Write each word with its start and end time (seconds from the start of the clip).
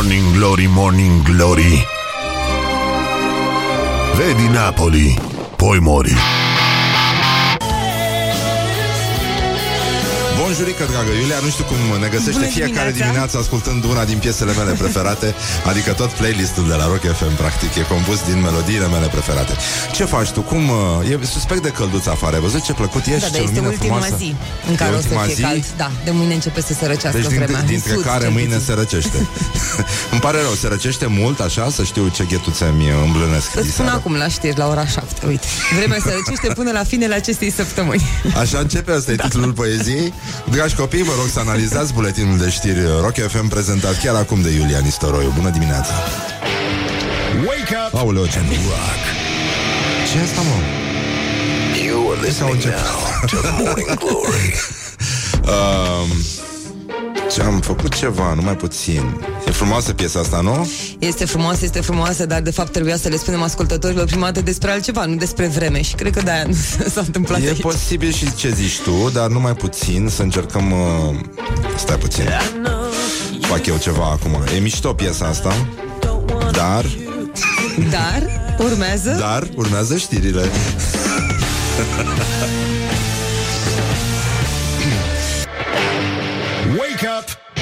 Morning 0.00 0.32
Glory, 0.32 0.66
Morning 0.66 1.22
Glory. 1.22 1.86
Vedi 4.14 4.48
Napoli, 4.48 5.14
poi 5.56 5.78
mori 5.80 6.39
Bonjurică, 10.50 10.84
dragă 10.94 11.12
Iulia, 11.20 11.38
nu 11.46 11.50
știu 11.54 11.64
cum 11.70 11.80
ne 12.04 12.08
găsește 12.14 12.30
Bună 12.40 12.46
fiecare 12.58 12.72
dimineața. 12.90 13.04
dimineață 13.06 13.34
ascultând 13.44 13.80
una 13.92 14.04
din 14.10 14.18
piesele 14.24 14.52
mele 14.60 14.72
preferate, 14.82 15.28
adică 15.70 15.90
tot 16.00 16.10
playlistul 16.20 16.64
de 16.72 16.74
la 16.80 16.86
Rock 16.92 17.04
FM, 17.18 17.34
practic, 17.42 17.70
e 17.80 17.82
compus 17.94 18.18
din 18.30 18.38
melodiile 18.46 18.86
mele 18.94 19.06
preferate. 19.16 19.52
Ce 19.96 20.04
faci 20.14 20.30
tu? 20.36 20.40
Cum... 20.50 20.62
uh, 20.68 21.10
E 21.10 21.24
suspect 21.36 21.62
de 21.62 21.68
călduț 21.78 22.06
afară, 22.06 22.34
ai 22.34 22.40
văzut 22.48 22.62
ce 22.68 22.72
plăcut 22.72 23.04
ești? 23.06 23.20
Da, 23.20 23.26
ce 23.26 23.32
dar 23.32 23.40
este 23.42 23.54
lumină 23.54 23.68
ultima 23.74 23.94
frumoasă? 24.00 24.14
zi 24.22 24.30
în 24.70 24.74
care 24.80 24.90
E 24.92 24.96
o 24.96 25.00
să 25.00 25.06
ultima 25.06 25.22
fie 25.22 25.34
zi? 25.34 25.42
cald. 25.42 25.64
Da, 25.82 25.90
de 26.06 26.10
mâine 26.18 26.34
începe 26.34 26.60
să 26.68 26.72
se 26.80 26.86
răcească 26.92 27.18
Deci 27.18 27.26
dintre, 27.28 27.44
vremea. 27.44 27.60
În 27.60 27.66
dintre 27.74 27.92
sud, 27.94 28.04
care 28.10 28.22
cel 28.24 28.32
mâine 28.36 28.54
puțin. 28.56 28.66
se 28.68 28.72
răcește 28.82 29.18
Îmi 30.14 30.20
pare 30.26 30.38
rău, 30.46 30.52
se 30.62 30.66
răcește 30.74 31.06
mult 31.20 31.38
așa 31.40 31.64
Să 31.78 31.82
știu 31.90 32.04
ce 32.16 32.24
ghetuțe 32.30 32.66
mi 32.78 32.88
îmblânesc 33.06 33.46
Îți 33.46 33.52
spun 33.52 33.62
diseară. 33.70 33.90
acum 33.98 34.14
la 34.24 34.28
știri, 34.28 34.58
la 34.62 34.66
ora 34.68 34.86
7, 34.86 35.26
uite. 35.26 35.46
Vremea 35.76 35.98
se 36.04 36.10
răcește 36.18 36.48
până 36.58 36.70
la 36.78 36.84
finele 36.84 37.14
acestei 37.14 37.50
săptămâni. 37.60 38.04
Așa 38.42 38.58
începe, 38.58 38.92
asta 38.92 39.10
e 39.12 39.16
titlul 39.26 39.52
poeziei 39.52 40.12
Dragi 40.44 40.74
copii, 40.74 41.02
vă 41.02 41.12
rog 41.18 41.26
să 41.28 41.38
analizați 41.38 41.92
buletinul 41.92 42.38
de 42.38 42.50
știri 42.50 42.80
Rock 43.00 43.14
FM 43.28 43.48
prezentat 43.48 44.00
chiar 44.02 44.14
acum 44.14 44.40
de 44.42 44.50
Iulia 44.50 44.78
Nistoroiu 44.78 45.32
Bună 45.36 45.50
dimineața! 45.50 45.92
Wake 47.46 47.76
up! 47.86 47.94
Aoleu, 47.98 48.24
ce 48.26 48.30
ce 50.12 50.18
e 50.18 50.22
asta, 50.22 50.40
mă? 50.40 50.54
You 51.84 52.10
are 52.10 52.30
Sau 52.30 52.52
listening 52.52 52.54
încep. 52.54 52.72
now 52.72 53.40
to 53.40 53.62
Morning 53.62 53.94
Glory. 53.98 54.54
Um, 55.40 56.08
ce 57.32 57.42
am 57.42 57.60
făcut 57.60 57.94
ceva, 57.94 58.34
numai 58.34 58.56
puțin 58.56 59.20
E 59.46 59.50
frumoasă 59.50 59.92
piesa 59.92 60.20
asta, 60.20 60.40
nu? 60.40 60.70
Este 60.98 61.24
frumoasă, 61.24 61.64
este 61.64 61.80
frumoasă, 61.80 62.26
dar 62.26 62.40
de 62.40 62.50
fapt 62.50 62.72
trebuia 62.72 62.96
să 62.96 63.08
le 63.08 63.16
spunem 63.16 63.42
ascultătorilor 63.42 64.04
prima 64.04 64.24
dată 64.24 64.40
despre 64.40 64.70
altceva, 64.70 65.04
nu 65.04 65.14
despre 65.14 65.46
vreme. 65.46 65.82
Și 65.82 65.94
cred 65.94 66.12
că 66.12 66.20
de-aia 66.22 66.44
nu 66.44 66.54
s-a 66.94 67.00
întâmplat 67.00 67.42
E 67.42 67.46
aici. 67.48 67.60
posibil 67.60 68.12
și 68.12 68.34
ce 68.34 68.50
zici 68.50 68.80
tu, 68.80 69.10
dar 69.12 69.28
numai 69.28 69.54
puțin 69.54 70.08
Să 70.08 70.22
încercăm 70.22 70.70
uh... 70.70 71.14
Stai 71.76 71.96
puțin 71.96 72.28
Fac 73.40 73.66
eu 73.66 73.76
ceva 73.76 74.04
acum 74.04 74.42
E 74.56 74.58
mișto 74.58 74.92
piesa 74.92 75.26
asta 75.26 75.66
Dar, 76.52 76.84
Dar 77.90 78.40
urmează... 78.58 79.16
dar 79.18 79.48
urmează 79.56 79.96
știrile 79.96 80.50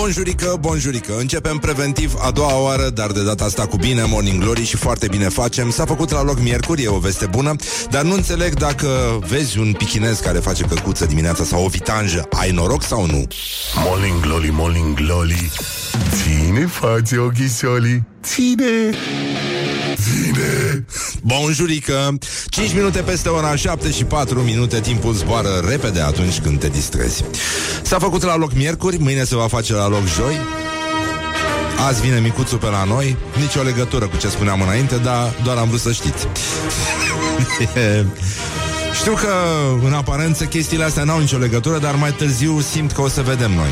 Bonjurică, 0.00 0.56
bonjurică. 0.60 1.16
Începem 1.18 1.58
preventiv 1.58 2.14
a 2.20 2.30
doua 2.30 2.60
oară 2.60 2.90
Dar 2.90 3.10
de 3.10 3.22
data 3.22 3.44
asta 3.44 3.66
cu 3.66 3.76
bine, 3.76 4.04
Morning 4.04 4.42
Glory 4.42 4.64
Și 4.64 4.76
foarte 4.76 5.08
bine 5.08 5.28
facem. 5.28 5.70
S-a 5.70 5.84
făcut 5.84 6.10
la 6.10 6.22
loc 6.22 6.40
miercuri, 6.40 6.82
e 6.82 6.88
o 6.88 6.98
veste 6.98 7.26
bună 7.26 7.54
Dar 7.90 8.02
nu 8.02 8.14
înțeleg 8.14 8.54
dacă 8.54 9.18
vezi 9.28 9.58
un 9.58 9.72
pichinez 9.72 10.18
Care 10.18 10.38
face 10.38 10.64
căcuță 10.64 11.06
dimineața 11.06 11.44
sau 11.44 11.64
o 11.64 11.68
vitanjă. 11.68 12.28
Ai 12.30 12.50
noroc 12.50 12.82
sau 12.82 13.06
nu? 13.06 13.26
Morning 13.84 14.20
Glory, 14.20 14.50
Morning 14.52 14.94
Glory. 14.94 15.50
Ține 16.10 16.66
față 16.66 17.20
ochisoli 17.20 18.02
Ține. 18.26 18.90
Ține. 19.94 20.84
Bonjurică. 21.22 22.18
5 22.48 22.74
minute 22.74 23.00
peste 23.00 23.28
ora 23.28 23.56
7 23.56 23.90
și 23.90 24.04
4 24.04 24.40
minute. 24.40 24.80
Timpul 24.80 25.12
zboară 25.12 25.64
repede 25.68 26.00
atunci 26.00 26.40
când 26.40 26.60
te 26.60 26.68
distrezi. 26.68 27.24
S-a 27.82 27.98
făcut 27.98 28.22
la 28.22 28.36
loc 28.36 28.54
miercuri. 28.54 28.98
Mâine 28.98 29.24
se 29.24 29.36
va 29.36 29.46
face 29.48 29.72
la 29.72 29.85
loc 29.88 30.06
joi. 30.06 30.40
Azi 31.86 32.00
vine 32.00 32.18
micuțul 32.18 32.58
pe 32.58 32.66
la 32.66 32.84
noi. 32.84 33.16
Nici 33.40 33.54
o 33.54 33.62
legătură 33.62 34.06
cu 34.06 34.16
ce 34.16 34.28
spuneam 34.28 34.60
înainte 34.60 34.96
Dar 34.96 35.34
doar 35.44 35.56
am 35.56 35.68
vrut 35.68 35.80
să 35.80 35.92
știți. 35.92 36.26
Știu 39.00 39.12
că 39.12 39.32
în 39.84 39.92
aparență 39.92 40.44
chestiile 40.44 40.84
astea 40.84 41.04
n-au 41.04 41.18
nicio 41.18 41.38
legătură 41.38 41.78
Dar 41.78 41.94
mai 41.94 42.12
târziu 42.12 42.60
simt 42.60 42.92
că 42.92 43.00
o 43.00 43.08
să 43.08 43.22
vedem 43.22 43.52
noi. 43.52 43.68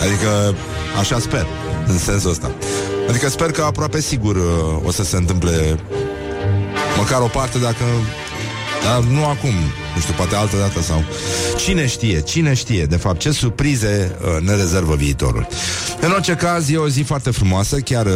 Adică 0.00 0.54
așa 0.98 1.18
sper 1.18 1.46
În 1.86 1.98
sensul 1.98 2.30
ăsta. 2.30 2.50
Adică 3.08 3.28
sper 3.28 3.50
că 3.50 3.62
aproape 3.62 4.00
sigur 4.00 4.36
uh, 4.36 4.42
o 4.84 4.90
să 4.90 5.04
se 5.04 5.16
întâmple 5.16 5.78
Măcar 6.98 7.20
o 7.20 7.26
parte 7.26 7.58
dacă 7.58 7.84
dar 8.84 9.02
nu 9.02 9.24
acum, 9.24 9.54
nu 9.94 10.00
știu, 10.00 10.14
poate 10.16 10.34
altă 10.34 10.56
dată 10.56 10.80
sau... 10.82 11.04
Cine 11.56 11.86
știe, 11.86 12.20
cine 12.20 12.54
știe, 12.54 12.84
de 12.84 12.96
fapt, 12.96 13.18
ce 13.18 13.30
surprize 13.30 14.16
uh, 14.20 14.40
ne 14.40 14.54
rezervă 14.54 14.94
viitorul. 14.94 15.46
În 16.00 16.10
orice 16.10 16.34
caz, 16.34 16.70
e 16.70 16.76
o 16.76 16.88
zi 16.88 17.02
foarte 17.02 17.30
frumoasă, 17.30 17.78
chiar 17.78 18.06
uh, 18.06 18.12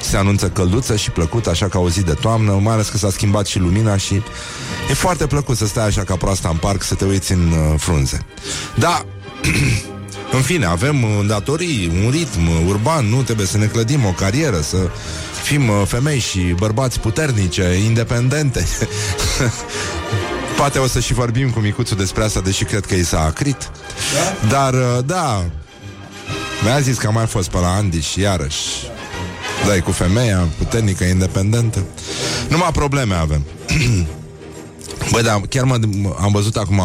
se 0.00 0.16
anunță 0.16 0.48
călduță 0.48 0.96
și 0.96 1.10
plăcut, 1.10 1.46
așa 1.46 1.68
ca 1.68 1.78
o 1.78 1.88
zi 1.88 2.02
de 2.02 2.12
toamnă, 2.12 2.52
mai 2.52 2.74
ales 2.74 2.88
că 2.88 2.96
s-a 2.96 3.10
schimbat 3.10 3.46
și 3.46 3.58
lumina 3.58 3.96
și 3.96 4.14
e 4.90 4.94
foarte 4.94 5.26
plăcut 5.26 5.56
să 5.56 5.66
stai 5.66 5.86
așa 5.86 6.02
ca 6.02 6.16
proasta 6.16 6.48
în 6.48 6.56
parc, 6.56 6.82
să 6.82 6.94
te 6.94 7.04
uiți 7.04 7.32
în 7.32 7.52
uh, 7.52 7.74
frunze. 7.78 8.26
Da, 8.74 9.04
în 10.32 10.42
fine, 10.42 10.66
avem 10.66 11.02
uh, 11.02 11.26
datorii, 11.26 11.92
un 12.04 12.10
ritm 12.10 12.48
uh, 12.48 12.64
urban, 12.66 13.06
nu 13.06 13.22
trebuie 13.22 13.46
să 13.46 13.58
ne 13.58 13.66
clădim 13.66 14.04
o 14.04 14.10
carieră, 14.10 14.60
să 14.60 14.76
fim 15.42 15.68
uh, 15.68 15.82
femei 15.86 16.18
și 16.18 16.38
bărbați 16.38 17.00
puternice, 17.00 17.80
independente. 17.84 18.66
Poate 20.56 20.78
o 20.78 20.86
să 20.86 21.00
și 21.00 21.12
vorbim 21.12 21.50
cu 21.50 21.58
micuțul 21.58 21.96
despre 21.96 22.24
asta, 22.24 22.40
deși 22.40 22.64
cred 22.64 22.84
că 22.84 22.94
i 22.94 23.04
s-a 23.04 23.24
acrit. 23.24 23.70
Da? 24.14 24.48
Dar, 24.48 24.74
uh, 24.74 25.04
da, 25.06 25.44
mi-a 26.62 26.80
zis 26.80 26.98
că 26.98 27.06
a 27.06 27.10
mai 27.10 27.26
fost 27.26 27.50
pe 27.50 27.58
la 27.58 27.74
Andy 27.74 28.00
și 28.00 28.20
iarăși 28.20 28.64
da, 29.66 29.80
cu 29.82 29.90
femeia 29.90 30.48
puternică, 30.58 31.04
independentă. 31.04 31.84
Numai 32.48 32.70
probleme 32.72 33.14
avem. 33.14 33.42
Băi, 35.10 35.22
da, 35.22 35.40
chiar 35.48 35.64
mă, 35.64 35.78
am 36.20 36.32
văzut 36.32 36.56
acum 36.56 36.80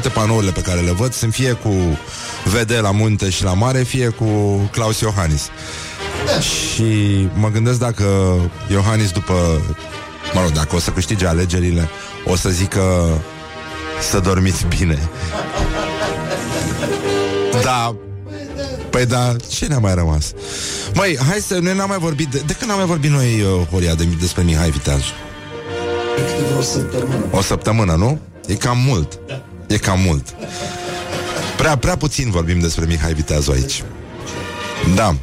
toate 0.00 0.08
panourile 0.08 0.52
pe 0.52 0.60
care 0.60 0.80
le 0.80 0.92
văd 0.92 1.12
sunt 1.12 1.32
fie 1.32 1.52
cu 1.52 1.70
VD 2.44 2.78
la 2.80 2.90
munte 2.90 3.30
și 3.30 3.44
la 3.44 3.52
mare, 3.52 3.82
fie 3.82 4.08
cu 4.08 4.24
Claus 4.72 5.00
Iohannis. 5.00 5.48
Și 6.40 7.28
mă 7.34 7.50
gândesc 7.50 7.78
dacă 7.78 8.04
Iohannis 8.70 9.10
după 9.10 9.32
Mă 10.32 10.40
rog, 10.40 10.50
dacă 10.50 10.76
o 10.76 10.78
să 10.78 10.90
câștige 10.90 11.26
alegerile 11.26 11.88
O 12.24 12.36
să 12.36 12.48
zică 12.48 12.82
Să 14.10 14.18
dormiți 14.18 14.66
bine 14.78 15.10
Da 17.62 17.96
Păi 18.90 19.06
da, 19.06 19.36
ce 19.50 19.66
ne-a 19.66 19.78
mai 19.78 19.94
rămas? 19.94 20.32
Măi, 20.94 21.18
hai 21.28 21.38
să, 21.38 21.58
noi 21.58 21.76
n-am 21.76 21.88
mai 21.88 21.98
vorbit 21.98 22.28
De, 22.28 22.42
de 22.46 22.52
când 22.52 22.70
n-am 22.70 22.78
mai 22.78 22.88
vorbit 22.88 23.10
noi, 23.10 23.40
uh, 23.40 23.66
Horia, 23.70 23.94
de, 23.94 24.04
despre 24.20 24.42
Mihai 24.42 24.70
Viteazu? 24.70 25.12
O 26.58 26.62
săptămână. 26.62 27.24
O 27.30 27.40
săptămână, 27.40 27.94
nu? 27.94 28.18
E 28.46 28.54
cam 28.54 28.78
mult 28.86 29.18
E 29.66 29.76
cam 29.76 30.00
mult. 30.00 30.34
Prea, 31.56 31.76
prea 31.76 31.96
puțin 31.96 32.30
vorbim 32.30 32.60
despre 32.60 32.84
Mihai 32.84 33.14
Viteazu 33.14 33.50
aici. 33.50 33.82
Da. 34.94 35.16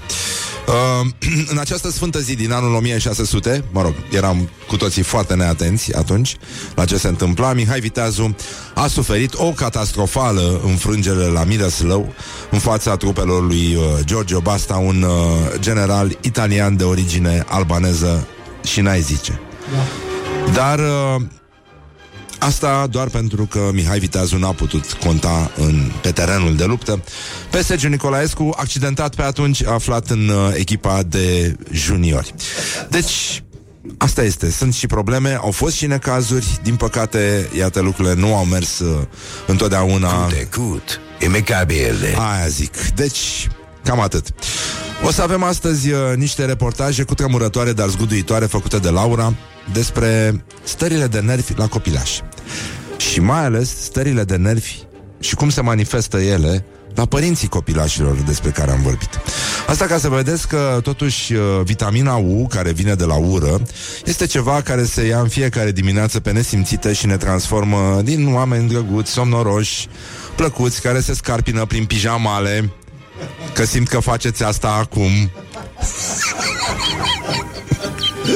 Uh, 0.68 1.07
în 1.52 1.57
această 1.57 1.91
sfântă 1.91 2.19
zi 2.19 2.35
din 2.35 2.52
anul 2.52 2.74
1600, 2.74 3.63
mă 3.72 3.81
rog, 3.81 3.94
eram 4.12 4.50
cu 4.68 4.78
toții 4.78 5.02
foarte 5.02 5.34
neatenți 5.34 5.96
atunci 5.96 6.35
la 6.75 6.85
ce 6.85 6.97
se 6.97 7.07
întâmpla, 7.07 7.53
Mihai 7.53 7.79
Viteazu 7.79 8.35
a 8.74 8.88
suferit 8.88 9.34
o 9.34 9.52
catastrofală 9.52 10.62
înfrângere 10.66 11.25
la 11.25 11.44
Mireslău 11.44 12.13
în 12.52 12.59
fața 12.59 12.97
trupelor 12.97 13.44
lui 13.44 13.75
uh, 13.75 13.84
Giorgio 14.06 14.40
Basta, 14.40 14.75
un 14.75 15.02
uh, 15.02 15.59
general 15.59 16.18
italian 16.22 16.78
de 16.78 16.84
origine 16.84 17.46
albaneză 17.47 18.28
și 18.63 18.81
n-ai 18.81 19.02
zice. 19.02 19.40
Dar 20.53 20.79
uh, 20.79 21.22
Asta 22.43 22.88
doar 22.88 23.08
pentru 23.08 23.46
că 23.46 23.70
Mihai 23.73 23.99
Viteazu 23.99 24.38
n-a 24.38 24.52
putut 24.52 24.93
conta 24.93 25.52
în, 25.58 25.91
pe 26.02 26.11
terenul 26.11 26.55
de 26.55 26.66
luptă 26.66 27.03
pe 27.52 27.64
Sergiu 27.64 27.88
Nicolaescu, 27.88 28.53
accidentat 28.58 29.16
pe 29.16 29.22
atunci, 29.22 29.66
aflat 29.66 30.09
în 30.09 30.29
uh, 30.29 30.53
echipa 30.55 31.03
de 31.03 31.55
juniori. 31.72 32.34
Deci, 32.90 33.43
asta 33.97 34.23
este. 34.23 34.52
Sunt 34.52 34.73
și 34.73 34.88
probleme, 34.88 35.38
au 35.41 35.52
fost 35.52 35.76
și 35.76 35.85
necazuri. 35.85 36.59
Din 36.64 36.76
păcate, 36.76 37.49
iată, 37.58 37.79
lucrurile 37.79 38.14
nu 38.14 38.35
au 38.35 38.46
mers 38.46 38.79
uh, 38.79 39.02
întotdeauna... 39.47 40.26
Trecut 40.26 40.99
Imecabile 41.26 42.16
Aia 42.17 42.47
zic. 42.47 42.78
Deci, 42.96 43.47
cam 43.84 43.99
atât. 43.99 44.28
O 45.05 45.11
să 45.11 45.22
avem 45.22 45.43
astăzi 45.43 45.91
uh, 45.91 45.99
niște 46.16 46.46
reportaje 46.46 47.03
cu 47.03 47.14
tremurătoare, 47.14 47.73
dar 47.73 47.88
zguduitoare, 47.88 48.46
făcute 48.46 48.78
de 48.78 48.90
Laura, 48.90 49.34
despre 49.73 50.43
stările 50.63 51.08
de 51.08 51.19
nervi 51.19 51.53
la 51.55 51.67
copilași. 51.67 52.22
Și 52.97 53.19
mai 53.19 53.46
ales 53.46 53.84
stările 53.84 54.23
de 54.23 54.35
nervi 54.35 54.75
și 55.19 55.35
cum 55.35 55.49
se 55.49 55.61
manifestă 55.61 56.17
ele 56.17 56.66
la 56.96 57.05
părinții 57.05 57.47
copilașilor 57.47 58.16
despre 58.16 58.49
care 58.49 58.72
am 58.72 58.81
vorbit. 58.81 59.09
Asta 59.67 59.85
ca 59.85 59.97
să 59.97 60.09
vedeți 60.09 60.47
că 60.47 60.79
totuși 60.84 61.34
uh, 61.34 61.41
vitamina 61.63 62.16
U, 62.16 62.47
care 62.49 62.72
vine 62.72 62.93
de 62.93 63.03
la 63.03 63.16
ură, 63.16 63.61
este 64.05 64.25
ceva 64.25 64.61
care 64.61 64.84
se 64.84 65.05
ia 65.05 65.19
în 65.19 65.28
fiecare 65.28 65.72
dimineață 65.72 66.19
pe 66.19 66.31
nesimțite 66.31 66.93
și 66.93 67.05
ne 67.05 67.17
transformă 67.17 68.02
din 68.03 68.34
oameni 68.34 68.69
drăguți, 68.69 69.11
somnoroși, 69.11 69.87
plăcuți, 70.35 70.81
care 70.81 70.99
se 70.99 71.14
scarpină 71.14 71.66
prin 71.66 71.85
pijamale, 71.85 72.69
că 73.53 73.66
simt 73.66 73.87
că 73.87 73.99
faceți 73.99 74.43
asta 74.43 74.69
acum. 74.79 75.31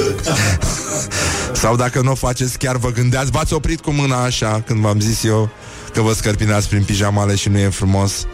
Sau 1.62 1.76
dacă 1.76 2.00
nu 2.00 2.10
o 2.10 2.14
faceți, 2.14 2.58
chiar 2.58 2.76
vă 2.76 2.90
gândeați. 2.90 3.30
V-ați 3.30 3.52
oprit 3.52 3.80
cu 3.80 3.90
mâna 3.90 4.22
așa 4.22 4.62
Când 4.66 4.80
v-am 4.80 5.00
zis 5.00 5.24
eu 5.24 5.50
că 5.92 6.00
vă 6.00 6.12
scărpinați 6.12 6.68
prin 6.68 6.82
pijamale 6.82 7.34
Și 7.34 7.48
nu 7.48 7.58
e 7.58 7.68
frumos. 7.68 8.26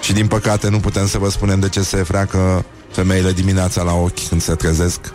Și 0.00 0.12
din 0.12 0.26
păcate 0.26 0.68
nu 0.68 0.80
putem 0.80 1.06
să 1.08 1.18
vă 1.18 1.30
spunem 1.30 1.60
de 1.60 1.68
ce 1.68 1.82
se 1.82 1.96
freacă 1.96 2.64
Femeile 2.90 3.32
dimineața 3.32 3.82
la 3.82 3.92
ochi 3.92 4.28
Când 4.28 4.42
se 4.42 4.54
trezesc. 4.54 5.00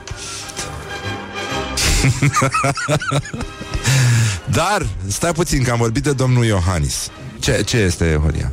Dar, 4.51 4.87
stai 5.07 5.31
puțin 5.31 5.63
că 5.63 5.71
am 5.71 5.77
vorbit 5.77 6.03
de 6.03 6.11
domnul 6.11 6.45
Iohannis. 6.45 7.09
Ce, 7.39 7.61
ce 7.65 7.77
este, 7.77 8.19
Horia? 8.23 8.51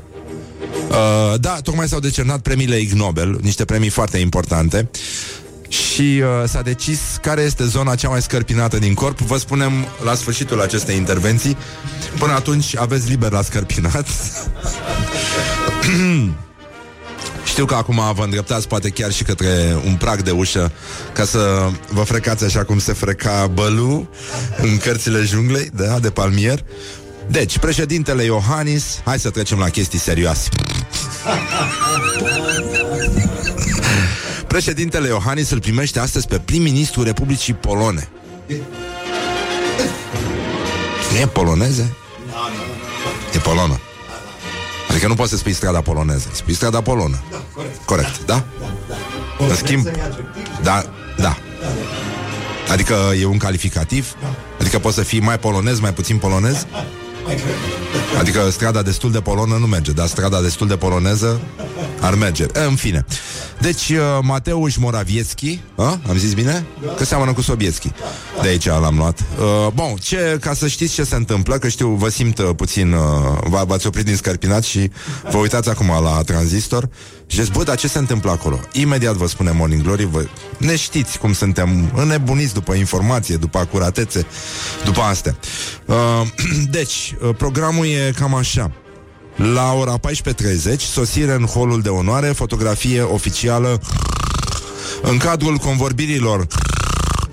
Uh, 0.89 1.41
da, 1.41 1.61
tocmai 1.63 1.89
s-au 1.89 2.01
decernat 2.01 2.41
premiile 2.41 2.79
Ig 2.79 2.93
Nobel, 2.93 3.39
niște 3.43 3.65
premii 3.65 3.89
foarte 3.89 4.19
importante 4.19 4.89
și 5.69 6.23
uh, 6.23 6.49
s-a 6.49 6.63
decis 6.63 7.01
care 7.23 7.43
este 7.43 7.65
zona 7.65 7.95
cea 7.95 8.09
mai 8.09 8.23
scărpinată 8.23 8.79
din 8.79 8.95
corp. 8.95 9.19
Vă 9.19 9.37
spunem 9.37 9.73
la 10.05 10.15
sfârșitul 10.15 10.61
acestei 10.61 10.97
intervenții. 10.97 11.57
Până 12.19 12.33
atunci 12.33 12.77
aveți 12.77 13.09
liber 13.09 13.33
la 13.33 13.43
scărpinat. 13.43 14.07
Știu 17.45 17.65
că 17.65 17.75
acum 17.75 18.01
vă 18.15 18.23
îndreptați 18.23 18.69
poate 18.69 18.89
chiar 18.89 19.13
și 19.13 19.23
către 19.23 19.77
un 19.85 19.95
prag 19.95 20.23
de 20.23 20.31
ușă 20.31 20.73
ca 21.13 21.25
să 21.25 21.71
vă 21.91 22.03
frecați 22.03 22.45
așa 22.45 22.65
cum 22.65 22.79
se 22.79 22.93
freca 22.93 23.47
bălu 23.47 24.09
în 24.57 24.79
cărțile 24.79 25.23
junglei, 25.23 25.71
da, 25.75 25.99
de 25.99 26.11
palmier. 26.11 26.65
Deci, 27.29 27.59
președintele 27.59 28.23
Iohannis, 28.23 29.01
hai 29.05 29.19
să 29.19 29.31
trecem 29.31 29.59
la 29.59 29.69
chestii 29.69 29.99
serioase. 29.99 30.49
Președintele 34.47 35.09
Iohannis 35.09 35.51
îl 35.51 35.61
primește 35.61 35.99
astăzi 35.99 36.27
pe 36.27 36.39
prim-ministru 36.39 37.03
Republicii 37.03 37.55
Polone. 37.55 38.09
Nu 41.13 41.19
e 41.19 41.27
poloneze? 41.27 41.95
E 43.35 43.39
polonă. 43.39 43.81
Adică 44.91 45.07
nu 45.07 45.15
poți 45.15 45.31
să 45.31 45.37
spui 45.37 45.53
strada 45.53 45.81
poloneză, 45.81 46.29
spui 46.33 46.55
strada 46.55 46.81
polonă. 46.81 47.23
Da, 47.31 47.43
corect. 47.55 47.85
Corect, 47.85 48.25
da? 48.25 48.45
da. 48.89 48.95
În 49.49 49.55
schimb, 49.55 49.89
da, 50.63 50.85
da. 51.17 51.37
Adică 52.71 53.13
e 53.21 53.25
un 53.25 53.39
calificativ? 53.39 54.15
Adică 54.61 54.79
poți 54.79 54.95
să 54.95 55.03
fii 55.03 55.21
mai 55.21 55.39
polonez, 55.39 55.81
mai 55.81 55.93
puțin 55.93 56.17
polonez? 56.17 56.67
Mai 57.27 57.35
cred. 57.35 57.55
Adică 58.19 58.51
strada 58.51 58.83
destul 58.83 59.11
de 59.11 59.21
polonă 59.21 59.57
nu 59.57 59.67
merge, 59.67 59.93
dar 59.93 60.07
strada 60.07 60.41
destul 60.43 60.67
de 60.67 60.77
poloneză 60.77 61.41
ar 62.01 62.15
merge. 62.15 62.47
În 62.53 62.75
fine. 62.75 63.05
Deci, 63.61 63.89
uh, 63.89 63.99
Mateusz 64.23 64.77
Morawiecki, 64.77 65.61
a? 65.77 66.01
am 66.09 66.17
zis 66.17 66.35
bine? 66.35 66.67
Că 66.97 67.05
seamănă 67.05 67.33
cu 67.33 67.41
Sobietski. 67.41 67.91
De 68.43 68.49
aici 68.49 68.67
l-am 68.67 68.97
luat. 68.97 69.21
Uh, 69.21 69.73
bun, 69.75 69.95
ce, 70.01 70.39
ca 70.41 70.55
să 70.55 70.69
știți 70.69 70.95
ce 70.95 71.05
se 71.05 71.15
întâmplă, 71.15 71.59
că 71.59 71.69
știu, 71.69 71.89
vă 71.89 72.09
simt 72.09 72.39
uh, 72.39 72.51
puțin, 72.57 72.93
uh, 72.93 73.65
v-ați 73.67 73.87
oprit 73.87 74.05
din 74.05 74.17
scărpinat 74.17 74.65
și 74.65 74.91
vă 75.31 75.37
uitați 75.37 75.69
acum 75.69 75.87
la 76.03 76.23
tranzistor 76.23 76.89
și 77.27 77.37
ziceți, 77.37 77.59
bă, 77.59 77.63
dar 77.63 77.77
ce 77.77 77.89
se 77.89 77.99
întâmplă 77.99 78.31
acolo? 78.31 78.61
Imediat 78.73 79.15
vă 79.15 79.27
spune 79.27 79.51
Morning 79.51 79.83
Glory, 79.83 80.05
vă... 80.05 80.25
ne 80.59 80.77
știți 80.77 81.19
cum 81.19 81.33
suntem 81.33 81.91
înnebuniți 81.95 82.55
după 82.55 82.75
informație, 82.75 83.37
după 83.37 83.59
acuratețe, 83.59 84.27
după 84.85 85.01
astea. 85.01 85.37
Uh, 85.85 85.97
deci, 86.77 87.15
uh, 87.23 87.35
programul 87.37 87.87
e 87.87 88.13
cam 88.17 88.35
așa. 88.35 88.73
La 89.37 89.73
ora 89.73 89.99
14.30, 89.99 90.77
sosire 90.79 91.33
în 91.33 91.45
holul 91.45 91.81
de 91.83 91.89
onoare, 91.89 92.27
fotografie 92.27 93.01
oficială 93.01 93.81
în 95.03 95.17
cadrul 95.17 95.57
convorbirilor 95.57 96.47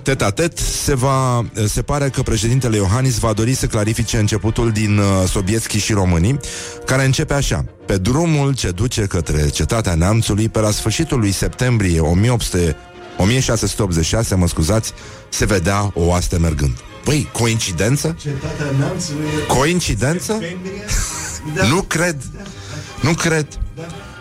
tet-a-tet, 0.04 0.58
se, 0.58 0.94
va, 0.94 1.44
se 1.66 1.82
pare 1.82 2.08
că 2.08 2.22
președintele 2.22 2.76
Iohannis 2.76 3.18
va 3.18 3.32
dori 3.32 3.54
să 3.54 3.66
clarifice 3.66 4.18
începutul 4.18 4.70
din 4.70 4.98
uh, 4.98 5.04
Sobietski 5.28 5.78
și 5.78 5.92
românii, 5.92 6.38
care 6.86 7.04
începe 7.04 7.34
așa. 7.34 7.64
Pe 7.86 7.96
drumul 7.96 8.54
ce 8.54 8.70
duce 8.70 9.02
către 9.02 9.48
cetatea 9.48 9.94
neamțului, 9.94 10.48
pe 10.48 10.60
la 10.60 10.70
sfârșitul 10.70 11.18
lui 11.18 11.32
septembrie 11.32 12.00
1800, 12.00 12.76
1686, 13.16 14.34
mă 14.34 14.48
scuzați, 14.48 14.92
se 15.28 15.44
vedea 15.44 15.90
o 15.94 16.02
oaste 16.02 16.38
mergând. 16.38 16.76
Păi, 17.04 17.28
coincidență? 17.32 18.16
Cetatea 18.22 18.78
neamțului 18.78 19.26
e... 19.42 19.46
Coincidență? 19.46 20.32
Septembrie? 20.32 20.84
Nu 21.68 21.82
cred. 21.82 22.16
Nu 23.00 23.12
cred. 23.12 23.46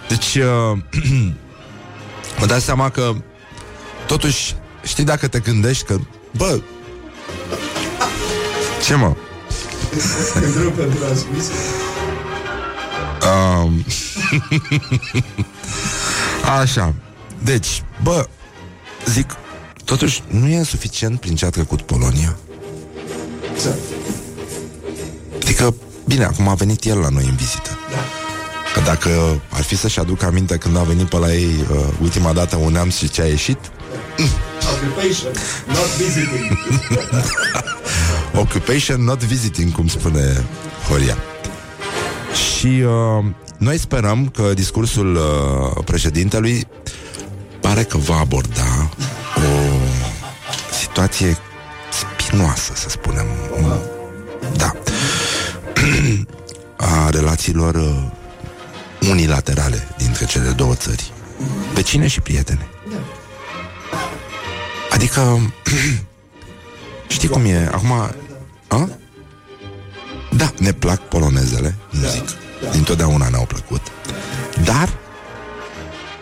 Deci, 0.09 0.35
uh, 0.35 0.77
mă 2.39 2.45
dau 2.45 2.59
seama 2.59 2.89
că 2.89 3.13
totuși, 4.07 4.55
știi 4.83 5.03
dacă 5.03 5.27
te 5.27 5.39
gândești 5.39 5.85
că, 5.85 5.97
bă, 6.37 6.61
ce 8.85 8.95
mă? 8.95 9.15
Pentru 10.33 10.71
pentru 10.71 10.97
transmis. 10.97 11.45
Um, 13.23 13.85
așa. 16.59 16.93
Deci, 17.43 17.83
bă, 18.03 18.27
zic, 19.05 19.35
totuși 19.85 20.23
nu 20.27 20.47
e 20.47 20.63
suficient 20.63 21.19
prin 21.19 21.35
ce 21.35 21.45
a 21.45 21.49
trecut 21.49 21.81
Polonia. 21.81 22.37
Exact. 23.53 23.79
Adică, 25.41 25.75
bine, 26.05 26.23
acum 26.23 26.47
a 26.47 26.53
venit 26.53 26.83
el 26.83 26.97
la 26.97 27.09
noi 27.09 27.25
în 27.25 27.35
vizită. 27.35 27.77
Că 28.73 28.79
dacă 28.79 29.41
ar 29.49 29.61
fi 29.61 29.77
să-și 29.77 29.99
aduc 29.99 30.23
aminte 30.23 30.57
când 30.57 30.77
a 30.77 30.83
venit 30.83 31.09
pe 31.09 31.17
la 31.17 31.33
ei 31.33 31.65
uh, 31.71 31.77
ultima 32.01 32.33
dată 32.33 32.55
un 32.55 32.71
neamț 32.71 32.95
și 32.95 33.09
ce 33.09 33.21
a 33.21 33.25
ieșit, 33.25 33.57
Occupation, 34.73 35.31
not 35.67 35.89
visiting. 35.97 36.57
Occupation 38.43 39.03
not 39.03 39.23
visiting, 39.23 39.71
cum 39.71 39.87
spune 39.87 40.43
Horia. 40.89 41.17
Și 42.33 42.67
uh, 42.67 43.25
noi 43.57 43.77
sperăm 43.77 44.27
că 44.27 44.53
discursul 44.53 45.15
uh, 45.15 45.83
președintelui 45.85 46.67
pare 47.61 47.83
că 47.83 47.97
va 47.97 48.19
aborda 48.19 48.89
o 49.35 49.73
situație 50.79 51.37
spinoasă, 51.91 52.71
să 52.75 52.89
spunem. 52.89 53.25
Da. 54.55 54.71
A 56.77 57.09
relațiilor 57.09 57.75
uh, 57.75 58.03
unilaterale 59.09 59.87
dintre 59.97 60.25
cele 60.25 60.49
două 60.49 60.75
țări. 60.75 61.11
Vecine 61.73 62.07
și 62.07 62.21
prietene. 62.21 62.67
Adică 64.93 65.53
Știi 67.07 67.27
cum 67.27 67.45
e? 67.45 67.69
Acum 67.71 67.91
a? 68.67 68.89
Da, 70.35 70.51
ne 70.57 70.71
plac 70.71 70.99
polonezele 70.99 71.75
Nu 71.89 72.07
zic 72.07 72.23
Dintotdeauna 72.71 73.29
ne-au 73.29 73.45
plăcut 73.45 73.81
Dar 74.63 74.89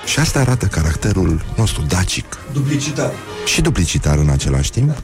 Și 0.06 0.20
asta 0.20 0.40
arată 0.40 0.66
caracterul 0.66 1.46
nostru 1.56 1.82
dacic 1.82 2.38
Duplicitate. 2.54 3.16
Și 3.46 3.62
duplicitar 3.62 4.18
în 4.18 4.30
același 4.30 4.72
timp 4.72 5.04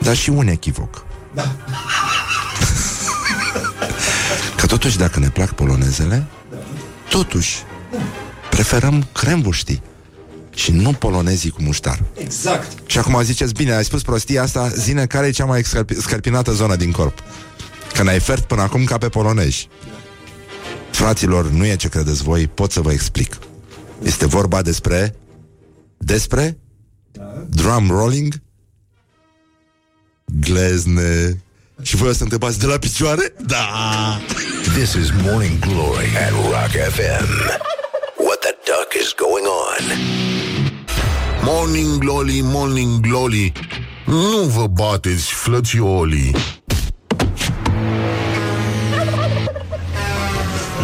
Dar 0.00 0.16
și 0.16 0.30
un 0.30 0.46
echivoc 0.46 1.04
Da. 1.34 1.42
Că 4.56 4.66
totuși 4.66 4.98
dacă 4.98 5.18
ne 5.18 5.28
plac 5.28 5.52
polonezele 5.52 6.26
Totuși 7.08 7.56
Preferăm 8.50 9.06
crembuștii 9.12 9.82
Și 10.58 10.72
nu 10.72 10.92
polonezii 10.92 11.50
cu 11.50 11.62
muștar 11.62 12.02
Exact. 12.14 12.88
Și 12.90 12.98
acum 12.98 13.22
ziceți, 13.22 13.52
bine, 13.52 13.74
ai 13.74 13.84
spus 13.84 14.02
prostia 14.02 14.42
asta, 14.42 14.68
zine 14.68 15.06
care 15.06 15.26
e 15.26 15.30
cea 15.30 15.44
mai 15.44 15.62
scărpi- 15.62 15.96
scărpinată 16.00 16.52
zonă 16.52 16.76
din 16.76 16.90
corp. 16.90 17.22
Că 17.92 18.02
n-ai 18.02 18.20
fert 18.20 18.44
până 18.44 18.62
acum 18.62 18.84
ca 18.84 18.98
pe 18.98 19.08
polonezi. 19.08 19.68
Fraților, 20.90 21.50
nu 21.50 21.66
e 21.66 21.76
ce 21.76 21.88
credeți 21.88 22.22
voi, 22.22 22.46
pot 22.46 22.72
să 22.72 22.80
vă 22.80 22.92
explic. 22.92 23.38
Este 24.02 24.26
vorba 24.26 24.62
despre... 24.62 25.14
Despre? 25.98 26.58
Drum 27.48 27.90
rolling? 27.90 28.34
Glezne. 30.24 31.42
Și 31.82 31.96
voi 31.96 32.08
o 32.08 32.12
să 32.12 32.22
întrebați 32.22 32.58
de 32.58 32.66
la 32.66 32.78
picioare? 32.78 33.34
Da! 33.46 33.68
This 34.76 34.92
is 34.92 35.10
Morning 35.22 35.58
Glory 35.58 36.16
at 36.16 36.30
Rock 36.30 36.92
FM. 36.92 37.26
What 38.98 39.06
the 39.06 39.06
duck 39.06 39.06
is 39.06 39.14
going 39.14 39.44
on? 39.44 39.82
Morning 41.44 41.98
Glory, 41.98 42.40
Morning 42.42 43.00
Glory 43.00 43.52
Nu 44.06 44.42
vă 44.42 44.66
bateți, 44.66 45.32
flățiolii 45.32 46.34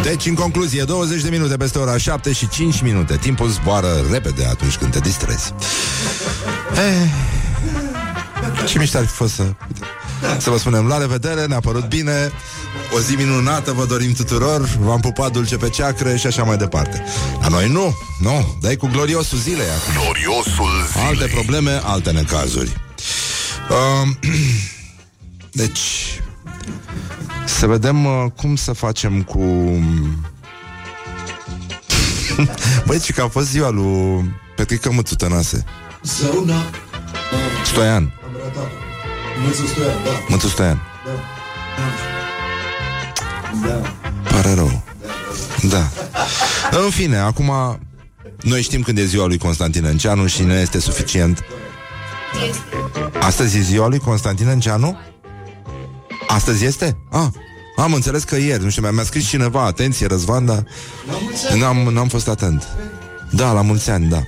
Deci, 0.03 0.25
în 0.25 0.33
concluzie, 0.33 0.83
20 0.83 1.21
de 1.21 1.29
minute 1.29 1.57
peste 1.57 1.77
ora 1.77 1.97
7 1.97 2.31
și 2.31 2.49
5 2.49 2.81
minute. 2.81 3.17
Timpul 3.17 3.47
zboară 3.47 4.05
repede 4.11 4.45
atunci 4.45 4.77
când 4.77 4.91
te 4.91 4.99
distrezi. 4.99 5.53
Eh, 6.73 7.09
ce 8.65 8.79
mișto 8.79 8.97
ar 8.97 9.05
fi 9.05 9.13
fost 9.13 9.33
să... 9.33 9.43
Să 10.37 10.49
vă 10.49 10.57
spunem 10.57 10.87
la 10.87 10.97
revedere, 10.97 11.45
ne-a 11.45 11.59
părut 11.59 11.87
bine 11.87 12.31
O 12.95 12.99
zi 12.99 13.15
minunată 13.15 13.71
vă 13.71 13.85
dorim 13.85 14.13
tuturor 14.13 14.61
V-am 14.61 14.99
pupat 14.99 15.31
dulce 15.31 15.57
pe 15.57 15.69
ceacre 15.69 16.17
și 16.17 16.27
așa 16.27 16.43
mai 16.43 16.57
departe 16.57 17.03
Dar 17.41 17.49
noi 17.49 17.69
nu, 17.69 17.95
nu, 18.19 18.57
dai 18.61 18.75
cu 18.75 18.87
gloriosul 18.91 19.37
zilei 19.37 19.65
acum 19.65 20.01
Gloriosul 20.03 20.69
zilei. 20.91 21.07
Alte 21.07 21.25
probleme, 21.33 21.79
alte 21.83 22.11
necazuri 22.11 22.73
uh, 23.69 24.09
Deci 25.61 25.79
Să 27.45 27.67
vedem 27.67 28.05
uh, 28.05 28.25
cum 28.35 28.55
să 28.55 28.73
facem 28.73 29.21
cu 29.21 29.39
Băi, 32.85 32.99
ce 32.99 33.13
că 33.13 33.21
a 33.21 33.27
fost 33.27 33.47
ziua 33.49 33.69
lui 33.69 34.33
Petrică 34.55 34.91
Mățu 34.91 35.15
Tănase 35.15 35.63
Zăuna. 36.03 36.63
Stoian 37.65 38.13
Am 38.25 38.31
ratat. 38.43 38.69
Mățu 39.45 39.65
Stoian, 39.65 40.03
da. 40.03 40.09
Mățu 40.27 40.47
Stoian 40.47 40.81
Da. 41.05 41.11
Da. 41.11 41.19
Pare 44.31 44.53
rău 44.53 44.83
Da 45.69 45.89
Dar 46.71 46.81
în 46.83 46.89
fine, 46.89 47.17
acum 47.17 47.51
Noi 48.41 48.61
știm 48.61 48.81
când 48.81 48.97
e 48.97 49.05
ziua 49.05 49.25
lui 49.25 49.37
Constantin 49.37 49.85
Înceanu 49.85 50.27
Și 50.27 50.43
ne 50.43 50.53
este 50.53 50.79
suficient 50.79 51.43
Astăzi 53.19 53.57
e 53.57 53.61
ziua 53.61 53.87
lui 53.87 53.99
Constantin 53.99 54.47
Înceanu? 54.47 54.97
Astăzi 56.27 56.65
este? 56.65 56.97
Ah, 57.11 57.27
am 57.77 57.93
înțeles 57.93 58.23
că 58.23 58.35
ieri, 58.35 58.63
nu 58.63 58.69
știu, 58.69 58.81
mi-a, 58.81 58.91
mi-a 58.91 59.03
scris 59.03 59.27
cineva, 59.27 59.63
atenție, 59.65 60.07
Răzvan, 60.07 60.45
dar 60.45 60.63
La 61.07 61.17
mulți 61.21 61.47
ani. 61.51 61.59
n-am, 61.59 61.77
n-am 61.77 62.07
fost 62.07 62.27
atent. 62.27 62.67
Da, 63.31 63.51
la 63.51 63.61
mulți 63.61 63.89
ani, 63.89 64.09
da. 64.09 64.23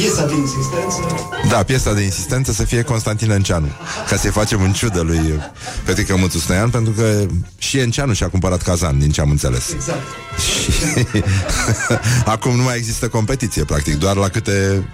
Îi 0.00 0.06
faci 0.06 0.22
o 0.22 0.26
dedicație. 0.26 0.26
Piesa 0.26 0.26
de 0.26 0.34
insistență. 0.34 1.48
Da, 1.48 1.62
piesa 1.62 1.92
de 1.92 2.00
insistență 2.00 2.52
să 2.52 2.64
fie 2.64 2.82
Constantin 2.82 3.30
Enceanu 3.30 3.68
Ca 4.08 4.16
să-i 4.16 4.30
facem 4.30 4.62
în 4.62 4.72
ciudă 4.72 5.00
lui 5.00 5.40
Petrică 5.84 6.16
Mățu 6.16 6.38
Stăian 6.38 6.70
Pentru 6.70 6.92
că 6.92 7.26
și 7.58 7.78
Enceanu 7.78 8.12
și-a 8.12 8.28
cumpărat 8.28 8.62
cazan 8.62 8.98
Din 8.98 9.10
ce 9.10 9.20
am 9.20 9.30
înțeles 9.30 9.70
Exact. 9.72 10.02
Și 10.38 11.06
acum 12.34 12.56
nu 12.56 12.62
mai 12.62 12.76
există 12.76 13.08
competiție, 13.08 13.64
practic, 13.64 13.98
doar 13.98 14.16
la 14.16 14.28
câte 14.28 14.88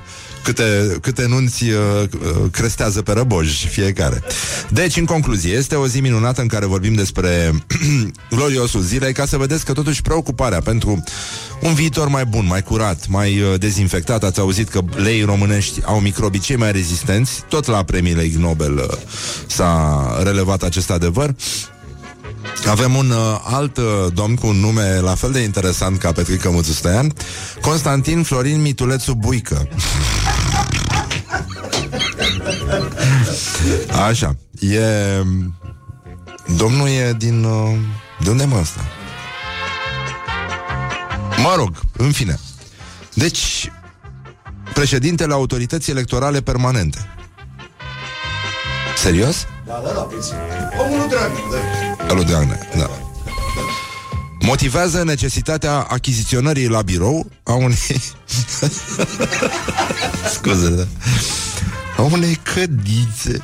câte, 0.46 0.98
câte 1.00 1.26
nunți 1.26 1.64
uh, 1.64 1.70
uh, 2.02 2.50
crestează 2.50 3.02
pe 3.02 3.12
răboj 3.12 3.66
fiecare. 3.66 4.22
Deci, 4.68 4.96
în 4.96 5.04
concluzie, 5.04 5.52
este 5.52 5.74
o 5.74 5.86
zi 5.86 6.00
minunată 6.00 6.40
în 6.40 6.46
care 6.46 6.66
vorbim 6.66 6.94
despre 6.94 7.52
gloriosul 8.30 8.80
zilei, 8.80 9.12
ca 9.12 9.26
să 9.26 9.36
vedeți 9.36 9.64
că 9.64 9.72
totuși 9.72 10.02
preocuparea 10.02 10.60
pentru 10.60 11.04
un 11.60 11.74
viitor 11.74 12.08
mai 12.08 12.24
bun, 12.24 12.46
mai 12.46 12.62
curat, 12.62 13.06
mai 13.08 13.40
uh, 13.40 13.58
dezinfectat. 13.58 14.24
Ați 14.24 14.40
auzit 14.40 14.68
că 14.68 14.80
leii 14.96 15.22
românești 15.22 15.80
au 15.84 16.00
microbii 16.00 16.40
cei 16.40 16.56
mai 16.56 16.72
rezistenți, 16.72 17.42
tot 17.48 17.66
la 17.66 17.82
premiile 17.82 18.24
Ig 18.24 18.34
Nobel 18.34 18.76
uh, 18.76 18.98
s-a 19.46 20.20
relevat 20.22 20.62
acest 20.62 20.90
adevăr. 20.90 21.34
Avem 22.66 22.94
un 22.94 23.10
uh, 23.10 23.40
alt 23.42 23.76
uh, 23.76 23.84
domn 24.14 24.34
cu 24.34 24.46
un 24.46 24.56
nume 24.56 25.00
la 25.00 25.14
fel 25.14 25.32
de 25.32 25.38
interesant 25.38 25.98
ca 25.98 26.12
Petrică 26.12 26.50
Muțustean, 26.50 27.12
Constantin 27.60 28.22
Florin 28.22 28.60
Mitulețu 28.60 29.14
Buică. 29.14 29.68
Așa, 34.08 34.36
e... 34.60 34.80
Domnul 36.56 36.88
e 36.88 37.14
din... 37.18 37.44
Uh, 37.44 37.76
de 38.22 38.30
unde 38.30 38.44
mă 38.44 38.58
ăsta? 38.60 38.80
Mă 41.42 41.54
rog, 41.56 41.80
în 41.96 42.12
fine. 42.12 42.38
Deci, 43.14 43.72
președintele 44.74 45.32
Autorității 45.32 45.92
Electorale 45.92 46.40
Permanente. 46.40 47.06
Serios? 48.96 49.46
Da, 49.66 49.82
da, 49.84 49.92
da, 49.92 50.00
păi, 50.00 50.18
Omul 50.78 50.98
lui 50.98 51.08
Dragnea, 51.08 51.40
da. 51.50 52.04
Alu 52.08 52.22
Dragnea, 52.22 52.68
da. 52.76 52.90
Motivează 54.40 55.04
necesitatea 55.04 55.72
achiziționării 55.72 56.68
la 56.68 56.82
birou 56.82 57.30
a 57.42 57.52
unei... 57.52 57.76
Scuze, 60.34 60.70
da. 60.70 60.86
A 61.96 62.02
unei 62.02 62.34
cădițe. 62.54 63.42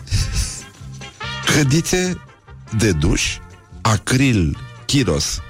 Cădițe 1.54 2.20
de 2.78 2.92
duș, 2.92 3.36
acril, 3.80 4.58
chiros, 4.86 5.40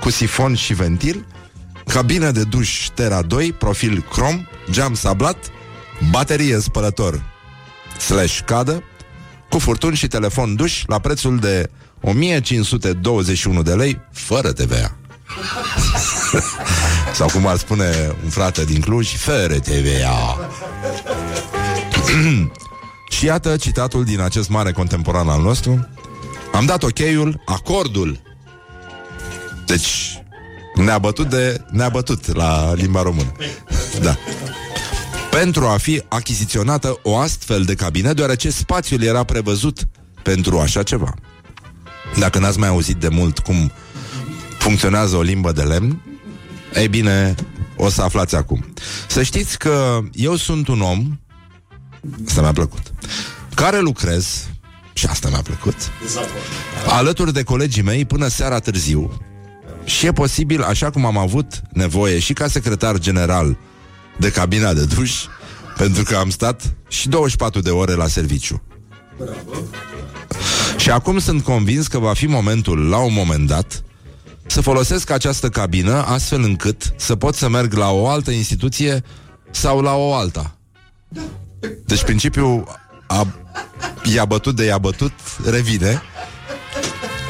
cu 0.00 0.10
sifon 0.10 0.54
și 0.54 0.74
ventil, 0.74 1.26
cabină 1.86 2.30
de 2.30 2.44
duș 2.44 2.88
Terra 2.94 3.22
2, 3.22 3.52
profil 3.52 4.04
crom, 4.10 4.46
geam 4.70 4.94
sablat, 4.94 5.36
baterie 6.10 6.60
spălător 6.60 7.22
slash 7.98 8.40
cadă, 8.44 8.82
cu 9.50 9.58
furtuni 9.58 9.96
și 9.96 10.06
telefon 10.06 10.54
duș 10.54 10.82
la 10.86 10.98
prețul 10.98 11.38
de 11.38 11.70
1521 12.00 13.62
de 13.62 13.74
lei, 13.74 14.00
fără 14.12 14.52
TVA. 14.52 14.96
Sau 17.18 17.28
cum 17.28 17.46
ar 17.46 17.56
spune 17.56 18.16
un 18.24 18.30
frate 18.30 18.64
din 18.64 18.80
Cluj, 18.80 19.16
fără 19.16 19.58
TVA. 19.58 20.50
și 23.14 23.24
iată 23.24 23.56
citatul 23.56 24.04
din 24.04 24.20
acest 24.20 24.48
mare 24.48 24.72
contemporan 24.72 25.28
al 25.28 25.42
nostru. 25.42 25.88
Am 26.52 26.66
dat 26.66 26.82
ok-ul, 26.82 27.42
acordul. 27.46 28.20
Deci, 29.66 30.22
ne-a 30.74 30.98
bătut 30.98 31.28
de... 31.28 31.64
Ne-a 31.70 31.88
bătut 31.88 32.36
la 32.36 32.72
limba 32.74 33.02
română. 33.02 33.32
Da 34.02 34.16
pentru 35.30 35.66
a 35.66 35.76
fi 35.76 36.02
achiziționată 36.08 36.98
o 37.02 37.16
astfel 37.16 37.62
de 37.62 37.74
cabină, 37.74 38.12
deoarece 38.12 38.50
spațiul 38.50 39.02
era 39.02 39.24
prevăzut 39.24 39.88
pentru 40.22 40.58
așa 40.58 40.82
ceva. 40.82 41.14
Dacă 42.18 42.38
n-ați 42.38 42.58
mai 42.58 42.68
auzit 42.68 42.96
de 42.96 43.08
mult 43.08 43.38
cum 43.38 43.72
funcționează 44.58 45.16
o 45.16 45.22
limbă 45.22 45.52
de 45.52 45.62
lemn, 45.62 46.02
ei 46.74 46.88
bine, 46.88 47.34
o 47.76 47.88
să 47.88 48.02
aflați 48.02 48.34
acum. 48.34 48.72
Să 49.08 49.22
știți 49.22 49.58
că 49.58 50.00
eu 50.12 50.36
sunt 50.36 50.68
un 50.68 50.80
om, 50.80 51.18
asta 52.26 52.40
mi-a 52.40 52.52
plăcut, 52.52 52.92
care 53.54 53.80
lucrez, 53.80 54.46
și 54.92 55.06
asta 55.06 55.28
mi-a 55.28 55.42
plăcut, 55.42 55.76
alături 56.86 57.32
de 57.32 57.42
colegii 57.42 57.82
mei 57.82 58.04
până 58.04 58.28
seara 58.28 58.58
târziu, 58.58 59.22
și 59.84 60.06
e 60.06 60.12
posibil, 60.12 60.62
așa 60.62 60.90
cum 60.90 61.04
am 61.04 61.16
avut 61.16 61.62
nevoie 61.72 62.18
și 62.18 62.32
ca 62.32 62.48
secretar 62.48 62.98
general 62.98 63.56
de 64.18 64.30
cabina 64.30 64.72
de 64.72 64.84
duș, 64.84 65.24
pentru 65.76 66.02
că 66.02 66.16
am 66.16 66.30
stat 66.30 66.74
și 66.88 67.08
24 67.08 67.60
de 67.60 67.70
ore 67.70 67.92
la 67.92 68.06
serviciu. 68.06 68.62
Și 70.76 70.90
acum 70.90 71.18
sunt 71.18 71.42
convins 71.42 71.86
că 71.86 71.98
va 71.98 72.14
fi 72.14 72.26
momentul, 72.26 72.88
la 72.88 72.98
un 72.98 73.12
moment 73.12 73.46
dat, 73.46 73.82
să 74.46 74.60
folosesc 74.60 75.10
această 75.10 75.48
cabină 75.48 76.04
astfel 76.06 76.42
încât 76.42 76.92
să 76.96 77.16
pot 77.16 77.34
să 77.34 77.48
merg 77.48 77.72
la 77.72 77.90
o 77.90 78.08
altă 78.08 78.30
instituție 78.30 79.02
sau 79.50 79.80
la 79.80 79.94
o 79.94 80.14
alta. 80.14 80.58
Deci 81.84 82.02
principiul 82.02 82.64
a, 83.06 83.26
i-a 84.14 84.24
bătut 84.24 84.56
de 84.56 84.64
i-a 84.64 84.78
bătut 84.78 85.12
revine 85.44 86.02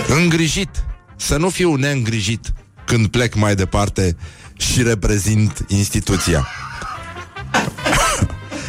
îngrijit. 0.08 0.68
Să 1.16 1.36
nu 1.36 1.48
fiu 1.48 1.74
neîngrijit 1.74 2.52
când 2.84 3.06
plec 3.06 3.34
mai 3.34 3.54
departe 3.54 4.16
și 4.56 4.82
reprezint 4.82 5.64
instituția. 5.68 6.46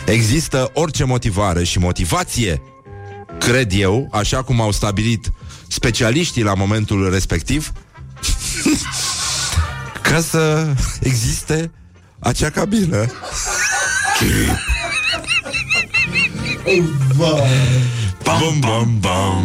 Există 0.10 0.70
orice 0.74 1.04
motivare 1.04 1.64
și 1.64 1.80
motivație, 1.80 2.62
cred 3.40 3.72
eu, 3.74 4.08
așa 4.12 4.44
cum 4.44 4.62
au 4.62 4.72
stabilit 4.72 5.32
specialiștii 5.68 6.44
la 6.44 6.54
momentul 6.54 7.10
respectiv, 7.12 7.72
ca 10.10 10.22
să 10.22 10.74
existe 11.02 11.72
acea 12.20 12.50
cabină. 12.50 13.06
Bam, 18.24 18.60
bam, 18.60 18.98
bam. 19.00 19.44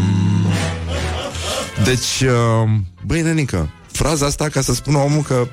Deci, 1.84 2.20
uh, 2.20 2.70
băi, 3.06 3.22
nenică, 3.22 3.68
fraza 3.92 4.26
asta 4.26 4.48
ca 4.48 4.60
să 4.60 4.74
spună 4.74 4.98
omul 4.98 5.22
că 5.22 5.48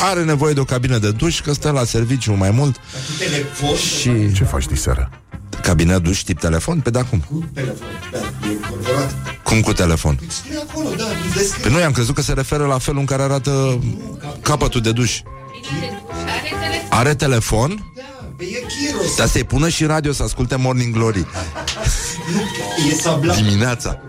are 0.00 0.24
nevoie 0.24 0.52
de 0.52 0.60
o 0.60 0.64
cabină 0.64 0.98
de 0.98 1.10
duș, 1.10 1.40
că 1.40 1.52
stă 1.52 1.70
la 1.70 1.84
serviciu 1.84 2.32
mai 2.32 2.50
mult 2.50 2.76
Telefon. 3.18 3.76
și... 3.76 4.32
Ce 4.32 4.44
faci 4.44 4.66
diseară? 4.66 5.10
Cabină 5.62 5.98
duș 5.98 6.20
tip 6.20 6.38
telefon? 6.40 6.80
Pe 6.80 6.90
da, 6.90 7.04
cum? 7.04 7.18
Cu 7.28 7.44
telefon. 7.54 7.86
Da, 8.12 8.18
e 8.18 8.68
corporat. 8.68 9.14
Cum 9.42 9.60
cu 9.60 9.72
telefon? 9.72 10.18
Scrie 10.28 10.58
acolo, 10.68 10.88
da, 10.96 11.04
îți 11.26 11.36
descrie. 11.36 11.62
Pe 11.64 11.70
noi 11.70 11.82
am 11.82 11.92
crezut 11.92 12.14
că 12.14 12.22
se 12.22 12.32
referă 12.32 12.66
la 12.66 12.78
felul 12.78 13.00
în 13.00 13.06
care 13.06 13.22
arată 13.22 13.78
capătul 14.42 14.80
de 14.80 14.92
duș. 14.92 15.20
Are 16.90 17.14
telefon? 17.14 17.92
Da, 17.96 18.02
pe 18.36 18.44
e 18.44 18.48
Chiros. 18.66 19.16
Dar 19.16 19.26
să-i 19.28 19.44
pună 19.44 19.68
și 19.68 19.84
radio 19.84 20.12
să 20.12 20.22
asculte 20.22 20.56
Morning 20.56 20.94
Glory 20.94 21.26
E 22.90 22.94
sablat. 22.94 23.36
dimineața. 23.36 24.00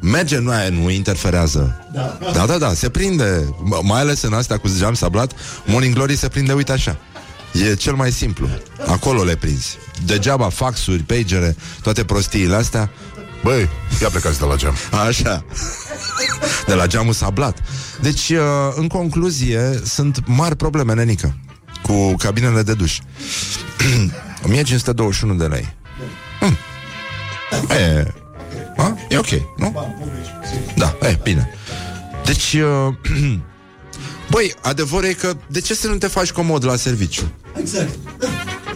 Merge, 0.00 0.38
nu, 0.38 0.50
aia 0.50 0.68
nu 0.68 0.90
interferează. 0.90 1.86
Da. 1.92 2.18
Da, 2.32 2.46
da, 2.46 2.58
da, 2.58 2.74
se 2.74 2.88
prinde. 2.90 3.44
M- 3.44 3.82
Mai 3.82 4.00
ales 4.00 4.22
în 4.22 4.32
astea 4.32 4.56
cu 4.58 4.68
geam 4.78 4.94
sablat, 4.94 5.32
Morning 5.66 5.94
Glory 5.94 6.16
se 6.16 6.28
prinde, 6.28 6.52
uite 6.52 6.72
așa. 6.72 6.96
E 7.52 7.74
cel 7.74 7.94
mai 7.94 8.12
simplu. 8.12 8.48
Acolo 8.86 9.22
le 9.24 9.36
prinzi. 9.36 9.78
Degeaba 10.04 10.48
faxuri, 10.48 11.02
pagere, 11.02 11.56
toate 11.82 12.04
prostiile 12.04 12.54
astea. 12.54 12.90
Băi, 13.42 13.68
ia 14.02 14.08
plecați 14.08 14.38
de 14.38 14.44
la 14.44 14.56
geam. 14.56 14.74
Așa. 15.06 15.44
De 16.66 16.74
la 16.74 16.86
geamul 16.86 17.12
sablat. 17.12 17.58
Deci, 18.00 18.28
uh, 18.28 18.38
în 18.74 18.88
concluzie, 18.88 19.80
sunt 19.84 20.22
mari 20.26 20.56
probleme, 20.56 20.94
nenică, 20.94 21.36
cu 21.82 22.14
cabinele 22.14 22.62
de 22.62 22.74
duș. 22.74 22.98
1521 24.44 25.34
de 25.34 25.44
lei. 25.44 25.74
Hmm. 26.40 26.56
E, 27.76 28.06
a? 28.80 28.96
e 29.08 29.18
ok, 29.18 29.28
nu? 29.56 29.86
Da, 30.76 30.96
e, 31.02 31.18
bine. 31.22 31.50
Deci, 32.24 32.52
uh, 32.52 32.94
băi, 34.30 34.54
adevărul 34.62 35.08
e 35.08 35.12
că 35.12 35.36
de 35.46 35.60
ce 35.60 35.74
să 35.74 35.88
nu 35.88 35.96
te 35.96 36.06
faci 36.06 36.32
comod 36.32 36.64
la 36.64 36.76
serviciu? 36.76 37.32
Exact. 37.58 37.98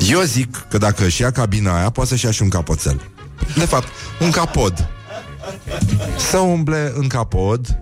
Eu 0.09 0.21
zic 0.21 0.67
că 0.71 0.79
dacă 0.79 1.05
își 1.05 1.21
ia 1.21 1.31
cabina 1.31 1.77
aia, 1.77 1.91
poate 1.91 2.11
să-și 2.11 2.25
ia 2.25 2.31
și 2.31 2.43
un 2.43 2.49
capoțel. 2.49 3.01
De 3.57 3.65
fapt, 3.65 3.89
un 4.21 4.31
capod. 4.31 4.89
Să 6.31 6.39
umble 6.39 6.93
în 6.97 7.07
capod, 7.07 7.79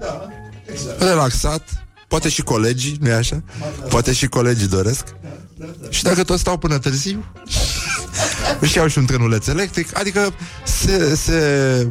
relaxat, 0.99 1.85
poate 2.09 2.29
și 2.29 2.43
colegii, 2.43 2.97
nu-i 3.01 3.13
așa? 3.13 3.43
Poate 3.89 4.13
și 4.13 4.27
colegii 4.27 4.69
doresc. 4.69 5.05
Și 5.89 6.03
dacă 6.03 6.25
tot 6.25 6.39
stau 6.39 6.57
până 6.57 6.79
târziu, 6.79 7.25
își 8.61 8.77
iau 8.77 8.87
și 8.87 8.99
un 8.99 9.05
trenuleț 9.05 9.47
electric, 9.47 9.99
adică 9.99 10.35
se, 10.65 11.15
se, 11.15 11.89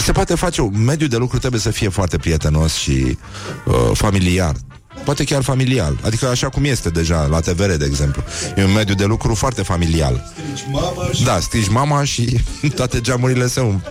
se 0.00 0.12
poate 0.12 0.34
face, 0.34 0.60
un 0.60 0.84
mediu 0.84 1.06
de 1.06 1.16
lucru 1.16 1.38
trebuie 1.38 1.60
să 1.60 1.70
fie 1.70 1.88
foarte 1.88 2.18
prietenos 2.18 2.74
și 2.74 3.18
uh, 3.64 3.90
familiar. 3.92 4.54
Poate 5.04 5.24
chiar 5.24 5.42
familial. 5.42 5.98
Adică 6.02 6.26
așa 6.26 6.48
cum 6.48 6.64
este 6.64 6.90
deja 6.90 7.26
la 7.26 7.40
TVR, 7.40 7.70
de 7.70 7.84
exemplu. 7.84 8.22
E 8.56 8.64
un 8.64 8.72
mediu 8.72 8.94
de 8.94 9.04
lucru 9.04 9.34
foarte 9.34 9.62
familial. 9.62 10.32
Strici 10.34 10.66
mama 10.72 11.12
și... 11.12 11.24
Da, 11.24 11.40
strici 11.40 11.68
mama 11.68 12.04
și 12.04 12.40
toate 12.76 13.00
geamurile 13.00 13.46
se 13.46 13.60
umpl. 13.60 13.88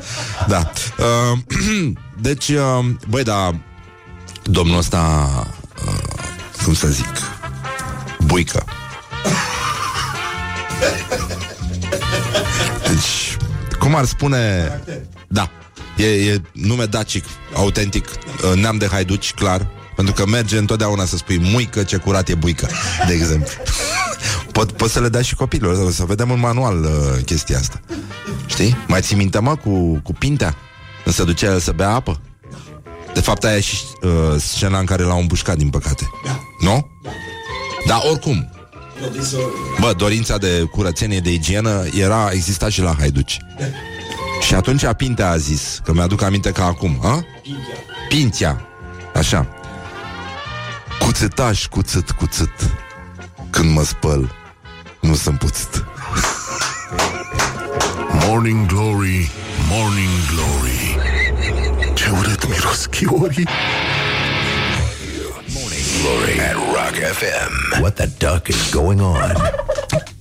Da. 0.48 0.72
Uh, 0.98 1.38
deci, 2.28 2.48
uh, 2.48 2.86
băi, 3.08 3.24
da, 3.24 3.56
domnul 4.44 4.78
ăsta, 4.78 5.30
uh, 5.86 5.94
cum 6.64 6.74
să 6.74 6.88
zic, 6.88 7.14
buică. 8.26 8.64
Deci, 12.88 13.38
cum 13.80 13.96
ar 13.96 14.06
spune... 14.06 14.72
Da, 15.28 15.50
e, 15.98 16.06
e 16.06 16.42
nume 16.52 16.86
dacic, 16.86 17.26
autentic, 17.54 18.06
uh, 18.08 18.60
neam 18.60 18.78
de 18.78 18.88
haiduci, 18.88 19.34
clar, 19.34 19.68
pentru 19.96 20.14
că 20.14 20.26
merge 20.26 20.58
întotdeauna 20.58 21.06
să 21.06 21.18
spui 21.18 21.40
muică 21.40 21.84
ce 21.84 21.98
curat 21.98 22.30
e 22.30 22.36
buică, 22.36 22.70
de 23.08 23.14
exemplu. 23.14 23.54
Pot, 24.52 24.72
pot 24.72 24.90
să 24.90 25.00
le 25.00 25.10
dai 25.10 25.24
și 25.24 25.36
copilor, 25.36 25.86
o 25.86 25.90
să 25.90 26.04
vedem 26.04 26.32
în 26.32 26.40
manual 26.40 26.84
uh, 26.84 27.24
chestia 27.26 27.58
asta. 27.58 27.82
Știi? 28.46 28.78
Mai 28.88 29.02
ții 29.02 29.16
minte, 29.16 29.40
mă, 29.40 29.56
cu, 29.56 30.00
cu 30.04 30.14
Pintea? 30.14 30.56
Când 31.04 31.16
se 31.16 31.24
ducea 31.24 31.52
el 31.52 31.60
să 31.60 31.72
bea 31.72 31.90
apă? 31.90 32.20
De 33.14 33.22
fapt, 33.22 33.44
aia 33.44 33.56
e 33.56 33.60
și 33.60 33.78
uh, 34.02 34.12
scena 34.38 34.80
în 34.80 34.86
care 34.86 35.04
l-au 35.04 35.20
împușcat, 35.20 35.58
din 35.58 35.70
păcate. 35.70 36.10
Da. 36.26 36.40
Nu? 36.60 36.88
Da, 37.88 38.02
oricum. 38.10 38.50
Eu 39.04 39.10
deci 39.10 39.24
să... 39.24 39.38
Bă, 39.80 39.94
dorința 39.98 40.38
de 40.38 40.68
curățenie, 40.72 41.20
de 41.20 41.34
igienă 41.34 41.86
era, 41.94 42.30
exista 42.32 42.70
și 42.70 42.82
la 42.82 42.96
haiduci. 42.98 43.38
Și 44.42 44.54
atunci 44.54 44.86
Pintea 44.98 45.30
a 45.30 45.38
zis, 45.38 45.82
că 45.84 45.94
mi-aduc 45.94 46.22
aminte 46.22 46.52
ca 46.52 46.66
acum, 46.66 47.00
a? 47.04 47.26
Pintea. 48.10 48.68
Așa. 49.16 49.48
Cuțetaș, 51.00 51.66
cuțet, 51.66 52.12
cuțet. 52.12 52.52
Când 53.50 53.72
mă 53.72 53.84
spăl, 53.84 54.32
nu 55.00 55.16
sunt 55.16 55.40
puțit. 55.40 55.84
Morning 58.28 58.66
Glory, 58.66 59.32
Morning 59.70 60.10
Glory 60.34 60.98
Ce 61.94 62.10
urât 62.10 62.48
miros 62.50 62.86
chiorii 62.86 63.48
Glory 66.02 66.40
at 66.40 66.56
Rock 66.56 66.96
FM. 66.96 67.82
What 67.82 67.96
the 67.96 68.08
duck 68.18 68.48
is 68.48 68.72
going 68.72 69.02
on? 69.02 69.34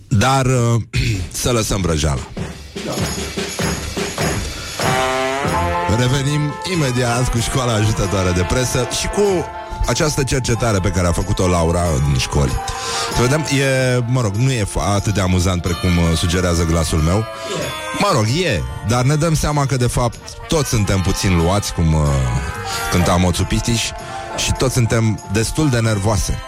Dar 0.09 0.47
uh, 0.47 0.83
să 1.43 1.53
lăsăm 1.53 1.81
vrăjeala. 1.81 2.21
Revenim 5.99 6.55
imediat 6.73 7.29
cu 7.31 7.39
școala 7.39 7.73
ajutătoare 7.73 8.31
de 8.31 8.43
presă 8.49 8.89
și 9.01 9.07
cu 9.07 9.23
această 9.87 10.23
cercetare 10.23 10.79
pe 10.79 10.89
care 10.89 11.07
a 11.07 11.13
făcut-o 11.13 11.47
Laura 11.49 11.83
în 11.83 12.19
școli. 12.19 12.53
Să 13.15 13.21
vedem, 13.23 13.41
e, 13.41 14.03
mă 14.07 14.21
rog, 14.21 14.35
nu 14.35 14.51
e 14.53 14.63
f- 14.65 14.95
atât 14.95 15.15
de 15.15 15.21
amuzant 15.21 15.63
precum 15.63 15.97
uh, 15.97 16.17
sugerează 16.17 16.65
glasul 16.65 16.99
meu. 16.99 17.25
Mă 17.99 18.11
rog, 18.13 18.25
e, 18.45 18.63
dar 18.89 19.03
ne 19.03 19.15
dăm 19.15 19.35
seama 19.35 19.67
că 19.67 19.77
de 19.77 19.87
fapt 19.87 20.19
toți 20.49 20.69
suntem 20.69 21.01
puțin 21.01 21.37
luați, 21.37 21.73
cum 21.73 21.95
uh, 21.95 22.01
cânta 22.91 23.17
Moțu 23.17 23.43
Pitiș, 23.43 23.83
și 24.37 24.53
toți 24.59 24.75
suntem 24.75 25.21
destul 25.33 25.69
de 25.71 25.79
nervoase. 25.79 26.39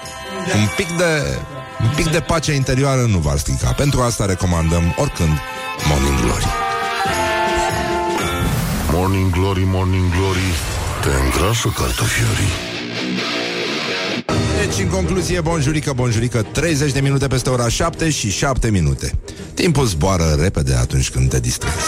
Un 0.55 0.69
pic 0.77 0.97
de, 0.97 1.39
un 1.83 1.91
pic 1.97 2.11
de 2.11 2.21
pace 2.21 2.53
interioară 2.53 3.01
nu 3.01 3.19
va 3.19 3.35
strica. 3.37 3.73
Pentru 3.73 4.01
asta 4.01 4.25
recomandăm 4.27 4.95
oricând 4.97 5.39
Morning 5.89 6.21
Glory. 6.21 6.47
Morning 8.93 9.31
Glory, 9.31 9.63
Morning 9.67 10.11
Glory. 10.11 10.51
Te 11.03 11.09
îngrașă 11.25 11.69
cartofiorii. 11.69 12.53
Deci, 14.59 14.85
în 14.85 14.89
concluzie, 14.89 15.41
bonjurică, 15.41 15.93
bonjurică 15.93 16.43
30 16.53 16.93
de 16.93 17.01
minute 17.01 17.27
peste 17.27 17.51
ora 17.51 17.69
7 17.69 18.11
și 18.11 18.31
7 18.31 18.71
minute. 18.71 19.13
Timpul 19.55 19.87
zboară 19.87 20.37
repede 20.41 20.75
atunci 20.75 21.11
când 21.11 21.31
te 21.31 21.41
distrezi. 21.41 21.87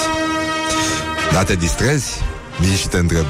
Da, 1.32 1.42
te 1.42 1.54
distrezi? 1.54 2.06
Vin 2.60 2.76
și 2.76 2.88
te 2.88 2.96
întreb 2.98 3.24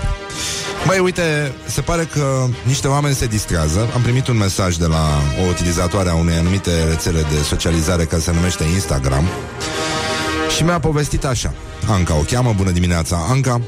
Băi, 0.87 0.99
uite, 0.99 1.53
se 1.67 1.81
pare 1.81 2.09
că 2.13 2.47
niște 2.67 2.89
oameni 2.89 3.15
se 3.15 3.27
distrează. 3.27 3.89
Am 3.95 4.01
primit 4.01 4.29
un 4.29 4.37
mesaj 4.37 4.77
de 4.77 4.87
la 4.87 5.23
o 5.45 5.49
utilizatoare 5.49 6.09
a 6.09 6.15
unei 6.15 6.37
anumite 6.37 6.71
rețele 6.89 7.21
de 7.21 7.43
socializare 7.43 8.05
Care 8.05 8.23
se 8.23 8.33
numește 8.33 8.65
Instagram 8.65 9.25
Și 10.57 10.65
mi-a 10.65 10.81
povestit 10.81 11.25
așa 11.25 11.55
Anca 11.89 12.15
o 12.15 12.23
cheamă, 12.23 12.55
bună 12.57 12.71
dimineața 12.71 13.27
Anca 13.29 13.61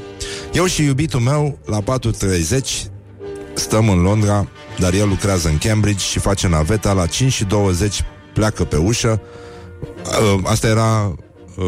Eu 0.53 0.65
și 0.65 0.83
iubitul 0.83 1.19
meu 1.19 1.57
la 1.65 1.79
4.30 1.81 2.83
Stăm 3.53 3.89
în 3.89 4.01
Londra, 4.01 4.47
dar 4.79 4.93
el 4.93 5.07
lucrează 5.07 5.47
în 5.47 5.57
Cambridge 5.57 6.03
și 6.03 6.19
face 6.19 6.47
naveta 6.47 6.93
la 6.93 7.05
5 7.05 7.31
și 7.31 7.43
20 7.43 8.01
pleacă 8.33 8.63
pe 8.63 8.75
ușă. 8.75 9.21
Uh, 10.05 10.39
Asta 10.43 10.67
era 10.67 11.15
uh, 11.55 11.65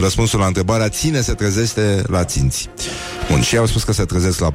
răspunsul 0.00 0.38
la 0.38 0.46
întrebarea 0.46 0.88
Ține 0.88 1.20
se 1.20 1.32
trezește 1.32 2.02
la 2.06 2.24
ținți. 2.24 2.68
Bun, 3.30 3.40
și 3.40 3.56
au 3.56 3.66
spus 3.66 3.82
că 3.82 3.92
se 3.92 4.04
trezesc 4.04 4.40
la 4.40 4.50
4.30. 4.50 4.54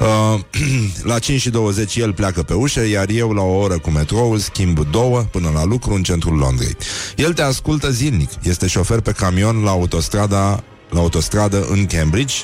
Uh, 0.00 0.40
la 1.12 1.18
5 1.18 1.40
și 1.40 1.50
20 1.50 1.96
el 1.96 2.12
pleacă 2.12 2.42
pe 2.42 2.54
ușă, 2.54 2.86
iar 2.86 3.08
eu 3.08 3.30
la 3.30 3.42
o 3.42 3.58
oră 3.58 3.78
cu 3.78 3.90
metrou 3.90 4.36
schimb 4.36 4.90
două 4.90 5.20
până 5.30 5.50
la 5.54 5.64
lucru 5.64 5.94
în 5.94 6.02
centrul 6.02 6.36
Londrei. 6.36 6.76
El 7.16 7.32
te 7.32 7.42
ascultă 7.42 7.90
zilnic. 7.90 8.30
Este 8.42 8.66
șofer 8.66 9.00
pe 9.00 9.12
camion 9.12 9.62
la 9.62 9.70
autostrada 9.70 10.64
la 10.94 11.00
autostradă 11.00 11.66
în 11.70 11.86
Cambridge. 11.86 12.34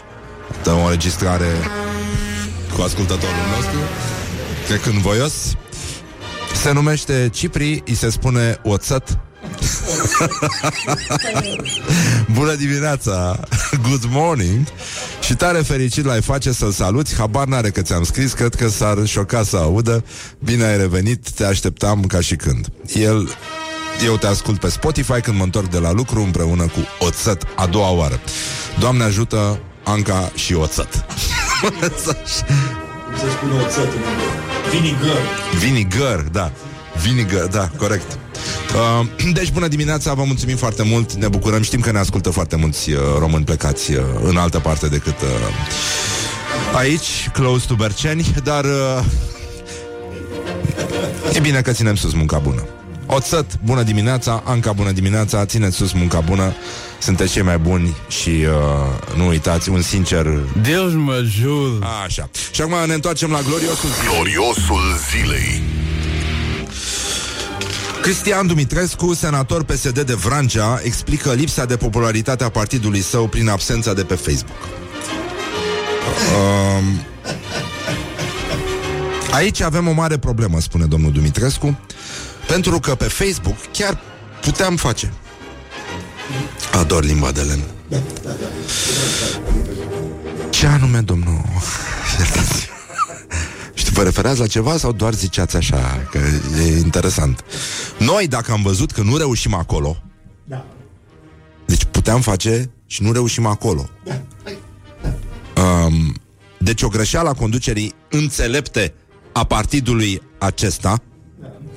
Dă 0.63 0.73
o 0.73 0.85
înregistrare 0.85 1.47
cu 2.75 2.83
ascultătorul 2.83 3.47
nostru, 3.57 3.79
cred 4.67 4.81
că 4.81 4.91
voios. 5.01 5.33
Se 6.55 6.73
numește 6.73 7.29
Cipri, 7.33 7.83
îi 7.87 7.95
se 7.95 8.11
spune 8.11 8.61
oțăt. 8.63 9.19
Bună 12.37 12.55
dimineața, 12.55 13.41
good 13.89 14.05
morning 14.09 14.67
Și 15.21 15.35
tare 15.35 15.59
fericit 15.59 16.05
l-ai 16.05 16.23
face 16.23 16.53
să-l 16.53 16.71
saluți 16.71 17.17
Habar 17.17 17.47
n-are 17.47 17.71
că 17.71 17.83
ți-am 17.83 18.05
scris 18.05 18.33
Cred 18.33 18.55
că 18.55 18.69
s-ar 18.69 19.07
șoca 19.07 19.43
să 19.43 19.57
audă 19.57 20.05
Bine 20.39 20.65
ai 20.65 20.77
revenit, 20.77 21.31
te 21.31 21.45
așteptam 21.45 22.05
ca 22.05 22.21
și 22.21 22.37
când 22.37 22.67
El 22.95 23.29
eu 24.05 24.17
te 24.17 24.27
ascult 24.27 24.61
pe 24.61 24.69
Spotify 24.69 25.21
când 25.21 25.37
mă 25.37 25.43
întorc 25.43 25.71
de 25.71 25.79
la 25.79 25.93
lucru 25.93 26.23
împreună 26.23 26.63
cu 26.63 27.05
Oțăt 27.07 27.43
a 27.57 27.67
doua 27.67 27.91
oară. 27.91 28.21
Doamne 28.79 29.05
ajută 29.05 29.61
Anca 29.85 30.33
și 30.35 30.55
Oțăt. 30.55 31.05
Cum 31.61 31.75
să 32.01 32.17
spune 33.31 33.63
oțet 33.63 33.93
în 33.95 34.01
Vinegar. 34.71 35.21
Vinegar, 35.59 36.21
da. 36.21 36.53
Vinegar, 37.03 37.47
da, 37.47 37.71
corect. 37.77 38.19
Uh, 38.75 39.07
deci, 39.39 39.53
bună 39.53 39.69
dimineața, 39.69 40.15
vă 40.15 40.25
mulțumim 40.25 40.57
foarte 40.57 40.83
mult, 40.83 41.13
ne 41.13 41.29
bucurăm, 41.29 41.63
știm 41.63 41.81
că 41.81 41.93
ne 41.93 41.99
ascultă 41.99 42.31
foarte 42.31 42.57
mulți 42.57 42.91
uh, 42.91 42.99
români 43.19 43.45
plecați 43.45 43.93
uh, 43.93 44.03
în 44.23 44.37
altă 44.37 44.59
parte 44.59 44.89
decât 44.89 45.21
uh, 45.21 45.29
aici, 46.75 47.31
close 47.33 47.67
to 47.67 47.75
Berceni, 47.75 48.35
dar 48.45 48.65
uh, 48.65 49.05
e 51.33 51.41
bine 51.41 51.61
că 51.61 51.73
ținem 51.73 51.95
sus 51.95 52.13
munca 52.13 52.39
bună. 52.39 52.65
Oțăt, 53.07 53.47
bună 53.65 53.83
dimineața, 53.83 54.43
Anca, 54.45 54.73
bună 54.73 54.91
dimineața, 54.91 55.45
țineți 55.45 55.77
sus 55.77 55.93
munca 55.93 56.21
bună, 56.21 56.53
sunteți 56.99 57.33
cei 57.33 57.43
mai 57.43 57.59
buni 57.59 57.97
și 58.09 58.29
uh, 58.29 59.17
nu 59.17 59.27
uitați, 59.27 59.69
un 59.69 59.83
sincer... 59.83 60.27
Deus 60.63 60.93
mă 60.93 61.13
ajută. 61.13 61.87
Așa. 62.05 62.31
Și 62.51 62.61
acum 62.61 62.75
ne 62.87 62.95
întoarcem 62.95 63.31
la 63.31 63.41
gloriosul 63.41 63.89
zi. 63.89 64.09
Gloriosul 64.15 64.83
zilei. 65.11 65.80
Cristian 68.03 68.47
Dumitrescu, 68.47 69.15
senator 69.15 69.65
PSD 69.65 70.01
de 70.01 70.15
Vrancea, 70.15 70.81
explică 70.83 71.33
lipsa 71.33 71.65
de 71.65 71.77
popularitate 71.77 72.45
a 72.45 72.49
partidului 72.49 73.01
său 73.01 73.29
prin 73.29 73.49
absența 73.49 73.95
de 73.95 74.05
pe 74.05 74.15
Facebook. 74.15 74.59
Um, 76.37 77.01
aici 79.31 79.61
avem 79.61 79.89
o 79.89 79.93
mare 79.93 80.19
problemă, 80.19 80.61
spune 80.61 80.85
domnul 80.85 81.13
Dumitrescu, 81.13 81.79
pentru 82.47 82.79
că 82.79 82.95
pe 82.95 83.05
Facebook 83.05 83.57
chiar 83.73 84.01
puteam 84.41 84.77
face. 84.77 85.13
Ador 86.73 87.05
limba 87.05 87.31
de 87.31 87.41
len. 87.41 87.61
Ce 90.51 90.67
anume, 90.67 91.01
domnul? 91.01 91.45
Iertați. 92.19 92.80
Și 94.01 94.07
vă 94.07 94.13
referați 94.13 94.41
la 94.41 94.47
ceva 94.47 94.77
sau 94.77 94.93
doar 94.93 95.15
ziceați 95.15 95.57
așa? 95.57 96.07
Că 96.11 96.19
e 96.59 96.79
interesant. 96.79 97.45
Noi, 97.99 98.29
dacă 98.29 98.53
am 98.53 98.63
văzut 98.63 98.91
că 98.91 99.03
nu 99.03 99.17
reușim 99.17 99.55
acolo, 99.55 100.03
Da. 100.45 100.65
deci 101.67 101.85
puteam 101.85 102.21
face 102.21 102.71
și 102.87 103.03
nu 103.03 103.13
reușim 103.13 103.47
acolo. 103.47 103.89
Um, 105.57 106.15
deci 106.59 106.83
o 106.83 106.89
greșeală 106.89 107.29
a 107.29 107.33
conducerii 107.33 107.95
înțelepte 108.11 108.95
a 109.33 109.45
partidului 109.45 110.23
acesta, 110.39 111.03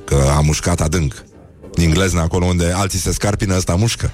că 0.05 0.31
a 0.36 0.39
mușcat 0.39 0.81
adânc, 0.81 1.23
din 1.73 1.89
glezna 1.89 2.21
acolo 2.21 2.45
unde 2.45 2.71
alții 2.71 2.99
se 2.99 3.12
scarpină, 3.12 3.55
ăsta 3.55 3.75
mușcă. 3.75 4.12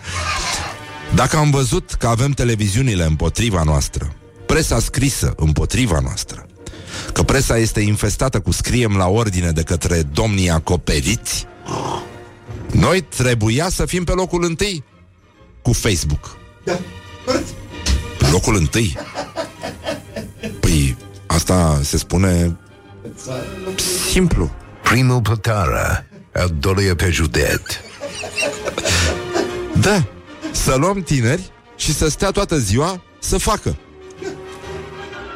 Dacă 1.15 1.37
am 1.37 1.49
văzut 1.49 1.91
că 1.91 2.07
avem 2.07 2.31
televiziunile 2.31 3.03
împotriva 3.03 3.63
noastră, 3.63 4.15
presa 4.45 4.79
scrisă 4.79 5.33
împotriva 5.35 5.99
noastră, 5.99 6.48
că 7.13 7.23
presa 7.23 7.57
este 7.57 7.79
infestată 7.79 8.39
cu 8.39 8.51
scriem 8.51 8.97
la 8.97 9.07
ordine 9.07 9.51
de 9.51 9.63
către 9.63 10.01
domnii 10.01 10.49
acoperiți, 10.49 11.47
noi 12.71 13.01
trebuia 13.01 13.69
să 13.69 13.85
fim 13.85 14.03
pe 14.03 14.11
locul 14.11 14.43
întâi 14.43 14.83
cu 15.61 15.73
Facebook. 15.73 16.37
Da. 16.63 16.79
Corect. 17.25 17.47
Pe 18.17 18.27
locul 18.31 18.55
întâi. 18.55 18.97
Păi, 20.59 20.97
asta 21.25 21.79
se 21.83 21.97
spune 21.97 22.57
simplu. 24.11 24.51
Primul 24.83 25.21
pe 25.21 25.33
țară, 25.41 26.05
al 26.33 26.55
doilea 26.59 26.95
pe 26.95 27.09
județ. 27.09 27.61
Da, 29.79 30.07
să 30.51 30.75
luăm 30.75 31.01
tineri 31.01 31.51
și 31.75 31.93
să 31.93 32.09
stea 32.09 32.31
toată 32.31 32.57
ziua 32.57 33.01
să 33.19 33.37
facă. 33.37 33.77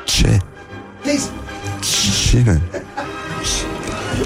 Ce? 0.06 0.40
Facebook. 1.04 1.53
Cine? 2.30 2.62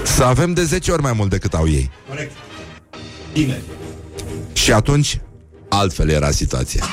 Să 0.04 0.24
avem 0.24 0.52
de 0.52 0.64
10 0.64 0.90
ori 0.90 1.02
mai 1.02 1.12
mult 1.12 1.30
decât 1.30 1.54
au 1.54 1.68
ei. 1.68 1.90
Corect. 2.08 2.32
Bine. 3.32 3.62
Și 4.52 4.72
atunci, 4.72 5.20
altfel 5.68 6.08
era 6.08 6.30
situația. 6.30 6.84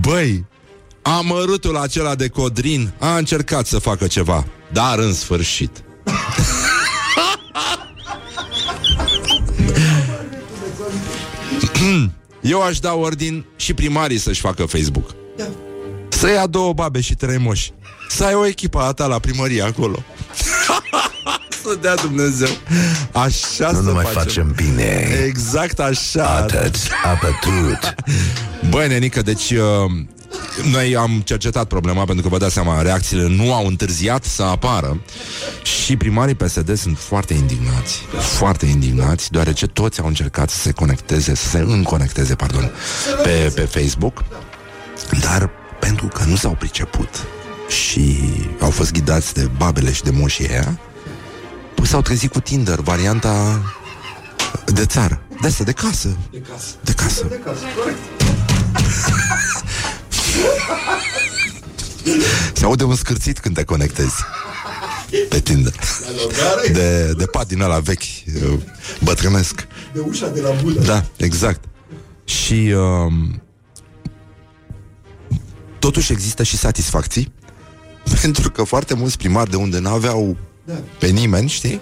Băi, 0.00 0.44
amărutul 1.02 1.76
acela 1.76 2.14
de 2.14 2.28
Codrin 2.28 2.92
a 2.98 3.16
încercat 3.16 3.66
să 3.66 3.78
facă 3.78 4.06
ceva, 4.06 4.44
dar 4.72 4.98
în 4.98 5.12
sfârșit. 5.12 5.82
Eu 12.44 12.62
aș 12.62 12.78
da 12.78 12.94
ordin 12.94 13.44
și 13.56 13.74
primarii 13.74 14.18
să-și 14.18 14.40
facă 14.40 14.64
Facebook. 14.64 15.14
Da. 15.36 15.44
Să 16.08 16.30
ia 16.30 16.46
două 16.46 16.72
babe 16.72 17.00
și 17.00 17.14
trei 17.14 17.38
moși. 17.38 17.72
Să 18.08 18.24
ai 18.24 18.34
o 18.34 18.46
echipă 18.46 18.78
a 18.80 18.92
ta 18.92 19.06
la 19.06 19.18
primărie 19.18 19.62
acolo. 19.62 20.02
să 21.62 21.78
dea 21.80 21.94
Dumnezeu. 21.94 22.48
Așa 23.12 23.70
Nu 23.70 23.76
să 23.78 23.82
ne 23.84 23.90
mai 23.92 24.04
facem. 24.04 24.22
facem 24.22 24.52
bine. 24.56 25.22
Exact 25.26 25.78
așa. 25.80 26.26
Atât, 26.36 26.76
a 27.04 27.08
pătut. 27.08 27.94
Băi, 28.70 28.88
nenică, 28.88 29.22
deci 29.22 29.50
uh, 29.50 29.60
noi 30.62 30.96
am 30.96 31.20
cercetat 31.24 31.66
problema 31.66 32.04
pentru 32.04 32.22
că 32.22 32.28
vă 32.28 32.38
dați 32.38 32.52
seama, 32.52 32.82
reacțiile 32.82 33.26
nu 33.28 33.54
au 33.54 33.66
întârziat 33.66 34.24
să 34.24 34.42
apară 34.42 35.00
și 35.62 35.96
primarii 35.96 36.34
PSD 36.34 36.76
sunt 36.76 36.98
foarte 36.98 37.34
indignați, 37.34 38.02
foarte 38.18 38.66
indignați, 38.66 39.30
deoarece 39.30 39.66
toți 39.66 40.00
au 40.00 40.06
încercat 40.06 40.50
să 40.50 40.58
se 40.58 40.72
conecteze, 40.72 41.34
să 41.34 41.48
se 41.48 41.58
înconecteze, 41.58 42.34
pardon, 42.34 42.70
pe, 43.22 43.52
pe 43.54 43.60
Facebook, 43.60 44.24
dar 45.20 45.50
pentru 45.80 46.06
că 46.06 46.24
nu 46.24 46.36
s-au 46.36 46.52
priceput 46.52 47.08
și 47.68 48.18
au 48.60 48.70
fost 48.70 48.92
ghidați 48.92 49.34
de 49.34 49.50
babele 49.56 49.92
și 49.92 50.02
de 50.02 50.10
moșii 50.10 50.48
aia, 50.48 50.78
păi 51.74 51.86
s-au 51.86 52.02
trezit 52.02 52.32
cu 52.32 52.40
Tinder, 52.40 52.80
varianta 52.80 53.62
de 54.64 54.86
țară, 54.86 55.22
de 55.40 55.46
asta, 55.46 55.64
de 55.64 55.72
casă. 55.72 56.16
De 56.30 56.38
casă. 56.38 56.74
De 56.80 56.92
casă. 56.92 57.26
De 57.28 57.40
casă. 57.44 57.64
Corect. 60.42 62.22
Se 62.58 62.64
aude 62.64 62.84
un 62.84 62.94
scârțit 62.96 63.38
când 63.38 63.54
te 63.54 63.64
conectezi 63.64 64.14
pe 65.28 65.40
Tinder. 65.40 65.72
Logare. 66.16 66.68
De, 66.72 67.12
de 67.16 67.26
pat 67.26 67.46
din 67.48 67.60
ăla 67.60 67.78
vechi, 67.78 68.02
uh, 68.02 68.58
bătrânesc. 69.02 69.66
De 69.92 70.00
ușa 70.00 70.28
de 70.28 70.40
la 70.40 70.50
budă. 70.50 70.80
Da, 70.80 71.04
exact. 71.16 71.64
Și 72.24 72.74
um, 72.76 73.42
totuși 75.78 76.12
există 76.12 76.42
și 76.42 76.56
satisfacții 76.56 77.32
pentru 78.20 78.50
că 78.50 78.62
foarte 78.62 78.94
mulți 78.94 79.16
primari 79.16 79.50
de 79.50 79.56
unde 79.56 79.78
n-aveau 79.78 80.36
Da. 80.64 80.74
pe 80.98 81.06
nimeni, 81.06 81.48
știi? 81.48 81.80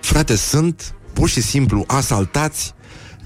Frate, 0.00 0.36
sunt 0.36 0.94
pur 1.12 1.28
și 1.28 1.40
simplu 1.42 1.84
asaltați 1.86 2.74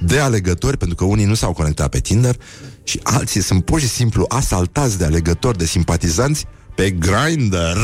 de 0.01 0.19
alegători, 0.19 0.77
pentru 0.77 0.97
că 0.97 1.05
unii 1.05 1.25
nu 1.25 1.35
s-au 1.35 1.53
conectat 1.53 1.89
pe 1.89 2.01
Tinder 2.01 2.37
și 2.85 3.01
alții 3.03 3.43
sunt 3.43 3.65
pur 3.65 3.81
și 3.81 3.89
simplu 3.89 4.25
asaltați 4.29 4.99
de 4.99 5.05
alegători, 5.05 5.59
de 5.59 5.67
simpatizanți 5.67 6.47
pe 6.75 6.91
Grindr. 6.91 7.77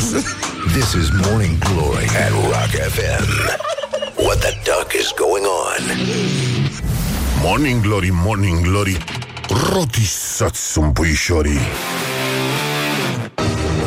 This 0.73 0.93
is 0.93 1.09
Morning 1.27 1.59
Glory 1.59 2.05
at 2.05 2.31
Rock 2.31 2.73
FM. 2.95 3.67
What 4.25 4.39
the 4.39 4.53
duck 4.65 4.93
is 5.01 5.13
going 5.17 5.45
on? 5.45 5.97
Morning 7.43 7.83
Glory, 7.83 8.11
Morning 8.13 8.61
Glory 8.61 8.99
Rotisați 9.73 10.71
sunt 10.71 10.93
puișorii 10.93 11.59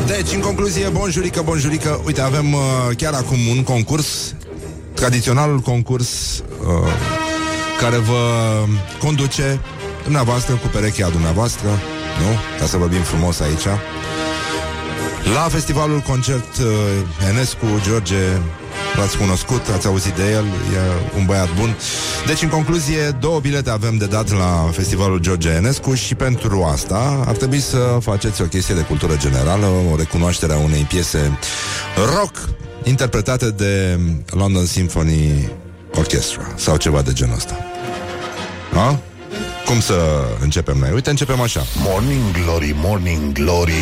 Deci, 0.06 0.32
în 0.34 0.40
concluzie, 0.40 0.88
bonjurică, 0.88 1.42
bonjurică 1.44 2.00
Uite, 2.06 2.20
avem 2.20 2.52
uh, 2.52 2.60
chiar 2.96 3.12
acum 3.12 3.38
un 3.50 3.62
concurs 3.62 4.34
Tradiționalul 4.94 5.58
concurs 5.58 6.38
uh, 6.38 6.92
Care 7.78 7.96
vă 7.96 8.64
conduce 8.98 9.60
Dumneavoastră 10.02 10.54
cu 10.54 10.66
perechea 10.66 11.08
dumneavoastră 11.08 11.68
Nu? 12.20 12.58
Ca 12.58 12.66
să 12.66 12.76
vorbim 12.76 13.00
frumos 13.02 13.40
aici 13.40 13.66
La 15.34 15.48
festivalul 15.48 15.98
concert 15.98 16.56
uh, 16.56 16.66
Enescu, 17.30 17.66
George 17.86 18.16
L-ați 18.96 19.16
cunoscut, 19.16 19.68
ați 19.74 19.86
auzit 19.86 20.14
de 20.14 20.30
el 20.30 20.44
E 20.44 21.16
un 21.18 21.24
băiat 21.24 21.54
bun 21.58 21.76
Deci, 22.26 22.42
în 22.42 22.48
concluzie, 22.48 23.10
două 23.20 23.40
bilete 23.40 23.70
avem 23.70 23.96
de 23.96 24.06
dat 24.06 24.30
La 24.30 24.70
festivalul 24.72 25.18
George 25.18 25.48
Enescu 25.48 25.94
Și 25.94 26.14
pentru 26.14 26.62
asta 26.72 27.24
ar 27.26 27.36
trebui 27.36 27.60
să 27.60 27.98
faceți 28.00 28.42
o 28.42 28.44
chestie 28.44 28.74
de 28.74 28.80
cultură 28.80 29.16
generală 29.16 29.66
O 29.92 29.96
recunoaștere 29.96 30.52
a 30.52 30.58
unei 30.58 30.82
piese 30.82 31.38
rock 32.16 32.48
Interpretate 32.82 33.50
de 33.50 33.98
London 34.30 34.66
Symphony 34.66 35.50
Orchestra 35.94 36.42
Sau 36.56 36.76
ceva 36.76 37.02
de 37.02 37.12
genul 37.12 37.34
ăsta 37.34 37.56
Da? 38.72 38.98
Cum 39.66 39.80
să 39.80 40.24
începem 40.40 40.76
noi? 40.78 40.90
Uite, 40.92 41.10
începem 41.10 41.40
așa. 41.40 41.62
Morning 41.76 42.22
Glory, 42.42 42.74
Morning 42.76 43.32
Glory. 43.32 43.72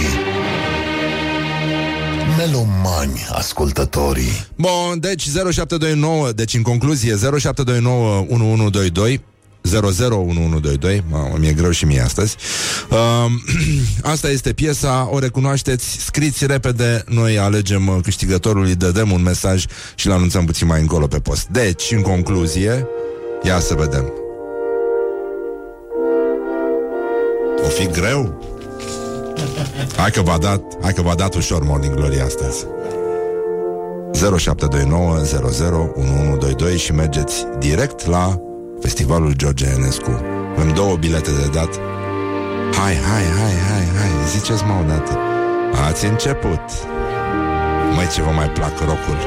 Melomani 2.37 3.27
ascultătorii. 3.33 4.47
Bun, 4.57 5.01
deci 5.01 5.23
0729, 5.23 6.33
deci 6.33 6.55
în 6.55 6.63
concluzie 6.63 7.17
0729 7.17 8.27
1122 8.29 9.21
001122 9.63 11.05
Mamă, 11.11 11.37
mi-e 11.39 11.53
greu 11.53 11.71
și 11.71 11.85
mie 11.85 12.01
astăzi. 12.01 12.37
Uh, 12.91 12.97
Asta 14.13 14.31
este 14.31 14.53
piesa 14.53 15.09
O 15.13 15.19
recunoașteți, 15.19 16.05
scriți 16.05 16.47
repede 16.47 17.05
Noi 17.09 17.39
alegem 17.39 17.89
uh, 17.89 17.97
câștigătorul 18.03 18.65
Îi 18.65 18.75
dădem 18.75 19.11
un 19.11 19.23
mesaj 19.23 19.65
și 19.95 20.07
îl 20.07 20.13
anunțăm 20.13 20.45
puțin 20.45 20.67
mai 20.67 20.81
încolo 20.81 21.07
pe 21.07 21.19
post. 21.19 21.47
Deci, 21.47 21.91
în 21.91 22.03
concluzie 22.03 22.87
Ia 23.43 23.61
să 23.61 23.75
vedem 23.75 24.20
fi 27.71 27.87
greu? 27.87 28.43
Hai 29.97 30.11
că 30.11 30.21
v-a 30.21 30.39
dat, 30.39 30.63
hai 30.81 30.93
că 30.93 31.03
v-a 31.03 31.15
dat 31.15 31.35
ușor 31.35 31.65
Morning 31.65 31.95
Glory 31.95 32.21
astăzi 32.21 32.67
0729 34.13 35.17
001122 35.17 36.77
și 36.77 36.93
mergeți 36.93 37.47
direct 37.59 38.07
la 38.07 38.41
Festivalul 38.81 39.33
George 39.33 39.67
Enescu. 39.77 40.21
Avem 40.57 40.73
două 40.75 40.97
bilete 40.97 41.31
de 41.31 41.49
dat. 41.53 41.69
Hai, 42.79 42.95
hai, 42.95 43.25
hai, 43.39 43.55
hai, 43.69 43.85
hai, 43.99 44.11
ziceți 44.29 44.65
mă 44.65 44.75
odată. 44.85 45.19
Ați 45.89 46.05
început. 46.07 46.61
Măi, 47.95 48.09
ce 48.15 48.23
vă 48.23 48.31
mai 48.31 48.49
plac 48.49 48.79
rocul. 48.79 49.19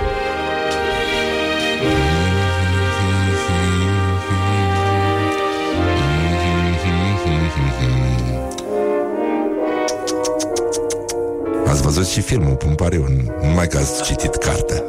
Ați 11.85 11.93
văzut 11.93 12.11
și 12.11 12.21
filmul, 12.21 12.55
pun 12.55 12.75
pariu, 12.75 13.07
numai 13.41 13.67
că 13.67 13.77
ați 13.77 14.03
citit 14.03 14.35
cartea. 14.35 14.83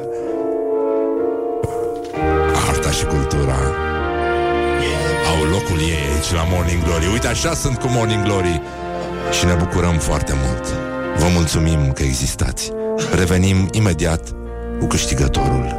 Arta 2.68 2.90
și 2.90 3.04
cultura 3.04 3.56
au 5.30 5.44
locul 5.50 5.78
ei 5.78 6.14
aici 6.14 6.32
la 6.32 6.44
Morning 6.50 6.82
Glory. 6.82 7.06
Uite, 7.12 7.26
așa 7.26 7.54
sunt 7.54 7.78
cu 7.78 7.88
Morning 7.88 8.22
Glory. 8.22 8.62
Și 9.38 9.44
ne 9.44 9.52
bucurăm 9.52 9.98
foarte 9.98 10.32
mult. 10.46 10.66
Vă 11.18 11.26
mulțumim 11.34 11.92
că 11.92 12.02
existați. 12.02 12.70
Revenim 13.14 13.68
imediat 13.72 14.34
cu 14.80 14.86
câștigătorul. 14.86 15.76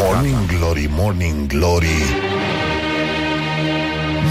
Morning 0.00 0.46
Glory, 0.58 0.90
Morning 0.90 1.46
Glory 1.46 2.02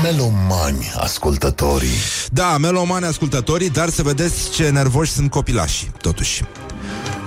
Melomani 0.04 0.92
ascultătorii 0.96 1.98
Da, 2.32 2.58
melomani 2.58 3.06
ascultătorii, 3.06 3.70
dar 3.70 3.90
să 3.90 4.04
vedeți 4.04 4.50
ce 4.52 4.70
nervoși 4.70 5.12
sunt 5.12 5.30
copilașii, 5.30 5.92
totuși. 6.02 6.44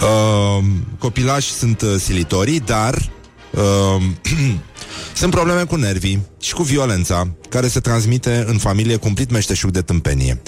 Uh, 0.00 0.64
copilași 0.98 1.52
sunt 1.52 1.80
uh, 1.80 1.94
silitorii, 1.98 2.60
dar 2.60 3.10
uh, 3.50 4.02
sunt 5.20 5.30
probleme 5.30 5.64
cu 5.64 5.76
nervii 5.76 6.26
și 6.40 6.52
cu 6.52 6.62
violența 6.62 7.28
care 7.48 7.68
se 7.68 7.80
transmite 7.80 8.44
în 8.46 8.58
familie 8.58 8.96
cu 8.96 9.08
un 9.08 9.14
plit 9.14 9.30
meșteșug 9.30 9.70
de 9.70 9.82
tâmpenie. 9.82 10.42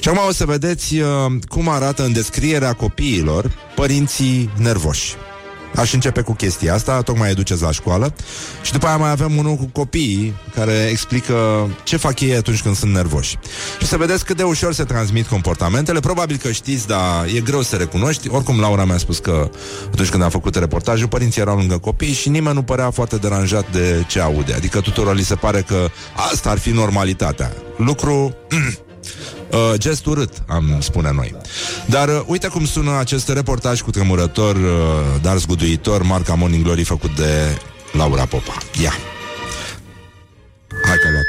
Și 0.00 0.08
acum 0.08 0.20
o 0.28 0.32
să 0.32 0.44
vedeți 0.44 0.98
uh, 0.98 1.06
cum 1.48 1.68
arată 1.68 2.04
în 2.04 2.12
descrierea 2.12 2.72
copiilor 2.72 3.52
părinții 3.74 4.50
nervoși. 4.58 5.14
Aș 5.76 5.92
începe 5.92 6.20
cu 6.20 6.32
chestia 6.32 6.74
asta, 6.74 7.02
tocmai 7.02 7.30
educeți 7.30 7.62
la 7.62 7.70
școală. 7.70 8.14
Și 8.62 8.72
după 8.72 8.86
aia 8.86 8.96
mai 8.96 9.10
avem 9.10 9.36
unul 9.36 9.54
cu 9.54 9.68
copiii 9.72 10.34
Care 10.54 10.86
explică 10.90 11.68
ce 11.84 11.96
fac 11.96 12.20
ei 12.20 12.36
atunci 12.36 12.62
când 12.62 12.76
sunt 12.76 12.92
nervoși. 12.92 13.38
Și 13.80 13.86
să 13.86 13.96
vedeți 13.96 14.24
cât 14.24 14.36
de 14.36 14.42
ușor 14.42 14.72
se 14.72 14.84
transmit 14.84 15.26
comportamentele. 15.26 16.00
Probabil 16.00 16.36
că 16.36 16.50
știți, 16.50 16.86
dar 16.86 17.24
e 17.34 17.40
greu 17.40 17.62
să 17.62 17.76
recunoști. 17.76 18.28
Oricum 18.28 18.60
Laura 18.60 18.84
mi-a 18.84 18.98
spus 18.98 19.18
că 19.18 19.50
Atunci 19.92 20.08
când 20.08 20.22
a 20.22 20.28
făcut 20.28 20.54
reportajul, 20.54 21.08
părinții 21.08 21.40
erau 21.40 21.56
lângă 21.56 21.78
copii 21.78 22.12
Și 22.12 22.28
nimeni 22.28 22.54
nu 22.54 22.62
părea 22.62 22.90
foarte 22.90 23.16
deranjat 23.16 23.72
de 23.72 24.04
ce 24.06 24.20
aude. 24.20 24.52
Adică 24.52 24.80
tuturor 24.80 25.14
li 25.14 25.24
se 25.24 25.34
pare 25.34 25.60
că 25.60 25.88
asta 26.32 26.50
ar 26.50 26.58
fi 26.58 26.70
normalitatea. 26.70 27.52
Lucru 27.76 28.34
Uh, 29.52 29.72
gest 29.76 30.06
urât, 30.06 30.32
am 30.48 30.76
spune 30.80 31.10
noi. 31.14 31.34
Dar 31.86 32.08
uh, 32.08 32.20
uite 32.26 32.48
cum 32.48 32.64
sună 32.64 32.98
acest 32.98 33.28
reportaj 33.28 33.80
cu 33.80 33.90
tremurător, 33.90 34.56
uh, 34.56 34.62
dar 35.22 35.36
zguduitor, 35.36 36.02
marca 36.02 36.34
Morning 36.34 36.64
Glory 36.64 36.84
făcut 36.84 37.16
de 37.16 37.58
Laura 37.92 38.26
Popa. 38.26 38.56
Ia! 38.82 38.92
Hai 40.84 40.96
că 40.96 41.08
luat 41.10 41.28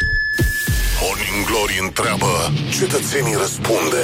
Morning 1.01 1.45
Glory 1.45 1.79
întreabă 1.81 2.31
Cetățenii 2.79 3.35
răspunde 3.39 4.03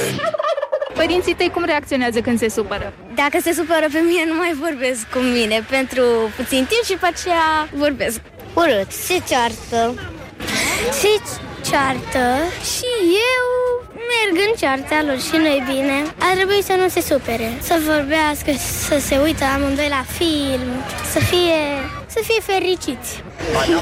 Părinții 0.94 1.34
tăi 1.34 1.50
cum 1.54 1.64
reacționează 1.64 2.20
când 2.20 2.38
se 2.38 2.48
supără? 2.48 2.92
Dacă 3.14 3.38
se 3.42 3.52
supără 3.52 3.86
pe 3.92 4.00
mine, 4.10 4.24
nu 4.26 4.34
mai 4.34 4.52
vorbesc 4.60 5.02
cu 5.14 5.18
mine 5.18 5.66
pentru 5.70 6.04
puțin 6.36 6.62
timp 6.70 6.82
și 6.84 6.92
după 6.92 7.08
aceea 7.14 7.68
vorbesc. 7.74 8.20
Urât. 8.54 8.90
Se 9.06 9.16
ceartă. 9.28 9.80
Se 11.00 11.12
ceartă 11.70 12.26
și 12.72 12.88
eu 13.32 13.59
merg 14.12 14.34
în 14.46 14.52
cearta 14.60 14.98
lor 15.06 15.18
și 15.28 15.36
nu-i 15.42 15.62
bine. 15.72 15.96
Ar 16.28 16.34
trebui 16.38 16.62
să 16.70 16.74
nu 16.82 16.88
se 16.96 17.00
supere, 17.10 17.48
să 17.68 17.74
vorbească, 17.90 18.50
să 18.88 18.96
se 19.08 19.16
uită 19.26 19.44
amândoi 19.54 19.90
la 19.98 20.04
film, 20.18 20.70
să 21.12 21.18
fie, 21.30 21.60
să 22.14 22.20
fie 22.28 22.40
fericiți. 22.52 23.10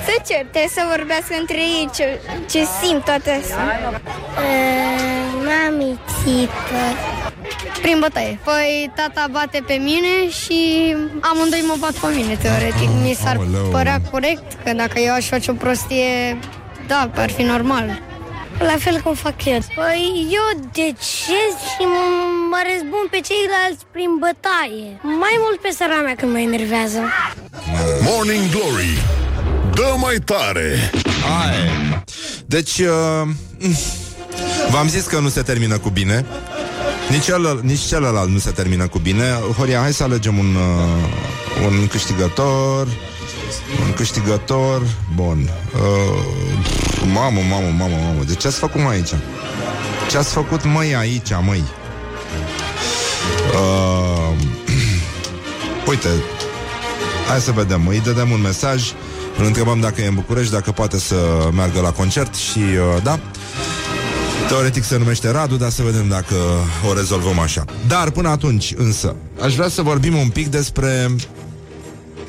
Să 0.08 0.14
certe, 0.28 0.62
să 0.76 0.80
vorbească 0.94 1.32
între 1.38 1.60
ei 1.78 1.88
ce, 1.96 2.06
ce 2.50 2.60
simt 2.80 3.04
toate 3.04 3.30
astea. 3.40 4.00
Mami 5.48 5.98
țipă. 6.16 6.82
Prin 7.82 7.98
bătaie. 8.00 8.38
Păi 8.44 8.90
tata 8.94 9.26
bate 9.30 9.62
pe 9.66 9.74
mine 9.74 10.14
și 10.42 10.58
amândoi 11.20 11.64
mă 11.66 11.74
bat 11.78 11.92
pe 11.92 12.06
mine, 12.16 12.34
teoretic. 12.42 12.88
Mi 13.02 13.16
s-ar 13.22 13.36
Aoleu. 13.36 13.68
părea 13.70 14.00
corect 14.10 14.52
că 14.64 14.72
dacă 14.72 14.98
eu 14.98 15.14
aș 15.14 15.26
face 15.26 15.50
o 15.50 15.54
prostie, 15.54 16.38
da, 16.86 17.10
ar 17.16 17.30
fi 17.30 17.42
normal. 17.42 18.02
La 18.58 18.76
fel 18.78 19.00
cum 19.04 19.14
fac 19.14 19.44
eu. 19.44 19.58
Păi 19.74 20.26
eu 20.38 20.60
decez 20.72 21.50
și 21.70 21.82
m- 21.94 22.48
mă 22.50 22.60
răzbun 22.70 23.04
pe 23.10 23.20
ceilalți 23.28 23.82
prin 23.94 24.10
bătaie. 24.24 24.88
Mai 25.02 25.34
mult 25.44 25.58
pe 25.60 25.70
săra 25.78 26.00
mea 26.06 26.14
când 26.14 26.32
mă 26.32 26.38
enervează. 26.38 26.98
Morning 28.02 28.50
Glory 28.50 28.98
Dă 29.74 29.94
mai 29.96 30.16
tare 30.24 30.90
Hai! 31.28 32.02
Deci, 32.46 32.78
uh, 32.78 33.22
v-am 34.72 34.88
zis 34.88 35.04
că 35.06 35.18
nu 35.18 35.28
se 35.28 35.42
termină 35.42 35.78
cu 35.78 35.88
bine. 35.88 36.26
Nici, 37.10 37.24
celălalt, 37.24 37.62
nici 37.62 37.80
celălalt 37.80 38.28
nu 38.30 38.38
se 38.38 38.50
termină 38.50 38.88
cu 38.88 38.98
bine. 38.98 39.24
Horia, 39.56 39.80
hai 39.80 39.92
să 39.92 40.02
alegem 40.02 40.38
un, 40.38 40.54
uh, 40.54 41.66
un 41.66 41.86
câștigător. 41.86 42.86
Un 43.86 43.92
câștigător. 43.94 44.82
Bun. 45.14 45.50
Uh, 45.74 46.22
mamă, 47.04 47.40
mamă, 47.50 47.74
mamă, 47.76 47.96
mamă. 48.04 48.22
De 48.26 48.34
ce 48.34 48.46
ați 48.46 48.58
făcut 48.58 48.82
mai 48.82 48.94
aici? 48.94 49.14
Ce 50.10 50.16
ați 50.16 50.32
făcut 50.32 50.64
măi 50.64 50.94
aici, 50.94 51.30
măi? 51.44 51.64
Uh, 53.54 54.32
uite, 55.90 56.08
hai 57.28 57.40
să 57.40 57.50
vedem. 57.50 57.86
Îi 57.86 58.00
dădem 58.00 58.30
un 58.30 58.40
mesaj. 58.40 58.82
Îl 59.38 59.44
întrebăm 59.44 59.80
dacă 59.80 60.00
e 60.00 60.06
în 60.06 60.14
București, 60.14 60.52
dacă 60.52 60.72
poate 60.72 60.98
să 60.98 61.48
meargă 61.52 61.80
la 61.80 61.90
concert 61.90 62.34
și, 62.34 62.58
uh, 62.58 63.02
da, 63.02 63.18
Teoretic 64.48 64.84
se 64.84 64.98
numește 64.98 65.30
Radu, 65.30 65.56
dar 65.56 65.70
să 65.70 65.82
vedem 65.82 66.08
dacă 66.08 66.34
o 66.88 66.92
rezolvăm 66.92 67.38
așa. 67.38 67.64
Dar 67.86 68.10
până 68.10 68.28
atunci, 68.28 68.74
însă, 68.76 69.16
aș 69.42 69.54
vrea 69.54 69.68
să 69.68 69.82
vorbim 69.82 70.16
un 70.16 70.28
pic 70.28 70.46
despre 70.46 71.10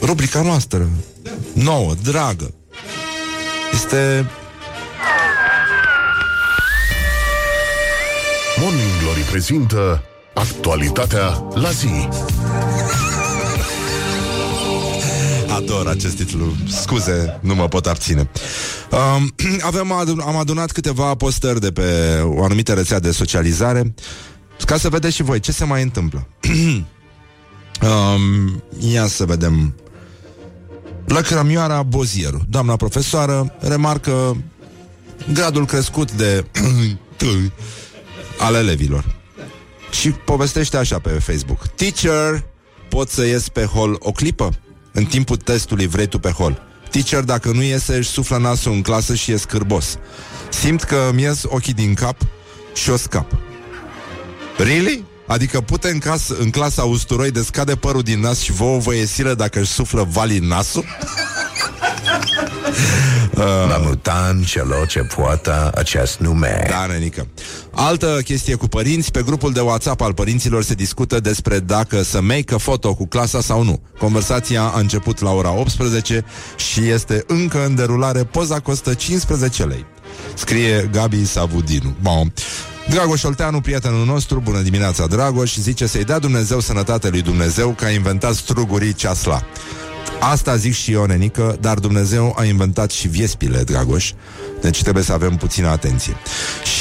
rubrica 0.01 0.41
noastră. 0.41 0.89
Nouă, 1.53 1.93
dragă. 2.03 2.53
Este... 3.73 4.29
Morning 8.61 8.89
Glory 9.01 9.21
prezintă 9.21 10.03
Actualitatea 10.33 11.47
la 11.53 11.69
zi 11.69 12.07
Ador 15.55 15.87
acest 15.87 16.15
titlu. 16.15 16.53
Scuze, 16.67 17.39
nu 17.41 17.55
mă 17.55 17.67
pot 17.67 17.85
abține. 17.85 18.29
Um, 18.91 19.35
avem 19.61 19.91
adun- 19.91 20.25
am 20.25 20.35
adunat 20.35 20.71
câteva 20.71 21.15
postări 21.15 21.59
de 21.59 21.71
pe 21.71 22.19
o 22.23 22.43
anumită 22.43 22.73
rețea 22.73 22.99
de 22.99 23.11
socializare 23.11 23.93
ca 24.65 24.77
să 24.77 24.89
vedeți 24.89 25.15
și 25.15 25.23
voi 25.23 25.39
ce 25.39 25.51
se 25.51 25.65
mai 25.65 25.81
întâmplă. 25.81 26.27
um, 27.81 28.63
ia 28.79 29.07
să 29.07 29.25
vedem. 29.25 29.75
Lăcrămioara 31.05 31.83
Bozieru. 31.83 32.45
Doamna 32.49 32.75
profesoară 32.75 33.55
remarcă 33.59 34.37
gradul 35.33 35.65
crescut 35.65 36.11
de 36.11 36.45
al 38.39 38.55
elevilor. 38.55 39.05
Și 39.91 40.09
povestește 40.09 40.77
așa 40.77 40.99
pe 40.99 41.09
Facebook. 41.09 41.67
Teacher, 41.67 42.43
pot 42.89 43.09
să 43.09 43.25
ies 43.25 43.49
pe 43.49 43.63
hol 43.63 43.95
o 43.99 44.11
clipă? 44.11 44.49
În 44.91 45.05
timpul 45.05 45.35
testului 45.35 45.87
vrei 45.87 46.07
tu 46.07 46.19
pe 46.19 46.29
hol. 46.29 46.61
Teacher, 46.91 47.23
dacă 47.23 47.51
nu 47.51 47.61
iese, 47.61 47.95
își 47.95 48.09
suflă 48.09 48.37
nasul 48.37 48.71
în 48.71 48.81
clasă 48.81 49.15
și 49.15 49.31
e 49.31 49.37
scârbos. 49.37 49.97
Simt 50.49 50.83
că 50.83 51.07
îmi 51.09 51.21
ies 51.21 51.43
ochii 51.45 51.73
din 51.73 51.93
cap 51.93 52.17
și 52.73 52.89
o 52.89 52.97
scap. 52.97 53.31
Really? 54.57 55.03
Adică 55.27 55.61
pute 55.61 55.89
în, 55.89 55.99
cas, 55.99 56.29
în 56.29 56.49
clasa 56.49 56.83
usturoi 56.83 57.31
de 57.31 57.41
scade 57.41 57.75
părul 57.75 58.01
din 58.01 58.19
nas 58.19 58.39
și 58.39 58.51
vouă 58.51 58.79
vă 58.79 58.95
e 58.95 59.05
silă 59.05 59.33
dacă 59.33 59.59
își 59.59 59.71
suflă 59.71 60.07
vali 60.09 60.37
în 60.37 60.47
nasul? 60.47 60.85
La 63.67 63.77
mutant 63.77 64.45
celor 64.45 64.87
ce 64.87 64.99
poată 64.99 65.71
acest 65.75 66.19
nume. 66.19 66.65
Da, 66.69 66.85
nenică. 66.85 67.27
Altă 67.71 68.19
chestie 68.23 68.55
cu 68.55 68.67
părinți, 68.67 69.11
pe 69.11 69.21
grupul 69.21 69.51
de 69.51 69.59
WhatsApp 69.59 70.01
al 70.01 70.13
părinților 70.13 70.63
se 70.63 70.73
discută 70.73 71.19
despre 71.19 71.59
dacă 71.59 72.01
să 72.01 72.21
make 72.21 72.53
a 72.53 72.57
foto 72.57 72.93
cu 72.95 73.07
clasa 73.07 73.41
sau 73.41 73.63
nu. 73.63 73.81
Conversația 73.99 74.61
a 74.61 74.79
început 74.79 75.21
la 75.21 75.31
ora 75.31 75.51
18 75.51 76.25
și 76.55 76.87
este 76.87 77.23
încă 77.27 77.65
în 77.65 77.75
derulare. 77.75 78.23
Poza 78.23 78.59
costă 78.59 78.93
15 78.93 79.63
lei. 79.63 79.85
Scrie 80.33 80.89
Gabi 80.91 81.25
Savudinu. 81.25 81.95
Bun. 82.01 82.33
Dragoș 82.89 83.23
Olteanu, 83.23 83.61
prietenul 83.61 84.05
nostru, 84.05 84.39
bună 84.39 84.59
dimineața, 84.59 85.05
Dragoș, 85.05 85.55
zice 85.55 85.85
să-i 85.87 86.03
dea 86.03 86.19
Dumnezeu 86.19 86.59
sănătate 86.59 87.09
lui 87.09 87.21
Dumnezeu 87.21 87.69
că 87.69 87.85
a 87.85 87.89
inventat 87.89 88.33
strugurii 88.33 88.93
ceasla. 88.93 89.43
Asta 90.19 90.55
zic 90.55 90.73
și 90.73 90.91
eu, 90.91 91.05
nenică, 91.05 91.57
dar 91.61 91.79
Dumnezeu 91.79 92.35
a 92.37 92.43
inventat 92.43 92.91
și 92.91 93.07
viespile, 93.07 93.63
Dragoș. 93.63 94.11
Deci 94.61 94.81
trebuie 94.81 95.03
să 95.03 95.13
avem 95.13 95.35
puțină 95.35 95.67
atenție. 95.67 96.15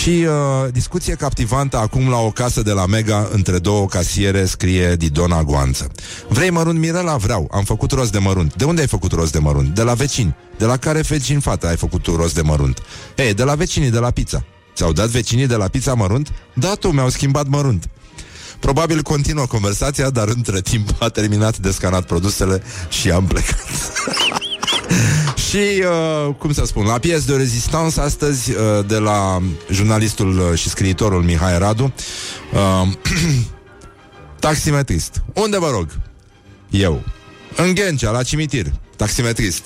Și 0.01 0.09
uh, 0.09 0.73
discuție 0.73 1.15
captivantă 1.15 1.77
acum 1.77 2.09
la 2.09 2.17
o 2.17 2.31
casă 2.31 2.63
de 2.63 2.73
la 2.73 2.87
Mega 2.87 3.29
între 3.33 3.59
două 3.59 3.87
casiere 3.87 4.45
scrie 4.45 4.97
Didona 4.97 5.43
Goanță. 5.43 5.91
Vrei 6.29 6.51
mărunt, 6.51 6.79
Mirela? 6.79 7.17
Vreau. 7.17 7.49
Am 7.51 7.65
făcut 7.65 7.91
rost 7.91 8.13
de 8.13 8.19
mărunt. 8.19 8.55
De 8.55 8.65
unde 8.65 8.81
ai 8.81 8.87
făcut 8.87 9.13
rost 9.13 9.33
de 9.33 9.39
mărunt? 9.39 9.75
De 9.75 9.83
la 9.83 9.95
vecini. 9.95 10.37
De 10.59 10.65
la 10.65 10.77
care 10.77 11.01
vecin 11.01 11.41
fată 11.41 11.67
ai 11.67 11.77
făcut 11.77 12.03
tu 12.03 12.17
rost 12.17 12.35
de 12.35 12.43
mărunt? 12.43 12.79
Ei, 13.17 13.35
de 13.35 13.43
la 13.43 13.55
vecinii 13.55 13.91
de 13.91 13.99
la 13.99 14.11
pizza. 14.11 14.45
Ți-au 14.75 14.93
dat 14.93 15.09
vecinii 15.09 15.47
de 15.47 15.55
la 15.55 15.69
pizza 15.69 15.95
mărunt? 15.95 16.33
Da, 16.55 16.75
tu, 16.75 16.89
mi-au 16.89 17.09
schimbat 17.09 17.47
mărunt. 17.47 17.89
Probabil 18.61 19.03
continuă 19.03 19.47
conversația, 19.47 20.11
dar 20.11 20.29
între 20.29 20.61
timp 20.61 20.89
a 20.99 21.09
terminat 21.09 21.59
de 21.59 21.71
scanat 21.71 22.07
produsele 22.07 22.63
și 22.89 23.11
am 23.11 23.27
plecat. 23.27 23.67
și, 25.49 25.83
uh, 26.27 26.35
cum 26.35 26.53
să 26.53 26.65
spun, 26.65 26.87
la 26.87 26.99
pies 26.99 27.25
de 27.25 27.37
rezistans 27.37 27.97
astăzi, 27.97 28.51
uh, 28.51 28.87
de 28.87 28.99
la 28.99 29.43
jurnalistul 29.71 30.39
uh, 30.39 30.59
și 30.59 30.69
scriitorul 30.69 31.23
Mihai 31.23 31.59
Radu, 31.59 31.93
uh, 32.53 32.89
taximetrist. 34.41 35.23
Unde 35.35 35.59
vă 35.59 35.71
rog? 35.71 35.89
Eu. 36.71 37.05
În 37.57 37.75
Ghencea, 37.75 38.11
la 38.11 38.23
cimitir. 38.23 38.67
Taximetrist. 38.97 39.65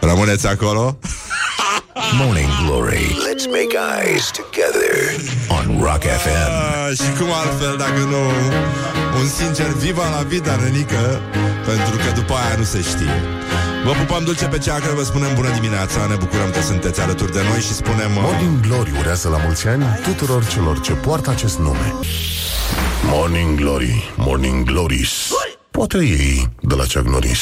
Rămâneți 0.00 0.46
acolo? 0.46 0.98
Morning 1.94 2.48
Glory. 2.64 3.06
Let's 3.28 3.46
make 3.46 3.74
eyes 3.76 4.30
together 4.30 4.92
on 5.50 5.78
Rock 5.78 6.02
FM. 6.02 6.48
Ah, 6.48 6.96
și 6.96 7.10
cum 7.18 7.28
altfel 7.32 7.76
dacă 7.76 7.98
nu 7.98 8.22
Un 9.20 9.26
sincer 9.26 9.66
viva 9.66 10.08
la 10.16 10.22
vida, 10.22 10.56
nenică 10.56 11.20
Pentru 11.66 11.96
că 11.96 12.12
după 12.14 12.32
aia 12.32 12.56
nu 12.56 12.62
se 12.64 12.80
știe 12.80 13.16
Vă 13.84 13.92
pupăm 13.92 14.24
dulce 14.24 14.46
pe 14.46 14.58
ceacră, 14.58 14.92
vă 14.94 15.02
spunem 15.02 15.34
bună 15.34 15.50
dimineața 15.50 16.06
Ne 16.06 16.14
bucurăm 16.14 16.50
că 16.50 16.60
sunteți 16.60 17.00
alături 17.00 17.32
de 17.32 17.42
noi 17.50 17.60
și 17.60 17.72
spunem 17.74 18.16
uh, 18.16 18.22
Morning 18.22 18.60
Glory 18.60 18.92
urează 18.98 19.28
la 19.28 19.38
mulți 19.44 19.66
ani 19.68 19.84
tuturor 20.02 20.46
celor 20.46 20.80
ce 20.80 20.92
poartă 20.92 21.30
acest 21.30 21.58
nume. 21.58 21.94
Morning 23.04 23.58
Glory, 23.60 24.12
Morning 24.16 24.64
Glories. 24.64 25.30
Poate 25.70 25.98
ei 25.98 26.48
de 26.60 26.74
la 26.74 26.84
Chuck 26.92 27.06
Norris. 27.08 27.40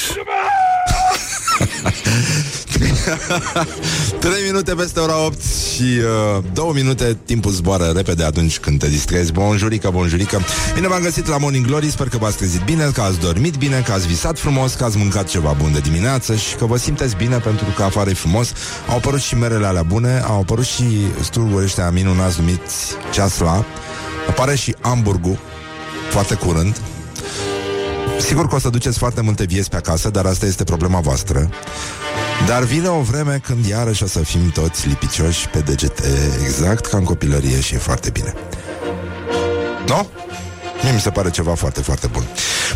3 4.18 4.32
minute 4.46 4.74
peste 4.74 5.00
ora 5.00 5.24
8 5.24 5.40
și 5.74 6.00
uh, 6.36 6.42
2 6.52 6.70
minute 6.74 7.18
Timpul 7.24 7.50
zboară 7.50 7.92
repede 7.96 8.24
atunci 8.24 8.58
când 8.58 8.78
te 8.78 8.88
distrezi. 8.88 9.32
Bonjurică, 9.32 9.90
bonjurică. 9.90 10.40
Bine 10.74 10.88
v-am 10.88 11.02
găsit 11.02 11.26
la 11.26 11.38
Morning 11.38 11.66
Glory 11.66 11.90
Sper 11.90 12.08
că 12.08 12.18
v-ați 12.18 12.36
trezit 12.36 12.64
bine, 12.64 12.90
că 12.94 13.00
ați 13.00 13.18
dormit 13.18 13.56
bine 13.56 13.82
Că 13.86 13.92
ați 13.92 14.06
visat 14.06 14.38
frumos, 14.38 14.74
că 14.74 14.84
ați 14.84 14.96
mâncat 14.96 15.28
ceva 15.28 15.54
bun 15.58 15.72
de 15.72 15.78
dimineață 15.78 16.34
Și 16.34 16.54
că 16.54 16.64
vă 16.64 16.76
simteți 16.76 17.16
bine 17.16 17.36
pentru 17.36 17.66
că 17.76 17.82
afară 17.82 18.10
e 18.10 18.14
frumos. 18.14 18.52
Au 18.88 18.96
apărut 18.96 19.20
și 19.20 19.34
merele 19.34 19.66
alea 19.66 19.82
bune 19.82 20.22
Au 20.26 20.40
apărut 20.40 20.66
și 20.66 20.84
struguri 21.22 21.64
ăștia 21.64 21.90
minunați 21.90 22.40
numiți 22.40 22.94
ceasla. 23.12 23.64
Apare 24.28 24.56
și 24.56 24.74
hamburgul 24.80 25.38
Foarte 26.10 26.34
curând 26.34 26.80
Sigur 28.20 28.48
că 28.48 28.54
o 28.54 28.58
să 28.58 28.68
duceți 28.68 28.98
foarte 28.98 29.20
multe 29.20 29.44
vieți 29.44 29.70
pe 29.70 29.76
acasă, 29.76 30.10
dar 30.10 30.26
asta 30.26 30.46
este 30.46 30.64
problema 30.64 31.00
voastră. 31.00 31.50
Dar 32.46 32.62
vine 32.62 32.88
o 32.88 33.00
vreme 33.00 33.40
când 33.44 33.66
iarăși 33.66 34.02
o 34.02 34.06
să 34.06 34.18
fim 34.18 34.50
toți 34.50 34.88
lipicioși 34.88 35.48
pe 35.48 35.58
degete, 35.58 36.38
exact 36.42 36.86
ca 36.86 36.96
în 36.96 37.04
copilărie 37.04 37.60
și 37.60 37.74
e 37.74 37.78
foarte 37.78 38.10
bine. 38.10 38.34
Nu? 39.86 40.08
Mie 40.82 40.92
mi 40.92 41.00
se 41.00 41.10
pare 41.10 41.30
ceva 41.30 41.54
foarte, 41.54 41.80
foarte 41.80 42.06
bun. 42.06 42.24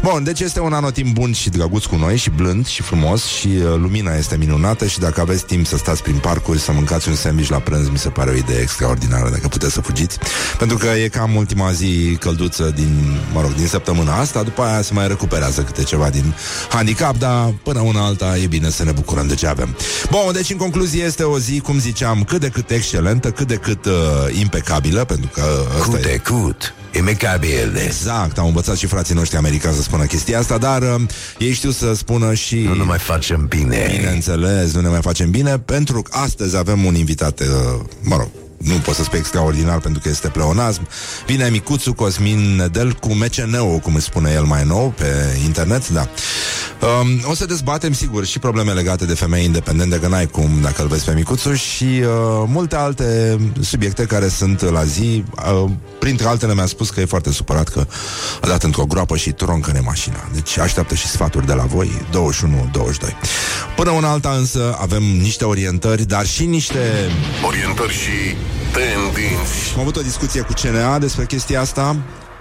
Bun, 0.02 0.24
deci 0.24 0.40
este 0.40 0.60
un 0.60 0.72
anotimp 0.72 1.14
bun 1.14 1.32
și 1.32 1.48
drăguț 1.48 1.84
cu 1.84 1.96
noi 1.96 2.16
și 2.16 2.30
blând 2.30 2.66
și 2.66 2.82
frumos 2.82 3.24
și 3.24 3.46
uh, 3.46 3.62
lumina 3.76 4.14
este 4.16 4.36
minunată 4.36 4.86
și 4.86 4.98
dacă 4.98 5.20
aveți 5.20 5.44
timp 5.44 5.66
să 5.66 5.76
stați 5.76 6.02
prin 6.02 6.16
parcuri, 6.16 6.58
să 6.58 6.72
mâncați 6.72 7.08
un 7.08 7.14
sandwich 7.14 7.50
la 7.50 7.58
prânz, 7.58 7.88
mi 7.88 7.98
se 7.98 8.08
pare 8.08 8.30
o 8.30 8.34
idee 8.34 8.60
extraordinară 8.60 9.30
dacă 9.30 9.48
puteți 9.48 9.72
să 9.72 9.80
fugiți. 9.80 10.18
Pentru 10.58 10.76
că 10.76 10.86
e 10.86 11.08
cam 11.08 11.34
ultima 11.34 11.72
zi 11.72 12.16
călduță 12.20 12.72
din, 12.74 13.20
mă 13.32 13.40
rog, 13.40 13.54
din 13.54 13.66
săptămâna 13.66 14.18
asta, 14.18 14.42
după 14.42 14.62
aia 14.62 14.82
se 14.82 14.92
mai 14.92 15.08
recuperează 15.08 15.62
câte 15.62 15.82
ceva 15.82 16.10
din 16.10 16.34
handicap, 16.68 17.16
dar 17.16 17.54
până 17.62 17.80
una 17.80 18.04
alta 18.04 18.36
e 18.36 18.46
bine 18.46 18.70
să 18.70 18.84
ne 18.84 18.90
bucurăm 18.92 19.26
de 19.26 19.34
ce 19.34 19.46
avem. 19.46 19.76
Bun, 20.10 20.32
deci 20.32 20.50
în 20.50 20.56
concluzie 20.56 21.04
este 21.04 21.22
o 21.22 21.38
zi, 21.38 21.60
cum 21.60 21.78
ziceam, 21.78 22.24
cât 22.24 22.40
de 22.40 22.48
cât 22.48 22.70
excelentă, 22.70 23.30
cât 23.30 23.46
de 23.46 23.56
cât 23.56 23.84
uh, 23.84 23.92
impecabilă, 24.40 25.04
pentru 25.04 25.30
că 25.32 25.42
ăsta 25.78 25.90
Cât 25.90 26.04
e 26.04 26.08
de 26.08 26.20
cât. 26.22 26.74
Imecabile. 26.96 27.93
Exact, 27.94 28.38
au 28.38 28.46
învățat 28.46 28.76
și 28.76 28.86
frații 28.86 29.14
noștri 29.14 29.36
americani 29.36 29.74
să 29.74 29.82
spună 29.82 30.04
chestia 30.04 30.38
asta, 30.38 30.58
dar 30.58 30.82
uh, 30.82 31.02
ei 31.38 31.52
știu 31.52 31.70
să 31.70 31.94
spună 31.94 32.34
și... 32.34 32.56
Nu 32.56 32.74
ne 32.74 32.82
mai 32.82 32.98
facem 32.98 33.46
bine. 33.46 33.88
Bineînțeles, 33.96 34.72
nu 34.72 34.80
ne 34.80 34.88
mai 34.88 35.00
facem 35.02 35.30
bine, 35.30 35.58
pentru 35.58 36.02
că 36.02 36.18
astăzi 36.18 36.56
avem 36.56 36.84
un 36.84 36.94
invitat, 36.94 37.40
uh, 37.40 37.46
mă 38.00 38.16
rog, 38.16 38.28
nu 38.64 38.74
pot 38.74 38.94
să 38.94 39.02
spun 39.02 39.18
extraordinar 39.18 39.78
pentru 39.78 40.00
că 40.02 40.08
este 40.08 40.28
pleonasm. 40.28 40.88
Vine 41.26 41.48
micuțul 41.50 41.92
Cosmin 41.92 42.56
Nedel 42.56 42.92
cu 42.92 43.12
MCNO, 43.12 43.64
cum 43.64 43.94
își 43.94 44.04
spune 44.04 44.32
el 44.34 44.42
mai 44.42 44.64
nou 44.64 44.94
pe 44.96 45.38
internet, 45.44 45.88
da. 45.88 46.08
Um, 47.00 47.20
o 47.30 47.34
să 47.34 47.44
dezbatem, 47.44 47.92
sigur, 47.92 48.24
și 48.24 48.38
probleme 48.38 48.72
legate 48.72 49.04
de 49.04 49.14
femei 49.14 49.44
independente, 49.44 49.98
că 49.98 50.08
n-ai 50.08 50.26
cum 50.26 50.50
dacă 50.62 50.82
îl 50.82 50.88
vezi 50.88 51.04
pe 51.04 51.12
micuțul 51.14 51.54
și 51.54 51.84
uh, 51.84 52.06
multe 52.46 52.76
alte 52.76 53.38
subiecte 53.60 54.04
care 54.04 54.28
sunt 54.28 54.60
la 54.60 54.84
zi. 54.84 55.24
Uh, 55.62 55.70
printre 55.98 56.26
altele 56.26 56.54
mi-a 56.54 56.66
spus 56.66 56.90
că 56.90 57.00
e 57.00 57.04
foarte 57.04 57.32
supărat 57.32 57.68
că 57.68 57.86
a 58.40 58.46
dat 58.46 58.62
într-o 58.62 58.84
groapă 58.84 59.16
și 59.16 59.32
troncă-ne 59.32 59.80
mașina. 59.80 60.28
Deci 60.32 60.58
așteaptă 60.58 60.94
și 60.94 61.06
sfaturi 61.06 61.46
de 61.46 61.52
la 61.52 61.64
voi, 61.64 61.90
21-22. 62.10 62.14
Până 63.76 63.90
una 63.90 64.10
alta 64.10 64.30
însă 64.30 64.76
avem 64.80 65.02
niște 65.02 65.44
orientări, 65.44 66.04
dar 66.06 66.26
și 66.26 66.44
niște 66.44 67.10
Orientări 67.46 67.92
și 67.92 68.36
tendinți. 68.72 69.72
am 69.74 69.80
avut 69.80 69.96
o 69.96 70.00
discuție 70.00 70.40
cu 70.40 70.52
CNA 70.62 70.98
despre 70.98 71.26
chestia 71.26 71.60
asta. 71.60 71.96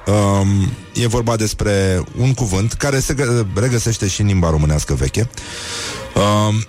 Um, 0.05 0.71
e 0.93 1.07
vorba 1.07 1.35
despre 1.35 2.03
un 2.17 2.33
cuvânt 2.33 2.73
care 2.73 2.99
se 2.99 3.13
gă- 3.13 3.45
regăsește 3.55 4.07
și 4.07 4.21
în 4.21 4.27
limba 4.27 4.49
românească 4.49 4.93
veche. 4.93 5.29
Um, 6.15 6.63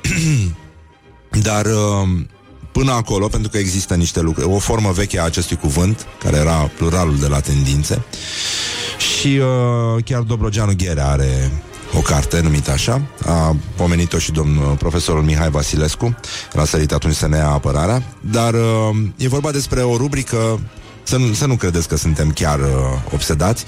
dar 1.48 1.66
um, 1.66 2.28
până 2.72 2.92
acolo, 2.92 3.28
pentru 3.28 3.50
că 3.50 3.58
există 3.58 3.94
niște 3.94 4.20
lucruri, 4.20 4.48
o 4.48 4.58
formă 4.58 4.90
veche 4.90 5.20
a 5.20 5.24
acestui 5.24 5.56
cuvânt, 5.56 6.06
care 6.18 6.36
era 6.36 6.70
pluralul 6.76 7.18
de 7.18 7.26
la 7.26 7.40
tendințe, 7.40 8.02
și 8.98 9.26
uh, 9.26 10.04
chiar 10.04 10.22
Dobrogeanu 10.22 10.72
Ghere 10.76 11.00
are 11.00 11.50
o 11.96 12.00
carte 12.00 12.40
numită 12.40 12.70
așa, 12.70 13.02
a 13.26 13.56
pomenit-o 13.76 14.18
și 14.18 14.32
domnul 14.32 14.76
profesorul 14.78 15.22
Mihai 15.22 15.50
Vasilescu, 15.50 16.16
l-a 16.52 16.64
sărit 16.64 16.92
atunci 16.92 17.14
să 17.14 17.28
ne 17.28 17.36
ia 17.36 17.48
apărarea, 17.48 18.02
dar 18.20 18.54
uh, 18.54 18.96
e 19.16 19.28
vorba 19.28 19.50
despre 19.50 19.82
o 19.82 19.96
rubrică 19.96 20.58
să 21.04 21.16
nu, 21.16 21.32
să 21.32 21.46
nu 21.46 21.54
credeți 21.56 21.88
că 21.88 21.96
suntem 21.96 22.30
chiar 22.30 22.60
uh, 22.60 22.66
obsedați. 23.12 23.64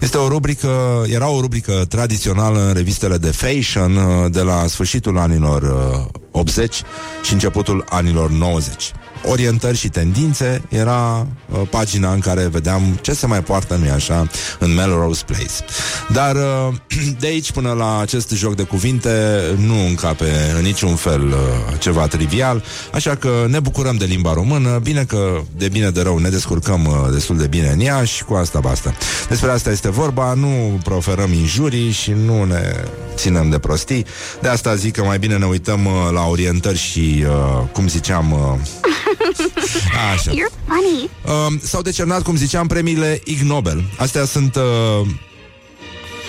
Este 0.00 0.16
o 0.16 0.28
rubrică, 0.28 1.04
era 1.06 1.28
o 1.28 1.40
rubrică 1.40 1.84
tradițională 1.88 2.66
în 2.66 2.72
revistele 2.72 3.16
de 3.16 3.30
fashion 3.30 3.96
uh, 3.96 4.30
de 4.30 4.40
la 4.40 4.66
sfârșitul 4.66 5.18
anilor 5.18 5.62
uh, 5.62 6.20
80 6.30 6.82
și 7.22 7.32
începutul 7.32 7.84
anilor 7.88 8.30
90. 8.30 8.92
Orientări 9.24 9.76
și 9.76 9.88
tendințe 9.88 10.62
era 10.68 11.26
uh, 11.50 11.60
pagina 11.70 12.12
în 12.12 12.20
care 12.20 12.48
vedeam 12.48 12.98
ce 13.00 13.12
se 13.12 13.26
mai 13.26 13.42
poartă, 13.42 13.74
nu-i 13.74 13.90
așa, 13.90 14.28
în 14.58 14.74
Melrose 14.74 15.22
Place. 15.26 15.52
Dar 16.12 16.36
uh, 16.36 16.74
de 17.20 17.26
aici 17.26 17.52
până 17.52 17.72
la 17.72 18.00
acest 18.00 18.30
joc 18.30 18.54
de 18.54 18.62
cuvinte 18.62 19.40
nu 19.56 19.86
încape 19.86 20.30
în 20.56 20.62
niciun 20.62 20.94
fel 20.94 21.26
uh, 21.26 21.34
ceva 21.78 22.06
trivial, 22.06 22.64
așa 22.92 23.14
că 23.14 23.46
ne 23.48 23.60
bucurăm 23.60 23.96
de 23.96 24.04
limba 24.04 24.32
română, 24.32 24.80
bine 24.82 25.04
că 25.04 25.40
de 25.56 25.68
bine 25.68 25.90
de 25.90 26.02
rău 26.02 26.18
ne 26.18 26.28
descurcăm 26.28 26.84
uh, 26.84 27.12
destul 27.12 27.36
de 27.36 27.46
bine 27.46 27.68
în 27.68 27.80
ea 27.80 28.04
și 28.04 28.24
cu 28.24 28.34
asta 28.34 28.60
basta. 28.60 28.94
Despre 29.28 29.50
asta 29.50 29.70
este 29.70 29.90
vorba, 29.90 30.34
nu 30.34 30.80
proferăm 30.84 31.32
injurii 31.32 31.90
și 31.90 32.10
nu 32.10 32.44
ne 32.44 32.84
ținem 33.14 33.50
de 33.50 33.58
prostii. 33.58 34.06
De 34.40 34.48
asta 34.48 34.74
zic 34.74 34.94
că 34.94 35.04
mai 35.04 35.18
bine 35.18 35.36
ne 35.36 35.46
uităm 35.46 35.84
uh, 35.84 35.92
la 36.12 36.26
orientări 36.26 36.78
și, 36.78 37.24
uh, 37.26 37.62
cum 37.72 37.88
ziceam, 37.88 38.32
uh, 38.32 38.38
Așa. 40.12 40.30
You're 40.30 40.52
funny. 40.66 41.10
Uh, 41.24 41.60
s-au 41.62 41.82
decernat, 41.82 42.22
cum 42.22 42.36
ziceam, 42.36 42.66
premiile 42.66 43.20
Ig 43.24 43.40
Nobel. 43.40 43.84
Astea 43.98 44.24
sunt... 44.24 44.56
Uh, 44.56 45.08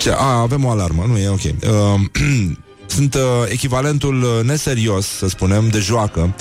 ce? 0.00 0.10
A, 0.10 0.40
avem 0.40 0.64
o 0.64 0.70
alarmă, 0.70 1.04
nu 1.08 1.18
e 1.18 1.28
ok. 1.28 1.40
Uh, 1.40 2.00
sunt 2.96 3.14
uh, 3.14 3.20
echivalentul 3.48 4.22
uh, 4.22 4.44
neserios, 4.44 5.06
să 5.06 5.28
spunem, 5.28 5.68
de 5.68 5.78
joacă 5.78 6.34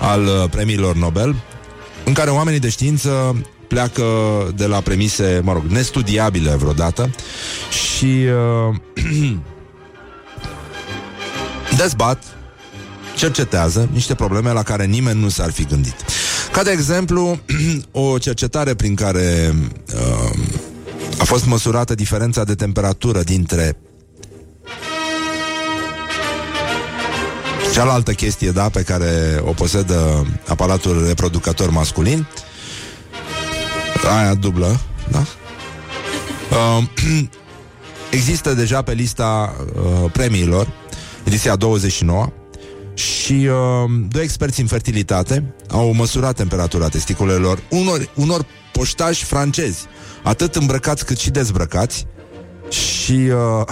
al 0.00 0.24
uh, 0.24 0.50
premiilor 0.50 0.96
Nobel, 0.96 1.34
în 2.04 2.12
care 2.12 2.30
oamenii 2.30 2.60
de 2.60 2.68
știință 2.68 3.36
pleacă 3.68 4.04
de 4.56 4.66
la 4.66 4.80
premise, 4.80 5.40
mă 5.42 5.52
rog, 5.52 5.62
nestudiabile 5.68 6.50
vreodată 6.50 7.10
și 7.70 8.04
uh, 8.04 8.74
dezbat 11.76 12.24
cercetează 13.16 13.88
niște 13.92 14.14
probleme 14.14 14.52
la 14.52 14.62
care 14.62 14.84
nimeni 14.84 15.20
nu 15.20 15.28
s-ar 15.28 15.50
fi 15.50 15.64
gândit. 15.64 15.94
Ca 16.52 16.62
de 16.62 16.70
exemplu, 16.70 17.38
o 17.90 18.18
cercetare 18.18 18.74
prin 18.74 18.94
care 18.94 19.54
uh, 19.94 20.38
a 21.18 21.24
fost 21.24 21.46
măsurată 21.46 21.94
diferența 21.94 22.44
de 22.44 22.54
temperatură 22.54 23.22
dintre 23.22 23.76
cealaltă 27.72 28.12
chestie, 28.12 28.50
da, 28.50 28.68
pe 28.68 28.82
care 28.82 29.40
o 29.40 29.52
posedă 29.52 30.26
aparatul 30.46 31.06
reproducător 31.06 31.70
masculin, 31.70 32.26
aia 34.16 34.34
dublă, 34.34 34.80
da? 35.10 35.24
Uh, 36.50 36.84
există 38.10 38.52
deja 38.52 38.82
pe 38.82 38.92
lista 38.92 39.56
uh, 39.58 40.10
premiilor, 40.12 40.72
ediția 41.24 41.56
29, 41.56 42.32
și 42.94 43.32
uh, 43.32 43.90
doi 44.08 44.22
experți 44.22 44.60
în 44.60 44.66
fertilitate 44.66 45.54
au 45.68 45.92
măsurat 45.92 46.36
temperatura 46.36 46.88
testiculelor 46.88 47.62
unor, 47.70 48.08
unor 48.14 48.46
poștași 48.72 49.24
francezi, 49.24 49.86
atât 50.22 50.56
îmbrăcați 50.56 51.04
cât 51.04 51.18
și 51.18 51.30
dezbrăcați. 51.30 52.06
Și 52.68 53.12
uh, 53.12 53.66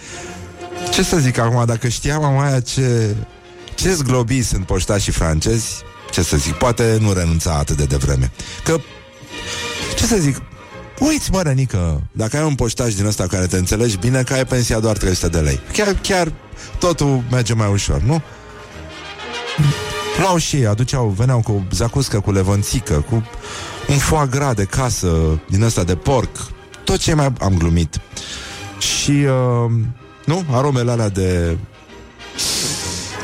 ce 0.94 1.02
să 1.02 1.18
zic 1.18 1.38
acum, 1.38 1.64
dacă 1.64 1.88
știam 1.88 2.38
aia 2.38 2.60
ce, 2.60 3.16
ce 3.74 3.92
zglobii 3.92 4.42
sunt 4.42 4.66
poștașii 4.66 5.12
francezi, 5.12 5.82
ce 6.10 6.22
să 6.22 6.36
zic, 6.36 6.52
poate 6.52 6.98
nu 7.00 7.12
renunța 7.12 7.52
atât 7.52 7.76
de 7.76 7.84
devreme. 7.84 8.30
Că, 8.64 8.76
ce 9.96 10.04
să 10.04 10.16
zic, 10.16 10.42
Uiți, 10.98 11.30
mă, 11.30 11.42
Rănică, 11.42 12.02
dacă 12.12 12.36
ai 12.36 12.44
un 12.44 12.54
poștaș 12.54 12.94
din 12.94 13.06
ăsta 13.06 13.26
care 13.26 13.46
te 13.46 13.56
înțelegi 13.56 13.96
bine, 13.96 14.22
că 14.22 14.32
ai 14.32 14.44
pensia 14.44 14.78
doar 14.78 14.96
300 14.96 15.28
de 15.28 15.38
lei. 15.38 15.60
Chiar, 15.72 15.94
chiar 16.02 16.32
totul 16.78 17.24
merge 17.30 17.54
mai 17.54 17.70
ușor, 17.72 18.00
nu? 18.00 18.22
Luau 20.18 20.36
și 20.36 20.56
ei, 20.56 20.66
aduceau, 20.66 21.08
veneau 21.08 21.40
cu 21.40 21.66
zacuscă, 21.72 22.20
cu 22.20 22.32
levănțică, 22.32 23.04
cu 23.10 23.22
un 23.88 23.98
foie 23.98 24.26
gras 24.30 24.54
de 24.54 24.64
casă, 24.64 25.40
din 25.48 25.62
ăsta 25.62 25.84
de 25.84 25.94
porc, 25.94 26.36
tot 26.84 26.98
ce 26.98 27.14
mai 27.14 27.32
am 27.40 27.56
glumit. 27.58 28.00
Și, 28.78 29.10
uh, 29.10 29.70
nu, 30.24 30.44
aromele 30.50 30.90
alea 30.90 31.08
de 31.08 31.58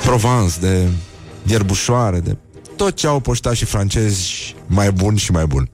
Provence, 0.04 0.60
de 0.60 0.88
ierbușoare, 1.46 2.20
de 2.20 2.36
tot 2.76 2.94
ce 2.96 3.06
au 3.06 3.20
poștașii 3.20 3.66
francezi 3.66 4.54
mai 4.66 4.90
bun 4.92 5.16
și 5.16 5.32
mai 5.32 5.46
bun. 5.46 5.68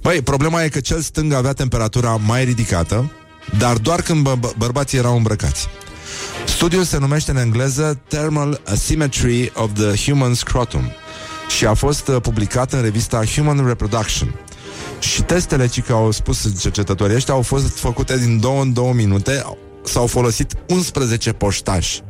Băi, 0.00 0.22
problema 0.22 0.64
e 0.64 0.68
că 0.68 0.80
cel 0.80 1.00
stâng 1.00 1.32
avea 1.32 1.52
temperatura 1.52 2.16
mai 2.26 2.44
ridicată, 2.44 3.12
dar 3.58 3.76
doar 3.76 4.02
când 4.02 4.28
bă- 4.28 4.56
bărbații 4.56 4.98
erau 4.98 5.16
îmbrăcați. 5.16 5.68
Studiul 6.46 6.84
se 6.84 6.98
numește 6.98 7.30
în 7.30 7.36
engleză 7.36 8.00
Thermal 8.08 8.60
Asymmetry 8.66 9.52
of 9.54 9.70
the 9.72 10.10
Human 10.10 10.34
Scrotum 10.34 10.90
și 11.56 11.66
a 11.66 11.74
fost 11.74 12.08
uh, 12.08 12.16
publicat 12.22 12.72
în 12.72 12.82
revista 12.82 13.24
Human 13.24 13.66
Reproduction. 13.66 14.34
Și 14.98 15.22
testele, 15.22 15.66
ci 15.66 15.82
că 15.82 15.92
au 15.92 16.10
spus 16.10 16.60
cercetătorii 16.60 17.16
ăștia, 17.16 17.34
au 17.34 17.42
fost 17.42 17.78
făcute 17.78 18.18
din 18.18 18.40
două 18.40 18.62
în 18.62 18.72
două 18.72 18.92
minute, 18.92 19.44
s-au 19.84 20.06
folosit 20.06 20.54
11 20.68 21.32
poștași. 21.32 22.02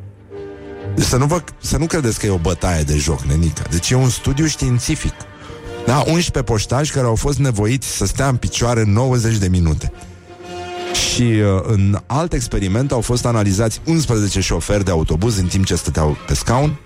Deci 0.95 1.05
să 1.05 1.17
nu, 1.17 1.27
vă, 1.27 1.43
să 1.61 1.77
nu 1.77 1.87
credeți 1.87 2.19
că 2.19 2.27
e 2.27 2.31
o 2.31 2.39
bătaie 2.39 2.83
de 2.83 2.97
joc, 2.97 3.21
nenică. 3.21 3.63
Deci 3.71 3.91
e 3.91 3.95
un 3.95 4.09
studiu 4.09 4.47
științific. 4.47 5.15
Da, 5.87 5.99
11 5.99 6.43
poștași 6.43 6.93
care 6.93 7.07
au 7.07 7.15
fost 7.15 7.39
nevoiți 7.39 7.97
să 7.97 8.07
stea 8.07 8.29
în 8.29 8.37
picioare 8.37 8.85
90 8.85 9.37
de 9.37 9.49
minute. 9.49 9.93
Și 10.95 11.23
uh, 11.23 11.63
în 11.63 11.99
alt 12.07 12.33
experiment 12.33 12.93
au 12.93 13.01
fost 13.01 13.27
analizați 13.27 13.81
11 13.85 14.41
șoferi 14.41 14.85
de 14.85 14.91
autobuz 14.91 15.37
în 15.37 15.47
timp 15.47 15.65
ce 15.65 15.75
stăteau 15.75 16.17
pe 16.27 16.35
scaun. 16.35 16.79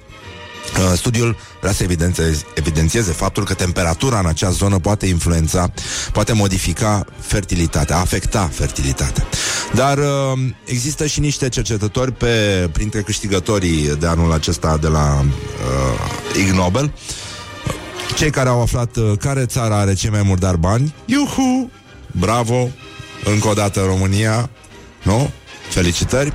Uh, 0.74 0.92
studiul 0.96 1.36
vrea 1.60 1.72
să 1.72 1.82
evidențieze, 1.82 2.44
evidențieze 2.54 3.12
faptul 3.12 3.44
că 3.44 3.54
temperatura 3.54 4.18
în 4.18 4.26
acea 4.26 4.50
zonă 4.50 4.78
poate 4.78 5.06
influența, 5.06 5.72
poate 6.12 6.32
modifica 6.32 7.04
fertilitatea, 7.20 7.98
afecta 7.98 8.50
fertilitatea. 8.52 9.26
Dar 9.74 9.98
uh, 9.98 10.04
există 10.64 11.06
și 11.06 11.20
niște 11.20 11.48
cercetători 11.48 12.12
pe, 12.12 12.68
printre 12.72 13.02
câștigătorii 13.02 13.96
de 13.98 14.06
anul 14.06 14.32
acesta 14.32 14.76
de 14.76 14.88
la 14.88 15.20
uh, 15.20 16.40
Ig 16.40 16.50
Nobel, 16.50 16.92
cei 18.16 18.30
care 18.30 18.48
au 18.48 18.60
aflat 18.60 18.96
uh, 18.96 19.12
care 19.18 19.46
țară 19.46 19.74
are 19.74 19.94
cei 19.94 20.10
mai 20.10 20.22
murdari 20.22 20.58
bani. 20.58 20.94
Iuhu! 21.04 21.70
Bravo! 22.10 22.70
Încă 23.24 23.48
o 23.48 23.52
dată 23.52 23.80
România, 23.80 24.50
nu? 25.02 25.30
Felicitări! 25.68 26.32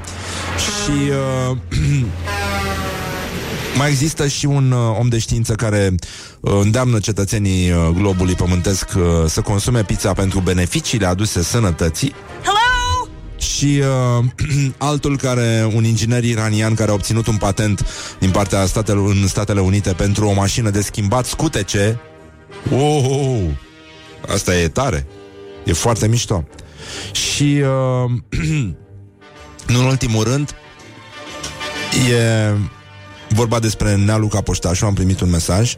Și 0.57 1.09
uh, 1.49 1.57
mai 3.77 3.89
există 3.89 4.27
și 4.27 4.45
un 4.45 4.71
uh, 4.71 4.97
om 4.99 5.07
de 5.07 5.17
știință 5.19 5.53
care 5.53 5.95
uh, 6.39 6.59
îndeamnă 6.61 6.99
cetățenii 6.99 7.71
uh, 7.71 7.89
globului 7.93 8.33
pământesc 8.33 8.89
uh, 8.95 9.03
să 9.27 9.41
consume 9.41 9.83
pizza 9.83 10.13
pentru 10.13 10.39
beneficiile 10.39 11.05
aduse 11.05 11.43
sănătății. 11.43 12.15
Hello? 12.43 13.09
Și 13.37 13.81
uh, 14.19 14.25
altul 14.77 15.17
care, 15.17 15.69
un 15.75 15.83
inginer 15.83 16.23
iranian 16.23 16.73
care 16.73 16.91
a 16.91 16.93
obținut 16.93 17.27
un 17.27 17.37
patent 17.37 17.85
din 18.19 18.31
partea 18.31 18.65
statelor, 18.65 19.09
în 19.09 19.27
Statele 19.27 19.61
Unite 19.61 19.93
pentru 19.93 20.25
o 20.25 20.33
mașină 20.33 20.69
de 20.69 20.81
schimbat 20.81 21.25
scutece. 21.25 21.99
Oh, 22.71 22.79
oh, 22.79 23.05
oh. 23.09 23.41
Asta 24.33 24.55
e 24.55 24.67
tare. 24.67 25.07
E 25.65 25.73
foarte 25.73 26.07
mișto. 26.07 26.43
Și 27.11 27.63
uh, 28.03 28.11
nu 29.71 29.79
în 29.79 29.85
ultimul 29.85 30.23
rând 30.23 30.55
e 32.11 32.53
vorba 33.29 33.59
despre 33.59 33.95
Nea 33.95 34.17
Luca 34.17 34.41
Poștașu. 34.41 34.85
Am 34.85 34.93
primit 34.93 35.19
un 35.19 35.29
mesaj 35.29 35.75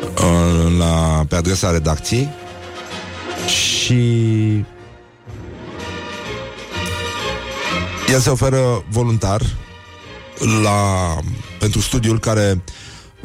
uh, 0.00 0.76
la, 0.78 1.24
pe 1.28 1.36
adresa 1.36 1.70
redacției 1.70 2.28
și 3.46 3.94
el 8.12 8.20
se 8.20 8.30
oferă 8.30 8.84
voluntar 8.88 9.42
la, 10.62 11.16
pentru 11.58 11.80
studiul 11.80 12.18
care 12.18 12.62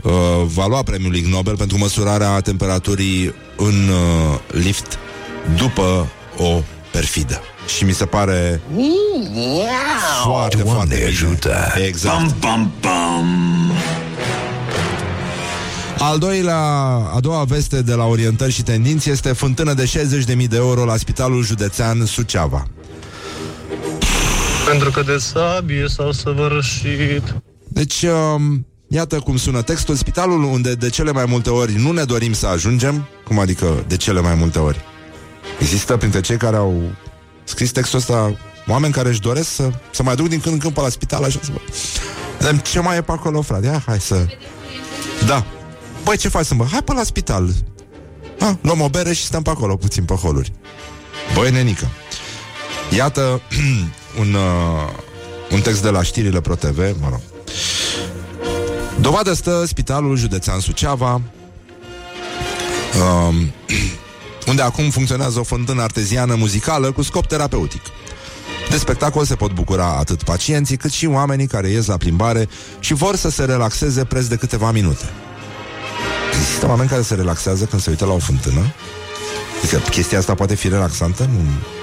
uh, 0.03 0.11
va 0.45 0.67
lua 0.67 0.83
premiul 0.83 1.15
Ig 1.15 1.25
Nobel 1.25 1.57
pentru 1.57 1.77
măsurarea 1.77 2.39
temperaturii 2.39 3.33
în 3.57 3.89
uh, 3.89 4.39
lift 4.51 4.97
după 5.57 6.07
o 6.37 6.61
perfidă. 6.93 7.41
Și 7.77 7.83
mi 7.83 7.91
se 7.93 8.05
pare 8.05 8.61
foarte, 10.23 10.55
Doamne 10.57 10.73
foarte 10.73 10.95
bine. 10.95 11.07
ajută. 11.07 11.55
Exact. 11.87 12.17
Bam, 12.17 12.35
bam, 12.39 12.71
bam. 12.81 13.71
Al 15.99 16.17
doilea, 16.17 16.57
a 17.15 17.17
doua 17.19 17.43
veste 17.43 17.81
de 17.81 17.93
la 17.93 18.03
Orientări 18.05 18.51
și 18.51 18.63
Tendinți 18.63 19.09
este 19.09 19.31
fântână 19.33 19.73
de 19.73 19.91
60.000 20.37 20.47
de 20.47 20.55
euro 20.55 20.85
la 20.85 20.97
Spitalul 20.97 21.43
Județean 21.43 22.05
Suceava. 22.05 22.67
Pentru 24.69 24.91
că 24.91 25.01
de 25.01 25.17
sabie 25.17 25.85
s-au 25.87 26.11
săvârșit. 26.11 27.35
Deci, 27.67 28.01
um, 28.35 28.65
iată 28.87 29.19
cum 29.19 29.37
sună 29.37 29.61
textul. 29.61 29.95
Spitalul 29.95 30.43
unde 30.43 30.73
de 30.73 30.89
cele 30.89 31.11
mai 31.11 31.25
multe 31.27 31.49
ori 31.49 31.73
nu 31.81 31.91
ne 31.91 32.03
dorim 32.03 32.33
să 32.33 32.47
ajungem. 32.47 33.07
Cum 33.27 33.39
adică 33.39 33.83
de 33.87 33.97
cele 33.97 34.21
mai 34.21 34.35
multe 34.35 34.59
ori? 34.59 34.79
Există 35.63 35.97
printre 35.97 36.21
cei 36.21 36.37
care 36.37 36.55
au 36.55 36.81
scris 37.43 37.71
textul 37.71 37.99
ăsta 37.99 38.37
oameni 38.67 38.93
care 38.93 39.09
își 39.09 39.21
doresc 39.21 39.49
să, 39.49 39.69
să 39.91 40.03
mai 40.03 40.15
duc 40.15 40.27
din 40.27 40.39
când 40.39 40.53
în 40.53 40.59
când 40.59 40.73
pe 40.73 40.81
la 40.81 40.89
spital 40.89 41.23
așa 41.23 41.39
să 41.41 41.51
vă... 41.51 41.59
Vedem 42.37 42.57
ce 42.57 42.79
mai 42.79 42.97
e 42.97 43.01
pe 43.01 43.11
acolo, 43.11 43.41
frate. 43.41 43.65
Ia, 43.65 43.83
hai 43.85 43.99
să... 43.99 44.25
Da. 45.25 45.45
Băi, 46.03 46.17
ce 46.17 46.27
faci 46.27 46.45
sâmbă? 46.45 46.67
Hai 46.71 46.81
pe 46.81 46.93
la 46.93 47.03
spital. 47.03 47.49
Ha, 48.39 48.57
luăm 48.61 48.81
o 48.81 48.89
bere 48.89 49.13
și 49.13 49.23
stăm 49.23 49.41
pe 49.41 49.49
acolo 49.49 49.75
puțin 49.75 50.03
pe 50.03 50.13
holuri. 50.13 50.53
Băi, 51.33 51.51
nenică. 51.51 51.87
Iată 52.95 53.41
un, 54.19 54.33
uh, 54.33 54.89
un 55.51 55.61
text 55.61 55.81
de 55.81 55.89
la 55.89 56.03
știrile 56.03 56.41
ProTV, 56.41 56.77
mă 56.77 57.07
rog. 57.09 57.21
Dovadă 58.99 59.33
stă 59.33 59.63
Spitalul 59.65 60.17
Județean 60.17 60.59
Suceava, 60.59 61.13
um, 61.13 61.21
unde 64.47 64.61
acum 64.61 64.89
funcționează 64.89 65.39
o 65.39 65.43
fântână 65.43 65.81
arteziană 65.81 66.35
muzicală 66.35 66.91
cu 66.91 67.01
scop 67.01 67.25
terapeutic. 67.25 67.81
De 68.69 68.77
spectacol 68.77 69.25
se 69.25 69.35
pot 69.35 69.51
bucura 69.51 69.85
atât 69.85 70.23
pacienții 70.23 70.77
cât 70.77 70.91
și 70.91 71.05
oamenii 71.05 71.47
care 71.47 71.69
ies 71.69 71.85
la 71.85 71.97
plimbare 71.97 72.49
și 72.79 72.93
vor 72.93 73.15
să 73.15 73.29
se 73.29 73.45
relaxeze 73.45 74.03
preț 74.03 74.25
de 74.25 74.35
câteva 74.35 74.71
minute. 74.71 75.09
Există 76.39 76.67
oameni 76.67 76.89
care 76.89 77.01
se 77.01 77.15
relaxează 77.15 77.65
când 77.65 77.81
se 77.81 77.89
uită 77.89 78.05
la 78.05 78.13
o 78.13 78.19
fântână? 78.19 78.73
Adică 79.63 79.77
chestia 79.89 80.17
asta 80.17 80.33
poate 80.33 80.55
fi 80.55 80.67
relaxantă? 80.67 81.29
Nu, 81.33 81.39
știu, 81.39 81.82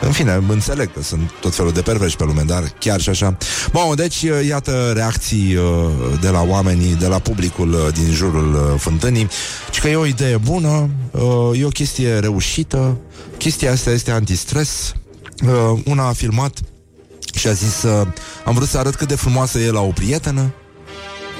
în 0.00 0.12
fine, 0.12 0.44
înțeleg 0.48 0.92
că 0.92 1.02
sunt 1.02 1.30
tot 1.40 1.54
felul 1.54 1.72
de 1.72 1.82
perverși 1.82 2.16
pe 2.16 2.24
lume, 2.24 2.42
dar 2.42 2.72
chiar 2.78 3.00
și 3.00 3.08
așa. 3.08 3.36
Bun, 3.72 3.94
deci, 3.94 4.20
iată 4.46 4.92
reacții 4.94 5.56
uh, 5.56 5.64
de 6.20 6.28
la 6.28 6.42
oamenii, 6.42 6.94
de 6.94 7.06
la 7.06 7.18
publicul 7.18 7.72
uh, 7.72 7.92
din 7.92 8.12
jurul 8.12 8.54
uh, 8.54 8.80
fântânii, 8.80 9.28
și 9.70 9.80
că 9.80 9.88
e 9.88 9.96
o 9.96 10.06
idee 10.06 10.36
bună, 10.36 10.88
e 11.52 11.64
o 11.64 11.68
chestie 11.68 12.18
reușită, 12.18 12.96
chestia 13.38 13.72
asta 13.72 13.90
este 13.90 14.10
antistres. 14.10 14.92
Una 15.84 16.06
a 16.06 16.12
filmat 16.12 16.58
și 17.34 17.46
a 17.46 17.52
zis, 17.52 17.84
am 18.44 18.54
vrut 18.54 18.68
să 18.68 18.78
arăt 18.78 18.94
cât 18.94 19.08
de 19.08 19.14
frumoasă 19.14 19.58
e 19.58 19.70
la 19.70 19.80
o 19.80 19.90
prietenă. 19.90 20.52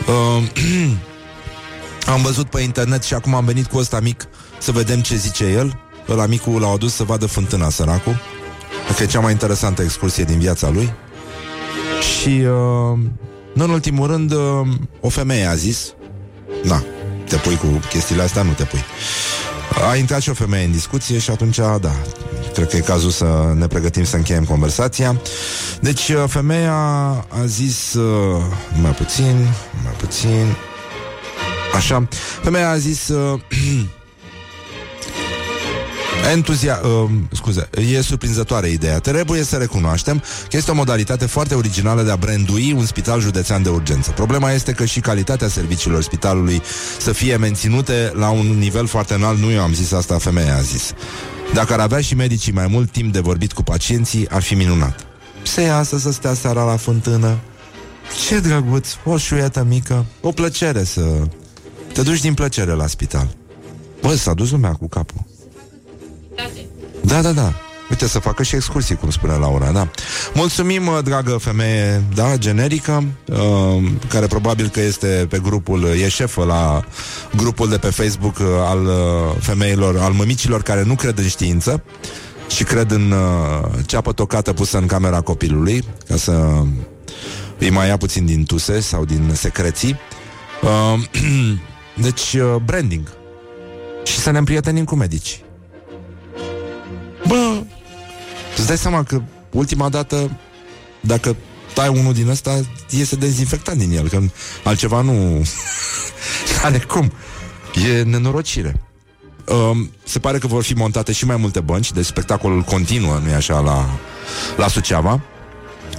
Am 2.07 2.22
văzut 2.22 2.51
pe 2.51 2.61
internet 2.61 3.03
și 3.03 3.14
acum 3.14 3.34
am 3.34 3.45
venit 3.45 3.66
cu 3.66 3.78
ăsta 3.78 4.01
mic 4.01 4.28
Să 4.59 4.72
vedem 4.72 5.01
ce 5.01 5.16
zice 5.16 5.45
el 5.45 5.91
Ăla 6.09 6.27
micul 6.27 6.61
l-a 6.61 6.69
adus 6.69 6.95
să 6.95 7.05
vadă 7.05 7.27
fântâna 7.27 7.71
săracul. 7.71 8.21
Că 8.97 9.03
e 9.03 9.07
cea 9.07 9.21
mai 9.21 9.33
interesantă 9.33 9.83
excursie 9.83 10.25
din 10.25 10.39
viața 10.39 10.71
lui. 10.71 10.93
Și 12.01 12.29
uh, 12.29 12.99
Nu 13.55 13.65
în 13.65 13.71
ultimul 13.71 14.07
rând 14.07 14.33
uh, 14.33 14.67
O 15.01 15.09
femeie 15.09 15.45
a 15.45 15.55
zis 15.55 15.95
Na, 16.63 16.85
te 17.29 17.37
pui 17.37 17.57
cu 17.57 17.67
chestiile 17.89 18.23
astea, 18.23 18.43
nu 18.43 18.53
te 18.53 18.65
pui. 18.65 18.85
A 19.91 19.97
intrat 19.97 20.21
și 20.21 20.31
o 20.31 20.35
femeie 20.35 20.65
în 20.65 20.73
discuție 20.73 21.19
Și 21.19 21.31
atunci, 21.31 21.57
da 21.57 21.93
Cred 22.55 22.69
că 22.69 22.77
e 22.77 22.81
cazul 22.81 23.11
să 23.11 23.53
ne 23.55 23.67
pregătim 23.67 24.05
să 24.05 24.17
încheiem 24.17 24.45
conversația. 24.45 25.21
Deci 25.81 26.09
uh, 26.09 26.25
femeia 26.27 26.75
a 27.29 27.47
zis 27.47 27.95
uh, 27.95 28.43
Mai 28.81 28.91
puțin 28.91 29.49
Mai 29.83 29.93
puțin. 29.99 30.57
Așa, 31.75 32.09
femeia 32.43 32.71
a 32.71 32.77
zis 32.77 33.09
uh, 33.09 33.41
Entuzia... 36.31 36.81
Uh, 36.85 37.11
scuze, 37.33 37.68
e 37.93 38.01
surprinzătoare 38.01 38.68
ideea. 38.68 38.99
Trebuie 38.99 39.43
să 39.43 39.57
recunoaștem 39.57 40.23
că 40.49 40.57
este 40.57 40.70
o 40.70 40.75
modalitate 40.75 41.27
foarte 41.27 41.55
originală 41.55 42.03
de 42.03 42.11
a 42.11 42.16
brandui 42.16 42.73
un 42.73 42.87
spital 42.87 43.20
județean 43.20 43.62
de 43.62 43.68
urgență. 43.68 44.11
Problema 44.11 44.51
este 44.53 44.73
că 44.73 44.85
și 44.85 45.01
calitatea 45.01 45.49
serviciilor 45.49 46.03
spitalului 46.03 46.62
să 46.99 47.12
fie 47.12 47.37
menținute 47.37 48.12
la 48.14 48.31
un 48.31 48.47
nivel 48.47 48.87
foarte 48.87 49.14
înalt. 49.14 49.39
Nu 49.39 49.51
eu 49.51 49.62
am 49.62 49.75
zis 49.75 49.93
asta, 49.93 50.18
femeia 50.18 50.57
a 50.57 50.61
zis. 50.61 50.93
Dacă 51.55 51.73
ar 51.73 51.81
avea 51.81 52.01
și 52.01 52.14
medicii 52.14 52.53
mai 52.53 52.66
mult 52.66 52.91
timp 52.91 53.12
de 53.12 53.20
vorbit 53.20 53.53
cu 53.53 53.62
pacienții, 53.62 54.29
ar 54.29 54.43
fi 54.43 54.55
minunat. 54.55 55.07
Să 55.43 55.61
iasă 55.61 55.99
să 55.99 56.12
stea 56.12 56.35
seara 56.35 56.64
la 56.64 56.77
fântână. 56.77 57.39
Ce 58.27 58.41
drăguț, 58.41 58.89
o 59.05 59.16
șuietă 59.16 59.66
mică. 59.68 60.05
O 60.20 60.31
plăcere 60.31 60.85
să 60.85 61.03
te 61.93 62.03
duci 62.03 62.20
din 62.20 62.35
plăcere 62.35 62.73
la 62.73 62.87
spital. 62.87 63.29
Bă, 64.01 64.14
s-a 64.14 64.35
dus 64.35 64.51
lumea 64.51 64.73
cu 64.73 64.89
capul. 64.89 65.32
Da, 67.01 67.22
da, 67.22 67.33
da. 67.33 67.53
Uite, 67.91 68.09
să 68.09 68.18
facă 68.18 68.43
și 68.43 68.55
excursii, 68.55 68.97
cum 68.97 69.11
spune 69.11 69.33
Laura, 69.33 69.72
da. 69.72 69.89
Mulțumim, 70.35 70.87
uh, 70.87 70.99
dragă 71.05 71.37
femeie, 71.37 72.03
da, 72.14 72.37
generică, 72.37 73.05
uh, 73.26 73.91
care 74.09 74.26
probabil 74.26 74.68
că 74.68 74.80
este 74.80 75.26
pe 75.28 75.39
grupul, 75.39 75.85
e 75.85 76.09
șefă 76.09 76.45
la 76.45 76.85
grupul 77.37 77.68
de 77.68 77.78
pe 77.78 77.91
Facebook 77.91 78.39
uh, 78.39 78.47
al 78.64 78.85
uh, 78.85 79.37
femeilor, 79.41 79.99
al 79.99 80.12
mămicilor 80.12 80.62
care 80.62 80.83
nu 80.83 80.95
cred 80.95 81.18
în 81.18 81.28
știință 81.28 81.83
și 82.49 82.64
cred 82.64 82.91
în 82.91 83.11
uh, 83.11 83.68
ceapă 83.87 84.12
tocată 84.12 84.53
pusă 84.53 84.78
în 84.78 84.87
camera 84.87 85.20
copilului, 85.20 85.85
ca 86.09 86.16
să 86.16 86.62
îi 87.59 87.70
mai 87.70 87.89
ia 87.89 87.97
puțin 87.97 88.26
din 88.26 88.45
tuse 88.45 88.80
sau 88.80 89.05
din 89.05 89.30
secreții. 89.35 89.97
Uh, 90.62 91.03
deci, 92.05 92.33
uh, 92.33 92.57
branding. 92.64 93.09
Și 94.05 94.18
să 94.18 94.30
ne 94.30 94.39
împrietenim 94.39 94.85
cu 94.85 94.95
medici. 94.95 95.41
Bă, 97.27 97.62
îți 98.57 98.66
dai 98.66 98.79
seama 98.79 99.03
că 99.03 99.23
ultima 99.51 99.89
dată, 99.89 100.39
dacă 101.01 101.37
tai 101.75 101.89
unul 101.89 102.12
din 102.12 102.29
ăsta, 102.29 102.61
iese 102.91 103.16
dezinfectant 103.16 103.79
din 103.79 103.97
el, 103.97 104.09
că 104.09 104.20
altceva 104.64 105.01
nu 105.01 105.47
are 106.64 106.79
cum. 106.79 107.12
E 107.89 108.03
nenorocire. 108.03 108.81
Um, 109.47 109.91
se 110.05 110.18
pare 110.18 110.39
că 110.39 110.47
vor 110.47 110.62
fi 110.62 110.73
montate 110.73 111.12
și 111.12 111.27
mai 111.27 111.37
multe 111.37 111.61
bănci, 111.61 111.93
deci 111.93 112.05
spectacolul 112.05 112.62
continuă, 112.62 113.20
nu-i 113.23 113.33
așa, 113.33 113.61
la, 113.61 113.99
la 114.57 114.68
Suceava. 114.68 115.20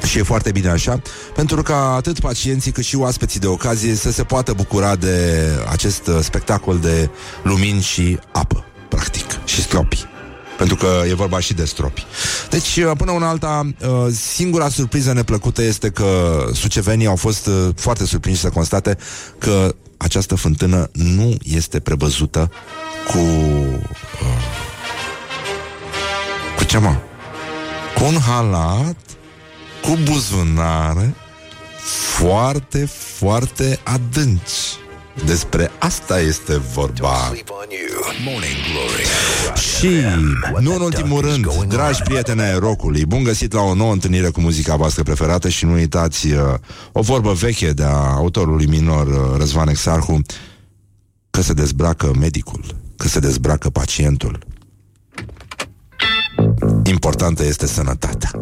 Și 0.05 0.17
e 0.17 0.23
foarte 0.23 0.51
bine 0.51 0.69
așa, 0.69 1.01
pentru 1.35 1.61
ca 1.61 1.93
atât 1.93 2.19
pacienții 2.19 2.71
cât 2.71 2.83
și 2.83 2.95
oaspeții 2.95 3.39
de 3.39 3.47
ocazie 3.47 3.95
să 3.95 4.11
se 4.11 4.23
poată 4.23 4.53
bucura 4.53 4.95
de 4.95 5.39
acest 5.69 6.07
uh, 6.07 6.19
spectacol 6.21 6.79
de 6.79 7.09
lumini 7.43 7.81
și 7.81 8.19
apă, 8.31 8.65
practic, 8.89 9.45
și 9.45 9.61
stropi. 9.61 10.12
Pentru 10.57 10.75
că 10.75 11.03
e 11.09 11.13
vorba 11.13 11.39
și 11.39 11.53
de 11.53 11.65
stropi. 11.65 12.05
Deci, 12.49 12.77
uh, 12.77 12.91
până 12.97 13.11
una 13.11 13.29
alta, 13.29 13.69
uh, 13.79 14.11
singura 14.11 14.69
surpriză 14.69 15.13
neplăcută 15.13 15.61
este 15.61 15.89
că 15.89 16.39
sucevenii 16.53 17.07
au 17.07 17.15
fost 17.15 17.47
uh, 17.47 17.69
foarte 17.75 18.05
surprinși 18.05 18.41
să 18.41 18.49
constate 18.49 18.97
că 19.37 19.75
această 19.97 20.35
fântână 20.35 20.89
nu 20.91 21.37
este 21.43 21.79
prevăzută 21.79 22.51
cu... 23.07 23.19
Cu 26.57 26.63
ce, 26.63 26.77
mă? 26.77 26.95
Cu 27.95 28.03
un 28.03 28.19
halat 28.19 28.95
cu 29.81 29.97
buzunare 30.03 31.15
foarte, 32.17 32.85
foarte 33.17 33.79
adânci. 33.83 34.82
Despre 35.25 35.71
asta 35.79 36.19
este 36.19 36.57
vorba. 36.57 37.15
Sleep 37.27 37.49
on 37.49 37.67
you. 37.69 37.93
Morning 38.25 38.55
Glory. 38.71 39.05
Și, 39.55 39.89
nu 40.59 40.75
în 40.75 40.81
ultimul 40.81 41.21
rând, 41.21 41.63
dragi 41.63 42.01
prieteni 42.01 42.41
ai 42.41 42.59
rocului, 42.59 43.05
bun 43.05 43.23
găsit 43.23 43.53
la 43.53 43.61
o 43.61 43.73
nouă 43.73 43.91
întâlnire 43.91 44.29
cu 44.29 44.41
muzica 44.41 44.75
voastră 44.75 45.03
preferată 45.03 45.49
și 45.49 45.65
nu 45.65 45.73
uitați 45.73 46.27
uh, 46.27 46.39
o 46.91 47.01
vorbă 47.01 47.31
veche 47.31 47.71
de 47.71 47.83
a 47.83 48.13
autorului 48.13 48.65
minor 48.65 49.07
uh, 49.07 49.37
Răzvan 49.37 49.67
Exarhu, 49.67 50.21
că 51.29 51.41
se 51.41 51.53
dezbracă 51.53 52.13
medicul, 52.19 52.63
că 52.97 53.07
se 53.07 53.19
dezbracă 53.19 53.69
pacientul. 53.69 54.39
Importantă 56.93 57.45
este 57.45 57.67
sănătatea. 57.67 58.31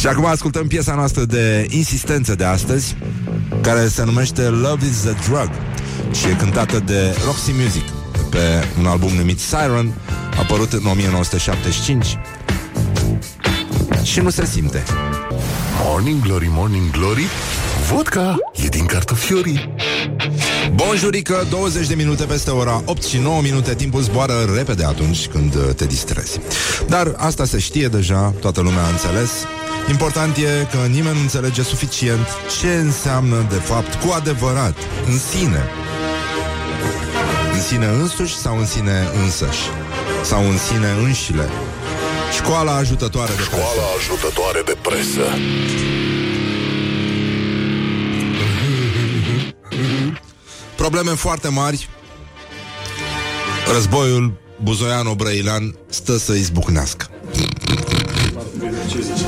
și 0.00 0.06
acum 0.06 0.24
ascultăm 0.24 0.66
piesa 0.66 0.94
noastră 0.94 1.24
de 1.24 1.66
insistență 1.70 2.34
de 2.34 2.44
astăzi, 2.44 2.96
care 3.60 3.88
se 3.88 4.04
numește 4.04 4.42
Love 4.42 4.86
is 4.86 5.06
a 5.06 5.12
Drug 5.28 5.50
și 6.12 6.26
e 6.26 6.36
cântată 6.38 6.78
de 6.78 7.16
Roxy 7.24 7.50
Music 7.50 7.84
pe 8.30 8.38
un 8.78 8.86
album 8.86 9.12
numit 9.12 9.38
Siren, 9.38 9.92
apărut 10.38 10.72
în 10.72 10.86
1975 10.86 12.18
și 14.02 14.20
nu 14.20 14.30
se 14.30 14.46
simte. 14.46 14.82
Morning 15.84 16.22
Glory, 16.22 16.48
Morning 16.50 16.90
Glory 16.90 17.24
Vodka 17.92 18.36
e 18.52 18.66
din 18.66 18.86
cartofiorii 18.86 19.74
Bonjurică, 20.74 21.46
20 21.50 21.86
de 21.86 21.94
minute 21.94 22.24
peste 22.24 22.50
ora 22.50 22.82
8 22.84 23.02
și 23.02 23.18
9 23.18 23.40
minute, 23.42 23.74
timpul 23.74 24.00
zboară 24.00 24.32
repede 24.54 24.84
atunci 24.84 25.26
când 25.26 25.54
uh, 25.54 25.74
te 25.76 25.86
distrezi. 25.86 26.40
Dar 26.86 27.14
asta 27.16 27.44
se 27.44 27.58
știe 27.58 27.88
deja, 27.88 28.34
toată 28.40 28.60
lumea 28.60 28.84
a 28.84 28.88
înțeles. 28.88 29.30
Important 29.90 30.36
e 30.36 30.66
că 30.70 30.76
nimeni 30.76 31.14
nu 31.14 31.20
înțelege 31.20 31.62
suficient 31.62 32.26
ce 32.60 32.74
înseamnă, 32.74 33.46
de 33.48 33.54
fapt, 33.54 33.94
cu 33.94 34.12
adevărat, 34.12 34.76
în 35.06 35.18
sine. 35.18 35.64
În 37.54 37.60
sine 37.60 37.86
însuși 37.86 38.36
sau 38.36 38.58
în 38.58 38.66
sine 38.66 39.08
însăși? 39.24 39.64
Sau 40.22 40.48
în 40.48 40.58
sine 40.58 40.88
înșile? 41.04 41.48
Școala 42.36 42.76
ajutătoare 42.76 43.32
de 43.36 43.46
presă. 43.50 43.56
Școala 43.56 43.88
ajutătoare 43.98 44.62
de 44.64 44.76
presă 44.82 45.26
Probleme 50.90 51.16
foarte 51.16 51.48
mari. 51.48 51.88
Războiul 53.72 54.32
Buzoian-Obrăilan 54.62 55.74
stă 55.88 56.18
să 56.18 56.32
izbucnească. 56.32 57.10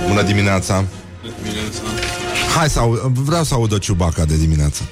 Bună 0.09 0.23
dimineața! 0.23 0.85
Hai 2.57 2.71
să 2.71 2.79
au, 2.79 3.13
vreau 3.15 3.45
să 3.45 3.55
aud 3.55 3.73
o 3.73 3.79
ciubaca 3.79 4.25
de 4.25 4.37
dimineață. 4.37 4.83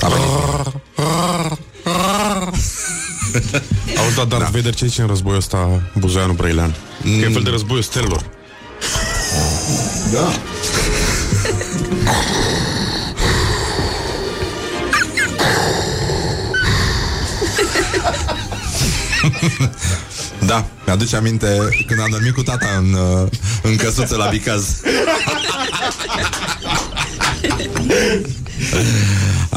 A 0.00 0.08
venit. 0.08 0.26
Auzi, 3.98 4.16
da, 4.16 4.24
Darth 4.24 4.50
Vader 4.52 4.74
ce 4.74 4.86
zice 4.86 5.00
în 5.00 5.06
războiul 5.06 5.38
ăsta 5.38 5.82
Buzoianu 5.98 6.32
Brăilean? 6.32 6.74
Că 7.02 7.08
e 7.08 7.26
un 7.26 7.32
fel 7.32 7.42
de 7.42 7.50
războiul 7.50 7.82
stelor. 7.82 8.30
Da. 10.12 10.32
Da, 20.46 20.66
mi-aduce 20.86 21.16
aminte 21.16 21.68
când 21.86 22.00
am 22.00 22.08
dormit 22.10 22.34
cu 22.34 22.42
tata 22.42 22.66
în, 22.78 22.92
uh, 22.92 23.28
în 23.62 23.76
căsuță 23.76 24.16
la 24.16 24.26
Bicaz. 24.26 24.64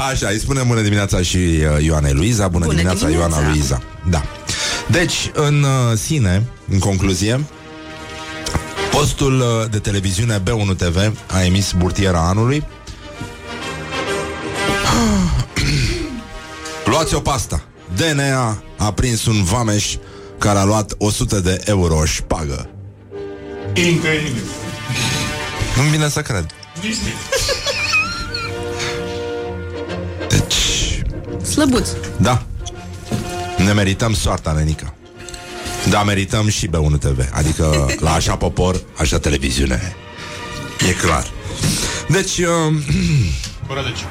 Așa, 0.09 0.27
îi 0.27 0.39
spunem 0.39 0.67
bună 0.67 0.81
dimineața 0.81 1.21
și 1.21 1.37
uh, 1.37 1.83
Ioana 1.83 2.11
Luiza. 2.11 2.47
Bună, 2.47 2.65
Bună 2.65 2.77
dimineața, 2.77 3.07
dimineața. 3.07 3.35
Ioana 3.35 3.51
Luiza. 3.51 3.81
Da. 4.09 4.23
Deci, 4.87 5.31
în 5.33 5.63
uh, 5.63 5.97
sine, 5.97 6.43
în 6.69 6.79
concluzie, 6.79 7.45
postul 8.91 9.39
uh, 9.39 9.45
de 9.71 9.79
televiziune 9.79 10.41
B1 10.41 10.75
TV 10.77 11.11
a 11.31 11.43
emis 11.43 11.71
burtiera 11.77 12.19
anului. 12.27 12.63
Luați 16.91 17.15
o 17.15 17.19
pasta. 17.19 17.63
DNA 17.95 18.63
a 18.77 18.91
prins 18.93 19.25
un 19.25 19.43
vameș 19.43 19.95
care 20.37 20.59
a 20.59 20.63
luat 20.63 20.93
100 20.97 21.39
de 21.39 21.61
euro 21.65 22.05
șpagă. 22.05 22.69
Incredibil. 23.73 24.43
Nu-mi 25.75 25.89
vine 25.89 26.09
să 26.09 26.21
cred. 26.21 26.45
Deci... 30.29 30.55
Slăbuț. 31.41 31.89
Da. 32.17 32.43
Ne 33.57 33.71
merităm 33.71 34.13
soarta, 34.13 34.51
Nenica. 34.51 34.93
Dar 35.89 36.03
merităm 36.03 36.47
și 36.49 36.67
B1 36.67 36.99
TV. 36.99 37.29
Adică 37.31 37.89
la 37.99 38.13
așa 38.13 38.35
popor, 38.35 38.81
așa 38.97 39.19
televiziune. 39.19 39.95
E 40.89 40.91
clar. 40.91 41.31
Deci... 42.07 42.37
Uh... 42.37 42.73
Deci. 43.83 44.05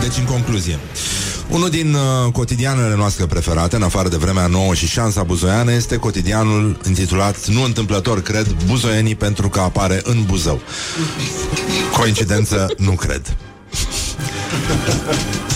Deci, 0.00 0.16
în 0.16 0.24
concluzie, 0.24 0.74
uh, 0.74 1.11
unul 1.52 1.70
din 1.70 1.94
uh, 1.94 2.32
cotidianele 2.32 2.94
noastre 2.94 3.26
preferate, 3.26 3.76
în 3.76 3.82
afară 3.82 4.08
de 4.08 4.16
vremea 4.16 4.46
nouă 4.46 4.74
și 4.74 4.86
șansa 4.86 5.22
buzoiană, 5.22 5.72
este 5.72 5.96
cotidianul 5.96 6.80
intitulat, 6.86 7.46
nu 7.46 7.62
întâmplător, 7.62 8.22
cred, 8.22 8.56
Buzoienii 8.66 9.14
pentru 9.14 9.48
că 9.48 9.60
apare 9.60 10.00
în 10.04 10.24
Buzău. 10.24 10.60
Coincidență, 11.98 12.74
nu 12.78 12.92
cred. 12.92 13.36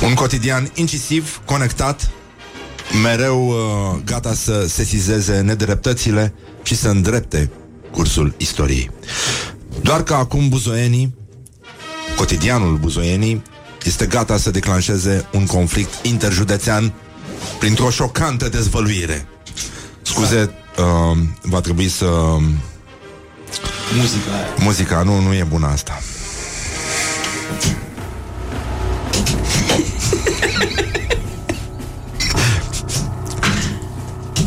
Un 0.02 0.14
cotidian 0.14 0.70
incisiv, 0.74 1.40
conectat, 1.44 2.10
mereu 3.02 3.48
uh, 3.48 4.00
gata 4.04 4.34
să 4.34 4.66
sesizeze 4.68 5.40
nedreptățile 5.40 6.34
și 6.62 6.76
să 6.76 6.88
îndrepte 6.88 7.50
cursul 7.90 8.34
istoriei. 8.36 8.90
Doar 9.82 10.02
că 10.02 10.14
acum 10.14 10.48
buzoienii, 10.48 11.14
cotidianul 12.16 12.76
buzoienii, 12.76 13.42
este 13.86 14.06
gata 14.06 14.36
să 14.36 14.50
declanșeze 14.50 15.28
un 15.32 15.46
conflict 15.46 16.06
interjudețean 16.06 16.92
printr-o 17.58 17.90
șocantă 17.90 18.48
dezvăluire. 18.48 19.26
Scuze, 20.02 20.50
uh, 20.78 21.18
va 21.42 21.60
trebui 21.60 21.88
să... 21.88 22.06
Muzica 23.96 24.32
aia. 24.34 24.46
Muzica, 24.58 25.02
nu, 25.02 25.20
nu 25.20 25.34
e 25.34 25.44
bună 25.44 25.66
asta. 25.66 26.00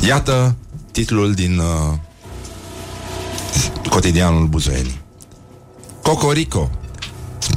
Iată 0.08 0.56
titlul 0.92 1.34
din 1.34 1.58
uh, 1.58 1.94
cotidianul 3.90 4.48
Buzoienii. 4.48 5.02
Cocorico 6.02 6.79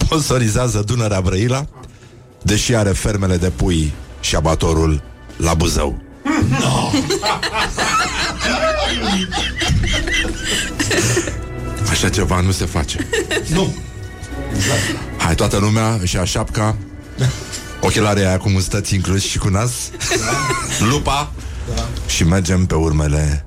sponsorizează 0.01 0.83
Dunărea 0.87 1.21
Brăila, 1.21 1.67
deși 2.43 2.75
are 2.75 2.91
fermele 2.91 3.37
de 3.37 3.51
pui 3.51 3.93
și 4.21 4.37
abatorul 4.37 5.03
la 5.37 5.55
Buzău. 5.55 6.01
No. 6.61 6.91
Așa 11.91 12.09
ceva 12.09 12.41
nu 12.41 12.51
se 12.51 12.65
face. 12.65 13.09
nu. 13.49 13.75
Hai, 15.17 15.35
toată 15.35 15.57
lumea 15.57 16.01
și 16.05 16.17
a 16.17 16.25
șapca, 16.25 16.77
ochelarii 17.81 18.25
aia 18.25 18.39
cu 18.39 18.49
mustăți 18.49 18.95
inclus 18.95 19.23
și 19.23 19.39
cu 19.39 19.49
nas, 19.49 19.73
lupa 20.91 21.33
Da. 21.75 21.89
și 22.07 22.25
mergem 22.25 22.67
pe 22.67 22.75
urmele 22.75 23.47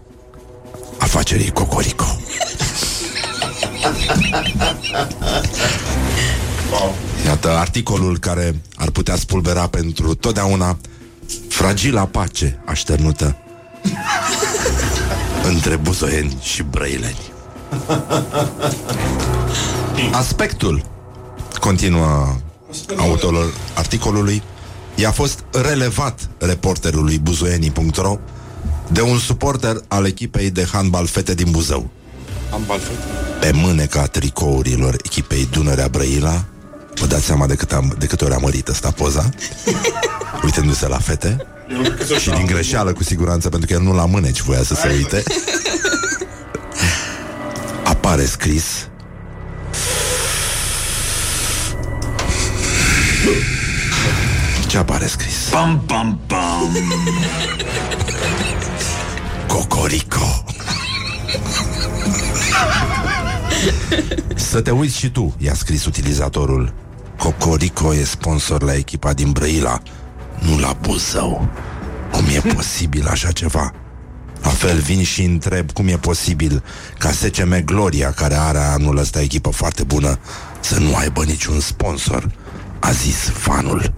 afacerii 0.98 1.52
Cocorico. 1.52 2.06
Iată 7.26 7.50
articolul 7.50 8.20
care 8.20 8.62
ar 8.76 8.90
putea 8.90 9.16
spulbera 9.16 9.68
pentru 9.68 10.16
totdeauna 10.16 10.78
fragila 11.50 12.06
pace 12.06 12.62
așternută 12.66 13.38
între 15.52 15.76
buzoieni 15.76 16.38
și 16.42 16.64
brăileni. 16.64 17.34
Aspectul, 20.12 20.86
continuă 21.60 22.36
autorul 22.98 23.54
articolului, 23.74 24.42
i-a 24.96 25.12
fost 25.12 25.44
relevat 25.52 26.30
reporterului 26.38 27.20
buzoienii.ro 27.20 28.18
de 28.92 29.02
un 29.02 29.18
suporter 29.18 29.76
al 29.88 30.06
echipei 30.06 30.52
de 30.52 30.68
handbal 30.72 31.06
fete 31.06 31.34
din 31.34 31.52
Buzău. 31.52 31.90
Handbal 32.52 32.80
fete? 32.80 33.04
Pe 33.40 33.52
mâneca 33.52 34.06
tricourilor 34.06 34.96
echipei 35.04 35.48
Dunărea 35.52 35.88
Brăila, 35.88 36.46
vă 36.96 37.06
dați 37.06 37.26
seama 37.26 37.48
de, 37.48 37.56
cât 37.56 37.72
am, 37.72 37.96
de 37.98 38.06
câte 38.06 38.24
ori 38.24 38.34
a 38.34 38.38
mărit 38.38 38.68
ăsta 38.68 38.92
poza, 38.92 39.30
uitându-se 40.44 40.88
la 40.88 40.98
fete, 40.98 41.46
și 42.20 42.30
din 42.30 42.46
greșeală 42.46 42.94
cu 42.94 43.04
siguranță, 43.04 43.50
pentru 43.50 43.68
că 43.68 43.74
el 43.74 43.82
nu 43.82 43.94
la 43.94 44.06
mâneci 44.06 44.42
voia 44.42 44.64
să 44.64 44.76
se 44.76 44.88
uite, 44.96 45.24
apare 47.84 48.26
scris. 48.26 48.88
Ce 54.68 54.78
apare 54.78 55.08
scris? 55.08 55.48
Pam, 55.52 55.84
pam, 55.88 56.20
pam. 56.28 56.78
Cocorico. 59.48 60.44
Să 64.36 64.62
te 64.62 64.72
uiți 64.72 64.98
și 64.98 65.10
tu, 65.10 65.36
i-a 65.38 65.54
scris 65.54 65.86
utilizatorul 65.86 66.74
Cocorico 67.18 67.94
e 67.94 68.04
sponsor 68.04 68.64
la 68.64 68.76
echipa 68.76 69.14
din 69.14 69.32
Brăila 69.32 69.82
Nu 70.40 70.60
la 70.60 70.76
Buzău 70.82 71.48
Cum 72.12 72.26
e 72.26 72.54
posibil 72.54 73.08
așa 73.08 73.32
ceva? 73.32 73.74
La 74.46 74.52
fel 74.52 74.80
vin 74.80 75.04
și 75.04 75.24
întreb 75.24 75.72
cum 75.72 75.88
e 75.88 75.98
posibil 75.98 76.64
ca 76.98 77.12
SCM 77.12 77.64
Gloria, 77.64 78.12
care 78.12 78.36
are 78.36 78.58
anul 78.58 78.98
ăsta 78.98 79.22
echipă 79.22 79.50
foarte 79.50 79.84
bună, 79.84 80.20
să 80.60 80.80
nu 80.80 80.96
aibă 80.96 81.24
niciun 81.24 81.60
sponsor, 81.60 82.32
a 82.80 82.92
zis 82.92 83.30
fanul. 83.34 83.94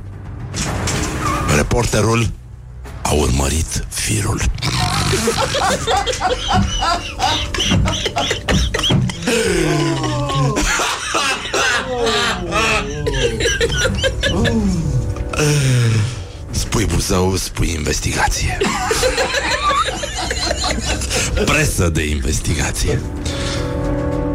Reporterul 1.55 2.30
a 3.01 3.11
urmărit 3.11 3.86
firul. 3.89 4.41
Spui 16.51 16.86
Buzău, 16.86 17.36
spui 17.36 17.74
investigație. 17.76 18.58
Presă 21.45 21.89
de 21.89 22.03
investigație. 22.03 23.01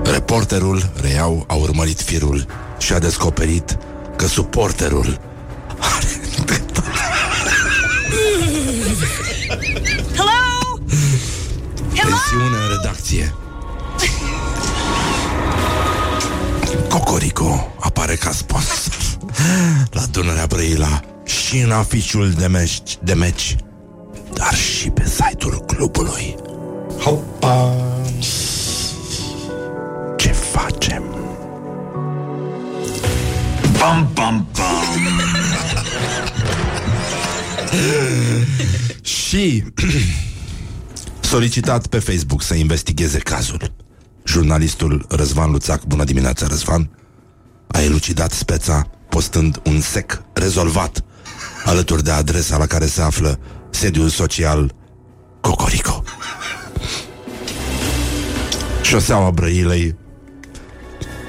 Reporterul, 0.04 0.90
reiau, 1.00 1.44
a 1.48 1.54
urmărit 1.54 2.00
firul 2.00 2.46
și 2.78 2.92
a 2.92 2.98
descoperit 2.98 3.78
că 4.16 4.26
suporterul 4.26 5.20
Hello? 10.16 10.78
Tensiune 11.94 12.56
în 12.62 12.68
redacție. 12.76 13.34
Cocorico 16.88 17.72
apare 17.80 18.14
ca 18.14 18.30
sponsor 18.30 19.01
la 19.96 20.02
Dunărea 20.10 20.46
Brăila 20.46 21.00
și 21.24 21.58
în 21.58 21.70
aficiul 21.70 22.30
de 22.30 22.46
meci, 22.46 22.96
de 23.02 23.14
meci 23.14 23.56
dar 24.32 24.54
și 24.54 24.90
pe 24.90 25.08
site-ul 25.08 25.64
clubului. 25.66 26.34
Hopa! 27.00 27.76
Ce 30.16 30.28
facem? 30.28 31.02
Pam, 33.78 34.10
pam, 34.14 34.48
pam. 34.52 35.00
Și 39.02 39.64
solicitat 41.20 41.86
pe 41.86 41.98
Facebook 41.98 42.42
să 42.42 42.54
investigheze 42.54 43.18
cazul. 43.18 43.72
Jurnalistul 44.24 45.06
Răzvan 45.08 45.50
Luțac, 45.50 45.84
bună 45.84 46.04
dimineața 46.04 46.46
Răzvan, 46.46 46.90
a 47.66 47.80
elucidat 47.82 48.32
speța 48.32 48.90
postând 49.12 49.60
un 49.64 49.80
sec 49.80 50.22
rezolvat 50.32 51.04
alături 51.64 52.04
de 52.04 52.10
adresa 52.10 52.56
la 52.56 52.66
care 52.66 52.86
se 52.86 53.02
află 53.02 53.38
sediul 53.70 54.08
social 54.08 54.74
Cocorico. 55.40 56.02
Șoseaua 58.82 59.30
Brăilei 59.30 59.96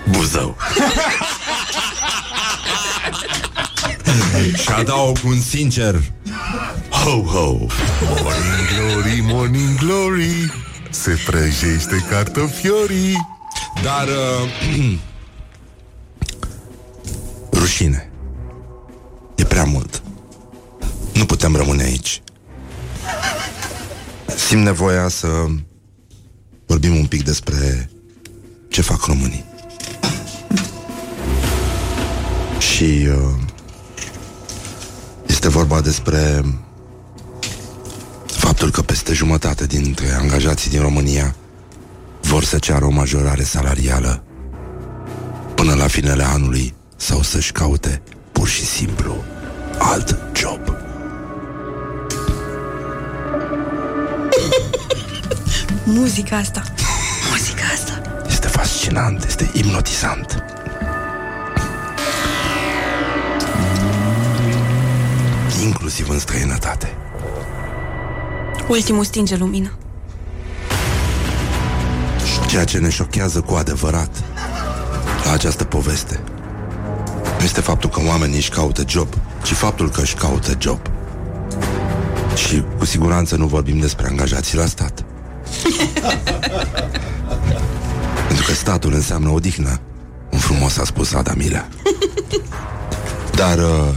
Buzău. 0.10 0.58
Și 4.62 4.70
adaug 4.70 5.18
un 5.26 5.42
sincer 5.42 6.02
Ho, 6.90 7.22
ho 7.22 7.58
Morning 8.22 8.68
glory, 8.76 9.22
morning 9.22 9.78
glory 9.78 10.54
Se 10.90 11.20
prăjește 11.26 12.06
cartofiorii 12.10 13.28
Dar 13.84 14.08
uh, 14.08 14.98
Rușine. 17.64 18.12
E 19.36 19.44
prea 19.44 19.64
mult. 19.64 20.02
Nu 21.14 21.26
putem 21.26 21.56
rămâne 21.56 21.84
aici. 21.84 22.22
Simt 24.36 24.64
nevoia 24.64 25.08
să 25.08 25.28
Vorbim 26.66 26.96
un 26.96 27.06
pic 27.06 27.24
despre 27.24 27.90
Ce 28.70 28.82
fac 28.82 29.06
românii. 29.06 29.46
Și 32.60 33.08
uh, 33.10 33.16
Este 35.28 35.50
vorba 35.50 35.82
despre 35.82 36.42
faptul 38.26 38.72
că 38.72 38.82
peste 38.82 39.14
jumătate 39.14 39.66
dintre 39.66 40.12
angajații 40.12 40.70
din 40.70 40.82
România 40.82 41.36
vor 42.22 42.44
să 42.44 42.58
ceară 42.58 42.86
o 42.86 42.90
majorare 42.90 43.44
salarială 43.44 44.24
până 45.56 45.74
la 45.74 45.88
finele 45.88 46.24
anului 46.24 46.74
sau 46.96 47.22
să-și 47.22 47.52
caute 47.52 48.02
pur 48.32 48.48
și 48.48 48.66
simplu 48.66 49.24
alt 49.78 50.18
job. 50.36 50.60
Muzica 55.84 56.36
asta. 56.38 56.62
Muzica 57.32 57.64
asta. 57.74 58.02
Este 58.28 58.48
fascinant, 58.48 59.24
este 59.24 59.52
hipnotizant. 59.54 60.44
Inclusiv 65.64 66.10
în 66.10 66.20
străinătate. 66.20 66.96
Ultimul 68.68 69.04
stinge 69.04 69.36
lumina. 69.36 69.70
Ceea 72.48 72.64
ce 72.64 72.78
ne 72.78 72.90
șochează 72.90 73.42
cu 73.42 73.54
adevărat 73.54 74.24
la 75.26 75.32
această 75.32 75.64
poveste 75.64 76.20
nu 77.44 77.50
este 77.50 77.62
faptul 77.62 77.90
că 77.90 78.02
oamenii 78.08 78.36
își 78.36 78.50
caută 78.50 78.84
job, 78.88 79.08
ci 79.42 79.52
faptul 79.52 79.90
că 79.90 80.02
își 80.02 80.16
caută 80.16 80.58
job. 80.60 80.80
Și 82.36 82.64
cu 82.78 82.86
siguranță 82.86 83.36
nu 83.36 83.46
vorbim 83.46 83.80
despre 83.80 84.08
angajații 84.08 84.58
la 84.58 84.66
stat. 84.66 85.06
Pentru 88.28 88.46
că 88.46 88.54
statul 88.54 88.94
înseamnă 88.94 89.30
odihnă. 89.30 89.80
Un 90.32 90.40
frumos 90.40 90.78
a 90.78 90.84
spus 90.84 91.14
Ada 91.14 91.34
Milea. 91.36 91.68
Dar 93.40 93.58
uh, 93.58 93.90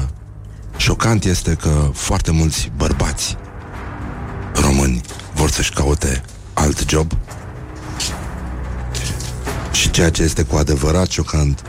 șocant 0.77 1.25
este 1.25 1.55
că 1.55 1.91
foarte 1.93 2.31
mulți 2.31 2.73
bărbați 2.77 3.37
români 4.55 5.01
vor 5.35 5.51
să-și 5.51 5.73
caute 5.73 6.23
alt 6.53 6.89
job 6.89 7.13
și 9.73 9.91
ceea 9.91 10.11
ce 10.11 10.23
este 10.23 10.43
cu 10.43 10.57
adevărat 10.57 11.09
șocant 11.09 11.63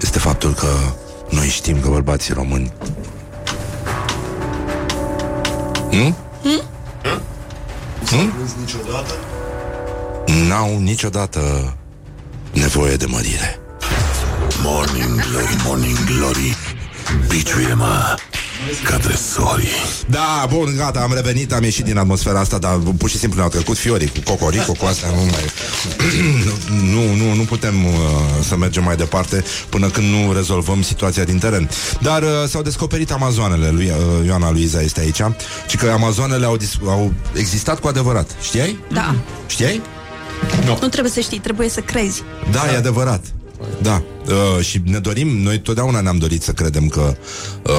este 0.00 0.18
faptul 0.18 0.54
că 0.54 0.68
noi 1.32 1.46
știm 1.48 1.80
că 1.80 1.88
bărbații 1.88 2.34
români 2.34 2.72
nu? 5.92 6.16
Hmm? 6.42 6.62
Nu? 8.10 8.30
niciodată? 8.60 9.14
N-au 10.48 10.78
niciodată 10.78 11.74
nevoie 12.52 12.96
de 12.96 13.06
mărire. 13.06 13.58
Morning 14.62 15.20
Glory, 15.20 15.56
Morning 15.64 15.98
Glory 16.04 16.56
Biciuie-mă 17.28 18.14
ca 18.84 18.96
tresorii 18.96 19.68
Da, 20.06 20.46
bun, 20.48 20.74
gata, 20.76 21.00
am 21.00 21.12
revenit, 21.14 21.52
am 21.52 21.62
ieșit 21.62 21.84
din 21.84 21.98
atmosfera 21.98 22.40
asta, 22.40 22.58
dar 22.58 22.78
pur 22.98 23.08
și 23.08 23.18
simplu 23.18 23.38
ne-au 23.38 23.50
trecut 23.50 23.76
fiorii 23.76 24.08
cu 24.08 24.18
cocorico, 24.24 24.72
cu 24.72 24.84
astea, 24.84 25.08
nu 25.08 25.14
mai... 25.16 25.44
nu, 26.94 27.14
nu, 27.14 27.34
nu 27.34 27.42
putem 27.42 27.84
uh, 27.84 27.92
să 28.48 28.56
mergem 28.56 28.82
mai 28.84 28.96
departe 28.96 29.44
până 29.68 29.88
când 29.88 30.06
nu 30.06 30.32
rezolvăm 30.32 30.82
situația 30.82 31.24
din 31.24 31.38
teren. 31.38 31.70
Dar 32.00 32.22
uh, 32.22 32.28
s-au 32.48 32.62
descoperit 32.62 33.10
amazoanele, 33.10 33.70
lui 33.70 33.90
uh, 33.90 34.26
Ioana 34.26 34.50
Luiza 34.50 34.80
este 34.80 35.00
aici, 35.00 35.22
și 35.68 35.76
că 35.76 35.90
amazoanele 35.90 36.46
au, 36.46 36.56
dis- 36.56 36.78
au 36.86 37.12
existat 37.34 37.80
cu 37.80 37.88
adevărat. 37.88 38.30
Știai? 38.42 38.78
Da. 38.92 39.14
Știai? 39.46 39.80
Nu 40.80 40.88
trebuie 40.88 41.12
să 41.12 41.20
știi, 41.20 41.38
trebuie 41.38 41.68
să 41.68 41.80
crezi. 41.80 42.22
Da, 42.50 42.72
e 42.72 42.76
adevărat. 42.76 43.24
Da, 43.82 44.02
uh, 44.26 44.64
și 44.64 44.80
ne 44.84 44.98
dorim, 44.98 45.28
noi 45.28 45.60
totdeauna 45.60 46.00
ne-am 46.00 46.18
dorit 46.18 46.42
să 46.42 46.52
credem 46.52 46.88
că 46.88 47.16
uh, 47.66 47.72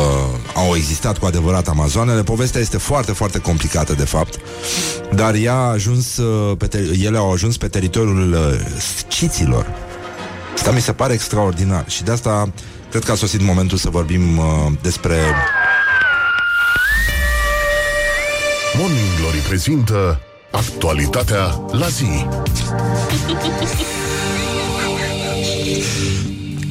au 0.53 0.75
existat 0.75 1.17
cu 1.17 1.25
adevărat 1.25 1.67
amazoanele. 1.67 2.23
Povestea 2.23 2.61
este 2.61 2.77
foarte, 2.77 3.11
foarte 3.11 3.39
complicată, 3.39 3.93
de 3.93 4.05
fapt, 4.05 4.39
dar 5.15 5.35
ea 5.35 5.53
a 5.53 5.69
ajuns, 5.71 6.17
uh, 6.17 6.57
pe 6.57 6.67
ter- 6.67 7.05
ele 7.05 7.17
au 7.17 7.31
ajuns 7.31 7.57
pe 7.57 7.67
teritoriul 7.67 8.33
uh, 8.33 8.39
sciților. 9.07 9.67
Asta 10.53 10.71
mi 10.71 10.81
se 10.81 10.93
pare 10.93 11.13
extraordinar 11.13 11.85
și 11.87 12.03
de 12.03 12.11
asta 12.11 12.51
cred 12.89 13.03
că 13.03 13.11
a 13.11 13.15
sosit 13.15 13.41
momentul 13.41 13.77
să 13.77 13.89
vorbim 13.89 14.37
uh, 14.37 14.45
despre... 14.81 15.17
Morning 18.77 19.07
Glory 19.19 19.37
prezintă 19.37 20.19
Actualitatea 20.51 21.65
la 21.71 21.87
zi 21.87 22.05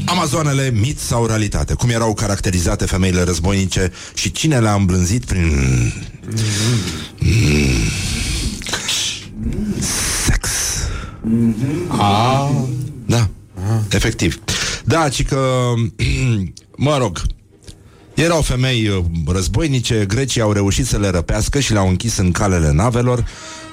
Amazoanele, 0.04 0.70
mit 0.70 0.98
sau 0.98 1.26
realitate? 1.26 1.74
Cum 1.74 1.88
erau 1.88 2.14
caracterizate 2.14 2.84
femeile 2.84 3.22
războinice 3.22 3.92
și 4.14 4.32
cine 4.32 4.58
le-a 4.58 4.74
îmblânzit 4.74 5.24
prin... 5.24 5.52
Mm. 7.18 7.42
Sex. 10.24 10.48
A, 11.88 12.50
Da, 13.06 13.28
efectiv. 13.90 14.40
Da, 14.84 15.08
ci 15.08 15.24
că, 15.24 15.72
mă 16.76 16.96
rog, 16.98 17.20
erau 18.14 18.40
femei 18.42 18.88
uh, 18.88 19.04
războinice, 19.26 20.04
grecii 20.08 20.40
au 20.40 20.52
reușit 20.52 20.86
să 20.86 20.98
le 20.98 21.08
răpească 21.08 21.60
și 21.60 21.72
le-au 21.72 21.88
închis 21.88 22.16
în 22.16 22.32
calele 22.32 22.72
navelor, 22.72 23.24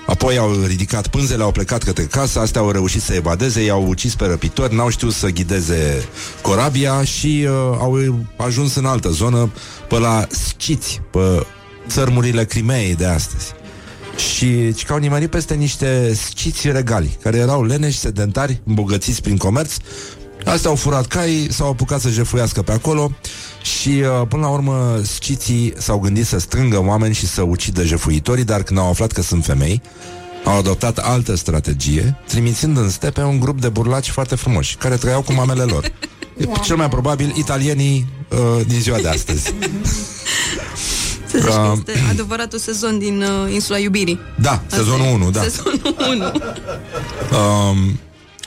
apoi 0.10 0.38
au 0.38 0.64
ridicat 0.66 1.08
pânzele, 1.08 1.44
au 1.44 1.52
plecat 1.52 1.84
către 1.84 2.04
casă, 2.04 2.40
astea 2.40 2.62
au 2.62 2.72
reușit 2.72 3.02
să 3.02 3.14
evadeze, 3.14 3.64
i-au 3.64 3.88
ucis 3.88 4.16
pe 4.16 4.26
răpitori, 4.26 4.76
n-au 4.76 4.90
știut 4.90 5.14
să 5.14 5.30
ghideze 5.30 6.08
corabia 6.42 7.04
și 7.04 7.46
uh, 7.48 7.78
au 7.80 8.26
ajuns 8.38 8.76
în 8.76 8.86
altă 8.86 9.10
zonă, 9.10 9.52
pe 9.90 10.00
la 10.00 10.28
sciți, 10.30 11.02
pe 11.12 11.46
țărmurile 11.88 12.46
Crimeei 12.46 12.96
de 12.96 13.06
astăzi. 13.06 13.54
Și 14.34 14.74
ci 14.74 14.86
că 14.86 14.94
au 14.94 15.00
nimerit 15.00 15.30
peste 15.30 15.54
niște 15.54 16.14
sciți 16.14 16.72
regali, 16.72 17.18
care 17.22 17.38
erau 17.38 17.64
leneși, 17.64 17.98
sedentari, 17.98 18.62
îmbogățiți 18.66 19.22
prin 19.22 19.38
comerț. 19.38 19.74
Astea 20.46 20.70
au 20.70 20.76
furat 20.76 21.08
cai, 21.08 21.48
s-au 21.52 21.70
apucat 21.70 22.02
să 22.02 22.10
jefuiască 22.10 22.62
pe 22.62 22.72
acolo 22.72 23.12
și 23.62 23.90
uh, 23.90 24.28
până 24.28 24.42
la 24.42 24.50
urmă 24.50 25.02
sciții 25.04 25.74
s-au 25.78 26.00
gândit 26.00 26.26
să 26.26 26.40
strângă 26.40 26.84
oameni 26.86 27.14
și 27.14 27.28
să 27.28 27.42
ucidă 27.42 27.84
jefuitorii, 27.84 28.44
dar 28.44 28.64
când 28.64 28.80
au 28.80 28.90
aflat 28.90 29.12
că 29.12 29.22
sunt 29.22 29.46
femei, 29.46 29.82
au 30.44 30.58
adoptat 30.58 30.98
altă 30.98 31.36
strategie, 31.36 32.18
trimițând 32.28 32.78
în 32.78 32.90
stepe 32.90 33.22
un 33.22 33.40
grup 33.40 33.62
de 33.62 33.70
burlaci 33.70 34.10
foarte 34.10 34.36
frumoși, 34.36 34.76
care 34.76 34.96
trăiau 34.96 35.22
cu 35.22 35.34
mamele 35.34 35.64
lor. 35.64 35.92
E 36.38 36.46
cel 36.64 36.76
mai 36.76 36.90
probabil 36.90 37.34
italienii 37.38 38.08
uh, 38.30 38.66
din 38.68 38.80
ziua 38.80 38.98
de 38.98 39.08
astăzi. 39.08 39.44
Să 41.32 41.38
zici 41.38 41.48
că 41.48 41.72
Uh, 41.72 41.78
este 41.78 42.04
adevăratul 42.10 42.60
sezon 42.60 43.00
din 43.00 43.22
uh, 43.22 43.54
Insula 43.54 43.78
Iubirii. 43.78 44.20
Da, 44.42 44.52
Asta 44.52 44.76
sezonul 44.76 45.06
e. 45.06 45.10
1, 45.10 45.30
da. 45.32 45.42
Sezonul 45.42 45.96
1. 46.10 46.32
Um, 47.40 48.00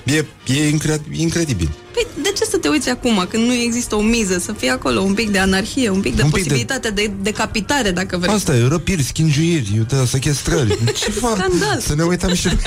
e, 0.04 0.24
e 0.46 0.68
incre- 0.68 1.00
incredibil. 1.12 1.70
Păi 1.92 2.06
de 2.22 2.32
ce 2.36 2.44
să 2.44 2.56
te 2.56 2.68
uiți 2.68 2.88
acum, 2.90 3.26
când 3.28 3.46
nu 3.46 3.52
există 3.52 3.94
o 3.96 4.00
miză, 4.00 4.38
să 4.38 4.52
fie 4.52 4.70
acolo 4.70 5.00
un 5.00 5.14
pic 5.14 5.30
de 5.30 5.38
anarhie, 5.38 5.88
un 5.90 6.00
pic 6.00 6.16
de 6.16 6.22
Un 6.22 6.30
pic 6.30 6.42
de- 6.42 6.48
posibilitate 6.48 6.90
de... 6.90 7.02
de 7.06 7.12
decapitare, 7.22 7.90
dacă 7.90 8.16
vrei. 8.16 8.34
Asta 8.34 8.56
e, 8.56 8.66
răpiri, 8.68 9.02
schingiuiri, 9.02 9.72
uite, 9.78 10.04
sechestrări. 10.06 10.78
Ce 11.04 11.10
fac? 11.10 11.36
Scandal. 11.36 11.80
Să 11.80 11.94
ne 11.94 12.02
uităm 12.02 12.34
și... 12.34 12.48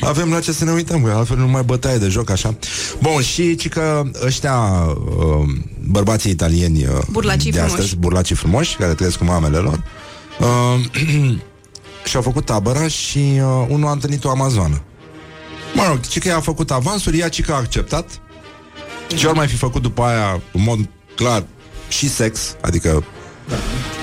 Avem 0.00 0.30
la 0.30 0.40
ce 0.40 0.52
să 0.52 0.64
ne 0.64 0.72
uităm, 0.72 1.02
băi, 1.02 1.12
altfel 1.12 1.36
nu 1.36 1.46
mai 1.48 1.62
bătaie 1.62 1.98
de 1.98 2.08
joc 2.08 2.30
așa. 2.30 2.54
Bun, 3.00 3.22
și 3.22 3.56
ci 3.56 3.68
că 3.68 4.02
ăștia, 4.24 4.54
uh, 5.18 5.48
bărbații 5.88 6.30
italieni 6.30 6.84
uh, 6.86 6.98
Burlacii 7.10 7.50
de 7.50 7.56
frumoși. 7.58 7.74
astăzi, 7.80 7.96
burlacii 7.96 8.34
frumoși, 8.36 8.76
care 8.76 8.94
trăiesc 8.94 9.18
cu 9.18 9.24
mamele 9.24 9.56
lor, 9.56 9.82
uh, 10.40 10.84
și-au 12.08 12.22
făcut 12.22 12.44
tabăra 12.44 12.88
și 12.88 13.18
uh, 13.18 13.66
unul 13.68 13.88
a 13.88 13.92
întâlnit 13.92 14.24
o 14.24 14.30
amazoană. 14.30 14.82
Mă 15.74 15.86
rog, 15.88 16.00
ci 16.00 16.18
că 16.18 16.28
i-a 16.28 16.40
făcut 16.40 16.70
avansuri, 16.70 17.18
ea 17.18 17.28
ci 17.28 17.44
că 17.44 17.52
a 17.52 17.56
acceptat. 17.56 18.20
Ce 19.16 19.28
ar 19.28 19.34
mai 19.34 19.46
fi 19.46 19.56
făcut 19.56 19.82
după 19.82 20.02
aia, 20.02 20.40
în 20.52 20.62
mod 20.62 20.78
clar, 21.14 21.44
și 21.88 22.08
sex, 22.08 22.56
adică 22.60 23.04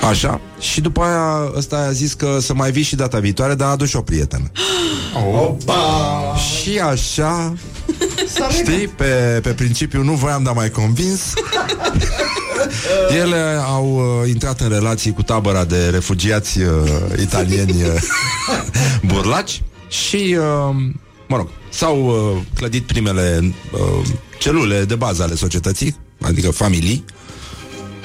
Așa. 0.08 0.40
Și 0.58 0.80
după 0.80 1.02
aia 1.02 1.52
ăsta 1.56 1.76
a 1.76 1.90
zis 1.92 2.12
că 2.12 2.38
să 2.40 2.54
mai 2.54 2.70
vii 2.70 2.82
și 2.82 2.96
data 2.96 3.18
viitoare, 3.18 3.54
dar 3.54 3.68
a 3.68 3.70
adus 3.70 3.88
și 3.88 3.96
o 3.96 4.00
prietenă. 4.00 4.50
Opa! 5.40 6.34
Și 6.36 6.78
așa, 6.78 7.54
știi, 8.60 8.88
pe, 8.88 9.40
pe 9.42 9.50
principiu 9.50 10.02
nu 10.02 10.12
voiam, 10.12 10.42
dar 10.42 10.54
mai 10.54 10.70
convins. 10.70 11.20
Ele 13.22 13.60
au 13.66 14.20
uh, 14.22 14.28
intrat 14.28 14.60
în 14.60 14.68
relații 14.68 15.12
cu 15.12 15.22
tabăra 15.22 15.64
de 15.64 15.88
refugiați 15.88 16.60
uh, 16.60 16.68
italieni 17.20 17.82
uh, 17.82 18.02
burlaci 19.12 19.62
și, 19.88 20.36
uh, 20.38 20.76
mă 21.32 21.38
rog, 21.38 21.48
s-au 21.70 22.06
uh, 22.06 22.42
clădit 22.54 22.86
primele 22.86 23.54
uh, 23.72 24.06
celule 24.38 24.84
de 24.84 24.94
bază 24.94 25.22
ale 25.22 25.34
societății, 25.34 25.96
adică 26.20 26.50
familii, 26.50 27.04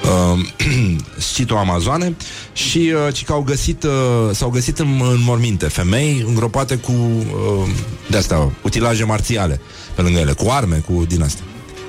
uh, 0.04 0.38
cito-amazoane 1.34 2.16
și 2.52 2.92
uh, 3.06 3.14
ci 3.14 3.24
că 3.24 3.32
au 3.32 3.42
găsit, 3.42 3.82
uh, 3.82 3.90
s-au 4.32 4.48
găsit 4.48 4.78
în, 4.78 5.00
în 5.00 5.22
morminte 5.24 5.66
femei 5.66 6.24
îngropate 6.26 6.76
cu 6.76 6.92
uh, 6.92 7.68
de-astea, 8.10 8.52
utilaje 8.62 9.04
marțiale 9.04 9.60
pe 9.94 10.02
lângă 10.02 10.18
ele, 10.18 10.32
cu 10.32 10.50
arme, 10.50 10.76
cu 10.76 11.04
din 11.08 11.22
astea. 11.22 11.44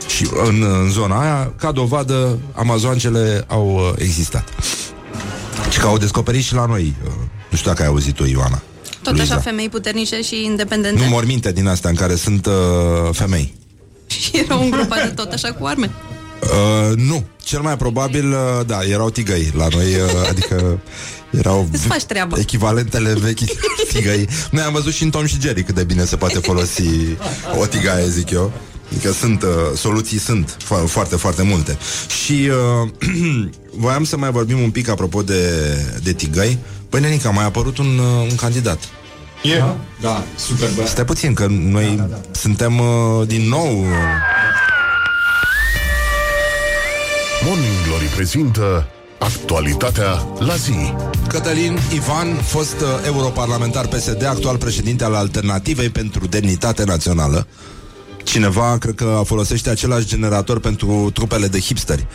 Și 0.07 0.27
în, 0.47 0.63
în 0.81 0.89
zona 0.89 1.21
aia, 1.21 1.53
ca 1.57 1.71
dovadă, 1.71 2.39
amazoancele 2.53 3.43
au 3.47 3.73
uh, 3.73 3.93
existat. 3.97 4.49
Și 5.69 5.79
că 5.79 5.87
au 5.87 5.97
descoperit 5.97 6.43
și 6.43 6.53
la 6.53 6.65
noi. 6.65 6.95
Uh, 7.03 7.11
nu 7.49 7.57
știu 7.57 7.69
dacă 7.69 7.81
ai 7.81 7.87
auzit-o, 7.87 8.25
Ioana. 8.25 8.61
Tot 9.09 9.17
Luiza. 9.17 9.33
așa 9.33 9.43
femei 9.43 9.69
puternice 9.69 10.21
și 10.21 10.43
independente. 10.43 11.03
Nu 11.03 11.09
morminte 11.09 11.51
din 11.51 11.67
astea 11.67 11.89
în 11.89 11.95
care 11.95 12.15
sunt 12.15 12.45
uh, 12.45 12.53
femei. 13.11 13.53
Și 14.07 14.31
erau 14.33 14.63
îngrupate 14.63 15.07
tot 15.07 15.31
așa 15.31 15.51
cu 15.53 15.65
arme. 15.65 15.91
Uh, 16.41 16.95
nu. 16.95 17.25
Cel 17.43 17.61
mai 17.61 17.77
probabil, 17.77 18.31
uh, 18.31 18.65
da, 18.65 18.79
erau 18.83 19.09
tigăi 19.09 19.51
la 19.55 19.67
noi, 19.71 19.85
uh, 19.95 20.27
adică 20.29 20.79
erau 21.29 21.69
Îți 21.71 21.85
faci 21.87 22.03
treaba. 22.03 22.37
echivalentele 22.39 23.13
vechi 23.13 23.39
tigăi. 23.93 24.27
Noi 24.51 24.63
am 24.63 24.73
văzut 24.73 24.93
și 24.93 25.03
în 25.03 25.09
Tom 25.09 25.25
și 25.25 25.37
Jerry 25.41 25.63
cât 25.63 25.75
de 25.75 25.83
bine 25.83 26.05
se 26.05 26.15
poate 26.15 26.39
folosi 26.39 26.83
o 27.59 27.65
tigaie, 27.65 28.07
zic 28.09 28.29
eu. 28.29 28.51
Adică 28.91 29.11
sunt, 29.11 29.43
uh, 29.43 29.49
soluții 29.75 30.19
sunt 30.19 30.57
fo- 30.63 30.85
foarte, 30.87 31.15
foarte 31.15 31.41
multe. 31.43 31.77
Și 32.23 32.49
uh, 32.83 32.89
voiam 33.83 34.03
să 34.03 34.17
mai 34.17 34.31
vorbim 34.31 34.59
un 34.59 34.71
pic 34.71 34.89
apropo 34.89 35.21
de, 35.21 35.41
de 36.03 36.13
tigăi. 36.13 36.57
Păi, 36.89 36.99
Nenica, 37.01 37.29
a 37.29 37.31
mai 37.31 37.45
apărut 37.45 37.77
un, 37.77 37.97
uh, 37.97 38.27
un 38.29 38.35
candidat. 38.35 38.79
E. 39.43 39.63
Da, 40.01 40.23
super, 40.35 40.69
bă. 40.75 40.85
Stai 40.85 41.05
puțin, 41.05 41.33
că 41.33 41.45
noi 41.49 41.93
da, 41.97 42.03
da, 42.03 42.07
da. 42.07 42.19
suntem 42.31 42.79
uh, 42.79 43.27
din 43.27 43.47
nou... 43.47 43.79
Uh, 43.79 43.87
Morning 47.45 47.73
Glory 47.87 48.05
prezintă 48.05 48.87
actualitatea 49.19 50.27
la 50.39 50.55
zi. 50.55 50.93
Cătălin 51.27 51.77
Ivan, 51.93 52.35
fost 52.35 52.81
uh, 52.81 52.87
europarlamentar 53.05 53.87
PSD, 53.87 54.25
actual 54.25 54.57
președinte 54.57 55.03
al 55.03 55.13
Alternativei 55.13 55.89
pentru 55.89 56.27
Demnitate 56.27 56.83
Națională. 56.83 57.47
Cineva, 58.23 58.77
cred 58.77 58.95
că 58.95 59.21
folosește 59.25 59.69
același 59.69 60.07
generator 60.07 60.59
pentru 60.59 61.09
trupele 61.13 61.47
de 61.47 61.59
hipsteri. 61.59 62.07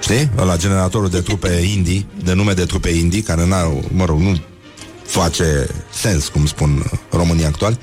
Știi? 0.00 0.30
Ăla 0.38 0.56
generatorul 0.56 1.08
de 1.08 1.20
trupe 1.20 1.48
indie, 1.48 2.06
de 2.24 2.32
nume 2.32 2.52
de 2.52 2.64
trupe 2.64 2.88
indie, 2.88 3.22
care 3.22 3.46
n-au, 3.46 3.84
mă 3.94 4.04
rog, 4.04 4.20
nu 4.20 4.40
face 5.06 5.66
sens, 5.92 6.28
cum 6.28 6.46
spun 6.46 6.82
uh, 6.92 6.98
românii 7.10 7.44
actuali, 7.44 7.78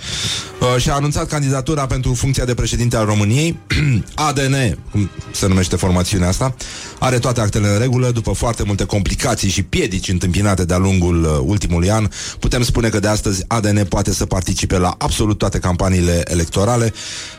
uh, 0.60 0.82
și 0.82 0.90
a 0.90 0.94
anunțat 0.94 1.28
candidatura 1.28 1.86
pentru 1.86 2.14
funcția 2.14 2.46
de 2.46 2.54
președinte 2.54 2.96
al 2.96 3.06
României. 3.06 3.60
ADN, 4.16 4.80
cum 4.92 5.10
se 5.32 5.48
numește 5.48 5.76
formațiunea 5.76 6.28
asta, 6.28 6.56
are 7.00 7.20
toate 7.20 7.42
actele 7.42 7.68
în 7.68 7.80
regulă, 7.80 8.12
după 8.12 8.32
foarte 8.32 8.64
multe 8.64 8.84
complicații 8.84 9.50
și 9.50 9.64
piedici 9.64 10.10
întâmpinate 10.10 10.66
de-a 10.66 10.78
lungul 10.78 11.24
uh, 11.24 11.40
ultimului 11.42 11.92
an. 11.92 12.08
Putem 12.40 12.64
spune 12.64 12.90
că 12.90 13.00
de 13.00 13.08
astăzi 13.08 13.44
ADN 13.48 13.86
poate 13.86 14.14
să 14.14 14.26
participe 14.26 14.78
la 14.78 14.96
absolut 14.98 15.38
toate 15.38 15.60
campaniile 15.60 16.22
electorale. 16.28 16.94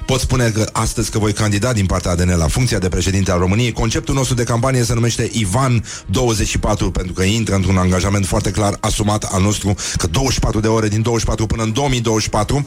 Pot 0.06 0.20
spune 0.20 0.48
că 0.48 0.68
astăzi 0.72 1.10
că 1.10 1.18
voi 1.18 1.32
candida 1.32 1.72
din 1.72 1.86
partea 1.86 2.10
ADN 2.10 2.36
la 2.36 2.46
funcția 2.48 2.78
de 2.78 2.88
președinte 2.88 3.30
al 3.30 3.38
României. 3.38 3.72
Conceptul 3.72 4.14
nostru 4.14 4.34
de 4.34 4.42
campanie 4.44 4.84
se 4.84 4.94
numește 4.94 5.30
Ivan 5.32 5.84
24 6.06 6.90
pentru 6.90 7.12
că 7.12 7.22
intră 7.22 7.54
într-un 7.54 7.76
angajament 7.76 8.26
foarte 8.26 8.50
clar 8.50 8.76
asumat 8.80 9.22
al 9.24 9.42
nostru 9.42 9.73
că 9.96 10.06
24 10.06 10.60
de 10.60 10.68
ore 10.68 10.88
din 10.88 11.02
24 11.02 11.46
până 11.46 11.62
în 11.62 11.72
2024 11.72 12.66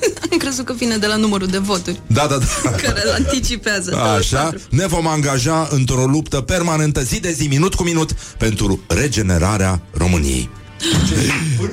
Am 0.30 0.38
crezut 0.38 0.64
că 0.64 0.72
vine 0.72 0.96
de 0.96 1.06
la 1.06 1.16
numărul 1.16 1.46
de 1.46 1.58
voturi 1.58 2.00
da, 2.06 2.26
da, 2.26 2.38
da. 2.38 2.70
care 2.86 3.02
îl 3.04 3.24
anticipează. 3.24 3.96
Așa, 3.96 4.52
ne 4.70 4.86
vom 4.86 5.06
angaja 5.06 5.68
într-o 5.70 6.04
luptă 6.04 6.40
permanentă 6.40 7.02
zi 7.02 7.20
de 7.20 7.32
zi, 7.32 7.46
minut 7.46 7.74
cu 7.74 7.82
minut, 7.82 8.12
pentru 8.12 8.80
regenerarea 8.86 9.82
României. 9.92 10.50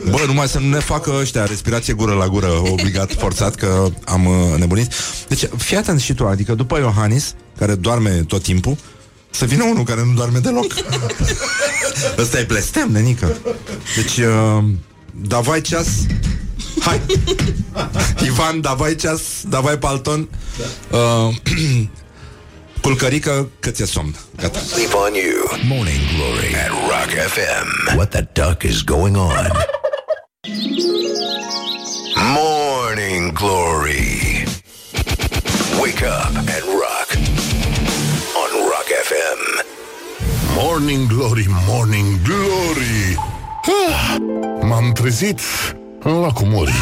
Bă, 0.09 0.23
numai 0.25 0.47
să 0.47 0.59
nu 0.59 0.69
ne 0.69 0.79
facă 0.79 1.17
ăștia 1.19 1.45
respirație 1.45 1.93
gură 1.93 2.13
la 2.13 2.27
gură, 2.27 2.61
obligat, 2.71 3.13
forțat, 3.23 3.55
că 3.55 3.89
am 4.05 4.25
uh, 4.25 4.57
nebunit. 4.57 4.93
Deci, 5.27 5.47
fii 5.57 5.77
atent 5.77 5.99
și 5.99 6.13
tu, 6.13 6.25
adică 6.25 6.53
după 6.53 6.77
Iohannis, 6.77 7.33
care 7.57 7.75
doarme 7.75 8.09
tot 8.09 8.43
timpul, 8.43 8.77
să 9.33 9.45
vină 9.45 9.63
unul 9.63 9.83
care 9.83 10.03
nu 10.03 10.13
doarme 10.13 10.39
deloc. 10.39 10.73
Ăsta 12.17 12.39
e 12.39 12.43
blestem, 12.43 12.91
nenică. 12.91 13.37
Deci, 13.95 14.17
uh, 14.17 14.63
davai 15.21 15.61
ceas, 15.61 15.87
hai. 16.79 17.01
Ivan, 18.27 18.61
davai 18.61 18.95
ceas, 18.95 19.21
davai 19.49 19.77
palton. 19.77 20.29
Uh, 20.91 21.35
culcărică, 22.81 23.49
că 23.59 23.69
ți-e 23.69 23.85
somn. 23.85 24.15
Gata. 24.37 24.59
Sleep 24.59 24.93
on 24.93 25.13
you. 25.13 25.59
Morning 25.67 25.99
Glory 26.15 26.55
at 26.55 26.69
Rock 26.69 27.09
FM. 27.33 27.95
What 27.95 28.09
the 28.09 28.27
duck 28.33 28.63
is 28.63 28.81
going 28.81 29.15
on? 29.15 29.51
Morning 32.35 33.31
Glory. 33.33 34.45
Wake 35.81 36.01
up 36.01 36.35
and 36.35 36.47
rock 36.47 36.63
on 36.63 36.79
Rock 36.79 37.02
FM. 39.13 39.65
Morning 40.55 41.07
Glory, 41.07 41.47
Morning 41.67 42.21
Glory. 42.21 43.17
Ah, 43.89 44.15
M-am 44.69 44.91
trezit 44.91 45.39
în 45.99 46.19
lacul 46.19 46.47
Mori. 46.47 46.73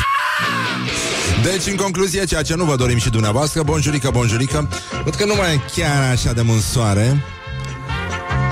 Deci, 1.43 1.65
în 1.65 1.75
concluzie, 1.75 2.25
ceea 2.25 2.41
ce 2.41 2.55
nu 2.55 2.63
vă 2.63 2.75
dorim 2.75 2.97
și 2.97 3.09
dumneavoastră, 3.09 3.63
bonjurică, 3.63 4.09
bonjurică, 4.09 4.69
văd 5.03 5.15
că 5.15 5.25
nu 5.25 5.35
mai 5.35 5.53
e 5.53 5.59
chiar 5.75 6.11
așa 6.11 6.33
de 6.33 6.41
mult 6.41 6.61
soare, 6.61 7.23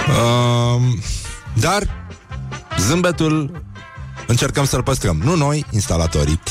uh, 0.07 0.81
dar 1.53 1.83
zâmbetul 2.79 3.63
încercăm 4.27 4.65
să-l 4.65 4.83
păstrăm. 4.83 5.21
Nu 5.23 5.35
noi, 5.35 5.65
instalatorii. 5.71 6.39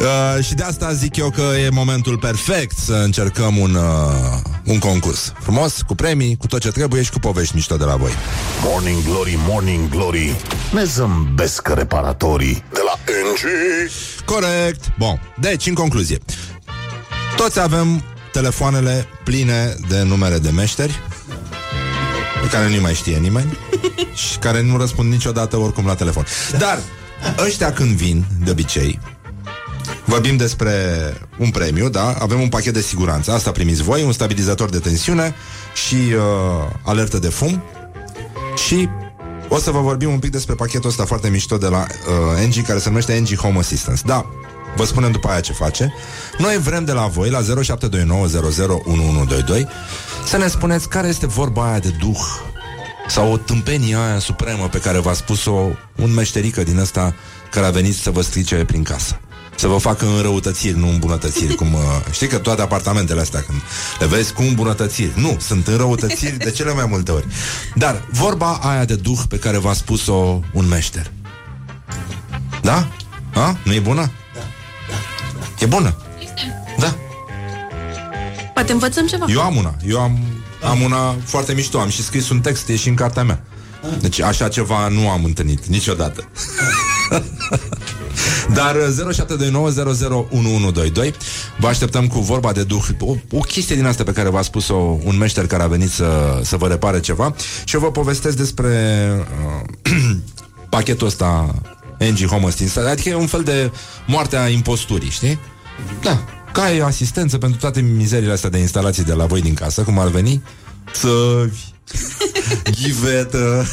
Uh, 0.00 0.44
și 0.44 0.54
de 0.54 0.62
asta 0.62 0.92
zic 0.92 1.16
eu 1.16 1.30
că 1.30 1.42
e 1.64 1.68
momentul 1.70 2.18
perfect 2.18 2.76
să 2.78 2.92
încercăm 2.92 3.58
un, 3.58 3.74
uh, 3.74 3.82
un 4.64 4.78
concurs. 4.78 5.32
Frumos, 5.40 5.82
cu 5.86 5.94
premii, 5.94 6.36
cu 6.36 6.46
tot 6.46 6.60
ce 6.60 6.70
trebuie 6.70 7.02
și 7.02 7.10
cu 7.10 7.18
povești 7.18 7.54
mișto 7.54 7.76
de 7.76 7.84
la 7.84 7.96
voi. 7.96 8.10
Morning 8.62 9.02
Glory, 9.04 9.38
Morning 9.46 9.88
Glory. 9.88 10.36
Ne 10.72 10.84
zâmbesc 10.84 11.68
reparatorii 11.68 12.64
de 12.72 12.80
la 12.84 12.98
NG. 13.32 13.44
Corect. 14.24 14.92
Bun. 14.98 15.20
Deci, 15.40 15.66
în 15.66 15.74
concluzie, 15.74 16.18
toți 17.36 17.60
avem 17.60 18.02
telefoanele 18.32 19.06
pline 19.24 19.74
de 19.88 20.02
numere 20.02 20.38
de 20.38 20.50
meșteri 20.50 21.00
pe 22.40 22.48
care 22.48 22.68
nu 22.74 22.80
mai 22.80 22.94
știe 22.94 23.16
nimeni 23.16 23.58
și 24.28 24.38
care 24.38 24.62
nu 24.62 24.76
răspund 24.76 25.12
niciodată 25.12 25.56
oricum 25.56 25.86
la 25.86 25.94
telefon. 25.94 26.24
Dar 26.58 26.78
ăștia 27.46 27.72
când 27.72 27.90
vin, 27.90 28.24
de 28.44 28.50
obicei, 28.50 29.00
vorbim 30.10 30.36
despre 30.36 30.72
un 31.38 31.50
premiu, 31.50 31.88
da? 31.88 32.16
Avem 32.18 32.40
un 32.40 32.48
pachet 32.48 32.72
de 32.72 32.80
siguranță, 32.80 33.32
asta 33.32 33.50
primiți 33.50 33.82
voi, 33.82 34.02
un 34.02 34.12
stabilizator 34.12 34.70
de 34.70 34.78
tensiune 34.78 35.34
și 35.86 35.94
uh, 35.94 36.20
alertă 36.82 37.18
de 37.18 37.28
fum 37.28 37.62
și 38.66 38.88
o 39.48 39.58
să 39.58 39.70
vă 39.70 39.80
vorbim 39.80 40.10
un 40.10 40.18
pic 40.18 40.30
despre 40.30 40.54
pachetul 40.54 40.88
ăsta 40.88 41.04
foarte 41.04 41.28
mișto 41.28 41.56
de 41.56 41.66
la 41.66 41.86
uh, 41.86 42.46
NG, 42.46 42.66
care 42.66 42.78
se 42.78 42.88
numește 42.88 43.18
NG 43.18 43.36
Home 43.36 43.58
Assistance. 43.58 44.02
Da, 44.04 44.26
vă 44.76 44.84
spunem 44.84 45.10
după 45.12 45.28
aia 45.28 45.40
ce 45.40 45.52
face. 45.52 45.94
Noi 46.38 46.58
vrem 46.58 46.84
de 46.84 46.92
la 46.92 47.06
voi, 47.06 47.30
la 47.30 47.40
0729001122, 47.40 47.44
să 50.26 50.36
ne 50.36 50.48
spuneți 50.48 50.88
care 50.88 51.08
este 51.08 51.26
vorba 51.26 51.68
aia 51.68 51.78
de 51.78 51.94
duh 52.00 52.20
sau 53.08 53.32
o 53.32 53.36
tâmpenie 53.36 53.96
aia 53.96 54.18
supremă 54.18 54.68
pe 54.68 54.78
care 54.78 54.98
v-a 54.98 55.12
spus-o 55.12 55.68
un 55.96 56.14
meșterică 56.14 56.62
din 56.62 56.78
ăsta 56.78 57.14
care 57.50 57.66
a 57.66 57.70
venit 57.70 57.96
să 57.96 58.10
vă 58.10 58.20
strice 58.20 58.64
prin 58.64 58.82
casă. 58.82 59.20
Să 59.60 59.66
vă 59.66 59.78
facă 59.78 60.06
înrăutățiri, 60.06 60.78
nu 60.78 60.88
îmbunătățiri 60.88 61.54
cum, 61.54 61.74
uh, 61.74 61.80
Știi 62.10 62.26
că 62.26 62.38
toate 62.38 62.62
apartamentele 62.62 63.20
astea 63.20 63.40
Când 63.40 63.58
le 63.98 64.06
vezi 64.06 64.32
cu 64.32 64.42
îmbunătățiri 64.42 65.12
Nu, 65.14 65.36
sunt 65.40 65.66
înrăutățiri 65.66 66.36
de 66.36 66.50
cele 66.50 66.72
mai 66.72 66.84
multe 66.88 67.10
ori 67.10 67.26
Dar 67.74 68.02
vorba 68.10 68.52
aia 68.62 68.84
de 68.84 68.94
duh 68.94 69.18
Pe 69.28 69.38
care 69.38 69.58
v-a 69.58 69.72
spus-o 69.72 70.40
un 70.52 70.68
meșter 70.68 71.10
Da? 72.62 72.88
A? 73.34 73.56
Nu 73.64 73.72
e 73.72 73.78
bună? 73.80 74.10
Da, 74.34 74.42
E 75.58 75.66
bună? 75.66 75.96
Da 76.78 76.96
Poate 78.54 78.72
învățăm 78.72 79.06
ceva. 79.06 79.24
Eu 79.28 79.40
am 79.40 79.56
una 79.56 79.74
Eu 79.86 80.00
am, 80.00 80.18
am 80.62 80.80
una 80.80 81.16
foarte 81.24 81.52
mișto 81.52 81.80
Am 81.80 81.88
și 81.88 82.02
scris 82.02 82.28
un 82.28 82.40
text, 82.40 82.68
e 82.68 82.76
și 82.76 82.88
în 82.88 82.94
cartea 82.94 83.22
mea 83.22 83.42
Deci 84.00 84.20
așa 84.20 84.48
ceva 84.48 84.88
nu 84.88 85.10
am 85.10 85.24
întâlnit 85.24 85.66
Niciodată 85.66 86.28
Dar 88.54 88.76
uh, 88.76 89.14
0729001122 91.10 91.14
Vă 91.58 91.66
așteptăm 91.66 92.06
cu 92.06 92.18
vorba 92.18 92.52
de 92.52 92.62
duh. 92.62 92.84
O, 93.00 93.14
o 93.30 93.40
chestie 93.40 93.76
din 93.76 93.86
asta 93.86 94.02
pe 94.02 94.12
care 94.12 94.28
v-a 94.28 94.42
spus-o 94.42 94.98
Un 95.04 95.18
meșter 95.18 95.46
care 95.46 95.62
a 95.62 95.66
venit 95.66 95.90
să, 95.90 96.40
să 96.42 96.56
vă 96.56 96.66
repare 96.66 97.00
ceva. 97.00 97.34
Și 97.64 97.74
eu 97.74 97.80
vă 97.80 97.90
povestesc 97.90 98.36
despre 98.36 99.08
uh, 99.84 99.92
Pachetul 100.70 101.06
ăsta 101.06 101.54
NG 101.98 102.26
Home 102.26 102.46
Assistance 102.46 102.90
Adică 102.90 103.08
e 103.08 103.14
un 103.14 103.26
fel 103.26 103.42
de 103.42 103.72
moartea 104.06 104.48
imposturii, 104.48 105.10
știi? 105.10 105.38
Da, 106.02 106.24
ca 106.52 106.72
e 106.72 106.82
asistență 106.82 107.38
pentru 107.38 107.58
toate 107.58 107.80
mizeriile 107.80 108.32
astea 108.32 108.50
de 108.50 108.58
instalații 108.58 109.04
de 109.04 109.12
la 109.12 109.26
voi 109.26 109.40
din 109.40 109.54
casă 109.54 109.82
Cum 109.82 109.98
ar 109.98 110.08
veni? 110.08 110.42
Țăvi 110.92 111.58
Ghivetă 112.80 113.66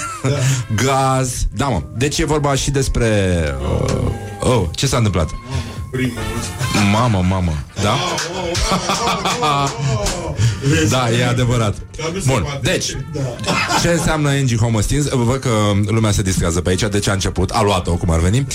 Gaz. 0.75 1.47
Da, 1.55 1.67
mă, 1.67 1.81
deci 1.97 2.17
e 2.17 2.25
vorba 2.25 2.55
și 2.55 2.71
despre 2.71 3.41
uh, 3.61 4.06
Oh, 4.47 4.67
ce 4.71 4.87
s-a 4.87 4.97
întâmplat? 4.97 5.29
Mamă, 6.91 7.25
mamă, 7.29 7.53
da? 7.81 7.95
da, 10.89 11.11
e 11.11 11.25
adevărat. 11.25 11.75
Bun, 12.25 12.45
deci, 12.61 12.97
ce 13.81 13.89
înseamnă 13.89 14.31
NG 14.31 14.59
Homosystems? 14.59 15.07
Văd 15.09 15.39
că 15.39 15.49
lumea 15.85 16.11
se 16.11 16.21
distrează 16.21 16.61
pe 16.61 16.69
aici, 16.69 16.81
de 16.81 16.99
ce 16.99 17.09
a 17.09 17.13
început? 17.13 17.49
A 17.49 17.61
luat-o, 17.61 17.95
cum 17.95 18.09
ar 18.09 18.19
veni. 18.19 18.47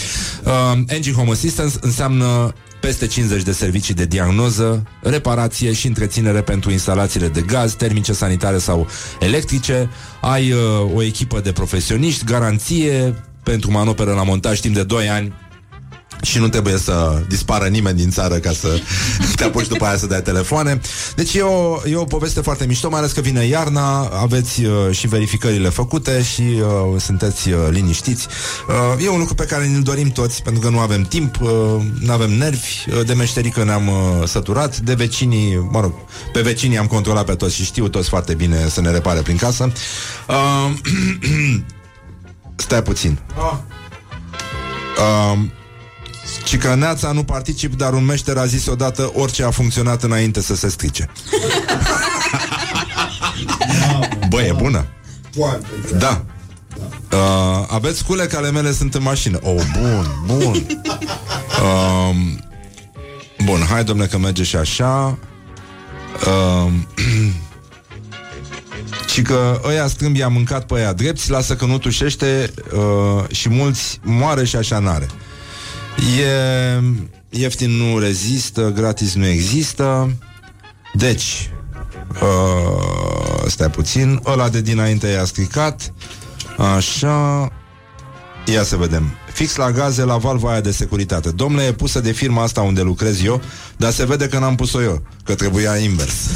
Uh, 0.44 0.96
NG 0.98 1.14
Homosystems 1.14 1.74
înseamnă 1.80 2.54
peste 2.80 3.06
50 3.06 3.42
de 3.42 3.52
servicii 3.52 3.94
de 3.94 4.04
diagnoză, 4.04 4.82
reparație 5.02 5.72
și 5.72 5.86
întreținere 5.86 6.40
pentru 6.40 6.70
instalațiile 6.70 7.28
de 7.28 7.40
gaz, 7.40 7.74
termice, 7.74 8.12
sanitare 8.12 8.58
sau 8.58 8.86
electrice. 9.20 9.90
Ai 10.20 10.52
uh, 10.52 10.58
o 10.94 11.02
echipă 11.02 11.40
de 11.40 11.52
profesioniști, 11.52 12.24
garanție 12.24 13.14
pentru 13.42 13.70
manoperă 13.70 14.12
la 14.12 14.22
montaj 14.22 14.60
timp 14.60 14.74
de 14.74 14.82
2 14.82 15.08
ani 15.08 15.32
și 16.22 16.38
nu 16.38 16.48
trebuie 16.48 16.78
să 16.78 17.22
dispară 17.28 17.66
nimeni 17.66 17.96
din 17.96 18.10
țară 18.10 18.34
ca 18.34 18.52
să 18.52 18.80
te 19.36 19.44
apuci 19.44 19.66
după 19.66 19.84
aia 19.84 19.96
să 19.96 20.06
dai 20.06 20.22
telefoane. 20.22 20.80
Deci 21.16 21.34
e 21.34 21.40
o, 21.40 21.80
e 21.88 21.96
o 21.96 22.04
poveste 22.04 22.40
foarte 22.40 22.66
mișto, 22.66 22.88
mai 22.90 22.98
ales 22.98 23.12
că 23.12 23.20
vine 23.20 23.44
iarna, 23.44 24.00
aveți 24.00 24.64
uh, 24.64 24.72
și 24.90 25.06
verificările 25.06 25.68
făcute 25.68 26.22
și 26.22 26.42
uh, 26.42 27.00
sunteți 27.00 27.48
uh, 27.48 27.58
liniștiți. 27.70 28.26
Uh, 28.68 29.04
e 29.04 29.08
un 29.08 29.18
lucru 29.18 29.34
pe 29.34 29.44
care 29.44 29.66
ne 29.66 29.78
dorim 29.78 30.08
toți, 30.08 30.42
pentru 30.42 30.62
că 30.62 30.68
nu 30.68 30.78
avem 30.78 31.02
timp, 31.02 31.40
uh, 31.40 31.50
nu 32.00 32.12
avem 32.12 32.30
nervi, 32.30 32.84
uh, 32.88 33.06
de 33.06 33.12
meșterică 33.12 33.64
ne-am 33.64 33.88
uh, 33.88 34.26
săturat, 34.26 34.76
de 34.76 34.94
vecinii, 34.94 35.68
mă 35.70 35.80
rog, 35.80 35.92
pe 36.32 36.40
vecinii 36.40 36.78
am 36.78 36.86
controlat 36.86 37.24
pe 37.24 37.34
toți 37.34 37.54
și 37.54 37.64
știu 37.64 37.88
toți 37.88 38.08
foarte 38.08 38.34
bine 38.34 38.68
să 38.68 38.80
ne 38.80 38.90
repare 38.90 39.20
prin 39.20 39.36
casă. 39.36 39.72
Uh, 40.28 40.70
stai 42.56 42.82
puțin. 42.82 43.18
Uh, 43.36 43.58
și 45.38 45.61
că 46.62 46.74
Neața 46.74 47.12
nu 47.12 47.24
particip, 47.24 47.74
dar 47.74 47.92
un 47.92 48.04
meșter 48.04 48.36
a 48.36 48.46
zis 48.46 48.66
odată 48.66 49.12
orice 49.14 49.44
a 49.44 49.50
funcționat 49.50 50.02
înainte 50.02 50.40
să 50.40 50.54
se 50.54 50.68
strice. 50.68 51.08
Bă, 54.28 54.42
e 54.42 54.52
bună. 54.52 54.86
Da. 55.98 56.24
Uh, 57.12 57.66
aveți 57.68 57.98
scule 57.98 58.26
că 58.26 58.36
ale 58.36 58.50
mele 58.50 58.72
sunt 58.72 58.94
în 58.94 59.02
mașină. 59.02 59.38
Oh, 59.42 59.62
bun, 59.80 60.06
bun. 60.26 60.66
Uh, 61.62 62.16
bun, 63.44 63.60
hai, 63.68 63.84
domne, 63.84 64.06
că 64.06 64.18
merge 64.18 64.42
și 64.42 64.56
așa. 64.56 65.18
Uh, 66.26 66.72
și 69.12 69.22
că 69.22 69.60
ăia 69.64 69.86
strâmbi 69.86 70.22
a 70.22 70.28
mâncat 70.28 70.66
pe 70.66 70.74
ăia 70.74 70.92
drepți, 70.92 71.30
lasă 71.30 71.56
că 71.56 71.64
nu 71.64 71.78
tușește 71.78 72.50
uh, 72.72 73.24
și 73.30 73.48
mulți 73.48 74.00
moare 74.02 74.44
și 74.44 74.56
așa 74.56 74.78
n-are. 74.78 75.06
E 75.96 76.80
ieftin 77.30 77.70
nu 77.70 77.98
rezistă, 77.98 78.72
gratis 78.74 79.14
nu 79.14 79.26
există. 79.26 80.16
Deci, 80.92 81.50
uh, 82.22 83.46
stai 83.46 83.70
puțin, 83.70 84.20
ăla 84.26 84.48
de 84.48 84.60
dinainte 84.60 85.06
i-a 85.06 85.24
stricat. 85.24 85.92
Așa. 86.76 87.48
Ia 88.46 88.62
să 88.62 88.76
vedem. 88.76 89.10
Fix 89.32 89.56
la 89.56 89.70
gaze, 89.70 90.04
la 90.04 90.16
valva 90.16 90.50
aia 90.50 90.60
de 90.60 90.70
securitate. 90.70 91.30
Domnule, 91.30 91.64
e 91.64 91.72
pusă 91.72 92.00
de 92.00 92.12
firma 92.12 92.42
asta 92.42 92.60
unde 92.60 92.82
lucrez 92.82 93.22
eu, 93.22 93.40
dar 93.76 93.92
se 93.92 94.06
vede 94.06 94.28
că 94.28 94.38
n-am 94.38 94.54
pus-o 94.54 94.82
eu, 94.82 95.02
că 95.24 95.34
trebuia 95.34 95.76
invers. 95.76 96.14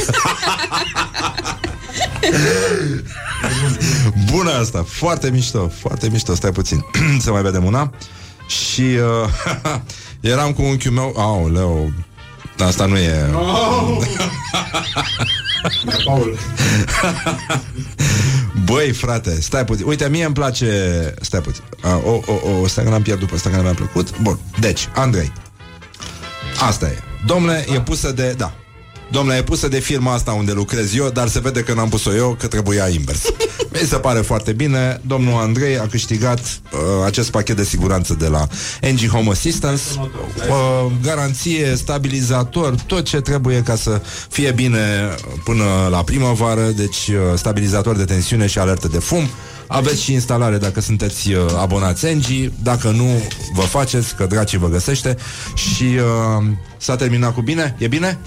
Bună 4.30 4.50
asta, 4.50 4.84
foarte 4.88 5.30
mișto, 5.30 5.70
foarte 5.80 6.08
mișto. 6.08 6.34
Stai 6.34 6.52
puțin, 6.52 6.84
să 7.24 7.30
mai 7.30 7.42
vedem 7.42 7.64
una. 7.64 7.92
Și 8.46 8.82
uh, 8.82 9.28
eram 10.32 10.52
cu 10.52 10.62
unchiul 10.62 10.92
meu. 10.92 11.14
Au, 11.16 11.50
leu 11.52 11.92
Asta 12.58 12.86
nu 12.86 12.96
e 12.96 13.30
Băi, 18.64 18.92
frate, 18.92 19.40
stai 19.40 19.64
puțin. 19.64 19.86
Uite, 19.86 20.08
mie 20.08 20.24
îmi 20.24 20.34
place 20.34 21.14
Stai 21.20 21.40
puțin. 21.40 21.62
Uh, 21.84 22.04
o, 22.04 22.20
o, 22.32 22.60
o, 22.60 22.66
Stai 22.66 22.84
că 22.84 22.90
n-am 22.90 23.02
pierdut 23.02 23.28
pe 23.28 23.36
Stai 23.36 23.52
că 23.52 23.58
n-mi-a 23.58 23.74
plăcut. 23.74 24.18
Bun, 24.20 24.38
deci, 24.60 24.88
Andrei 24.94 25.32
Asta 26.60 26.86
e. 26.86 26.98
Domnule, 27.26 27.66
e 27.74 27.80
pusă 27.80 28.12
de... 28.12 28.34
Da, 28.36 28.54
Domnule, 29.10 29.36
e 29.36 29.42
pusă 29.42 29.68
de 29.68 29.78
firma 29.78 30.12
asta 30.12 30.32
unde 30.32 30.52
lucrez 30.52 30.94
eu, 30.94 31.08
dar 31.08 31.28
se 31.28 31.40
vede 31.40 31.60
că 31.60 31.74
n-am 31.74 31.88
pus-o 31.88 32.14
eu, 32.14 32.36
că 32.38 32.46
trebuia 32.46 32.88
invers. 32.88 33.22
Mi 33.80 33.88
se 33.88 33.96
pare 33.96 34.20
foarte 34.20 34.52
bine. 34.52 35.00
Domnul 35.06 35.40
Andrei 35.40 35.78
a 35.78 35.86
câștigat 35.86 36.38
uh, 36.38 36.80
acest 37.04 37.30
pachet 37.30 37.56
de 37.56 37.64
siguranță 37.64 38.14
de 38.14 38.26
la 38.26 38.46
NG 38.92 39.08
Home 39.08 39.30
Assistance. 39.30 39.82
Uh, 39.96 40.92
garanție, 41.02 41.74
stabilizator, 41.76 42.74
tot 42.86 43.04
ce 43.04 43.20
trebuie 43.20 43.62
ca 43.62 43.76
să 43.76 44.00
fie 44.28 44.52
bine 44.52 45.14
până 45.44 45.64
la 45.90 46.02
primăvară. 46.02 46.70
Deci, 46.76 47.08
uh, 47.08 47.16
stabilizator 47.34 47.96
de 47.96 48.04
tensiune 48.04 48.46
și 48.46 48.58
alertă 48.58 48.88
de 48.88 48.98
fum. 48.98 49.28
Aveți 49.66 50.02
și 50.02 50.12
instalare 50.12 50.58
dacă 50.58 50.80
sunteți 50.80 51.32
uh, 51.32 51.40
abonați 51.60 52.06
Engie 52.06 52.52
Dacă 52.62 52.88
nu, 52.88 53.22
vă 53.54 53.60
faceți, 53.60 54.14
că 54.14 54.26
dracii 54.26 54.58
vă 54.58 54.68
găsește 54.68 55.16
Și 55.54 55.84
uh, 55.84 56.44
s-a 56.76 56.96
terminat 56.96 57.34
cu 57.34 57.40
bine? 57.40 57.76
E 57.78 57.86
bine? 57.86 58.18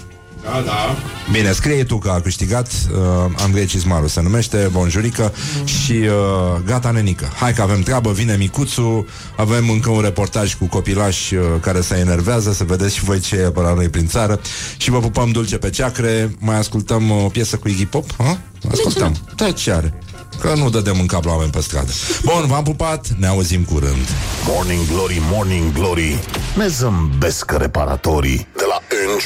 Da, 0.42 0.62
da. 0.64 0.96
Bine, 1.32 1.52
scrie 1.52 1.84
tu 1.84 1.98
că 1.98 2.10
a 2.10 2.20
câștigat 2.20 2.70
uh, 2.90 2.98
Andrei 3.36 3.66
Cismaru 3.66 4.06
se 4.06 4.20
numește, 4.20 4.68
bonjurică 4.72 5.32
mm. 5.58 5.66
Și 5.66 5.92
uh, 5.92 6.60
gata 6.66 6.90
nenică. 6.90 7.32
Hai 7.34 7.52
că 7.52 7.62
avem 7.62 7.80
treabă, 7.80 8.12
vine 8.12 8.36
micuțul 8.36 9.06
Avem 9.36 9.70
încă 9.70 9.90
un 9.90 10.00
reportaj 10.00 10.54
cu 10.54 10.66
copilași 10.66 11.34
uh, 11.34 11.42
Care 11.60 11.80
se 11.80 11.96
enervează, 11.96 12.52
să 12.52 12.64
vedeți 12.64 12.94
și 12.94 13.04
voi 13.04 13.20
ce 13.20 13.36
e 13.36 13.50
pe 13.50 13.60
la 13.60 13.74
noi 13.74 13.88
prin 13.88 14.06
țară. 14.06 14.40
Și 14.76 14.90
vă 14.90 14.98
pupăm 14.98 15.30
dulce 15.30 15.58
pe 15.58 15.70
ceacre 15.70 16.36
Mai 16.38 16.56
ascultăm 16.56 17.10
uh, 17.10 17.24
o 17.24 17.28
piesă 17.28 17.56
cu 17.56 17.68
Iggy 17.68 17.86
Pop? 17.86 18.04
Ha? 18.18 18.38
Ascultăm, 18.70 19.16
da 19.36 19.50
ce 19.50 19.72
are? 19.72 19.94
Că 20.40 20.54
nu 20.56 20.70
dădem 20.70 21.00
în 21.00 21.06
cap 21.06 21.24
la 21.24 21.32
oameni 21.32 21.50
pe 21.50 21.60
stradă. 21.60 21.92
Bun, 22.24 22.46
v-am 22.46 22.62
pupat, 22.62 23.06
ne 23.18 23.26
auzim 23.26 23.62
curând. 23.62 24.08
Morning 24.46 24.86
Glory, 24.86 25.22
Morning 25.30 25.72
Glory. 25.72 26.18
Ne 26.56 26.66
zâmbesc 26.66 27.52
reparatorii. 27.56 28.48
De 28.56 28.64
la 28.68 28.80
NG 29.14 29.24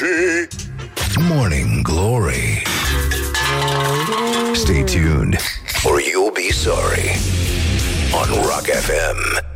Morning 1.18 1.82
Glory. 1.82 2.64
Stay 4.54 4.82
tuned, 4.82 5.38
or 5.86 6.00
you'll 6.00 6.32
be 6.32 6.50
sorry. 6.50 7.10
On 8.12 8.28
Rock 8.46 8.64
FM. 8.64 9.53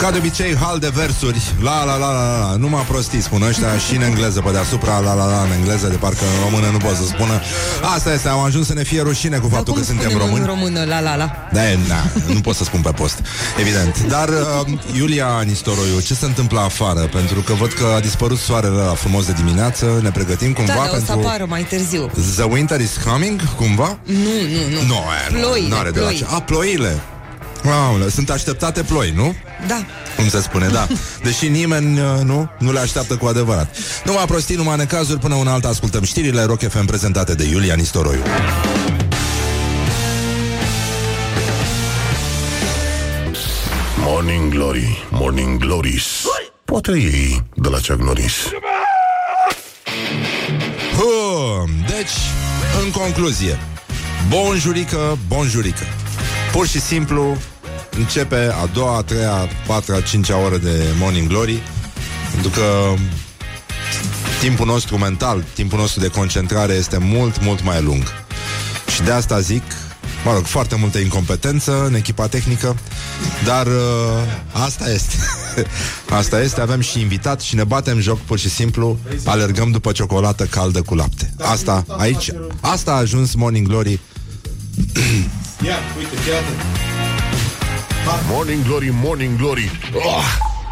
Ca 0.00 0.10
de 0.10 0.18
obicei, 0.18 0.56
hal 0.56 0.78
de 0.78 0.90
versuri. 0.94 1.52
La 1.62 1.84
la 1.84 1.96
la 1.96 2.12
la 2.12 2.38
la. 2.38 2.56
Numai 2.56 2.82
prostii 2.88 3.22
spun 3.22 3.42
ăștia 3.42 3.78
și 3.78 3.94
în 3.96 4.02
engleză 4.02 4.40
pe 4.40 4.50
deasupra. 4.50 4.98
La 4.98 5.14
la 5.14 5.24
la 5.24 5.42
în 5.42 5.52
engleză 5.58 5.86
De 5.88 5.96
parcă 5.96 6.24
în 6.24 6.50
română 6.50 6.70
nu 6.72 6.78
pot 6.78 6.96
să 6.96 7.04
spună. 7.04 7.40
Asta 7.94 8.12
este, 8.12 8.28
am 8.28 8.38
ajuns 8.38 8.66
să 8.66 8.74
ne 8.74 8.82
fie 8.82 9.02
rușine 9.02 9.36
cu 9.38 9.48
faptul 9.48 9.74
că 9.74 9.82
suntem 9.82 10.18
români. 10.18 10.38
în 10.38 10.46
română, 10.46 10.84
la 10.84 11.00
la 11.00 11.16
la. 11.16 11.48
Da, 11.52 11.70
e, 11.70 11.78
na, 11.88 12.02
nu 12.34 12.40
pot 12.40 12.54
să 12.54 12.64
spun 12.64 12.80
pe 12.80 12.90
post 12.90 13.22
Evident. 13.58 14.02
Dar, 14.08 14.28
uh, 14.28 14.78
Iulia 14.96 15.42
Nistoroiu, 15.46 16.00
ce 16.00 16.14
se 16.14 16.24
întâmplă 16.24 16.60
afară? 16.60 17.00
Pentru 17.00 17.40
că 17.40 17.52
văd 17.52 17.72
că 17.72 17.84
a 17.96 18.00
dispărut 18.00 18.38
soarele 18.38 18.76
la 18.76 18.94
frumos 18.94 19.26
de 19.26 19.32
dimineață. 19.32 20.00
Ne 20.02 20.10
pregătim 20.10 20.52
cumva 20.52 20.72
Da, 20.72 20.78
dar 20.78 20.88
o 20.88 20.94
să 20.94 21.04
pentru 21.06 21.28
apară 21.28 21.46
mai 21.48 21.62
târziu. 21.62 22.10
The 22.36 22.44
winter 22.44 22.80
is 22.80 22.96
coming, 23.10 23.54
cumva? 23.54 23.98
Nu, 24.04 24.14
nu, 24.14 24.78
nu. 24.78 24.86
Nu, 24.86 24.94
aia 24.94 25.28
nu, 25.30 25.38
Ploile, 25.38 25.68
n-are 25.68 25.90
de 25.90 25.98
la 26.00 26.04
ploi. 26.06 26.16
ce. 26.16 26.26
A, 26.28 26.40
ploile 26.40 27.00
Aoleu, 27.68 28.08
sunt 28.08 28.30
așteptate 28.30 28.82
ploi, 28.82 29.12
nu? 29.16 29.34
Da. 29.66 29.84
Cum 30.16 30.28
se 30.28 30.40
spune, 30.40 30.68
da. 30.68 30.86
Deși 31.24 31.48
nimeni 31.48 32.00
uh, 32.00 32.06
nu, 32.24 32.50
nu 32.58 32.72
le 32.72 32.78
așteaptă 32.78 33.16
cu 33.16 33.26
adevărat. 33.26 33.76
Numai 34.04 34.24
prostii, 34.24 34.56
numai 34.56 34.76
necazuri 34.76 35.18
Până 35.18 35.34
una 35.34 35.52
alta 35.52 35.68
ascultăm 35.68 36.02
știrile 36.02 36.42
Rock 36.44 36.68
FM 36.68 36.84
prezentate 36.84 37.34
de 37.34 37.44
Iulia 37.44 37.74
Nistoroiu. 37.74 38.22
Morning 43.96 44.52
Glory, 44.52 45.06
Morning 45.10 45.58
Glories. 45.58 46.04
Poate 46.64 46.90
ei 46.92 47.42
de 47.54 47.68
la 47.68 47.76
Chuck 47.76 48.02
Norris. 48.02 48.34
Hum, 50.96 51.70
Deci, 51.86 52.16
în 52.84 52.90
concluzie. 52.90 53.58
Bonjurică, 54.28 55.18
bonjurică. 55.28 55.84
Pur 56.52 56.66
și 56.66 56.80
simplu 56.80 57.36
Începe 57.96 58.52
a 58.62 58.66
doua, 58.66 58.96
a 58.96 59.02
treia, 59.02 59.32
a 59.32 59.48
patra, 59.66 59.96
a 59.96 60.00
cincea 60.00 60.36
oră 60.36 60.58
de 60.58 60.84
Morning 60.98 61.28
Glory 61.28 61.62
Pentru 62.32 62.50
că 62.50 62.94
Timpul 64.40 64.66
nostru 64.66 64.98
mental 64.98 65.44
Timpul 65.54 65.78
nostru 65.78 66.00
de 66.00 66.08
concentrare 66.08 66.72
este 66.72 66.98
mult, 66.98 67.42
mult 67.42 67.64
mai 67.64 67.82
lung. 67.82 68.02
Și 68.94 69.02
de 69.02 69.10
asta 69.10 69.40
zic 69.40 69.62
Mă 70.24 70.32
rog, 70.32 70.44
foarte 70.44 70.76
multă 70.76 70.98
incompetență 70.98 71.84
în 71.84 71.94
echipa 71.94 72.26
tehnică 72.26 72.76
Dar 73.44 73.66
uh, 73.66 73.72
asta 74.52 74.90
este. 74.90 75.16
Asta 76.18 76.40
este, 76.40 76.60
avem 76.60 76.80
și 76.80 77.00
invitat 77.00 77.40
Și 77.40 77.54
ne 77.54 77.64
batem 77.64 78.00
joc 78.00 78.18
pur 78.18 78.38
și 78.38 78.48
simplu 78.48 78.98
Alergăm 79.24 79.70
după 79.70 79.92
ciocolată 79.92 80.44
caldă 80.44 80.82
cu 80.82 80.94
lapte. 80.94 81.34
Asta, 81.38 81.84
aici, 81.88 82.30
asta 82.60 82.90
a 82.90 82.94
ajuns 82.94 83.34
Morning 83.34 83.66
Glory. 83.66 84.00
Ia, 85.66 85.76
uite, 85.98 86.14
chiar 86.14 86.42
Morning 88.28 88.64
Glory, 88.64 88.90
Morning 89.02 89.36
Glory 89.36 89.70
oh, 89.94 90.24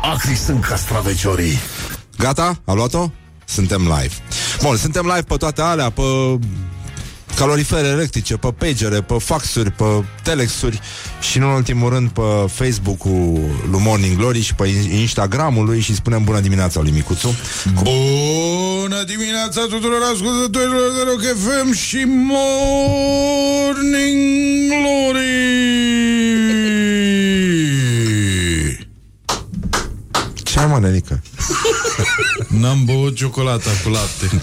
Acri 0.03 0.35
sunt 0.35 0.65
castraveciorii 0.65 1.59
Gata? 2.19 2.61
A 2.65 2.73
luat-o? 2.73 3.11
Suntem 3.45 3.81
live. 3.81 4.15
Bun, 4.63 4.77
suntem 4.77 5.07
live 5.07 5.23
pe 5.23 5.37
toate 5.37 5.61
alea, 5.63 5.91
pe 5.91 6.03
calorifere 7.37 7.87
electrice, 7.87 8.37
pe 8.37 8.53
pagere, 8.59 9.01
pe 9.01 9.15
faxuri, 9.19 9.71
pe 9.71 9.85
telexuri 10.23 10.81
și 11.21 11.39
nu 11.39 11.47
în 11.49 11.53
ultimul 11.53 11.91
rând 11.91 12.11
pe 12.11 12.23
Facebook-ul 12.47 13.41
lui 13.71 13.81
Morning 13.81 14.17
Glory 14.17 14.41
și 14.41 14.55
pe 14.55 14.69
Instagramul 14.91 15.65
lui 15.65 15.81
și 15.81 15.95
spunem 15.95 16.25
bună 16.25 16.41
dimineața 16.41 16.81
lui 16.81 16.91
Micuțu. 16.91 17.35
Bună 17.83 19.03
dimineața 19.07 19.61
tuturor 19.61 20.03
ascultătorilor 20.13 20.93
de 20.93 21.03
Rock 21.05 21.23
FM 21.23 21.73
și 21.73 22.05
Morning 22.07 22.39
Glory! 24.69 26.08
Ce 30.59 30.65
ai, 30.65 30.71
mă, 30.71 30.79
nenică? 30.79 31.23
N-am 32.61 32.85
băut 32.85 33.15
ciocolata 33.17 33.71
cu 33.85 33.89
lapte. 33.89 34.43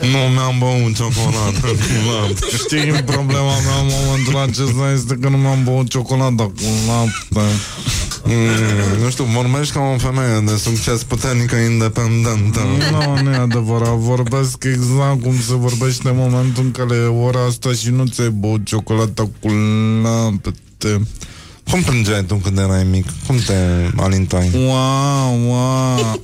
Nu 0.00 0.18
mi-am 0.18 0.58
băut 0.58 0.94
ciocolată 0.94 1.60
cu 1.60 1.92
lapte. 2.10 2.56
Știi, 2.56 3.02
problema 3.02 3.54
mea 3.66 3.78
în 3.80 3.90
momentul 3.90 4.36
acesta 4.36 4.92
este 4.94 5.14
că 5.20 5.28
nu 5.28 5.36
mi-am 5.36 5.64
băut 5.64 5.88
ciocolata 5.88 6.42
cu 6.42 6.62
lapte. 6.86 7.48
Mm, 8.24 9.02
nu 9.02 9.10
știu, 9.10 9.24
vorbești 9.24 9.74
ca 9.74 9.80
o 9.80 9.98
femeie 9.98 10.40
de 10.40 10.56
succes 10.56 11.02
puternică, 11.02 11.56
independentă. 11.56 12.60
Nu, 12.90 13.22
nu 13.22 13.30
e 13.30 13.36
adevărat. 13.36 13.96
Vorbesc 13.96 14.64
exact 14.64 15.22
cum 15.22 15.40
se 15.40 15.54
vorbește 15.54 16.08
în 16.08 16.16
momentul 16.16 16.64
în 16.64 16.70
care 16.70 16.94
e 16.94 17.06
ora 17.06 17.44
asta 17.44 17.72
și 17.72 17.90
nu 17.90 18.06
ți-ai 18.06 18.30
băut 18.30 18.64
ciocolata 18.64 19.30
cu 19.40 19.48
lapte. 20.02 21.00
Cum 21.70 21.82
plângeai 21.82 22.24
tu 22.24 22.34
când 22.34 22.58
erai 22.58 22.84
mic? 22.84 23.06
Cum 23.26 23.36
te 23.46 23.54
alintai? 23.96 24.50
Wow, 24.54 25.46
wow. 25.46 26.22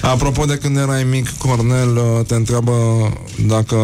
Apropo 0.00 0.44
de 0.44 0.56
când 0.56 0.76
erai 0.76 1.04
mic, 1.04 1.30
Cornel 1.30 1.96
uh, 1.96 2.26
te 2.26 2.34
întreabă 2.34 2.72
dacă 3.46 3.76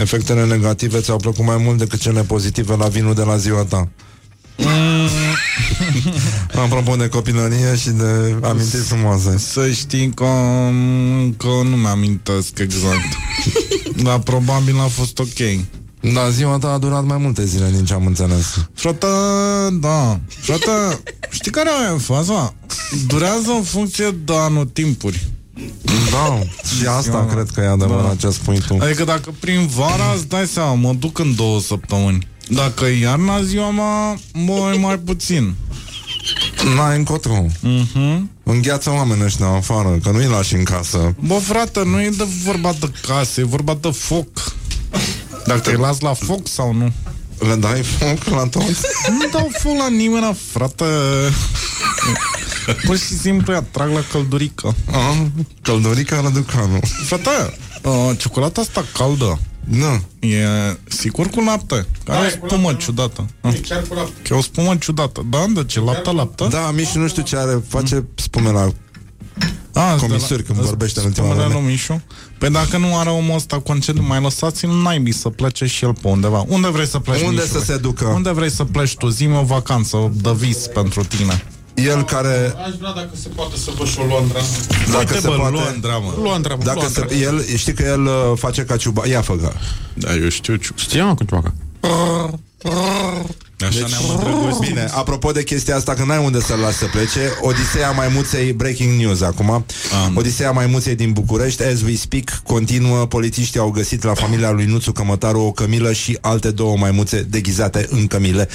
efectele 0.00 0.44
negative 0.44 1.00
ți-au 1.00 1.16
plăcut 1.16 1.44
mai 1.44 1.56
mult 1.56 1.78
decât 1.78 2.00
cele 2.00 2.22
pozitive 2.22 2.76
la 2.76 2.88
vinul 2.88 3.14
de 3.14 3.22
la 3.22 3.36
ziua 3.36 3.64
ta. 3.64 3.88
Apropo 6.64 6.96
de 6.96 7.08
copilărie 7.08 7.76
și 7.76 7.90
de 7.90 8.36
amintiri 8.42 8.82
frumoase. 8.82 9.38
Să 9.38 9.70
știi 9.70 10.12
că, 10.14 10.28
că 11.36 11.48
nu 11.68 11.76
mi-amintesc 11.76 12.58
exact. 12.58 13.16
Dar 14.04 14.18
probabil 14.18 14.78
a 14.78 14.86
fost 14.86 15.18
ok. 15.18 15.58
Da, 16.00 16.30
ziua 16.30 16.58
ta 16.58 16.68
a 16.72 16.78
durat 16.78 17.04
mai 17.04 17.16
multe 17.16 17.44
zile 17.44 17.70
din 17.74 17.84
ce 17.84 17.94
am 17.94 18.06
înțeles. 18.06 18.68
Frate, 18.74 19.06
da. 19.80 20.20
Frate, 20.28 21.00
știi 21.30 21.50
care 21.50 21.70
e 21.94 21.98
faza? 21.98 22.54
Durează 23.06 23.50
în 23.56 23.62
funcție 23.62 24.10
de 24.24 24.32
anotimpuri. 24.36 25.28
Da, 26.10 26.38
și 26.78 26.86
asta 26.86 27.24
Da. 27.26 27.34
cred 27.34 27.50
că 27.54 27.60
e 27.60 27.66
adevărat 27.66 28.06
Da. 28.08 28.14
ce 28.14 28.30
spui 28.30 28.60
tu. 28.66 28.76
Adică 28.80 29.04
dacă 29.04 29.34
prin 29.40 29.66
vara 29.66 30.12
îți 30.14 30.28
dai 30.28 30.46
seama, 30.46 30.74
mă 30.74 30.92
duc 30.92 31.18
în 31.18 31.34
două 31.34 31.60
săptămâni. 31.60 32.26
Dacă 32.48 32.84
e 32.84 32.98
iarna 33.00 33.42
ziua 33.42 33.70
mea, 33.70 34.18
mă 34.32 34.76
mai 34.80 34.98
puțin. 34.98 35.54
N-ai 36.76 36.96
încotro. 36.96 37.44
Uh-huh. 37.46 38.18
Îngheață 38.42 38.90
oamenii 38.90 39.24
ăștia 39.24 39.46
afară, 39.46 39.98
că 40.02 40.10
nu-i 40.10 40.26
lași 40.26 40.54
în 40.54 40.62
casă. 40.64 41.14
Bă, 41.26 41.34
frate, 41.34 41.82
nu 41.84 42.00
e 42.02 42.08
de 42.16 42.26
vorba 42.44 42.72
de 42.80 42.92
case, 43.06 43.40
e 43.40 43.44
vorba 43.44 43.78
de 43.80 43.90
foc. 43.90 44.28
Dacă 45.48 45.70
îi 45.70 45.76
las 45.76 46.00
la 46.00 46.12
foc 46.14 46.48
sau 46.48 46.72
nu? 46.72 46.92
Le 47.38 47.54
dai 47.54 47.82
foc 47.82 48.24
la 48.24 48.42
tot? 48.42 48.62
Nu 49.08 49.28
dau 49.32 49.50
foc 49.58 49.76
la 49.78 49.88
nimeni, 49.88 50.38
frate. 50.52 50.84
Pur 52.84 52.96
și 52.96 53.18
simplu 53.18 53.52
îi 53.52 53.58
atrag 53.58 53.90
la 53.92 54.02
căldurică. 54.12 54.74
Ah, 54.92 55.26
căldurica 55.62 56.20
Răducanu. 56.20 56.80
Frate, 57.06 57.56
uh, 57.82 58.10
ciocolata 58.18 58.60
asta 58.60 58.84
caldă 58.94 59.38
Nu. 59.64 60.28
e 60.28 60.46
sigur 60.88 61.26
cu 61.26 61.40
lapte. 61.40 61.86
Care 62.04 62.24
e 62.24 62.38
o 62.42 62.46
spumă 62.46 62.72
ciudată. 62.74 63.26
Ah. 63.40 63.54
Chiar 63.68 63.82
cu 63.88 63.94
lapte. 63.94 64.12
Că 64.22 64.34
e 64.34 64.36
o 64.36 64.42
spumă 64.42 64.76
ciudată. 64.76 65.26
Da, 65.30 65.46
de 65.48 65.64
ce? 65.64 65.80
Lapte, 65.80 66.12
lapte? 66.12 66.46
Da, 66.50 66.70
Mișu 66.70 66.98
nu 66.98 67.08
știu 67.08 67.22
ce 67.22 67.36
are, 67.36 67.62
face 67.68 68.04
spume 68.14 68.50
la 68.50 68.68
A, 69.78 69.94
comisuri 69.96 70.42
când 70.42 70.58
vorbește 70.58 71.00
în 71.00 71.06
ultima 71.06 71.26
Spune-le 71.26 71.46
vreme. 71.48 71.60
lui 71.62 71.70
Mișu. 71.72 72.02
Păi 72.38 72.50
dacă 72.50 72.76
nu 72.76 72.96
are 72.96 73.10
omul 73.10 73.34
ăsta 73.34 73.58
concediu, 73.60 74.02
mai 74.06 74.20
lăsați-l 74.22 74.70
naibii 74.82 75.12
să 75.12 75.28
plece 75.28 75.66
și 75.66 75.84
el 75.84 75.92
pe 76.02 76.08
undeva. 76.08 76.44
Unde 76.48 76.68
vrei 76.68 76.86
să 76.86 76.98
pleci, 76.98 77.20
Unde 77.22 77.40
Mișule? 77.42 77.60
să 77.60 77.64
se 77.72 77.76
ducă? 77.76 78.04
Unde 78.04 78.30
vrei 78.32 78.50
să 78.50 78.64
pleci 78.64 78.94
tu? 78.96 79.08
Zi-mi 79.08 79.36
o 79.36 79.42
vacanță 79.42 80.12
de 80.22 80.30
vis 80.36 80.56
pentru 80.56 81.04
tine. 81.04 81.44
El 81.74 82.04
care, 82.04 82.54
Aș 82.66 82.74
vrea 82.78 82.92
dacă 82.92 83.08
se 83.22 83.28
poate 83.28 83.56
să 83.56 83.70
vă 83.78 83.84
și 83.84 83.98
o 83.98 84.04
Londra. 84.04 84.38
dacă 84.90 84.98
Uite, 84.98 85.20
se 85.20 85.28
bă, 85.28 85.34
poate... 85.36 85.54
Londra, 85.64 85.96
mă. 85.98 86.12
Londra, 86.22 86.54
mă, 86.54 86.62
Dacă 86.64 86.78
Londra. 86.82 87.04
se, 87.08 87.16
el, 87.16 87.44
știi 87.56 87.72
că 87.72 87.82
el 87.82 88.04
uh, 88.04 88.12
face 88.36 88.62
ca 88.62 88.76
ciuba... 88.76 89.06
Ia 89.06 89.20
fă 89.20 89.32
ca. 89.36 89.52
Da, 89.94 90.14
eu 90.14 90.28
știu 90.28 90.56
ce. 90.56 90.68
Știam 90.74 91.14
cum 91.14 91.26
cioacă. 91.26 91.54
Așa 93.66 93.78
Deci, 93.78 93.88
ne-am 93.88 94.18
îndrăgostit. 94.18 94.68
Bine, 94.68 94.88
apropo 94.90 95.30
de 95.30 95.42
chestia 95.42 95.76
asta, 95.76 95.94
că 95.94 96.04
n-ai 96.04 96.24
unde 96.24 96.40
să-l 96.40 96.58
lași 96.58 96.76
să 96.76 96.84
plece, 96.84 97.20
Odiseea 97.40 97.90
Maimuței, 97.90 98.52
breaking 98.52 99.00
news 99.00 99.20
acum, 99.20 99.50
Am. 99.50 99.64
Odiseea 100.14 100.50
Maimuței 100.50 100.94
din 100.94 101.12
București, 101.12 101.62
as 101.62 101.80
we 101.80 101.96
speak, 101.96 102.40
continuă, 102.44 103.06
polițiștii 103.06 103.60
au 103.60 103.70
găsit 103.70 104.02
la 104.02 104.14
familia 104.14 104.50
lui 104.50 104.64
Nuțu 104.64 104.92
Cămătaru 104.92 105.40
o 105.40 105.52
cămilă 105.52 105.92
și 105.92 106.18
alte 106.20 106.50
două 106.50 106.76
maimuțe 106.76 107.26
deghizate 107.30 107.86
în 107.90 108.06
cămile. 108.06 108.48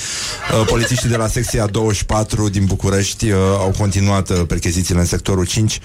Uh, 0.59 0.65
Polițiștii 0.65 1.09
de 1.09 1.17
la 1.17 1.27
secția 1.27 1.65
24 1.65 2.49
din 2.49 2.65
București 2.65 3.29
uh, 3.29 3.37
au 3.57 3.73
continuat 3.77 4.29
uh, 4.29 4.41
perchezițiile 4.47 4.99
în 4.99 5.05
sectorul 5.05 5.45
5 5.45 5.79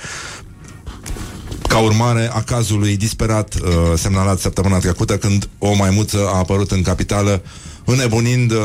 ca 1.68 1.78
urmare 1.78 2.30
a 2.32 2.42
cazului 2.42 2.96
disperat 2.96 3.54
uh, 3.54 3.70
semnalat 3.96 4.38
săptămâna 4.38 4.78
trecută 4.78 5.16
când 5.16 5.48
o 5.58 5.74
maimuță 5.74 6.28
a 6.32 6.36
apărut 6.36 6.70
în 6.70 6.82
capitală 6.82 7.42
înnebunind 7.92 8.50
uh, 8.50 8.58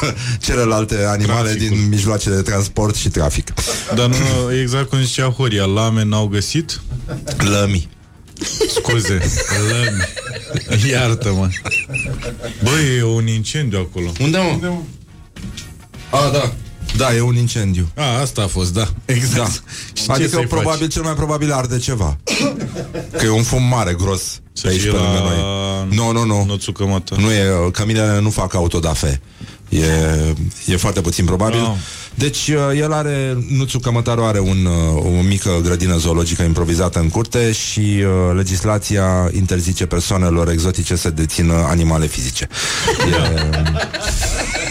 celelalte 0.44 1.04
animale 1.04 1.48
Traficul. 1.50 1.76
din 1.76 1.88
mijloacele 1.88 2.34
de 2.34 2.42
transport 2.42 2.94
și 2.94 3.08
trafic. 3.08 3.52
Dar 3.94 4.06
nu, 4.06 4.54
exact 4.60 4.88
cum 4.88 5.02
zicea 5.02 5.26
Horia, 5.28 5.64
lame 5.64 6.04
n-au 6.04 6.26
găsit? 6.26 6.80
Lămi. 7.38 7.88
Scuze, 8.68 9.20
lămi. 9.70 10.06
Iartă-mă. 10.90 11.48
Băi, 12.62 12.96
e 12.98 13.02
un 13.04 13.26
incendiu 13.26 13.78
acolo. 13.78 14.12
Unde, 14.20 14.38
mă? 14.38 14.76
A, 16.10 16.30
da. 16.32 16.52
Da, 16.96 17.14
e 17.14 17.20
un 17.20 17.36
incendiu. 17.36 17.88
A, 17.96 18.20
asta 18.20 18.42
a 18.42 18.46
fost, 18.46 18.72
da. 18.72 18.88
Exact. 19.04 19.36
Da. 19.36 19.70
Și 19.92 20.04
ce 20.04 20.12
Adică 20.12 20.28
să-i 20.28 20.46
probabil, 20.46 20.80
faci? 20.80 20.92
cel 20.92 21.02
mai 21.02 21.14
probabil 21.14 21.52
arde 21.52 21.78
ceva. 21.78 22.16
Că 23.16 23.24
e 23.24 23.28
un 23.28 23.42
fum 23.42 23.62
mare, 23.62 23.94
gros. 23.94 24.22
Să 24.52 24.62
pe 24.62 24.68
aici, 24.68 24.80
fie 24.80 24.90
pe 24.90 24.96
lângă 24.96 25.18
la 25.18 25.24
noi. 25.24 25.96
Nu, 25.96 26.12
nu, 26.12 26.24
nu. 26.24 26.44
Noțucă 26.44 26.84
mătă. 26.84 27.16
Nu 27.18 27.30
e, 27.32 27.70
căminele 27.72 28.20
nu 28.20 28.30
fac 28.30 28.54
autodafe. 28.54 29.20
E, 29.68 29.84
e 30.66 30.76
foarte 30.76 31.00
puțin 31.00 31.24
probabil. 31.24 31.60
No. 31.60 31.74
Deci 32.14 32.48
uh, 32.48 32.78
el 32.78 32.92
are, 32.92 33.44
Nuțu 33.48 33.78
Cămătaru 33.78 34.22
are 34.24 34.38
un, 34.40 34.64
uh, 34.64 35.04
o 35.18 35.22
mică 35.22 35.60
grădină 35.62 35.96
zoologică 35.96 36.42
improvizată 36.42 36.98
în 36.98 37.08
curte 37.08 37.52
și 37.52 37.80
uh, 37.80 38.34
legislația 38.36 39.30
interzice 39.36 39.86
persoanelor 39.86 40.50
exotice 40.50 40.96
să 40.96 41.10
dețină 41.10 41.52
animale 41.54 42.06
fizice. 42.06 42.48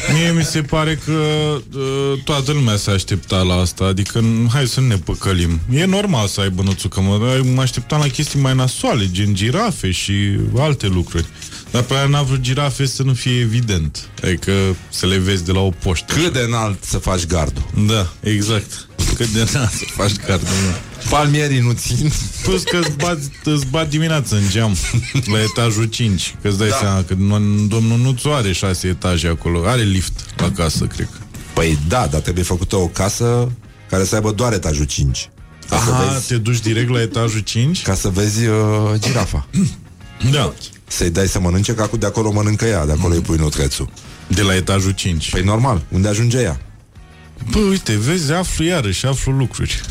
E, 0.09 0.13
Mie 0.13 0.31
mi 0.31 0.43
se 0.43 0.61
pare 0.61 0.99
că 1.05 1.11
uh, 1.11 2.19
toată 2.23 2.51
lumea 2.51 2.75
se 2.75 2.91
aștepta 2.91 3.41
la 3.41 3.53
asta, 3.53 3.83
adică 3.85 4.19
n- 4.19 4.51
hai 4.53 4.67
să 4.67 4.79
nu 4.79 4.87
ne 4.87 4.95
păcălim. 4.95 5.59
E 5.73 5.85
normal 5.85 6.27
să 6.27 6.41
aibă 6.41 6.61
nuțucă, 6.61 7.01
mă, 7.01 7.19
dar 7.27 7.41
mă 7.53 7.61
așteptam 7.61 7.99
la 7.99 8.07
chestii 8.07 8.39
mai 8.39 8.55
nasoale, 8.55 9.07
gen 9.11 9.33
girafe 9.33 9.91
și 9.91 10.13
alte 10.57 10.87
lucruri. 10.87 11.25
Dar 11.71 11.81
pe 11.81 11.93
aia 11.93 12.05
n-a 12.05 12.21
vrut 12.21 12.39
girafe 12.41 12.85
să 12.85 13.03
nu 13.03 13.13
fie 13.13 13.39
evident, 13.39 14.09
adică 14.23 14.51
să 14.89 15.05
le 15.05 15.17
vezi 15.17 15.43
de 15.45 15.51
la 15.51 15.59
o 15.59 15.69
poștă. 15.69 16.13
cât 16.13 16.33
de 16.33 16.39
înalt 16.39 16.83
să 16.83 16.97
faci 16.97 17.25
gardul? 17.25 17.69
Da, 17.87 18.07
exact. 18.19 18.87
Cât 19.15 19.27
de 19.27 19.39
înalt 19.51 19.71
să 19.71 19.83
faci 19.95 20.15
cardul. 20.15 20.47
nu. 20.47 21.09
Palmierii 21.09 21.59
nu 21.59 21.71
țin. 21.71 22.11
Plus 22.43 22.63
că 22.63 22.77
îți 22.77 22.91
bat, 22.97 23.17
îți 23.43 23.65
bat 23.65 23.89
dimineața 23.89 24.35
în 24.35 24.41
geam 24.49 24.75
La 25.31 25.41
etajul 25.41 25.83
5 25.85 26.35
Că 26.41 26.47
îți 26.47 26.57
dai 26.57 26.69
da. 26.69 26.75
seama 26.75 27.03
că 27.03 27.13
nu- 27.17 27.65
domnul 27.67 27.97
Nuțu 27.99 28.29
are 28.29 28.51
șase 28.51 28.87
etaje 28.87 29.27
acolo 29.27 29.63
Are 29.67 29.81
lift 29.81 30.25
la 30.37 30.51
casă, 30.51 30.85
cred 30.85 31.05
că 31.11 31.17
Păi 31.53 31.77
da, 31.87 32.07
dar 32.07 32.21
trebuie 32.21 32.43
făcută 32.43 32.75
o 32.75 32.87
casă 32.87 33.51
care 33.89 34.03
să 34.03 34.15
aibă 34.15 34.31
doar 34.31 34.53
etajul 34.53 34.85
5. 34.85 35.29
Ca 35.69 35.77
să 35.85 35.91
Aha, 35.91 36.03
vezi, 36.13 36.27
te 36.27 36.37
duci 36.37 36.59
direct 36.59 36.89
la 36.89 37.01
etajul 37.01 37.39
5? 37.39 37.81
ca 37.81 37.93
să 37.93 38.09
vezi 38.09 38.45
uh, 38.45 38.55
girafa. 38.99 39.47
Da 40.31 40.53
Să-i 40.91 41.09
dai 41.09 41.27
să 41.27 41.39
mănânce, 41.39 41.73
că 41.73 41.89
de 41.99 42.05
acolo 42.05 42.31
mănâncă 42.31 42.65
ea, 42.65 42.85
de 42.85 42.91
acolo 42.91 43.13
îi 43.13 43.21
pui 43.21 43.37
nutrețul. 43.37 43.89
De 44.27 44.41
la 44.41 44.55
etajul 44.55 44.91
5 44.91 45.29
Păi 45.29 45.41
normal, 45.43 45.81
unde 45.89 46.07
ajunge 46.07 46.37
ea? 46.37 46.61
Păi 47.51 47.61
uite, 47.61 47.97
vezi, 47.97 48.31
aflu 48.31 48.63
iarăși, 48.63 49.05
aflu 49.05 49.31
lucruri 49.31 49.81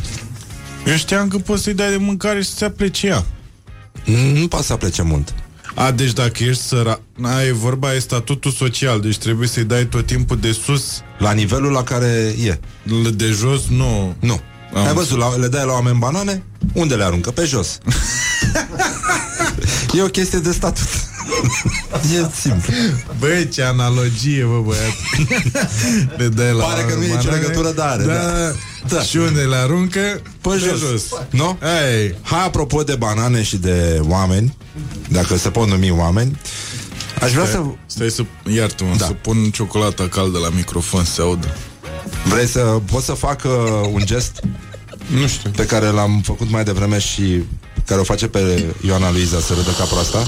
Eu 0.86 0.97
știam 0.97 1.28
că 1.28 1.39
poți 1.39 1.62
să-i 1.62 1.74
dai 1.74 1.90
de 1.90 1.97
mâncare 1.97 2.43
și 2.43 2.48
să-ți 2.48 2.64
aplece 2.64 3.06
ea 3.06 3.24
Mm, 4.05 4.36
Nu 4.36 4.48
poate 4.48 4.64
să 4.64 4.77
plece 4.77 5.02
mult. 5.02 5.35
A, 5.74 5.90
deci 5.90 6.12
dacă 6.12 6.44
ești 6.44 6.62
sărac... 6.62 7.01
Na, 7.16 7.43
e 7.43 7.52
vorba, 7.52 7.94
e 7.94 7.98
statutul 7.98 8.51
social, 8.51 9.01
deci 9.01 9.18
trebuie 9.18 9.48
să-i 9.48 9.64
dai 9.64 9.86
tot 9.86 10.06
timpul 10.06 10.36
de 10.36 10.52
sus. 10.52 11.01
La 11.18 11.32
nivelul 11.32 11.72
la 11.72 11.82
care 11.82 12.35
e. 12.44 12.59
De 13.14 13.27
jos, 13.27 13.62
nu. 13.68 14.14
Nu. 14.20 14.40
Am 14.74 14.86
Ai 14.86 14.94
văzut, 14.94 15.18
la, 15.18 15.36
le 15.36 15.48
dai 15.48 15.64
la 15.66 15.72
oameni 15.72 15.98
banane? 15.98 16.43
Unde 16.72 16.94
le 16.94 17.05
aruncă? 17.05 17.31
Pe 17.31 17.44
jos. 17.44 17.78
e 19.94 20.02
o 20.02 20.06
chestie 20.06 20.38
de 20.38 20.52
statut. 20.52 20.88
e 22.16 22.30
simplu. 22.40 22.72
Băi, 23.18 23.48
ce 23.48 23.62
analogie, 23.62 24.44
bă, 24.44 24.60
băiat. 24.60 24.94
Le 26.18 26.28
dai 26.28 26.52
la 26.52 26.64
Pare 26.64 26.82
că 26.82 26.94
nu 26.94 27.02
e 27.02 27.06
nicio 27.06 27.18
banane. 27.18 27.40
legătură, 27.40 27.72
dar 27.72 27.88
are, 27.88 28.04
Da. 28.04 28.12
da. 28.14 28.52
Da. 28.88 29.02
Și 29.02 29.16
unde 29.16 29.40
le 29.40 29.56
aruncă? 29.56 30.00
Pe 30.40 30.48
jos. 30.58 31.02
Nu? 31.30 31.58
Ei. 31.92 32.14
Hai, 32.22 32.44
apropo 32.44 32.82
de 32.82 32.94
banane 32.94 33.42
și 33.42 33.56
de 33.56 34.00
oameni, 34.02 34.56
dacă 35.08 35.36
se 35.36 35.50
pot 35.50 35.68
numi 35.68 35.90
oameni, 35.90 36.38
aș 37.22 37.32
vrea 37.32 37.46
să... 37.46 37.62
Stai 37.86 38.10
să, 38.10 38.22
iartă-mă, 38.54 38.94
Da. 38.98 39.04
să 39.06 39.12
pun 39.12 39.50
ciocolata 39.50 40.08
caldă 40.08 40.38
la 40.38 40.48
microfon 40.48 41.04
să 41.04 41.12
se 41.12 41.20
audă. 41.20 41.56
Vrei 42.24 42.46
să... 42.46 42.60
Pot 42.60 43.02
să 43.02 43.12
fac 43.12 43.42
uh, 43.44 43.88
un 43.92 44.00
gest? 44.04 44.40
Nu 45.06 45.26
știu. 45.26 45.50
Pe 45.50 45.66
care 45.66 45.86
l-am 45.86 46.20
făcut 46.24 46.50
mai 46.50 46.64
devreme 46.64 46.98
și 46.98 47.42
care 47.90 48.02
o 48.02 48.04
face 48.04 48.28
pe 48.28 48.64
Ioana 48.80 49.10
Luiza 49.10 49.40
să 49.40 49.52
râdă 49.54 49.70
ca 49.78 49.84
proasta. 49.84 50.26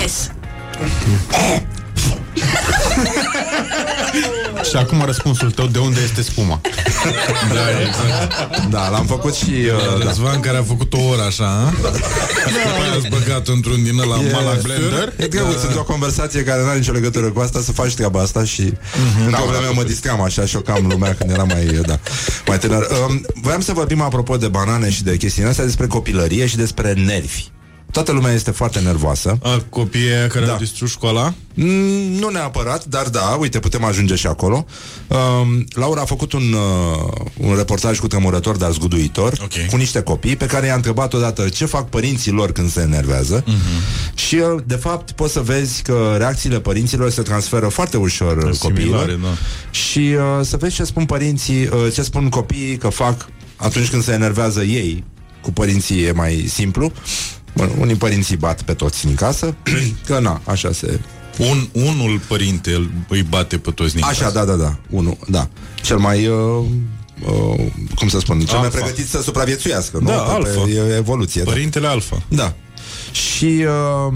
Yes. 0.00 0.30
Și 4.70 4.76
acum 4.76 5.02
răspunsul 5.04 5.50
tău 5.50 5.66
de 5.66 5.78
unde 5.78 6.00
este 6.04 6.22
spuma. 6.22 6.60
Da, 7.54 7.64
exact. 7.86 8.68
Da, 8.70 8.88
l-am 8.88 9.06
făcut 9.06 9.34
și... 9.34 9.50
Uh, 9.50 9.98
da. 9.98 10.04
Răzvan 10.04 10.40
care 10.40 10.56
a 10.56 10.62
făcut 10.62 10.92
o 10.92 10.98
oră 11.10 11.22
așa, 11.22 11.44
a? 11.46 11.70
După 11.70 12.82
aia 12.82 12.92
ați 12.96 13.08
băgat 13.08 13.48
într-un 13.48 13.82
din 13.82 13.98
ăla 13.98 14.16
E- 14.16 14.30
malax 14.32 14.62
blender? 14.62 15.12
E 15.16 15.28
greu, 15.28 15.44
Da. 15.44 15.58
sunt 15.58 15.76
o 15.76 15.84
conversație 15.84 16.42
care 16.44 16.62
nu 16.62 16.68
are 16.68 16.78
nicio 16.78 16.92
legătură 16.92 17.26
cu 17.30 17.40
asta 17.40 17.60
Să 17.60 17.72
faci 17.72 17.94
treaba 17.94 18.20
asta 18.20 18.44
și 18.44 18.62
mm-hmm, 18.62 19.24
În 19.24 19.30
da, 19.30 19.38
vreme 19.48 19.72
mă 19.74 19.82
distram 19.82 20.20
așa 20.22 20.46
și 20.46 20.56
cam 20.56 20.86
lumea 20.88 21.14
Când 21.14 21.30
era 21.30 21.44
mai, 21.44 21.64
da, 21.86 21.98
mai 22.46 22.58
tânăr 22.58 22.86
um, 23.08 23.26
Voiam 23.34 23.60
să 23.60 23.72
vorbim 23.72 24.00
apropo 24.00 24.36
de 24.36 24.48
banane 24.48 24.90
și 24.90 25.02
de 25.02 25.16
chestiile 25.16 25.48
astea 25.48 25.64
Despre 25.64 25.86
copilărie 25.86 26.46
și 26.46 26.56
despre 26.56 26.92
nervi 26.92 27.44
Toată 27.96 28.12
lumea 28.12 28.32
este 28.32 28.50
foarte 28.50 28.78
nervoasă 28.80 29.38
A, 29.42 29.62
copiii 29.68 30.10
aia 30.12 30.26
care 30.26 30.44
Da. 30.44 30.52
au 30.52 30.58
distrus 30.58 30.90
școala? 30.90 31.34
Mm, 31.54 31.66
Nu 32.18 32.28
neapărat, 32.28 32.84
dar 32.84 33.08
da, 33.08 33.36
uite, 33.40 33.58
putem 33.58 33.84
ajunge 33.84 34.14
și 34.14 34.26
acolo. 34.26 34.66
Um, 35.08 35.64
Laura 35.74 36.00
a 36.00 36.04
făcut 36.04 36.32
un, 36.32 36.52
uh, 36.52 37.20
un 37.36 37.56
reportaj 37.56 37.98
cu 37.98 38.06
tremurător, 38.06 38.56
dar 38.56 38.72
zguduitor, 38.72 39.38
Ok. 39.42 39.66
cu 39.70 39.76
niște 39.76 40.00
copii 40.02 40.36
pe 40.36 40.46
care 40.46 40.66
i-a 40.66 40.74
întrebat 40.74 41.12
odată 41.14 41.48
ce 41.48 41.64
fac 41.64 41.88
părinții 41.88 42.32
lor 42.32 42.52
când 42.52 42.70
se 42.70 42.80
enervează. 42.80 43.44
Mhm. 43.46 43.56
Și, 44.14 44.34
uh, 44.34 44.62
de 44.66 44.74
fapt, 44.74 45.10
poți 45.10 45.32
să 45.32 45.40
vezi 45.40 45.82
că 45.82 46.14
reacțiile 46.18 46.60
părinților 46.60 47.10
se 47.10 47.22
transferă 47.22 47.68
foarte 47.68 47.96
ușor 47.96 48.36
uh, 48.36 48.58
copiilor. 48.58 49.00
Similare, 49.00 49.18
da. 49.22 49.36
Și 49.70 49.98
uh, 50.38 50.44
să 50.46 50.56
vezi 50.56 50.74
ce 50.74 50.84
spun 50.84 51.04
părinții, 51.04 51.62
uh, 51.66 51.92
ce 51.92 52.02
spun 52.02 52.28
copiii 52.28 52.76
că 52.76 52.88
fac 52.88 53.28
atunci 53.56 53.88
când 53.88 54.02
se 54.02 54.12
enervează 54.12 54.62
ei. 54.62 55.04
Cu 55.42 55.52
părinții 55.52 56.02
e 56.04 56.12
mai 56.12 56.44
simplu. 56.48 56.92
Bă, 57.56 57.68
unii 57.78 57.94
părinții 57.94 58.36
bat 58.36 58.62
pe 58.62 58.72
toți 58.74 59.06
în 59.06 59.14
casă, 59.14 59.54
că 60.06 60.18
na, 60.18 60.40
așa 60.44 60.72
se 60.72 61.00
Un, 61.38 61.68
unul 61.72 62.20
părinte 62.28 62.70
îl, 62.74 62.90
îi 63.08 63.22
bate 63.22 63.58
pe 63.58 63.70
toți 63.70 63.94
din 63.94 64.04
Așa, 64.04 64.22
casă. 64.22 64.34
da, 64.34 64.44
da, 64.44 64.54
da. 64.54 64.76
Unul, 64.90 65.16
da. 65.28 65.48
Cel 65.82 65.96
mai, 65.96 66.26
uh, 66.26 66.64
uh, 67.26 67.66
cum 67.94 68.08
să 68.08 68.18
spun, 68.18 68.38
cel 68.40 68.56
mai 68.56 68.64
Alfa. 68.64 68.78
pregătit 68.78 69.06
să 69.08 69.22
supraviețuiască, 69.22 69.98
nu? 70.00 70.06
Da, 70.06 70.12
Pe- 70.16 70.30
alfa. 70.32 70.60
pe- 70.60 70.70
E 70.70 70.96
evoluție. 70.96 71.42
Da. 71.42 71.50
Părintele 71.50 71.86
Alfa. 71.86 72.22
da. 72.28 72.54
Și 73.12 73.64
uh, 73.66 74.12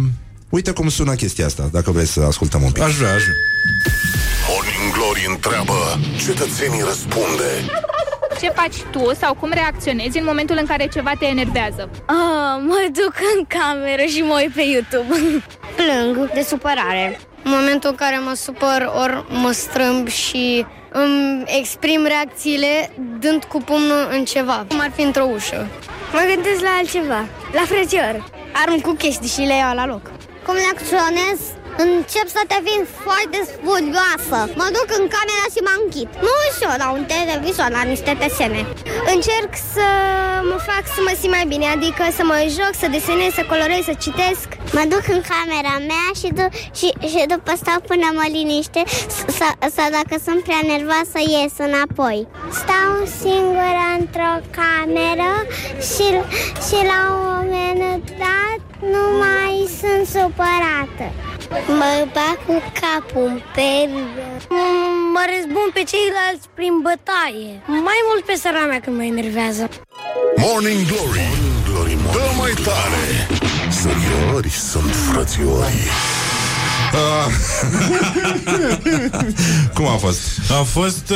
uite 0.48 0.70
cum 0.70 0.88
sună 0.88 1.14
chestia 1.14 1.46
asta, 1.46 1.68
dacă 1.72 1.90
vrei 1.90 2.06
să 2.06 2.20
ascultăm 2.20 2.62
un 2.62 2.70
pic. 2.70 2.82
Aș 2.82 2.94
vrea, 2.94 3.14
aș 3.14 3.22
vrea. 3.22 3.34
Morning 4.48 4.92
Glory 4.96 5.26
întreabă, 5.34 5.74
cetățenii 6.26 6.82
răspunde. 6.86 7.50
Ce 8.40 8.48
faci 8.48 8.76
tu 8.90 9.14
sau 9.14 9.34
cum 9.34 9.50
reacționezi 9.52 10.18
în 10.18 10.24
momentul 10.24 10.56
în 10.60 10.66
care 10.66 10.86
ceva 10.86 11.12
te 11.18 11.26
enervează? 11.26 11.90
Ah, 12.06 12.62
mă 12.66 12.86
duc 12.92 13.14
în 13.36 13.44
cameră 13.48 14.02
și 14.02 14.22
mă 14.22 14.40
uit 14.42 14.52
pe 14.52 14.62
YouTube. 14.62 15.14
Plâng 15.76 16.32
de 16.32 16.42
supărare. 16.42 17.20
În 17.42 17.50
momentul 17.50 17.90
în 17.90 17.96
care 17.96 18.18
mă 18.18 18.34
supăr, 18.34 18.90
ori 19.02 19.24
mă 19.28 19.50
strâmb 19.50 20.08
și 20.08 20.66
îmi 20.90 21.42
exprim 21.46 22.04
reacțiile 22.04 22.92
dând 23.18 23.44
cu 23.44 23.58
pumnul 23.58 24.08
în 24.10 24.24
ceva, 24.24 24.64
cum 24.68 24.80
ar 24.80 24.90
fi 24.94 25.02
într-o 25.02 25.28
ușă. 25.32 25.66
Mă 26.12 26.32
gândesc 26.34 26.60
la 26.60 26.76
altceva. 26.78 27.24
La 27.52 27.62
frățior. 27.66 28.30
Arunc 28.52 28.82
cu 28.82 28.92
chestii 28.92 29.28
și 29.28 29.40
le 29.40 29.56
iau 29.56 29.74
la 29.74 29.86
loc. 29.86 30.10
Cum 30.46 30.54
reacționez? 30.54 31.40
Încep 31.84 32.26
să 32.36 32.42
devin 32.54 32.82
foarte 33.04 33.38
furioasă. 33.62 34.38
Mă 34.60 34.68
duc 34.76 34.88
în 34.98 35.04
camera 35.16 35.46
și 35.54 35.60
mă 35.68 35.74
închid. 35.82 36.08
Nu 36.26 36.32
ușor, 36.48 36.74
la 36.84 36.88
un 36.96 37.04
televizor, 37.14 37.68
la 37.78 37.82
niște 37.92 38.12
desene. 38.22 38.60
Încerc 39.14 39.52
să 39.74 39.88
mă 40.50 40.56
fac 40.68 40.84
să 40.94 41.00
mă 41.06 41.12
simt 41.20 41.34
mai 41.36 41.46
bine, 41.52 41.66
adică 41.76 42.04
să 42.18 42.22
mă 42.30 42.38
joc, 42.56 42.72
să 42.82 42.86
desenez, 42.96 43.32
să 43.38 43.44
colorez, 43.50 43.84
să 43.90 43.94
citesc. 44.04 44.48
Mă 44.76 44.84
duc 44.92 45.04
în 45.14 45.20
camera 45.32 45.74
mea 45.90 46.06
și, 46.20 46.28
du- 46.38 46.54
și, 46.78 46.88
și 47.12 47.20
după 47.32 47.52
stau 47.62 47.78
până 47.90 48.06
mă 48.18 48.26
liniște 48.36 48.82
sau, 49.38 49.52
sau 49.76 49.88
dacă 49.98 50.14
sunt 50.26 50.40
prea 50.46 50.62
nervoasă 50.72 51.18
ies 51.34 51.54
înapoi. 51.68 52.18
Stau 52.60 52.92
singură 53.22 53.84
într-o 53.98 54.32
cameră 54.58 55.32
și, 55.90 56.06
și 56.66 56.78
la 56.92 57.00
un 57.12 57.46
moment 57.52 58.06
dat 58.24 58.60
nu 58.80 59.04
mai 59.24 59.68
sunt 59.80 60.06
supărată. 60.06 61.06
Mă 61.80 61.92
bag 62.16 62.36
cu 62.46 62.62
capul 62.80 63.26
în 63.26 63.40
period. 63.54 64.40
Mă 65.14 65.22
răzbun 65.32 65.68
pe 65.76 65.82
ceilalți 65.92 66.46
prin 66.54 66.74
bătaie. 66.86 67.52
Mai 67.88 68.00
mult 68.08 68.22
pe 68.24 68.34
săra 68.42 68.64
mea 68.70 68.80
când 68.80 68.96
mă 68.96 69.04
enervează. 69.04 69.68
Morning 70.36 70.82
Glory, 70.90 71.24
Morning 71.30 71.60
Glory, 71.68 71.94
morning 72.04 72.14
dă 72.16 72.26
mai 72.40 72.54
tare. 72.66 73.04
Săriori 73.80 74.50
sunt 74.70 74.94
frățiori. 75.08 75.80
Uh, 76.92 77.26
cum 79.74 79.86
a 79.86 79.96
fost? 79.96 80.20
A 80.60 80.62
fost, 80.62 81.12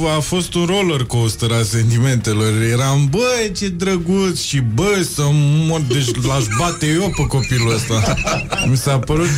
uh, 0.00 0.16
a 0.16 0.20
fost 0.20 0.54
un 0.54 0.64
roller 0.64 1.02
coaster 1.02 1.50
a 1.50 1.62
sentimentelor. 1.62 2.62
Eram, 2.62 3.06
băi, 3.10 3.52
ce 3.56 3.68
drăguț 3.68 4.40
și 4.40 4.60
bă, 4.60 5.06
să 5.14 5.22
mor, 5.30 5.80
deci 5.80 6.24
l-aș 6.26 6.44
bate 6.58 6.86
eu 6.86 7.12
pe 7.16 7.26
copilul 7.26 7.74
ăsta. 7.74 8.16
Mi 8.70 8.76
s-a 8.76 8.98
părut, 8.98 9.28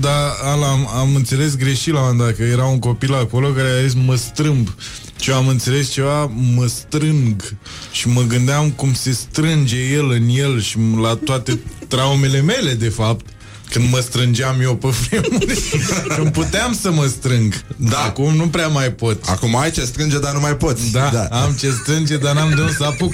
dar 0.00 0.32
ala, 0.42 0.66
am, 0.66 0.88
am 0.94 1.14
înțeles 1.14 1.56
greșit 1.56 1.92
la 1.92 1.98
un 2.00 2.06
moment 2.06 2.28
dat, 2.28 2.36
că 2.36 2.42
era 2.42 2.64
un 2.64 2.78
copil 2.78 3.14
acolo 3.14 3.48
care 3.48 3.68
a 3.68 3.86
zis 3.86 3.94
mă 3.94 4.14
strâmb. 4.14 4.74
Și 5.20 5.30
eu 5.30 5.36
am 5.36 5.48
înțeles 5.48 5.90
ceva, 5.90 6.32
mă 6.54 6.66
strâng 6.66 7.42
și 7.92 8.08
mă 8.08 8.22
gândeam 8.22 8.70
cum 8.70 8.94
se 8.94 9.12
strânge 9.12 9.76
el 9.92 10.10
în 10.10 10.28
el 10.28 10.60
și 10.60 10.76
la 11.02 11.18
toate 11.24 11.58
traumele 11.88 12.40
mele, 12.40 12.72
de 12.72 12.88
fapt. 12.88 13.26
Când 13.70 13.90
mă 13.90 13.98
strângeam 14.00 14.60
eu 14.60 14.76
pe 14.76 14.88
vremuri 14.88 15.58
Când 16.16 16.32
puteam 16.32 16.74
să 16.80 16.90
mă 16.90 17.06
strâng 17.06 17.54
Da. 17.76 17.98
Acum 17.98 18.34
nu 18.36 18.48
prea 18.48 18.68
mai 18.68 18.92
pot 18.92 19.24
Acum 19.28 19.56
ai 19.56 19.70
ce 19.70 19.84
strânge, 19.84 20.18
dar 20.18 20.32
nu 20.32 20.40
mai 20.40 20.56
poți. 20.56 20.90
Da, 20.92 21.10
da. 21.12 21.22
am 21.42 21.52
ce 21.52 21.70
strânge, 21.70 22.16
dar 22.16 22.34
n-am 22.34 22.48
de 22.54 22.60
unde 22.60 22.72
să 22.78 22.84
apuc 22.84 23.12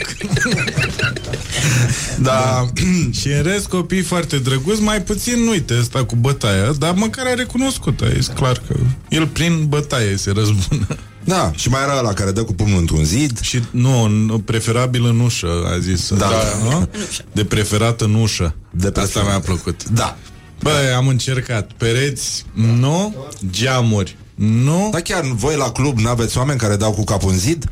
Da. 2.18 2.68
Și 3.20 3.28
în 3.28 3.42
rest 3.42 3.66
copii 3.66 4.02
foarte 4.02 4.38
drăguți 4.38 4.80
Mai 4.82 5.02
puțin, 5.02 5.44
nu 5.44 5.50
uite, 5.50 5.76
ăsta 5.80 6.04
cu 6.04 6.16
bătaia 6.16 6.72
Dar 6.78 6.94
măcar 6.94 7.26
a 7.26 7.34
recunoscut, 7.34 8.00
a 8.00 8.06
zis 8.14 8.26
clar 8.26 8.62
că 8.68 8.74
El 9.08 9.26
prin 9.26 9.66
bătaie 9.68 10.16
se 10.16 10.30
răzbună 10.34 10.86
Da, 11.24 11.50
și 11.54 11.68
mai 11.68 11.80
era 11.82 11.98
ăla 11.98 12.12
care 12.12 12.30
dă 12.30 12.42
cu 12.42 12.52
pumnul 12.54 12.78
într-un 12.78 13.04
zid. 13.04 13.40
Și 13.40 13.62
nu, 13.70 14.02
în- 14.02 14.40
preferabil 14.44 15.04
în 15.04 15.20
ușă 15.20 15.48
A 15.74 15.78
zis 15.78 16.08
Da. 16.14 16.30
nu? 16.62 16.88
De 17.32 17.44
preferat 17.44 18.00
în 18.00 18.14
ușă 18.14 18.54
De 18.70 18.86
Asta 18.86 19.00
preferat. 19.00 19.26
mi-a 19.28 19.40
plăcut 19.40 19.88
Da. 19.88 20.16
Băi, 20.62 20.92
am 20.96 21.08
încercat. 21.08 21.70
Pereți, 21.76 22.44
nu. 22.52 23.14
Geamuri, 23.50 24.16
nu. 24.34 24.88
Dar 24.92 25.00
chiar 25.00 25.22
voi 25.24 25.56
la 25.56 25.72
club 25.72 25.98
n-aveți 25.98 26.38
oameni 26.38 26.58
care 26.58 26.76
dau 26.76 26.92
cu 26.92 27.04
capul 27.04 27.30
în 27.30 27.38
zid? 27.38 27.64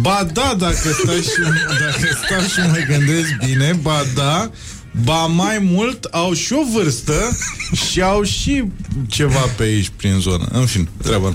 Ba 0.00 0.26
da, 0.32 0.54
dacă 0.58 0.92
stai 1.02 1.20
și, 1.20 1.40
dacă 1.80 2.18
stau 2.24 2.40
și 2.40 2.68
mă 2.70 2.84
gândesc 2.88 3.28
bine, 3.46 3.78
ba 3.82 4.02
da, 4.14 4.50
ba 5.04 5.26
mai 5.26 5.58
mult, 5.58 6.04
au 6.04 6.32
și 6.32 6.52
o 6.52 6.62
vârstă 6.72 7.38
și 7.90 8.02
au 8.02 8.22
și 8.22 8.64
ceva 9.06 9.40
pe 9.56 9.62
aici, 9.62 9.90
prin 9.96 10.18
zonă. 10.18 10.48
În 10.52 10.66
fin, 10.66 10.88
treaba. 11.02 11.34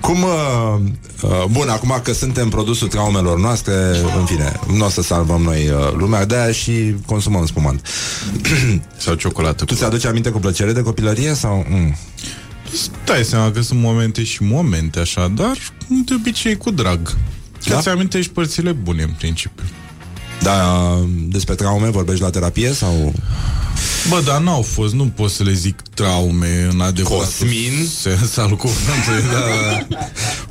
Cum, 0.00 0.22
uh, 0.22 0.80
uh, 1.22 1.44
bun, 1.50 1.68
acum 1.68 2.00
că 2.02 2.12
suntem 2.12 2.48
produsul 2.48 2.88
traumelor 2.88 3.38
noastre, 3.38 3.72
în 4.18 4.24
fine, 4.24 4.60
nu 4.76 4.84
o 4.84 4.88
să 4.88 5.02
salvăm 5.02 5.42
noi 5.42 5.68
uh, 5.68 5.92
lumea, 5.96 6.24
de-aia 6.24 6.52
și 6.52 6.94
consumăm 7.06 7.46
spumant. 7.46 7.86
Sau 8.96 9.14
ciocolată. 9.14 9.64
Tu 9.64 9.74
ți-aduci 9.74 10.04
aminte 10.04 10.30
cu 10.30 10.38
plăcere 10.38 10.72
de 10.72 10.82
copilărie 10.82 11.34
sau... 11.34 11.66
Mm. 11.68 11.96
Stai 13.04 13.24
seama 13.24 13.50
că 13.50 13.60
sunt 13.60 13.80
momente 13.80 14.24
și 14.24 14.42
momente 14.42 14.98
așa, 14.98 15.28
dar 15.28 15.56
de 15.88 16.14
obicei 16.14 16.56
cu 16.56 16.70
drag. 16.70 17.16
Da? 17.64 17.70
Da? 17.70 17.78
Îți 17.78 17.88
amintești 17.88 18.32
părțile 18.32 18.72
bune, 18.72 19.02
în 19.02 19.14
principiu. 19.18 19.64
Da, 20.44 20.98
despre 21.28 21.54
traume 21.54 21.88
vorbești 21.90 22.22
la 22.22 22.30
terapie 22.30 22.72
sau... 22.72 23.12
Bă, 24.08 24.20
dar 24.24 24.40
n-au 24.40 24.62
fost, 24.62 24.94
nu 24.94 25.04
pot 25.06 25.30
să 25.30 25.42
le 25.42 25.52
zic 25.52 25.80
traume 25.94 26.68
în 26.72 26.80
adevărat 26.80 27.18
Cosmin? 27.18 27.88
sens 28.00 28.36
al 28.36 28.56
cuvântului, 28.56 29.22
da, 29.32 29.38
da. 29.88 29.98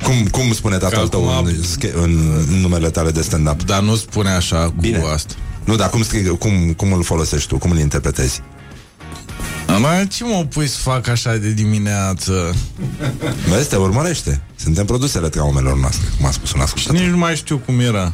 Cum, 0.03 0.28
cum 0.32 0.53
spune 0.53 0.78
tatăl 0.78 1.07
tău 1.07 1.30
acum- 1.30 1.45
în, 1.45 1.64
sche- 1.64 1.94
în, 1.95 2.44
în 2.48 2.60
numele 2.60 2.90
tale 2.90 3.11
de 3.11 3.22
stand-up? 3.22 3.64
Dar 3.64 3.82
nu 3.82 3.95
spune 3.95 4.30
așa 4.30 4.65
cu 4.65 4.74
Bine. 4.80 5.03
asta. 5.14 5.34
Nu, 5.64 5.76
dar 5.76 5.90
cum, 5.90 6.03
scrii, 6.03 6.38
cum, 6.38 6.74
cum 6.78 6.94
îl 6.94 7.03
folosești 7.03 7.48
tu? 7.48 7.57
Cum 7.57 7.72
îl 7.72 7.78
interpretezi? 7.80 8.41
Mă, 9.80 10.06
ce 10.10 10.24
mă 10.24 10.45
pui 10.49 10.68
să 10.68 10.78
fac 10.80 11.07
așa 11.07 11.36
de 11.36 11.52
dimineață? 11.52 12.56
Vezi, 13.49 13.70
te 13.70 13.76
urmărește. 13.76 14.41
Suntem 14.56 14.86
produsele 14.86 15.30
traumelor 15.30 15.78
noastre, 15.78 16.07
cum 16.18 16.26
a 16.26 16.32
spus 16.32 16.52
un 16.53 16.61
ascultător. 16.61 16.99
Nici 17.02 17.10
nu 17.10 17.18
mai 17.18 17.36
știu 17.36 17.57
cum 17.57 17.80
era. 17.80 18.14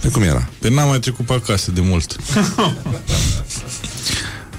Pe 0.00 0.08
cum 0.08 0.22
era? 0.22 0.48
Pe 0.58 0.68
n-am 0.68 0.88
mai 0.88 0.98
trecut 0.98 1.26
pe 1.26 1.32
acasă 1.32 1.70
de 1.70 1.80
mult. 1.80 2.16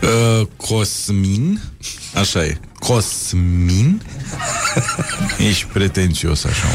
uh, 0.01 0.47
Cosmin? 0.55 1.61
Așa 2.15 2.45
e. 2.45 2.57
Cosmin? 2.79 4.01
Ești 5.49 5.65
pretențios 5.73 6.43
așa 6.43 6.67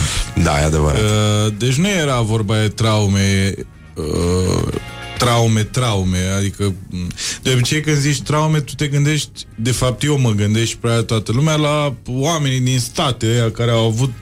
Da, 0.42 0.60
e 0.60 0.64
adevărat. 0.64 1.00
Uh, 1.00 1.54
Deci 1.58 1.74
nu 1.74 1.88
era 1.88 2.20
vorba 2.20 2.60
de 2.60 2.68
traume 2.68 3.54
uh, 3.94 4.72
Traume, 5.18 5.62
traume 5.62 6.18
Adică 6.36 6.74
m, 6.90 7.06
De 7.42 7.52
obicei 7.52 7.80
când 7.80 7.96
zici 7.96 8.22
traume 8.22 8.60
Tu 8.60 8.74
te 8.74 8.86
gândești 8.86 9.46
De 9.54 9.70
fapt 9.70 10.02
eu 10.02 10.18
mă 10.18 10.30
gândesc 10.30 10.66
și 10.66 10.76
prea 10.76 11.02
toată 11.02 11.32
lumea 11.32 11.54
La 11.54 11.94
oamenii 12.06 12.60
din 12.60 12.78
state 12.78 13.26
ăia 13.26 13.50
Care 13.50 13.70
au 13.70 13.86
avut 13.86 14.12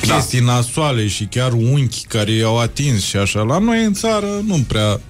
chestii 0.00 0.40
da. 0.40 0.52
nasoale 0.52 1.06
și 1.06 1.24
chiar 1.24 1.52
unchi 1.52 2.06
care 2.06 2.32
i-au 2.32 2.58
atins 2.58 3.04
și 3.04 3.16
așa. 3.16 3.42
La 3.42 3.58
noi 3.58 3.84
în 3.84 3.94
țară 3.94 4.42
nu 4.44 4.64
prea 4.68 5.00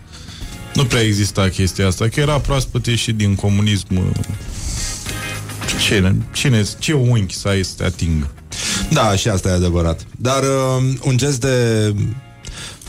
nu 0.74 0.84
prea 0.84 1.02
exista 1.02 1.48
chestia 1.48 1.86
asta, 1.86 2.08
că 2.08 2.20
era 2.20 2.40
proaspăt 2.40 2.86
ieșit 2.86 3.16
din 3.16 3.34
comunism. 3.34 4.14
Cine, 5.80 6.16
cine, 6.32 6.64
ce 6.78 6.92
unchi 6.92 7.34
să 7.34 7.48
ai 7.48 7.64
să 7.64 7.72
te 7.76 7.84
atingă? 7.84 8.30
Da, 8.90 9.16
și 9.16 9.28
asta 9.28 9.48
e 9.48 9.52
adevărat. 9.52 10.06
Dar 10.16 10.42
uh, 10.42 10.94
un 11.02 11.16
gest 11.16 11.40
de 11.40 11.94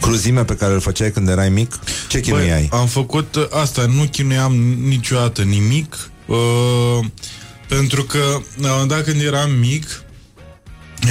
cruzime 0.01 0.43
pe 0.43 0.55
care 0.55 0.73
îl 0.73 0.79
făceai 0.79 1.11
când 1.11 1.29
erai 1.29 1.49
mic, 1.49 1.79
ce 2.07 2.19
chinuiai? 2.19 2.69
am 2.71 2.87
făcut 2.87 3.35
uh, 3.35 3.47
asta, 3.51 3.85
nu 3.85 4.03
chinuiam 4.11 4.53
niciodată 4.87 5.41
nimic, 5.41 6.09
uh, 6.25 7.05
pentru 7.67 8.03
că 8.03 8.19
la 8.61 8.67
un 8.67 8.69
moment 8.71 8.89
dat 8.89 9.03
când 9.03 9.21
eram 9.21 9.51
mic, 9.51 10.03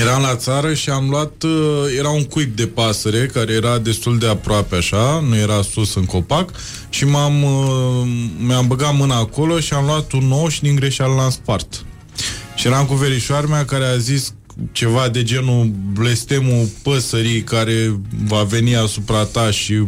eram 0.01 0.23
la 0.23 0.37
țară 0.37 0.75
și 0.75 0.91
am 0.91 1.09
luat, 1.09 1.43
uh, 1.43 1.51
era 1.99 2.09
un 2.09 2.25
cuib 2.25 2.57
de 2.57 2.67
pasăre 2.67 3.27
care 3.27 3.53
era 3.53 3.79
destul 3.79 4.19
de 4.19 4.27
aproape 4.29 4.77
așa, 4.77 5.25
nu 5.29 5.37
era 5.37 5.63
sus 5.63 5.95
în 5.95 6.05
copac 6.05 6.51
și 6.89 7.05
m-am, 7.05 7.43
uh, 7.43 8.09
mi-am 8.39 8.67
băgat 8.67 8.95
mâna 8.95 9.17
acolo 9.17 9.61
și 9.61 9.73
am 9.73 9.85
luat 9.85 10.13
un 10.13 10.27
nou 10.27 10.49
și 10.49 10.63
din 10.63 10.75
greșeală 10.75 11.15
l-am 11.15 11.31
spart. 11.31 11.85
Și 12.55 12.67
eram 12.67 12.87
cu 12.87 12.95
verișoara 12.95 13.47
mea 13.47 13.65
care 13.65 13.85
a 13.85 13.97
zis 13.97 14.35
ceva 14.73 15.09
de 15.09 15.23
genul 15.23 15.71
blestemul 15.93 16.69
păsării 16.83 17.43
care 17.43 18.01
va 18.25 18.43
veni 18.43 18.77
asupra 18.77 19.25
ta 19.25 19.51
și 19.51 19.87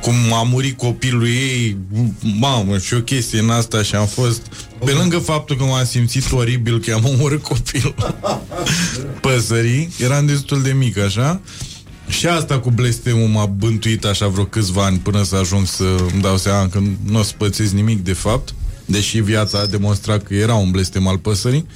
cum 0.00 0.14
a 0.32 0.42
murit 0.42 0.78
copilul 0.78 1.26
ei, 1.26 1.76
mamă, 2.38 2.78
și 2.78 2.94
o 2.94 3.00
chestie 3.00 3.38
în 3.38 3.50
asta 3.50 3.82
și 3.82 3.94
am 3.94 4.06
fost, 4.06 4.42
pe 4.84 4.90
lângă 4.90 5.18
faptul 5.18 5.56
că 5.56 5.64
m-am 5.64 5.84
simțit 5.84 6.32
oribil 6.32 6.80
că 6.80 6.92
am 6.92 7.04
omorât 7.04 7.42
copilul. 7.42 7.94
Păsării, 9.20 9.88
eram 9.98 10.26
destul 10.26 10.62
de 10.62 10.72
mic, 10.72 10.98
așa, 10.98 11.40
și 12.08 12.26
asta 12.26 12.58
cu 12.58 12.70
blestemul 12.70 13.28
m-a 13.28 13.46
bântuit 13.46 14.04
așa 14.04 14.26
vreo 14.26 14.44
câțiva 14.44 14.84
ani 14.84 14.98
până 14.98 15.22
să 15.22 15.36
ajung 15.36 15.66
să 15.66 15.84
îmi 16.12 16.22
dau 16.22 16.36
seama 16.36 16.68
că 16.68 16.80
nu 17.04 17.18
o 17.18 17.22
să 17.22 17.32
pățesc 17.36 17.72
nimic 17.72 18.04
de 18.04 18.12
fapt, 18.12 18.54
deși 18.84 19.20
viața 19.20 19.58
a 19.58 19.66
demonstrat 19.66 20.22
că 20.22 20.34
era 20.34 20.54
un 20.54 20.70
blestem 20.70 21.06
al 21.06 21.18
păsării. 21.18 21.66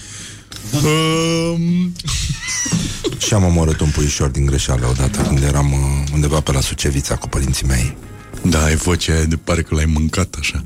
Um, 0.72 1.92
Și 3.18 3.34
am 3.34 3.44
omorât 3.44 3.80
un 3.80 3.90
puișor 3.90 4.28
din 4.28 4.46
greșeală 4.46 4.86
odată 4.90 5.20
când 5.22 5.42
eram 5.42 5.72
uh, 5.72 5.78
undeva 6.12 6.40
pe 6.40 6.52
la 6.52 6.60
Sucevița 6.60 7.16
cu 7.16 7.28
părinții 7.28 7.66
mei. 7.66 7.96
Da, 8.42 8.64
ai 8.64 8.74
vocea 8.76 9.12
aia 9.12 9.24
de 9.24 9.36
pare 9.36 9.62
că 9.62 9.74
l-ai 9.74 9.84
mâncat 9.84 10.34
așa. 10.38 10.64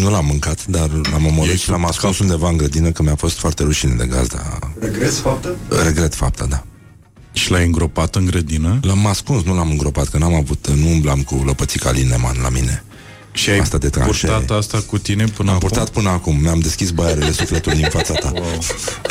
Nu 0.00 0.10
l-am 0.10 0.24
mâncat, 0.26 0.66
dar 0.66 0.88
l-am 1.10 1.26
omorât 1.26 1.52
Ești 1.52 1.64
și 1.64 1.70
l-am 1.70 1.86
ascuns 1.86 2.18
undeva 2.18 2.48
în 2.48 2.56
grădină 2.56 2.90
că 2.90 3.02
mi-a 3.02 3.14
fost 3.14 3.38
foarte 3.38 3.62
rușine 3.62 3.94
de 3.94 4.06
gazda. 4.06 4.58
Regreți 4.80 5.20
faptă? 5.20 5.56
Regret 5.84 6.14
fapta, 6.14 6.44
da. 6.46 6.64
Și 7.32 7.50
l-ai 7.50 7.64
îngropat 7.64 8.14
în 8.14 8.24
grădină? 8.26 8.78
L-am 8.82 9.06
ascuns, 9.06 9.42
nu 9.42 9.54
l-am 9.54 9.70
îngropat, 9.70 10.08
că 10.08 10.18
n-am 10.18 10.34
avut, 10.34 10.68
nu 10.68 10.88
umblam 10.88 11.22
cu 11.22 11.42
lăpățica 11.46 11.90
Lineman 11.90 12.36
la 12.42 12.48
mine. 12.48 12.82
Și 13.32 13.50
ai 13.50 13.58
Asta 13.58 13.78
de 13.78 13.88
tranșee. 13.88 14.30
purtat 14.30 14.56
asta 14.56 14.82
cu 14.86 14.98
tine 14.98 15.24
până 15.24 15.50
Am 15.50 15.56
acum? 15.56 15.68
purtat 15.68 15.88
până 15.90 16.08
acum, 16.08 16.36
mi-am 16.40 16.58
deschis 16.58 16.90
băiarele 16.90 17.30
sufletului 17.32 17.78
din 17.78 17.88
fața 17.90 18.12
ta. 18.14 18.30
Wow. 18.34 18.58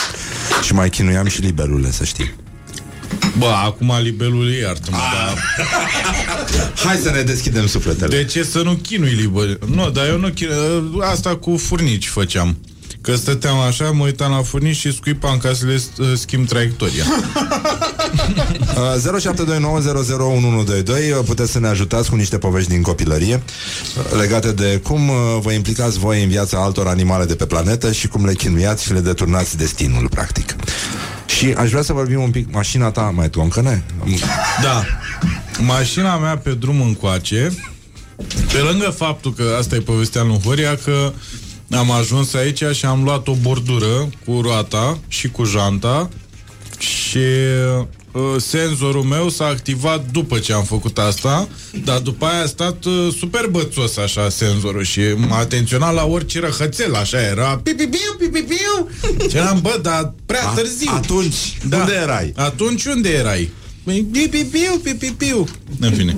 Și 0.66 0.74
mai 0.74 0.90
chinuiam 0.90 1.28
și 1.28 1.42
liberule, 1.42 1.92
să 1.92 2.04
știi. 2.04 2.34
Bă, 3.38 3.46
acum 3.66 3.94
libelul 4.02 4.52
e 4.52 4.60
iartă-mă, 4.60 4.98
dar... 4.98 5.44
Hai 6.86 6.96
să 6.96 7.12
ne 7.12 7.22
deschidem 7.22 7.68
sufletele. 7.68 8.18
De 8.18 8.26
ce 8.26 8.44
să 8.44 8.62
nu 8.62 8.74
chinui 8.74 9.14
liber? 9.14 9.58
Nu, 9.66 9.90
dar 9.90 10.08
eu 10.08 10.18
nu 10.18 10.30
chinui. 10.30 10.56
Asta 11.02 11.36
cu 11.36 11.58
furnici 11.58 12.08
făceam. 12.08 12.58
Că 13.02 13.16
stăteam 13.16 13.58
așa, 13.58 13.92
mă 13.92 14.04
uitam 14.04 14.32
la 14.32 14.42
furnici 14.42 14.76
și 14.76 14.94
scuipam 14.94 15.38
ca 15.38 15.54
să 15.54 15.66
le 15.66 15.82
uh, 15.98 16.12
schimb 16.16 16.48
traiectoria. 16.48 17.04
Uh, 18.78 18.96
0729001122 21.22 21.26
Puteți 21.26 21.52
să 21.52 21.60
ne 21.60 21.68
ajutați 21.68 22.10
cu 22.10 22.16
niște 22.16 22.38
povești 22.38 22.70
din 22.70 22.82
copilărie 22.82 23.36
uh, 23.36 23.42
legate 24.20 24.52
de 24.52 24.80
cum 24.84 25.10
uh, 25.10 25.16
vă 25.42 25.52
implicați 25.52 26.00
voi 26.00 26.24
în 26.24 26.30
viața 26.30 26.58
altor 26.58 26.88
animale 26.88 27.26
de 27.26 27.36
pe 27.36 27.46
planetă 27.46 27.92
și 27.92 28.08
cum 28.08 28.26
le 28.26 28.34
chinuiați 28.34 28.84
și 28.84 28.94
le 28.94 29.00
deturnați 29.00 29.58
destinul, 29.58 30.08
practic. 30.10 30.56
Și 31.28 31.54
aș 31.58 31.70
vrea 31.70 31.82
să 31.82 31.94
vorbim 31.94 32.22
un 32.22 32.32
pic 32.32 32.54
mașina 32.54 32.92
ta, 32.92 33.12
mai 33.16 33.30
toncăne? 33.30 33.84
Da. 34.62 34.86
Mașina 35.60 36.18
mea 36.18 36.38
pe 36.38 36.54
drum 36.54 36.82
încoace, 36.82 37.52
pe 38.52 38.58
lângă 38.58 38.90
faptul 38.90 39.34
că 39.34 39.56
asta 39.60 39.76
e 39.76 39.80
povestea 39.80 40.24
lui 40.24 40.42
Horia, 40.44 40.76
că 40.76 41.14
am 41.72 41.92
ajuns 41.92 42.34
aici 42.34 42.64
și 42.74 42.86
am 42.86 43.04
luat 43.04 43.28
o 43.28 43.34
bordură 43.34 44.10
cu 44.26 44.42
roata 44.42 44.98
și 45.08 45.30
cu 45.30 45.44
janta 45.44 46.10
și 46.78 47.18
uh, 47.18 47.86
senzorul 48.40 49.04
meu 49.04 49.30
s-a 49.30 49.46
activat 49.46 50.12
după 50.12 50.38
ce 50.40 50.54
am 50.54 50.64
făcut 50.64 50.98
asta, 50.98 51.48
dar 51.84 52.00
după 52.00 52.26
aia 52.26 52.42
a 52.44 52.46
stat 52.46 52.86
uh, 52.86 53.14
super 53.20 53.48
bățos 53.52 53.98
așa 53.98 54.30
senzorul 54.30 54.84
și 54.84 55.02
m-a 55.28 55.38
atenționat 55.38 55.94
la 55.94 56.06
orice 56.06 56.40
răhățel, 56.40 56.96
așa 56.96 57.22
era 57.22 57.60
pipipiu, 57.64 58.16
pipipiu 58.18 58.90
și 59.30 59.36
eram, 59.38 59.60
bă, 59.62 59.80
dar 59.82 60.14
prea 60.26 60.48
A- 60.50 60.54
târziu. 60.54 60.92
atunci, 60.96 61.58
unde 61.64 61.94
erai? 62.02 62.34
Atunci 62.36 62.86
unde 62.86 63.10
erai? 63.10 63.50
Păi, 63.84 64.06
Pipipiu, 64.12 64.80
pipipiu. 64.84 65.48
În 65.80 65.92
fine. 65.94 66.16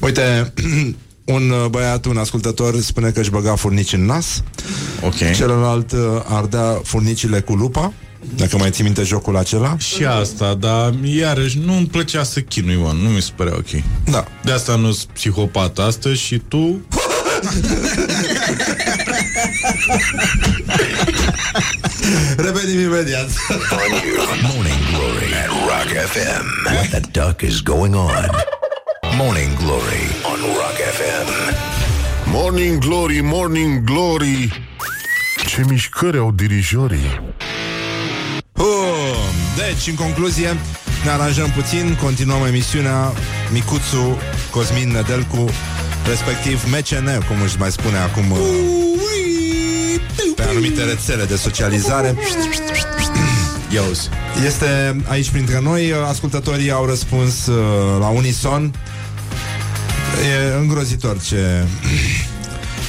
Uite, 0.00 0.52
un 1.34 1.50
uh, 1.50 1.66
băiat, 1.70 2.04
un 2.04 2.16
ascultător 2.16 2.80
spune 2.80 3.10
că 3.10 3.20
își 3.20 3.30
băga 3.30 3.54
furnici 3.54 3.92
în 3.92 4.04
nas 4.04 4.42
Ok. 5.04 5.14
Celălalt 5.36 5.92
uh, 5.92 5.98
ardea 6.28 6.80
furnicile 6.84 7.40
cu 7.40 7.54
lupa 7.54 7.92
Dacă 8.36 8.56
mai 8.56 8.70
ții 8.70 8.84
minte 8.84 9.02
jocul 9.02 9.36
acela 9.36 9.78
Și 9.78 10.04
asta, 10.04 10.54
dar 10.54 10.94
iarăși 11.04 11.58
nu 11.58 11.76
îmi 11.76 11.86
plăcea 11.86 12.22
să 12.22 12.40
chinui, 12.40 12.76
mă, 12.76 12.92
nu 13.02 13.08
mi 13.08 13.22
se 13.22 13.30
părea 13.36 13.54
ok. 13.56 13.82
Da. 14.04 14.24
De 14.44 14.52
asta 14.52 14.76
nu 14.76 14.92
sunt 14.92 15.10
psihopat 15.12 15.78
astăzi 15.78 16.20
și 16.20 16.38
tu... 16.48 16.80
Revenim 22.36 22.80
imediat 22.80 23.28
Morning 24.42 24.80
Glory 24.92 25.34
at 25.42 25.50
Rock 25.68 25.90
FM. 26.12 26.44
What 26.74 26.88
the 26.88 27.00
duck 27.12 27.40
is 27.42 27.60
going 27.60 27.94
on? 27.94 28.30
Morning 29.16 29.56
Glory 29.56 30.04
on 30.32 30.40
Rock 30.40 30.78
FM. 30.96 31.28
Morning 32.26 32.78
Glory, 32.78 33.20
Morning 33.22 33.84
Glory 33.84 34.66
Ce 35.46 35.64
mișcări 35.68 36.18
au 36.18 36.32
dirijorii 36.32 37.20
Bun. 38.54 39.32
Deci, 39.56 39.86
în 39.86 39.94
concluzie 39.94 40.56
Ne 41.04 41.10
aranjăm 41.10 41.50
puțin, 41.50 41.98
continuăm 42.00 42.44
emisiunea 42.44 43.12
Micuțu, 43.52 44.18
Cosmin 44.50 44.88
Nedelcu 44.88 45.48
Respectiv 46.08 46.64
MCN 46.64 47.26
Cum 47.26 47.42
își 47.44 47.58
mai 47.58 47.70
spune 47.72 47.96
acum 47.96 48.30
uh, 48.30 48.38
Pe 50.36 50.42
anumite 50.42 50.82
rețele 50.82 51.24
de 51.24 51.36
socializare 51.36 52.14
Ia 53.74 53.82
uzi. 53.90 54.08
Este 54.46 55.00
aici 55.08 55.30
printre 55.30 55.60
noi 55.60 55.92
Ascultătorii 56.08 56.70
au 56.70 56.86
răspuns 56.86 57.46
uh, 57.46 57.56
la 57.98 58.08
unison 58.08 58.74
E 60.22 60.58
îngrozitor 60.58 61.20
ce... 61.20 61.66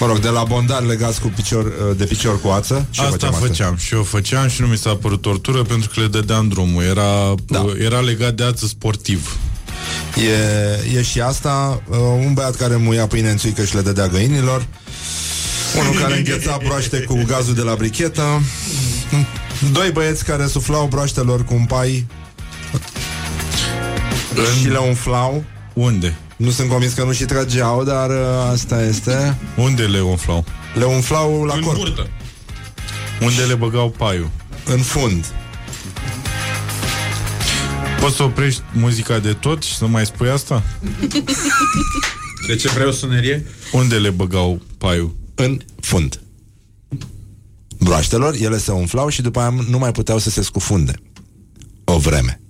Mă 0.03 0.09
rog, 0.09 0.19
de 0.19 0.30
la 0.30 0.43
bondar 0.43 0.81
legați 0.84 1.21
cu 1.21 1.27
picior, 1.35 1.65
uh, 1.65 1.97
de 1.97 2.05
picior 2.05 2.41
cu 2.41 2.47
ață. 2.47 2.85
Și 2.89 3.01
eu 3.01 3.05
Asta 3.05 3.27
făceam 3.27 3.41
făceam 3.47 3.75
și 3.75 3.93
eu 3.93 4.03
făceam 4.03 4.47
și 4.47 4.61
nu 4.61 4.67
mi 4.67 4.77
s-a 4.77 4.95
părut 4.95 5.21
tortură 5.21 5.61
pentru 5.61 5.89
că 5.93 5.99
le 5.99 6.07
dădeam 6.07 6.47
drumul. 6.47 6.84
Era, 6.84 7.34
Da. 7.47 7.65
era 7.80 7.99
legat 7.99 8.34
de 8.34 8.43
ață 8.43 8.65
sportiv. 8.65 9.38
E, 10.93 10.97
e 10.97 11.01
și 11.01 11.21
asta. 11.21 11.81
Uh, 11.89 11.97
Un 11.97 12.34
băiat 12.34 12.55
care 12.55 12.75
muia 12.75 13.07
pâine 13.07 13.30
în 13.30 13.38
țuică 13.38 13.63
și 13.65 13.75
le 13.75 13.81
dădea 13.81 14.07
găinilor. 14.07 14.65
Unul 15.80 16.01
care 16.01 16.17
îngheța 16.17 16.57
broaște 16.63 16.99
cu 16.99 17.23
gazul 17.27 17.53
de 17.53 17.61
la 17.61 17.75
brichetă. 17.75 18.41
Doi 19.71 19.89
băieți 19.91 20.25
care 20.25 20.47
suflau 20.47 20.88
broaștelor 20.88 21.43
cu 21.45 21.53
un 21.53 21.65
pai. 21.65 22.05
Și 24.61 24.67
le 24.67 24.77
umflau 24.77 25.43
Unde? 25.74 26.18
Nu 26.36 26.50
sunt 26.50 26.70
convins 26.70 26.94
că 26.94 27.04
nu 27.04 27.12
și 27.12 27.26
trageau 27.26 27.84
Dar 27.84 28.10
uh, 28.10 28.52
asta 28.52 28.84
este 28.84 29.38
Unde 29.58 29.84
le 29.84 30.00
umflau? 30.00 30.45
Le 30.74 30.84
umflau 30.84 31.44
la 31.44 31.54
În 31.54 31.62
corp 31.62 31.78
burtă. 31.78 32.10
Unde 33.22 33.41
le 33.41 33.56
băgau 33.56 33.90
paiul? 33.90 34.30
În 34.66 34.80
fund 34.80 35.34
Poți 38.00 38.16
să 38.16 38.24
oprești 38.24 38.62
muzica 38.74 39.20
de 39.20 39.34
tot 39.34 39.64
și 39.64 39.76
să 39.76 39.86
mai 39.88 40.06
spui 40.06 40.30
asta? 40.30 40.64
De 42.48 42.56
ce 42.56 42.70
vreau 42.70 42.91
sunerie? 42.91 43.45
Unde 43.72 43.98
le 43.98 44.10
băgau 44.10 44.62
paiul? 44.78 45.16
În 45.36 45.62
fund 45.80 46.20
Broaștelor, 47.80 48.36
ele 48.40 48.58
se 48.58 48.72
umflau 48.72 49.10
și 49.10 49.22
după 49.22 49.40
aia 49.40 49.54
nu 49.70 49.78
mai 49.78 49.91
puteau 49.91 50.18
să 50.18 50.30
se 50.30 50.41
scufunde 50.41 50.94
O 51.84 51.98
vreme 51.98 52.43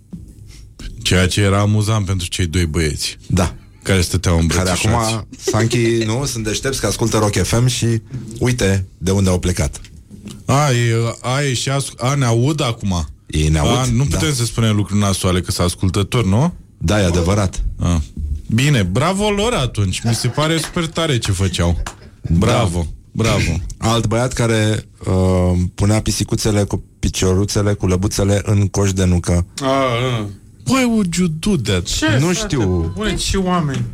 Ceea 1.03 1.27
ce 1.27 1.41
era 1.41 1.59
amuzant 1.59 2.05
pentru 2.05 2.27
cei 2.27 2.45
doi 2.45 2.65
băieți 2.65 3.17
Da 3.27 3.55
Care 3.83 4.01
stăteau 4.01 4.33
Care 4.33 4.45
îmbrățișați 4.45 5.13
acum, 5.13 5.27
Sanchi, 5.37 6.03
nu, 6.05 6.25
sunt 6.25 6.43
deștepți 6.43 6.79
că 6.79 6.85
ascultă 6.85 7.17
Rock 7.17 7.35
FM 7.43 7.65
și 7.65 7.85
uite 8.39 8.85
de 8.97 9.11
unde 9.11 9.29
au 9.29 9.39
plecat. 9.39 9.81
A, 10.45 10.71
e, 10.71 11.15
a, 11.21 11.41
e 11.41 11.53
și 11.53 11.69
as- 11.69 11.93
a, 11.97 12.13
ne 12.15 12.25
aud 12.25 12.61
acum 12.61 13.07
Ei 13.27 13.47
ne 13.47 13.59
aud, 13.59 13.77
a, 13.77 13.85
Nu 13.93 14.05
da. 14.09 14.17
putem 14.17 14.33
să 14.33 14.45
spunem 14.45 14.75
lucruri 14.75 14.99
nasoale 14.99 15.41
Că 15.41 15.51
sunt 15.51 15.67
ascultători, 15.67 16.27
nu? 16.27 16.53
Da, 16.77 17.01
e 17.01 17.05
adevărat. 17.05 17.63
A. 17.79 18.01
Bine, 18.53 18.83
bravo 18.83 19.29
lor 19.29 19.53
atunci 19.53 20.01
Mi 20.03 20.13
se 20.15 20.27
pare 20.27 20.57
super 20.57 20.85
tare 20.87 21.17
ce 21.17 21.31
făceau 21.31 21.83
Bravo, 22.29 22.87
bravo 23.11 23.59
Alt 23.77 24.07
băiat 24.07 24.33
care 24.33 24.85
uh, 25.05 25.59
punea 25.75 26.01
pisicuțele 26.01 26.63
cu 26.63 26.83
picioruțele, 26.99 27.73
cu 27.73 27.87
lăbuțele 27.87 28.41
în 28.45 28.67
coș 28.67 28.93
de 28.93 29.05
nucă. 29.05 29.45
A, 29.61 29.67
a. 29.67 30.27
Why 30.65 30.85
would 30.85 31.15
you 31.15 31.27
do 31.27 31.57
that? 31.57 31.83
Ce, 31.85 32.05
Nu 32.19 32.25
frate? 32.25 32.33
știu. 32.33 32.91
Bune, 32.95 33.15
ce 33.15 33.37
oameni? 33.37 33.85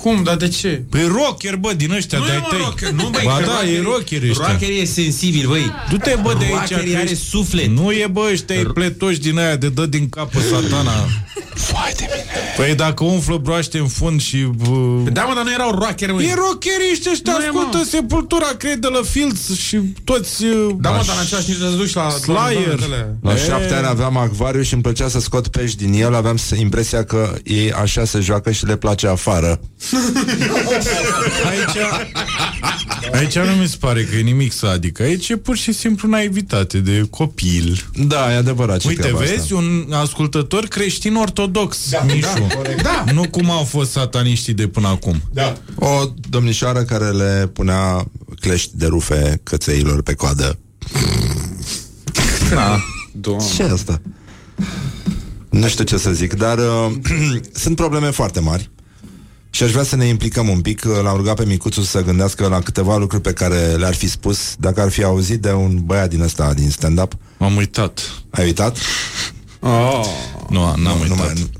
Cum, 0.00 0.22
dar 0.22 0.36
de 0.36 0.48
ce? 0.48 0.82
Păi 0.90 1.04
rocker, 1.06 1.56
bă, 1.56 1.72
din 1.72 1.92
ăștia 1.92 2.18
Nu 2.18 2.24
de-ai 2.24 2.36
e, 2.36 2.40
mă, 2.40 2.46
tăi 2.50 2.58
rocker, 2.64 2.90
nu, 2.90 3.08
băi, 3.08 3.22
Ba 3.24 3.36
că 3.36 3.44
da, 3.44 3.52
rocker 3.52 3.68
e 3.68 3.76
e- 3.76 3.80
rocker 3.82 4.22
ăștia 4.30 4.46
Rocker 4.50 4.68
e 4.80 4.84
sensibil, 4.84 5.46
băi. 5.48 5.72
Du-te, 5.90 6.16
bă, 6.22 6.34
de 6.38 6.44
aici 6.44 6.54
Rocker 6.70 6.90
că 6.92 6.96
are 6.96 7.10
ești- 7.10 7.28
suflet. 7.30 7.66
Nu 7.68 7.90
e, 7.92 8.06
bă, 8.12 8.28
ăștia 8.32 8.70
pletoși 8.74 9.18
din 9.20 9.38
aia 9.38 9.56
De 9.56 9.68
dă 9.68 9.86
din 9.86 10.08
capă 10.08 10.38
satana 10.40 10.92
Foarte 11.54 12.08
bine. 12.10 12.24
Păi 12.56 12.74
dacă 12.74 13.04
umflă 13.04 13.36
broaște 13.36 13.78
în 13.78 13.86
fund 13.88 14.20
și... 14.20 14.36
Uh, 14.36 15.02
Da, 15.12 15.22
mă, 15.22 15.32
dar 15.34 15.44
nu 15.44 15.52
erau 15.52 15.70
rocker, 15.70 16.12
mă. 16.12 16.22
E 16.22 16.34
rockeriști 16.34 17.08
ăștia, 17.10 17.32
Nu 17.32 17.38
e, 17.42 17.46
ascultă 17.46 17.76
mă. 17.76 17.86
Sepultura, 17.90 18.46
cred 18.58 18.78
de 18.78 18.86
la 18.88 19.00
Fields 19.10 19.58
și 19.58 19.76
toți... 20.04 20.44
Uh, 20.44 20.74
Da, 20.80 20.90
mă, 20.90 21.02
dar 21.06 21.14
în 21.16 21.20
același 21.22 21.44
timp 21.46 21.58
să 21.58 21.64
duci 21.76 21.92
la... 21.94 22.10
Slayer. 22.10 22.78
La 23.22 23.32
E. 23.34 23.36
șapte 23.46 23.74
ani 23.74 23.86
aveam 23.86 24.16
acvariu 24.16 24.62
și 24.62 24.72
îmi 24.74 24.82
plăcea 24.82 25.08
să 25.08 25.20
scot 25.20 25.48
pești 25.48 25.76
din 25.84 26.02
el. 26.02 26.14
Aveam 26.14 26.36
s- 26.36 26.50
impresia 26.50 27.04
că 27.04 27.34
ei 27.44 27.72
așa 27.72 28.04
se 28.04 28.20
joacă 28.20 28.50
și 28.50 28.66
le 28.66 28.76
place 28.76 29.06
afară. 29.06 29.60
Aici, 31.48 31.76
aici 33.18 33.38
nu 33.38 33.52
mi 33.60 33.66
se 33.68 33.76
pare 33.80 34.04
că 34.04 34.16
e 34.16 34.20
nimic 34.20 34.52
sadic. 34.52 35.00
Aici 35.00 35.28
e 35.28 35.36
pur 35.36 35.56
și 35.56 35.72
simplu 35.72 36.08
naivitate 36.08 36.78
de 36.78 37.06
copil. 37.10 37.90
Da, 37.94 38.32
e 38.32 38.36
adevărat. 38.36 38.78
ce 38.78 38.88
Uite, 38.88 39.00
treaba 39.00 39.18
vezi, 39.18 39.32
asta. 39.40 39.54
un 39.54 39.92
ascultător 39.92 40.64
creștin 40.66 41.14
ortodox, 41.14 41.90
da, 41.90 42.02
Mișu. 42.06 42.46
da, 42.48 42.54
corect. 42.54 42.82
Da. 42.82 43.04
Nu 43.12 43.28
cum 43.30 43.50
au 43.50 43.64
fost 43.64 43.90
sataniștii 43.90 44.54
de 44.54 44.66
până 44.66 44.88
acum. 44.88 45.22
Da. 45.32 45.56
O 45.74 46.04
domnișoară 46.28 46.82
care 46.82 47.08
le 47.10 47.50
punea 47.52 48.04
clești 48.40 48.70
de 48.76 48.86
rufe 48.86 49.40
cățeilor 49.42 50.02
pe 50.02 50.14
coadă. 50.14 50.58
Da. 52.50 52.80
Ce 53.56 53.62
e 53.62 53.70
asta? 53.70 54.00
Nu 55.50 55.68
știu 55.68 55.84
ce 55.84 55.96
să 55.96 56.12
zic, 56.12 56.34
dar 56.34 56.58
uh, 56.58 56.92
sunt 57.62 57.76
probleme 57.76 58.10
foarte 58.10 58.40
mari 58.40 58.70
și 59.50 59.62
aș 59.62 59.70
vrea 59.70 59.82
să 59.82 59.96
ne 59.96 60.04
implicăm 60.06 60.48
un 60.48 60.60
pic. 60.60 60.82
L-am 60.84 61.16
rugat 61.16 61.34
pe 61.36 61.44
Micuțu 61.44 61.80
să 61.82 62.02
gândească 62.02 62.46
la 62.48 62.60
câteva 62.60 62.96
lucruri 62.96 63.22
pe 63.22 63.32
care 63.32 63.56
le-ar 63.74 63.94
fi 63.94 64.08
spus 64.08 64.54
dacă 64.58 64.80
ar 64.80 64.90
fi 64.90 65.02
auzit 65.02 65.40
de 65.40 65.52
un 65.52 65.78
băiat 65.84 66.08
din 66.10 66.20
ăsta, 66.20 66.54
din 66.54 66.70
stand-up. 66.70 67.12
M-am 67.38 67.56
uitat. 67.56 68.00
Ai 68.30 68.44
uitat? 68.44 68.76
Oh. 69.60 70.04
Nu, 70.48 70.60
n-am 70.60 70.76
Nu, 70.80 70.92
uitat. 70.92 71.08
nu 71.08 71.14
mai- 71.14 71.50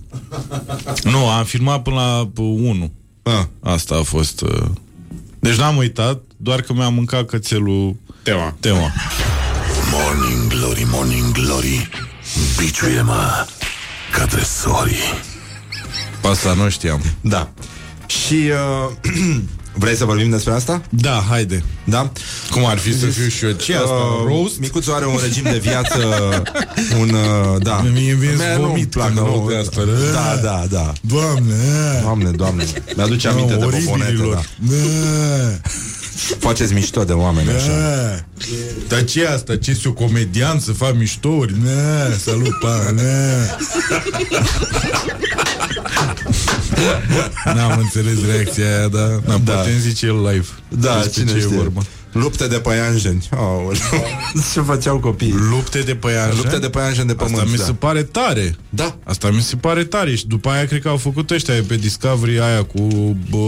Nu, 1.03 1.29
am 1.29 1.45
filmat 1.45 1.83
până 1.83 1.97
la 1.97 2.31
1. 2.43 2.93
Ah. 3.23 3.45
Asta 3.63 3.95
a 3.95 4.03
fost... 4.03 4.41
Uh... 4.41 4.65
Deci 5.39 5.55
n-am 5.57 5.77
uitat, 5.77 6.23
doar 6.37 6.61
că 6.61 6.73
mi-am 6.73 6.95
mâncat 6.95 7.27
cățelul 7.27 7.97
Tema. 8.23 8.57
Tema. 8.61 8.93
Morning 9.93 10.47
Glory, 10.49 10.87
Morning 10.91 11.33
Glory 11.33 11.89
Biciuie-mă 12.59 13.47
ca 14.13 14.25
tresorii 14.27 14.97
Asta 16.31 16.55
nu 16.55 16.69
știam. 16.69 17.01
Da. 17.21 17.51
Și 18.11 18.35
uh, 18.35 19.13
vrei 19.83 19.97
să 19.97 20.05
vorbim 20.05 20.31
despre 20.31 20.53
asta? 20.53 20.83
Da, 20.89 21.25
haide. 21.29 21.63
Da? 21.85 22.13
Cum 22.51 22.67
ar 22.67 22.79
fi 22.79 22.99
să 22.99 23.07
fiu 23.07 23.29
și 23.29 23.45
eu? 23.45 23.51
Ce 23.51 23.75
asta? 23.75 23.91
Uh, 23.93 24.25
roast? 24.27 24.59
Micuțu 24.59 24.93
are 24.93 25.07
un 25.07 25.19
regim 25.23 25.43
de 25.43 25.59
viață 25.63 25.99
Un, 27.01 27.09
uh, 27.09 27.63
da 27.63 27.85
Mie 27.93 28.11
îmi 28.13 28.21
vine 28.21 28.37
să 28.37 28.43
Mie 28.43 28.55
nu-mi 28.55 28.67
vomit 28.67 28.91
plac, 28.91 29.07
când 29.07 29.19
nu. 29.19 29.25
aud 29.25 29.57
asta. 29.57 29.81
Da, 30.13 30.41
da, 30.43 30.65
da 30.71 30.93
Doamne! 31.01 31.55
Doamne, 32.03 32.31
doamne 32.31 32.65
Mi-aduce 32.97 33.29
aminte 33.29 33.55
de 33.55 33.65
bobonete, 33.65 34.29
da. 34.33 34.41
Faceți 36.39 36.73
mișto 36.73 37.05
de 37.05 37.13
oameni 37.13 37.49
așa 37.51 37.71
Dar 38.89 39.05
ce 39.05 39.23
e 39.23 39.29
asta? 39.29 39.57
Ce 39.57 39.75
sunt 39.75 39.95
comedian 39.95 40.61
să 40.61 40.73
fac 40.73 40.95
miștouri? 40.97 41.55
Ne, 41.63 42.17
salut, 42.25 42.59
pa, 42.59 42.91
ne. 42.95 43.03
N-am 47.45 47.79
înțeles 47.79 48.17
reacția 48.33 48.77
aia, 48.77 48.89
dar 48.89 49.09
n-am 49.27 49.41
Da. 49.45 49.53
da. 49.53 49.59
putem 49.59 49.79
zice 49.79 50.07
el 50.07 50.17
live. 50.33 50.47
Da, 50.69 50.95
Despre 50.95 51.11
cine 51.21 51.31
ce 51.31 51.37
e 51.37 51.41
știe 51.41 51.57
vorba. 51.57 51.81
Lupte 52.13 52.47
de 52.47 52.57
păianjeni 52.59 53.29
oh, 53.33 53.79
Ce 54.53 54.61
făceau 54.61 54.99
copiii 54.99 55.35
Lupte 55.51 55.79
de 55.79 55.95
păianjen? 55.95 56.37
Lupte 56.37 56.59
de 56.59 56.69
păianjeni 56.69 57.07
de 57.07 57.15
pământ 57.15 57.37
Asta 57.37 57.51
mi 57.51 57.57
da. 57.57 57.65
se 57.65 57.73
pare 57.73 58.03
tare. 58.03 58.57
Da. 58.69 58.97
Asta 59.05 59.31
mi 59.31 59.41
se 59.43 59.57
pare 59.57 59.85
tare 59.85 60.15
și 60.15 60.27
după 60.27 60.49
aia 60.49 60.67
cred 60.67 60.83
că 60.83 60.89
au 60.89 60.97
făcut 60.97 61.31
ăștia 61.31 61.55
pe 61.67 61.77
Discovery 61.77 62.41
aia 62.41 62.63
cu 62.63 62.89
bă, 63.31 63.39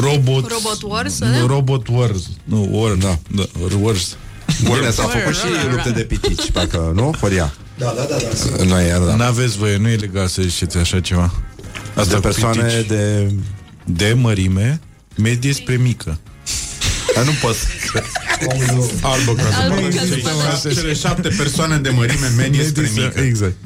robot 0.00 0.50
Robot 0.50 0.82
Wars, 0.82 1.18
Nu, 1.18 1.26
ăla? 1.26 1.46
Robot 1.46 1.88
Wars. 1.88 2.22
Nu, 2.44 2.68
Wars. 2.70 2.98
Da. 2.98 3.18
da 3.36 3.44
Wars. 3.80 4.16
Bine, 4.62 4.90
s-au 4.90 5.06
făcut 5.06 5.34
și 5.34 5.44
lupte 5.70 5.90
de 5.90 6.02
pitici 6.02 6.50
Parcă, 6.50 6.92
nu? 6.94 7.14
Horia 7.20 7.54
Da, 7.78 7.92
da, 7.96 8.06
da, 8.08 8.16
da. 8.56 8.64
Noi, 8.64 8.84
da. 9.06 9.14
N-aveți 9.14 9.56
voie, 9.58 9.76
nu 9.76 9.88
e 9.88 9.94
legal 9.94 10.26
să 10.26 10.42
ziceți 10.42 10.76
așa 10.76 11.00
ceva. 11.00 11.32
De 11.94 12.14
cu 12.14 12.20
persoane 12.20 12.62
pitici. 12.62 12.86
de... 12.86 13.32
de 13.84 14.12
mărime 14.16 14.80
medie 15.16 15.52
spre 15.52 15.76
mică. 15.76 16.18
Dar 17.14 17.24
nu 17.24 17.30
pot 17.42 17.56
Albă 19.00 19.32
ca 19.32 19.42
să 19.42 19.60
Albă 19.60 19.74
mă 19.74 19.88
ca 19.88 20.00
să 20.00 20.06
zic. 20.06 20.24
mă 20.24 20.70
Cele 20.72 20.94
șapte 20.94 21.28
persoane 21.28 21.76
de 21.76 21.90
mărime 21.90 22.32
medie 22.36 22.64
spre 22.64 22.90
mică. 22.94 23.20
Exact. 23.20 23.56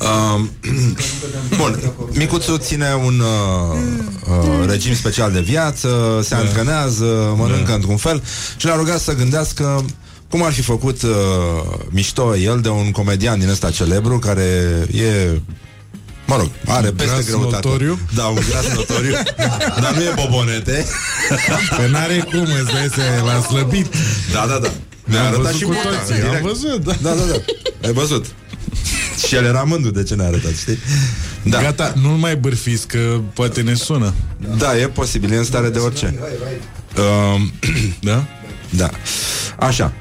Um, 0.00 0.50
bun, 1.56 1.80
Micuțu 2.12 2.56
ține 2.56 2.94
un 3.04 3.20
uh, 3.20 3.78
uh, 4.28 4.66
regim 4.68 4.94
special 4.94 5.32
de 5.32 5.40
viață, 5.40 6.20
se 6.22 6.34
da. 6.34 6.40
antrenează, 6.40 7.34
mănâncă 7.36 7.68
da. 7.68 7.74
într-un 7.74 7.96
fel 7.96 8.22
și 8.56 8.66
l-a 8.66 8.76
rugat 8.76 9.00
să 9.00 9.14
gândească 9.14 9.84
cum 10.28 10.42
ar 10.42 10.52
fi 10.52 10.62
făcut 10.62 11.02
uh, 11.02 11.10
mișto 11.90 12.36
el 12.36 12.60
de 12.60 12.68
un 12.68 12.90
comedian 12.90 13.38
din 13.38 13.48
ăsta 13.48 13.70
celebru 13.70 14.18
care 14.18 14.42
e 14.92 15.40
Mă 16.30 16.36
rog, 16.36 16.50
are 16.66 16.90
peste 16.90 17.12
Gras 17.12 17.26
greutate. 17.26 17.50
notoriu? 17.66 17.98
Da, 18.14 18.24
un 18.24 18.38
gras 18.50 18.74
notoriu. 18.74 19.12
dar 19.82 19.94
nu 19.94 20.02
e 20.02 20.12
bobonete. 20.14 20.86
Că 21.76 21.86
n-are 21.90 22.18
cum, 22.30 22.40
îți 22.62 22.72
dai 22.72 22.88
să 22.94 23.02
l-a 23.24 23.40
slăbit. 23.40 23.86
Da, 24.32 24.46
da, 24.46 24.58
da. 24.58 24.70
Ne-a 25.04 25.20
Am 25.20 25.26
arătat 25.26 25.42
văzut 25.44 25.58
și 25.58 25.64
cu 25.64 25.70
bota, 25.72 25.96
toții, 25.96 26.14
direct. 26.14 26.34
am 26.34 26.42
văzut, 26.42 26.84
da. 26.84 26.92
Da, 27.02 27.10
da, 27.14 27.24
da. 27.24 27.34
Ai 27.86 27.92
văzut. 27.92 28.26
și 29.26 29.34
el 29.34 29.44
era 29.44 29.62
mândru 29.62 29.90
de 29.90 30.02
ce 30.02 30.14
ne-a 30.14 30.26
arătat, 30.26 30.52
știi? 30.52 30.78
Da. 31.42 31.62
Gata, 31.62 31.92
nu 32.02 32.08
mai 32.08 32.36
bârfiți, 32.36 32.86
că 32.86 33.20
poate 33.34 33.60
ne 33.62 33.74
sună. 33.74 34.14
Da, 34.58 34.78
e 34.78 34.86
posibil, 34.88 35.32
e 35.32 35.36
în 35.36 35.44
stare 35.44 35.68
de 35.68 35.78
orice. 35.78 36.18
Um, 37.34 37.52
da? 38.10 38.24
Da. 38.70 38.90
Așa. 39.58 39.92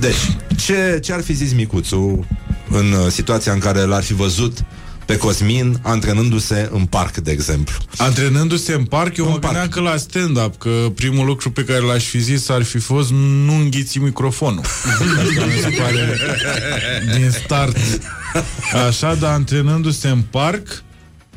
Deci, 0.00 0.36
ce, 0.64 0.98
ce 1.02 1.12
ar 1.12 1.22
fi 1.22 1.32
zis 1.32 1.52
Micuțu 1.52 2.26
în 2.70 2.92
uh, 2.92 3.06
situația 3.10 3.52
în 3.52 3.58
care 3.58 3.80
l-ar 3.80 4.02
fi 4.02 4.14
văzut 4.14 4.58
pe 5.06 5.16
Cosmin 5.16 5.78
antrenându-se 5.82 6.68
în 6.72 6.84
parc, 6.84 7.16
de 7.16 7.30
exemplu? 7.30 7.76
Antrenându-se 7.96 8.72
în 8.72 8.84
parc, 8.84 9.16
eu 9.16 9.28
mă 9.28 9.38
gândeam 9.38 9.68
că 9.68 9.80
la 9.80 9.96
stand-up, 9.96 10.58
că 10.58 10.92
primul 10.94 11.26
lucru 11.26 11.50
pe 11.50 11.64
care 11.64 11.80
l-aș 11.80 12.04
fi 12.04 12.18
zis 12.18 12.48
ar 12.48 12.62
fi 12.62 12.78
fost 12.78 13.10
nu 13.10 13.54
înghiți 13.54 13.98
microfonul. 13.98 14.64
Asta 15.28 15.44
mi 15.44 15.60
se 15.62 15.82
pare 15.82 16.18
din 17.16 17.30
start. 17.30 17.76
Așa, 18.88 19.14
dar 19.14 19.32
antrenându-se 19.32 20.08
în 20.08 20.22
parc, 20.30 20.84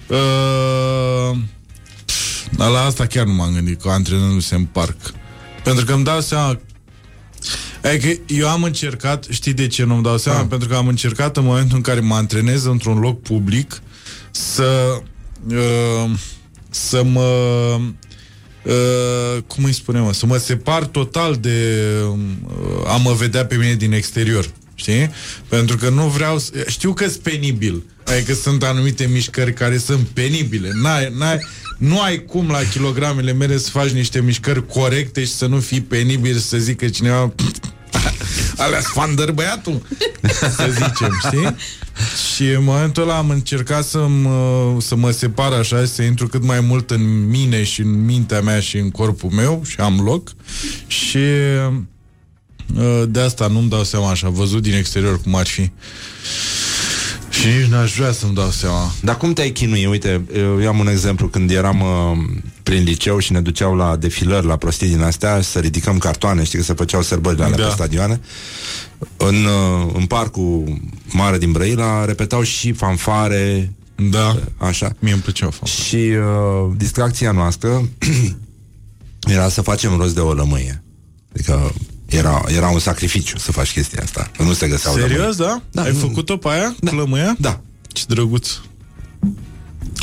Uh, 0.09 1.37
dar 2.49 2.69
la 2.69 2.79
asta 2.79 3.05
chiar 3.05 3.25
nu 3.25 3.33
m-am 3.33 3.53
gândit, 3.53 3.81
că 3.81 3.89
antrenându-se 3.89 4.55
în 4.55 4.65
parc. 4.65 4.97
Pentru 5.63 5.85
că 5.85 5.93
îmi 5.93 6.03
dau 6.03 6.21
seama 6.21 6.59
Adică 7.84 8.22
eu 8.27 8.47
am 8.49 8.64
încercat, 8.64 9.26
știi 9.30 9.53
de 9.53 9.68
ce 9.68 9.84
nu-mi 9.84 10.03
dau 10.03 10.18
seama? 10.18 10.39
Ah. 10.39 10.45
Pentru 10.49 10.68
că 10.68 10.76
am 10.76 10.88
încercat 10.88 11.38
în 11.38 11.43
momentul 11.43 11.76
în 11.76 11.84
care 11.84 11.99
mă 11.99 12.15
antrenez 12.15 12.65
într-un 12.65 12.99
loc 12.99 13.22
public 13.22 13.81
să 14.31 15.01
uh, 15.47 16.11
să 16.69 17.03
mă 17.03 17.80
uh, 18.64 19.41
cum 19.47 19.64
îi 19.64 19.73
spunem, 19.73 20.03
mă, 20.03 20.14
să 20.14 20.26
mă 20.26 20.38
separ 20.38 20.85
total 20.85 21.35
de 21.35 21.76
uh, 22.07 22.91
a 22.91 22.95
mă 22.95 23.14
vedea 23.14 23.45
pe 23.45 23.56
mine 23.56 23.73
din 23.73 23.91
exterior. 23.91 24.49
Știi? 24.76 25.11
Pentru 25.47 25.77
că 25.77 25.89
nu 25.89 26.07
vreau 26.07 26.39
să... 26.39 26.51
Știu 26.68 26.93
că 26.93 27.07
sunt 27.07 27.22
penibil. 27.22 27.84
Adică 28.06 28.34
sunt 28.34 28.64
anumite 28.64 29.06
mișcări 29.06 29.53
care 29.53 29.77
sunt 29.77 30.07
penibile. 30.07 30.69
N-ai, 30.81 31.14
n-ai, 31.18 31.38
nu 31.80 32.01
ai 32.01 32.26
cum 32.26 32.47
la 32.47 32.60
kilogramele 32.72 33.34
mele 33.34 33.57
să 33.57 33.69
faci 33.69 33.89
niște 33.89 34.22
mișcări 34.22 34.65
corecte 34.65 35.23
și 35.23 35.31
să 35.31 35.45
nu 35.45 35.60
fii 35.60 35.81
penibil 35.81 36.38
să 36.38 36.57
zică 36.57 36.89
cineva 36.89 37.34
alea 38.57 38.81
sfandăr 38.81 39.31
băiatul 39.31 39.81
să 40.56 40.69
zicem, 40.72 41.19
știi? 41.26 41.56
Și 42.35 42.43
în 42.43 42.64
momentul 42.64 43.03
ăla 43.03 43.18
am 43.18 43.30
încercat 43.30 43.84
să 43.84 44.07
mă, 44.07 44.76
să 44.80 44.95
mă 44.95 45.11
separ 45.11 45.51
așa 45.51 45.85
să 45.85 46.01
intru 46.01 46.27
cât 46.27 46.43
mai 46.43 46.60
mult 46.60 46.91
în 46.91 47.30
mine 47.30 47.64
și 47.64 47.81
în 47.81 48.06
mintea 48.06 48.41
mea 48.41 48.60
și 48.60 48.77
în 48.77 48.91
corpul 48.91 49.30
meu 49.30 49.61
și 49.65 49.80
am 49.80 49.99
loc 50.03 50.31
și 50.88 51.18
uh, 52.76 53.03
de 53.07 53.19
asta 53.19 53.47
nu-mi 53.47 53.69
dau 53.69 53.84
seama 53.84 54.10
așa, 54.10 54.30
văzut 54.30 54.61
din 54.61 54.73
exterior 54.73 55.22
cum 55.22 55.35
ar 55.35 55.47
fi. 55.47 55.72
Și 57.39 57.47
nici 57.47 57.65
n-aș 57.69 57.95
vrea 57.95 58.11
să-mi 58.11 58.33
dau 58.33 58.49
seama. 58.49 58.91
Dar 59.01 59.17
cum 59.17 59.33
te-ai 59.33 59.51
chinui? 59.51 59.85
Uite, 59.85 60.21
eu 60.61 60.67
am 60.67 60.79
un 60.79 60.87
exemplu 60.87 61.27
când 61.27 61.51
eram 61.51 61.81
uh, 61.81 62.17
prin 62.63 62.83
liceu 62.83 63.19
și 63.19 63.31
ne 63.31 63.41
duceau 63.41 63.75
la 63.75 63.95
defilări, 63.95 64.45
la 64.45 64.55
prostii 64.57 64.87
din 64.87 65.01
astea, 65.01 65.41
să 65.41 65.59
ridicăm 65.59 65.97
cartoane, 65.97 66.43
știi 66.43 66.57
că 66.57 66.63
se 66.63 66.73
făceau 66.73 67.01
sărbările 67.01 67.43
alea 67.43 67.57
Da. 67.57 67.63
pe 67.65 67.71
stadioane. 67.71 68.19
În, 69.17 69.35
uh, 69.45 69.91
în 69.93 70.05
parcul 70.05 70.79
mare 71.05 71.37
din 71.37 71.51
Brăila 71.51 72.05
repetau 72.05 72.43
și 72.43 72.71
fanfare, 72.71 73.73
Da, 73.95 74.35
așa. 74.57 74.95
mie 74.99 75.13
îmi 75.13 75.21
plăceau 75.21 75.49
fapt. 75.51 75.67
Și 75.71 75.95
uh, 75.95 76.71
distracția 76.77 77.31
noastră 77.31 77.87
era 79.35 79.49
să 79.49 79.61
facem 79.61 79.97
rost 79.97 80.13
de 80.13 80.19
o 80.19 80.33
lămâie. 80.33 80.83
Adică 81.33 81.73
era, 82.10 82.41
era 82.48 82.68
un 82.69 82.80
sacrificiu 82.80 83.38
să 83.38 83.52
faci 83.52 83.72
chestia 83.72 83.99
asta. 84.03 84.31
Că 84.38 84.44
nu 84.44 84.53
se 84.53 84.68
găseau 84.68 84.94
Serios, 84.95 85.38
lămâi. 85.38 85.61
da? 85.72 85.81
Ai 85.84 85.94
făcut-o 85.94 86.38
pe 86.38 86.49
aia? 86.49 86.76
Da. 86.80 86.90
Cu 86.90 86.95
lămâia? 86.95 87.36
Da. 87.40 87.61
Ce 87.88 88.03
drăguț. 88.07 88.49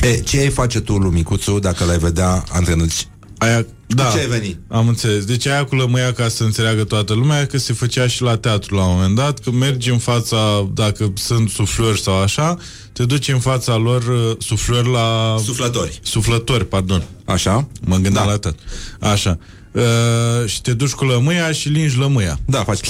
E, 0.01 0.21
ce 0.21 0.39
ai 0.39 0.51
face 0.51 0.81
tu, 0.81 0.97
Lumicuțu, 0.97 1.59
dacă 1.59 1.85
l-ai 1.85 1.99
vedea 1.99 2.45
antrenând? 2.53 2.93
Aia, 3.39 3.67
da. 3.87 4.11
ce 4.13 4.19
ai 4.19 4.27
venit? 4.27 4.59
Am 4.69 4.89
înțeles. 4.89 5.25
Deci 5.25 5.47
aia 5.47 5.65
cu 5.65 5.75
lămâia, 5.75 6.13
ca 6.13 6.29
să 6.29 6.45
înțeleagă 6.45 6.85
toată 6.85 7.13
lumea, 7.15 7.47
că 7.47 7.59
se 7.59 7.73
făcea 7.73 8.07
și 8.07 8.23
la 8.23 8.37
teatru 8.37 8.75
la 8.75 8.85
un 8.87 8.95
moment 8.95 9.15
dat, 9.15 9.39
că 9.39 9.51
mergi 9.51 9.91
în 9.91 9.99
fața, 9.99 10.69
dacă 10.75 11.13
sunt 11.15 11.49
suflări 11.51 12.01
sau 12.01 12.15
așa, 12.23 12.57
te 12.93 13.05
duci 13.05 13.29
în 13.29 13.39
fața 13.41 13.77
lor, 13.77 14.03
uh, 14.03 14.37
suflări 14.39 14.91
la... 14.93 15.37
Suflători. 15.45 16.01
Suflători, 16.03 16.67
pardon. 16.69 17.05
Așa? 17.25 17.69
Mă 17.85 17.97
gândeam 17.97 18.25
Da. 18.27 18.31
la 18.31 18.39
teatru. 18.39 18.61
Așa. 19.01 19.39
Uh, 19.77 20.49
și 20.49 20.61
te 20.61 20.73
duci 20.73 20.91
cu 20.91 21.05
lămâia 21.05 21.53
și 21.53 21.69
lingi 21.69 21.97
lămâia. 21.97 22.39
Da, 22.47 22.65
faci... 22.65 22.81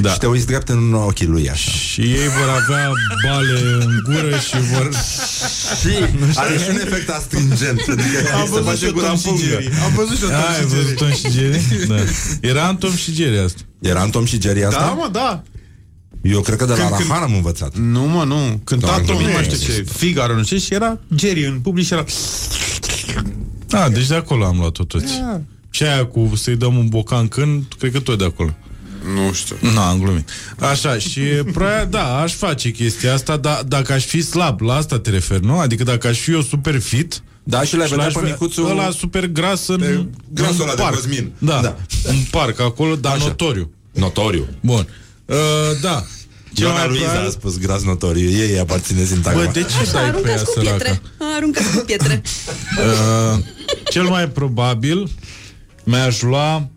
Da. 0.00 0.10
Și 0.12 0.18
te 0.18 0.26
uiți 0.26 0.46
drept 0.46 0.68
în 0.68 0.92
ochii 0.94 1.26
lui, 1.26 1.50
așa. 1.50 1.70
Și 1.70 2.00
ei 2.00 2.28
vor 2.38 2.48
avea 2.62 2.90
bale 3.26 3.60
în 3.80 4.00
gură 4.04 4.36
și 4.38 4.56
vor... 4.72 4.90
Și 5.80 5.88
are 6.34 6.58
și 6.58 6.64
un 6.70 6.76
efect 6.76 7.08
astringent. 7.10 7.80
Adică 7.88 8.34
Am 8.34 8.44
se 8.44 8.50
văzut 8.50 8.64
face 8.64 8.76
și 8.76 8.84
eu 8.84 8.92
gura 8.92 9.06
Tom 9.06 9.12
în 9.14 9.18
și 9.20 9.26
pungă. 9.26 9.42
Jerry. 9.44 9.70
Am 9.84 9.92
văzut 9.94 10.16
și 10.16 10.22
eu 10.22 10.28
Tom 10.28 10.38
Ai 10.38 10.54
și 10.54 10.62
văzut 10.62 10.84
Jerry. 10.84 10.94
Tom 10.94 11.10
și 11.12 11.30
Jerry? 11.30 11.86
Da. 11.88 11.94
Era 12.48 12.68
în 12.68 12.76
Tom 12.76 12.94
și 12.94 13.12
Jerry 13.14 13.38
asta. 13.38 13.60
Era 13.80 14.02
în 14.02 14.10
Tom 14.10 14.24
și 14.24 14.40
Jerry 14.40 14.64
asta? 14.64 14.80
Da, 14.80 14.86
mă, 14.92 15.08
da. 15.12 15.42
Eu 16.22 16.40
cred 16.40 16.58
că 16.58 16.64
de 16.64 16.72
la 16.72 16.78
Când- 16.78 16.90
când- 16.96 17.08
Rahan 17.08 17.22
am 17.22 17.34
învățat. 17.34 17.76
Nu, 17.76 18.02
mă, 18.02 18.24
nu. 18.24 18.60
Cânta 18.64 18.86
Da, 18.86 18.92
Tom, 18.92 19.02
nu 19.06 19.06
glumit, 19.16 19.34
mai 19.34 19.42
știu 19.44 19.56
nu 19.56 19.74
ce. 19.74 19.84
Figaro, 19.96 20.34
nu 20.36 20.44
știu, 20.44 20.56
și 20.58 20.74
era 20.74 20.98
Jerry 21.16 21.46
în 21.46 21.60
public 21.60 21.86
și 21.86 21.92
era... 21.92 22.04
A, 23.70 23.88
deci 23.88 24.06
de 24.06 24.14
acolo 24.14 24.44
am 24.44 24.56
luat-o 24.58 24.84
toți. 24.84 25.12
Și 25.70 25.82
aia 25.82 26.06
cu 26.06 26.32
să-i 26.36 26.56
dăm 26.56 26.76
un 26.76 26.88
bocan 26.88 27.28
când, 27.28 27.64
cred 27.78 27.92
că 27.92 28.00
tot 28.00 28.18
de 28.18 28.24
acolo. 28.24 28.54
Nu 29.14 29.32
știu. 29.32 29.56
Nu, 29.60 29.80
am 29.80 29.98
glumit. 29.98 30.28
Așa, 30.58 30.98
și 30.98 31.20
proia, 31.52 31.84
da, 31.84 32.18
aș 32.20 32.34
face 32.34 32.70
chestia 32.70 33.14
asta, 33.14 33.36
dar 33.36 33.62
dacă 33.66 33.92
aș 33.92 34.04
fi 34.04 34.20
slab, 34.22 34.60
la 34.60 34.74
asta 34.74 34.98
te 34.98 35.10
referi, 35.10 35.44
nu? 35.44 35.58
Adică 35.58 35.82
dacă 35.84 36.06
aș 36.08 36.18
fi 36.18 36.32
eu 36.32 36.40
super 36.42 36.80
fit, 36.80 37.22
Da, 37.42 37.62
și 37.62 37.76
l-ai 37.76 37.88
vedea 37.88 38.04
l-aș 38.04 38.12
pe 38.14 38.20
ve- 38.20 38.26
micuțul... 38.26 38.70
Ăla 38.70 38.90
super 38.90 39.26
gras 39.26 39.66
în, 39.66 39.76
Pe 39.78 40.04
grasul 40.32 40.54
în 40.54 40.62
ăla 40.62 40.74
de 40.74 40.82
parc. 40.82 40.94
Cosmin. 40.94 41.32
Da, 41.38 41.52
Da. 41.54 41.60
da, 41.60 41.76
în 42.10 42.16
parc 42.30 42.60
acolo, 42.60 42.94
dar 42.94 43.14
Așa. 43.16 43.24
notoriu. 43.26 43.70
Notoriu. 43.92 44.46
Bun. 44.60 44.86
Uh, 45.24 45.36
da. 45.82 46.04
Cel 46.54 46.64
Ioana 46.66 46.78
mai 46.78 46.88
Luiza 46.88 47.04
probabil- 47.04 47.28
a 47.28 47.30
spus 47.30 47.58
gras 47.58 47.82
notoriu. 47.82 48.30
Ei 48.30 48.58
aparține 48.58 49.04
sintagma. 49.04 49.42
Bă, 49.44 49.50
de 49.52 49.60
ce 49.62 49.90
dai 49.92 50.10
pe 50.10 50.28
ea, 50.28 50.34
Aruncați 50.36 50.44
cu 50.44 50.50
săraca? 50.54 50.76
pietre. 50.76 51.00
Aruncați 51.36 51.76
cu 51.76 51.82
pietre. 51.86 52.22
Uh, 52.78 53.38
cel 53.90 54.02
mai 54.02 54.28
probabil 54.28 55.10
mi-aș 55.90 56.22
lua 56.22 56.68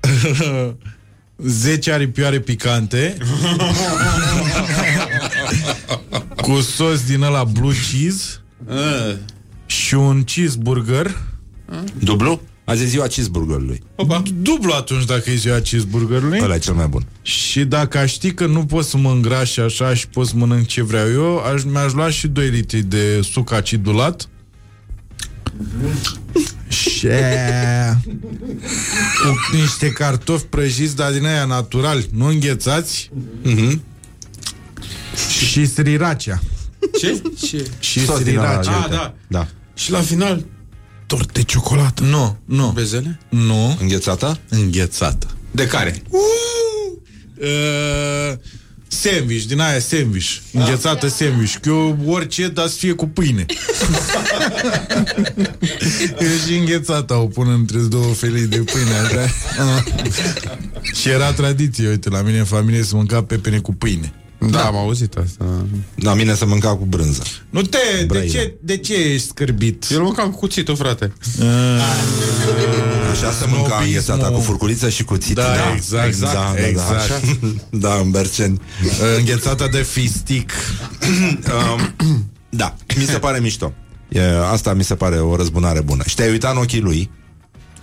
10 1.36 1.92
aripioare 1.92 2.40
picante 2.40 3.16
cu 6.42 6.60
sos 6.60 7.06
din 7.06 7.22
ăla 7.22 7.44
blue 7.44 7.74
cheese 7.90 8.24
și 9.66 9.94
un 9.94 10.22
cheeseburger 10.24 11.16
Dublu? 11.98 12.40
Azi 12.64 12.82
e 12.82 12.86
ziua 12.86 13.06
cheeseburgerului. 13.06 13.82
dublu 14.42 14.72
atunci 14.72 15.04
dacă 15.04 15.30
e 15.30 15.34
ziua 15.34 15.60
cheeseburgerului 15.60 16.40
Ăla 16.42 16.54
e 16.54 16.58
cel 16.58 16.74
mai 16.74 16.86
bun. 16.86 17.06
și 17.22 17.64
dacă 17.64 17.98
aș 17.98 18.12
ști 18.12 18.32
că 18.32 18.46
nu 18.46 18.64
pot 18.66 18.84
să 18.84 18.96
mă 18.96 19.10
îngraș 19.10 19.50
și 19.50 19.60
așa 19.60 19.94
și 19.94 20.08
pot 20.08 20.26
să 20.26 20.32
mănânc 20.36 20.66
ce 20.66 20.82
vreau 20.82 21.10
eu, 21.10 21.38
aș, 21.38 21.62
mi-aș 21.62 21.92
lua 21.92 22.10
și 22.10 22.26
2 22.28 22.48
litri 22.48 22.80
de 22.82 23.20
suc 23.32 23.52
acidulat 23.52 24.28
și 26.68 27.06
cu 29.50 29.56
niște 29.56 29.88
cartofi 29.90 30.44
prăjiți, 30.44 30.96
dar 30.96 31.12
din 31.12 31.24
aia 31.26 31.44
naturali, 31.44 32.08
nu 32.12 32.26
înghețați 32.26 33.10
Mhm. 33.42 33.82
și 35.40 35.66
sriracha. 35.66 36.40
Ce? 36.98 37.22
Ce? 37.46 37.66
Și 37.78 38.04
Sos 38.04 38.22
din 38.22 38.38
ăla, 38.38 38.62
sriracha. 38.62 38.82
Ah, 38.82 38.90
da. 38.90 39.14
Da. 39.28 39.48
Și 39.74 39.90
la 39.90 40.00
final, 40.00 40.44
tort 41.06 41.32
de 41.32 41.42
ciocolată. 41.42 42.02
Nu, 42.02 42.38
nu, 42.44 42.70
Bezele? 42.74 43.18
nu, 43.28 43.76
Înghețată? 43.80 44.38
înghețată. 44.48 45.26
De 45.50 45.66
care? 45.66 46.02
Uh, 47.38 48.32
sandwich, 48.88 49.44
din 49.44 49.60
aia 49.60 49.78
sandwich 49.78 50.36
Înghețată 50.52 51.08
sandwich 51.08 51.54
Că 51.60 51.68
eu 51.68 51.98
orice, 52.06 52.48
dar 52.48 52.66
să 52.66 52.76
fie 52.76 52.92
cu 52.92 53.06
pâine. 53.06 53.46
Eu 56.20 56.28
și 56.46 56.56
înghețată 56.58 57.14
o 57.14 57.26
pun 57.26 57.48
între 57.50 57.78
două 57.78 58.14
felii 58.14 58.46
de 58.46 58.56
pâine 58.58 58.94
așa. 59.04 59.32
Și 61.00 61.08
era 61.08 61.32
tradiție, 61.32 61.88
uite, 61.88 62.10
la 62.10 62.22
mine 62.22 62.38
în 62.38 62.44
familie 62.44 62.82
să 62.82 62.96
mânca 62.96 63.22
pepene 63.22 63.58
cu 63.58 63.74
pâine 63.74 64.12
Da, 64.50 64.64
am 64.66 64.76
auzit 64.76 65.14
asta. 65.14 65.44
La 65.94 66.14
mine 66.14 66.34
se 66.34 66.44
mânca 66.44 66.76
cu 66.76 66.84
brânză. 66.84 67.22
Nu 67.50 67.62
te, 67.62 67.78
de 67.98 68.04
Brăila. 68.04 68.30
ce, 68.32 68.54
de 68.60 68.76
ce 68.76 68.94
ești 68.94 69.26
scârbit? 69.28 69.86
Eu 69.90 69.98
îl 69.98 70.04
mâncam 70.04 70.30
cu 70.30 70.38
cuțitul, 70.38 70.76
frate. 70.76 71.12
Așa 73.10 73.30
se 73.32 73.44
mânca 73.48 73.68
Snobismul. 73.68 73.84
înghețata 73.86 74.28
cu 74.30 74.40
furculiță 74.40 74.88
și 74.88 75.04
cuțit. 75.04 75.34
Da, 75.34 75.44
exact, 75.74 76.06
exact, 76.06 76.32
da, 76.34 76.52
da, 76.56 76.66
exact. 76.66 76.88
Da, 76.90 77.14
așa. 77.14 77.20
da, 77.70 77.94
în 77.94 78.10
Berceni. 78.10 78.60
Înghețata 79.18 79.68
de 79.68 79.82
fistic 79.82 80.52
Um, 81.78 81.94
da, 82.50 82.76
mi 82.96 83.04
se 83.04 83.18
pare 83.18 83.38
mișto. 83.38 83.72
E, 84.08 84.20
asta 84.52 84.72
mi 84.72 84.84
se 84.84 84.94
pare 84.94 85.16
o 85.16 85.36
răzbunare 85.36 85.80
bună. 85.80 86.02
Și 86.06 86.14
te-ai 86.14 86.30
uitat 86.30 86.52
în 86.52 86.58
ochii 86.58 86.80
lui? 86.80 87.10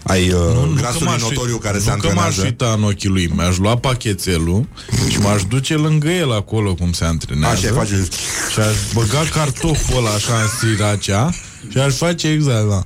Ai 0.03 0.29
uh, 0.29 0.35
că 0.35 0.67
grasul 0.75 1.05
m-aș 1.05 1.21
notoriu 1.21 1.53
uit- 1.53 1.61
care 1.63 1.79
se 1.79 1.89
nu 1.89 1.95
că 1.97 2.05
m-aș 2.13 2.15
antrenează. 2.25 2.41
uita 2.43 2.73
în 2.77 2.83
ochii 2.83 3.09
lui 3.09 3.31
Mi-aș 3.35 3.57
lua 3.57 3.77
pachetelul 3.77 4.67
Și 5.09 5.19
m-aș 5.19 5.43
duce 5.43 5.73
lângă 5.75 6.09
el 6.09 6.31
acolo 6.33 6.73
Cum 6.75 6.91
se 6.91 7.05
antrenează 7.05 7.65
Așa, 7.67 7.75
face... 7.75 8.07
Și 8.53 8.59
aș 8.59 8.75
băga 8.93 9.23
cartoful 9.33 9.97
ăla 9.97 10.09
așa 10.09 10.33
în 10.41 10.47
sriracea 10.59 11.29
Și 11.71 11.77
aș 11.77 11.95
face 11.95 12.27
exact 12.27 12.69
da. 12.69 12.83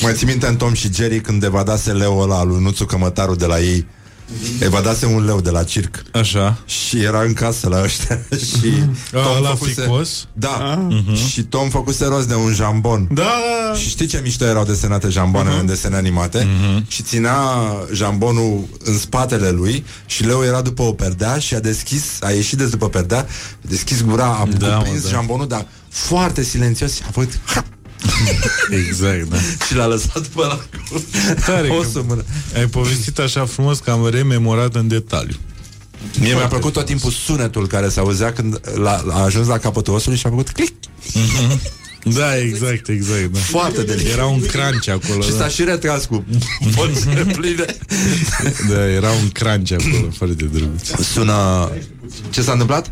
Mai 0.00 0.12
ții 0.14 0.26
minte 0.26 0.46
în 0.46 0.56
Tom 0.56 0.72
și 0.74 0.92
Jerry 0.94 1.20
când 1.20 1.40
devadase 1.40 1.92
Leo 1.92 2.18
ăla 2.20 2.44
lui 2.44 2.62
Nuțu 2.62 2.84
Cămătaru 2.84 3.34
de 3.34 3.46
la 3.46 3.60
ei 3.60 3.86
Evadase 4.58 5.06
un 5.06 5.24
leu 5.24 5.40
de 5.40 5.50
la 5.50 5.62
circ. 5.64 6.02
Așa. 6.12 6.58
Și 6.64 7.02
era 7.02 7.22
în 7.22 7.32
casă 7.32 7.68
la 7.68 7.82
ăștia. 7.82 8.20
și 8.48 8.72
A, 9.14 9.36
ăla 9.36 9.54
fricos? 9.54 10.26
Da. 10.32 10.88
Și 11.30 11.42
Tom 11.42 11.68
făcuse 11.68 12.04
rost 12.06 12.28
de 12.28 12.34
un 12.34 12.52
jambon. 12.52 13.08
Da. 13.12 13.32
Și 13.80 13.88
știi 13.88 14.06
ce 14.06 14.20
mișto 14.22 14.44
erau 14.44 14.64
desenate 14.64 15.08
jamboanele 15.08 15.58
în 15.60 15.66
desene 15.66 15.96
animate? 15.96 16.46
Și 16.88 17.02
ținea 17.02 17.36
jambonul 17.92 18.64
în 18.84 18.98
spatele 18.98 19.50
lui 19.50 19.84
și 20.06 20.24
leu 20.24 20.44
era 20.44 20.60
după 20.60 20.82
o 20.82 20.92
perdea 20.92 21.38
și 21.38 21.54
a 21.54 21.60
deschis, 21.60 22.04
a 22.20 22.30
ieșit 22.30 22.58
de 22.58 22.66
după 22.66 22.88
perdea, 22.88 23.18
a 23.18 23.66
deschis 23.68 24.02
gura, 24.04 24.26
a 24.26 24.48
Da, 24.58 24.66
mă, 24.68 24.76
cuprins 24.76 25.02
da. 25.02 25.08
jambonul, 25.08 25.46
dar 25.48 25.66
foarte 25.88 26.42
silențios 26.42 26.94
și 26.94 27.02
a 27.06 27.10
făcut 27.12 27.32
Exact, 28.86 29.28
da. 29.28 29.36
și 29.66 29.74
l-a 29.74 29.86
lăsat 29.86 30.22
după 30.22 30.46
la 30.46 30.60
Tare 31.46 31.68
o 31.68 31.74
că 31.80 31.88
să 31.92 32.02
mână. 32.06 32.24
ai 32.56 32.66
povestit 32.66 33.18
așa 33.18 33.44
frumos 33.44 33.78
că 33.78 33.90
am 33.90 34.08
rememorat 34.08 34.74
în 34.74 34.88
detaliu. 34.88 35.36
Mie 36.20 36.34
mi-a 36.34 36.46
plăcut 36.46 36.72
tot 36.72 36.84
timpul 36.84 37.10
sunetul 37.10 37.66
care 37.66 37.88
se 37.88 38.00
auzea 38.00 38.32
când 38.32 38.60
l-a, 38.74 39.04
a 39.10 39.22
ajuns 39.22 39.46
la 39.46 39.58
capătul 39.58 39.94
osului 39.94 40.18
și 40.18 40.26
a 40.26 40.28
făcut 40.28 40.48
click. 40.50 40.72
Da, 42.04 42.38
exact, 42.38 42.88
exact. 42.88 43.32
Da. 43.32 43.38
Foarte 43.38 43.82
delicios. 43.82 44.12
Era 44.12 44.26
un 44.26 44.40
crunch 44.40 44.88
acolo. 44.88 45.22
Și 45.22 45.30
da. 45.30 45.36
s-a 45.36 45.48
și 45.48 45.64
retras 45.64 46.04
cu 46.04 46.24
bolțele 46.74 47.24
pline. 47.38 47.64
Da, 48.68 48.88
era 48.88 49.10
un 49.10 49.28
crunch 49.28 49.72
acolo, 49.72 50.10
foarte 50.16 50.44
drăguț. 50.44 50.88
Sună... 51.12 51.70
Ce 52.30 52.42
s-a 52.42 52.52
întâmplat? 52.52 52.90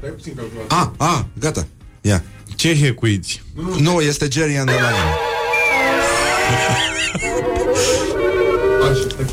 Ah, 0.69 0.87
ah, 0.97 1.21
gata. 1.39 1.67
Ia. 2.01 2.25
Ce 2.40 2.40
hecuiți? 2.69 3.43
Nu, 3.79 4.01
este 4.01 4.29
Jerry 4.31 4.57
and 4.57 4.69
the 4.69 4.79
Lion. 4.79 5.29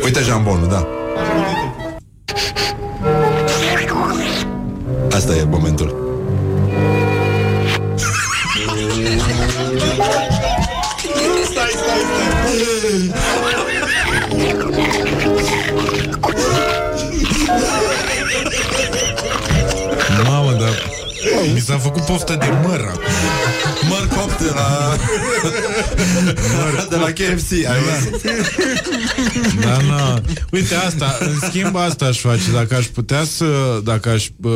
Uite 0.03 0.21
jambonul, 0.21 0.67
da. 0.67 0.87
Asta 5.11 5.35
e 5.35 5.43
momentul. 5.43 6.06
S-a 21.67 21.77
făcut 21.77 22.01
poftă 22.01 22.35
de 22.39 22.45
măr 22.67 22.79
acum. 22.79 23.01
Măr 23.89 24.07
copt 24.07 24.39
de 24.39 24.51
la... 24.55 24.95
de 26.89 26.95
la 26.95 27.05
KFC. 27.11 27.51
Ai 27.51 27.79
văzut? 27.83 28.21
Da, 29.61 29.77
na. 29.81 30.21
Uite 30.51 30.75
asta, 30.75 31.17
în 31.19 31.49
schimb 31.49 31.75
asta 31.75 32.05
aș 32.05 32.19
face 32.19 32.51
Dacă 32.53 32.75
aș 32.75 32.85
putea 32.85 33.23
să 33.23 33.79
Dacă 33.83 34.09
aș 34.09 34.27
uh, 34.43 34.51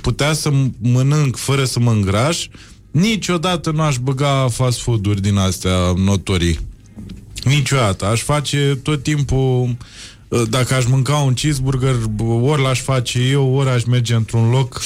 putea 0.00 0.32
să 0.32 0.50
mănânc 0.78 1.36
Fără 1.36 1.64
să 1.64 1.80
mă 1.80 1.90
îngraș 1.90 2.46
Niciodată 2.90 3.70
nu 3.70 3.82
aș 3.82 3.96
băga 3.96 4.48
fast 4.50 4.80
food-uri 4.80 5.20
Din 5.20 5.36
astea 5.36 5.92
notorii 5.96 6.58
Niciodată, 7.44 8.06
aș 8.06 8.22
face 8.22 8.78
tot 8.82 9.02
timpul 9.02 9.76
uh, 10.28 10.42
Dacă 10.48 10.74
aș 10.74 10.84
mânca 10.84 11.14
un 11.14 11.32
cheeseburger 11.32 11.94
Ori 12.42 12.62
l-aș 12.62 12.80
face 12.80 13.18
eu 13.18 13.54
Ori 13.54 13.68
aș 13.68 13.84
merge 13.84 14.14
într-un 14.14 14.50
loc 14.50 14.80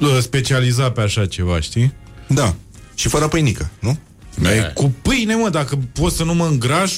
uh, 0.00 0.18
Specializat 0.20 0.92
pe 0.92 1.00
așa 1.00 1.26
ceva, 1.26 1.60
știi? 1.60 1.92
Da, 2.26 2.54
și 2.94 3.08
fără 3.08 3.28
pâinică, 3.28 3.70
nu? 3.80 3.98
Da. 4.42 4.48
Cu 4.74 4.94
pâine, 5.02 5.34
mă, 5.34 5.48
dacă 5.48 5.78
pot 5.92 6.12
să 6.12 6.24
nu 6.24 6.34
mă 6.34 6.46
îngraș 6.46 6.92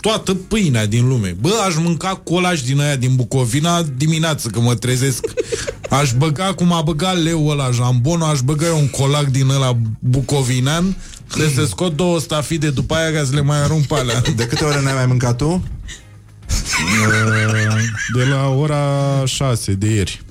toată 0.00 0.34
pâinea 0.34 0.86
din 0.86 1.08
lume. 1.08 1.36
Bă, 1.40 1.50
aș 1.66 1.74
mânca 1.76 2.08
colaj 2.08 2.60
din 2.60 2.80
aia 2.80 2.96
din 2.96 3.14
Bucovina 3.14 3.82
dimineață 3.82 4.48
când 4.48 4.64
mă 4.64 4.74
trezesc. 4.74 5.24
Aș 5.90 6.12
băga 6.12 6.54
cum 6.54 6.72
a 6.72 6.82
băgat 6.82 7.22
leu 7.22 7.46
ăla 7.48 7.70
jambonul, 7.70 8.28
aș 8.28 8.40
băga 8.40 8.66
eu 8.66 8.78
un 8.78 8.88
colac 8.88 9.26
din 9.26 9.48
ăla 9.48 9.78
bucovinean 9.98 10.96
de 11.36 11.52
să 11.54 11.64
scot 11.64 11.96
două 11.96 12.20
stafide 12.20 12.70
după 12.70 12.94
aia 12.94 13.12
ca 13.12 13.24
să 13.24 13.34
le 13.34 13.40
mai 13.40 13.62
arunc 13.62 13.86
pe 13.86 13.94
alea. 13.94 14.22
De 14.36 14.46
câte 14.46 14.64
ore 14.64 14.82
n-ai 14.82 14.94
mai 14.94 15.06
mâncat 15.06 15.36
tu? 15.36 15.64
De 18.16 18.24
la 18.24 18.48
ora 18.48 19.22
6 19.24 19.72
de 19.72 19.94
ieri. 19.94 20.22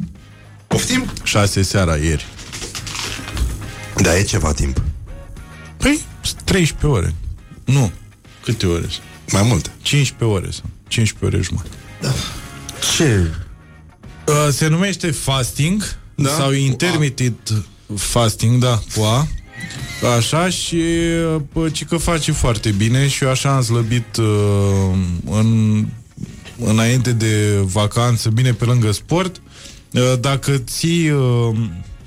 Poftim? 0.73 1.05
6 1.23 1.61
seara 1.61 1.95
ieri. 1.95 2.25
Da, 3.95 4.17
e 4.17 4.23
ceva 4.23 4.51
timp. 4.53 4.81
Păi, 5.77 5.99
13 6.43 6.87
ore. 6.87 7.13
Nu. 7.65 7.91
Câte 8.43 8.65
ore 8.65 8.85
sunt? 8.89 9.03
Mai 9.31 9.41
multe. 9.41 9.71
15 9.81 10.37
ore 10.37 10.51
sunt. 10.51 10.69
15 10.87 11.25
ore 11.25 11.43
jumătate. 11.43 11.75
Ce? 12.95 13.31
Uh, 14.27 14.47
se 14.51 14.67
numește 14.67 15.11
fasting 15.11 15.95
Da? 16.15 16.29
sau 16.29 16.51
intermittent 16.51 17.65
fasting, 17.95 18.61
da, 18.61 18.81
cu 18.95 19.01
A. 19.01 19.27
Așa 20.17 20.49
și 20.49 20.81
uh, 21.53 21.71
ci 21.73 21.85
că 21.85 21.97
face 21.97 22.31
foarte 22.31 22.69
bine 22.71 23.07
și 23.07 23.23
eu 23.23 23.29
așa 23.29 23.55
am 23.55 23.61
slăbit 23.61 24.17
uh, 24.17 24.25
în, 25.29 25.85
înainte 26.65 27.11
de 27.11 27.59
vacanță, 27.61 28.29
bine 28.29 28.53
pe 28.53 28.65
lângă 28.65 28.91
sport. 28.91 29.35
Uh, 29.35 29.41
dacă 30.20 30.57
ții 30.57 31.10
uh, 31.10 31.56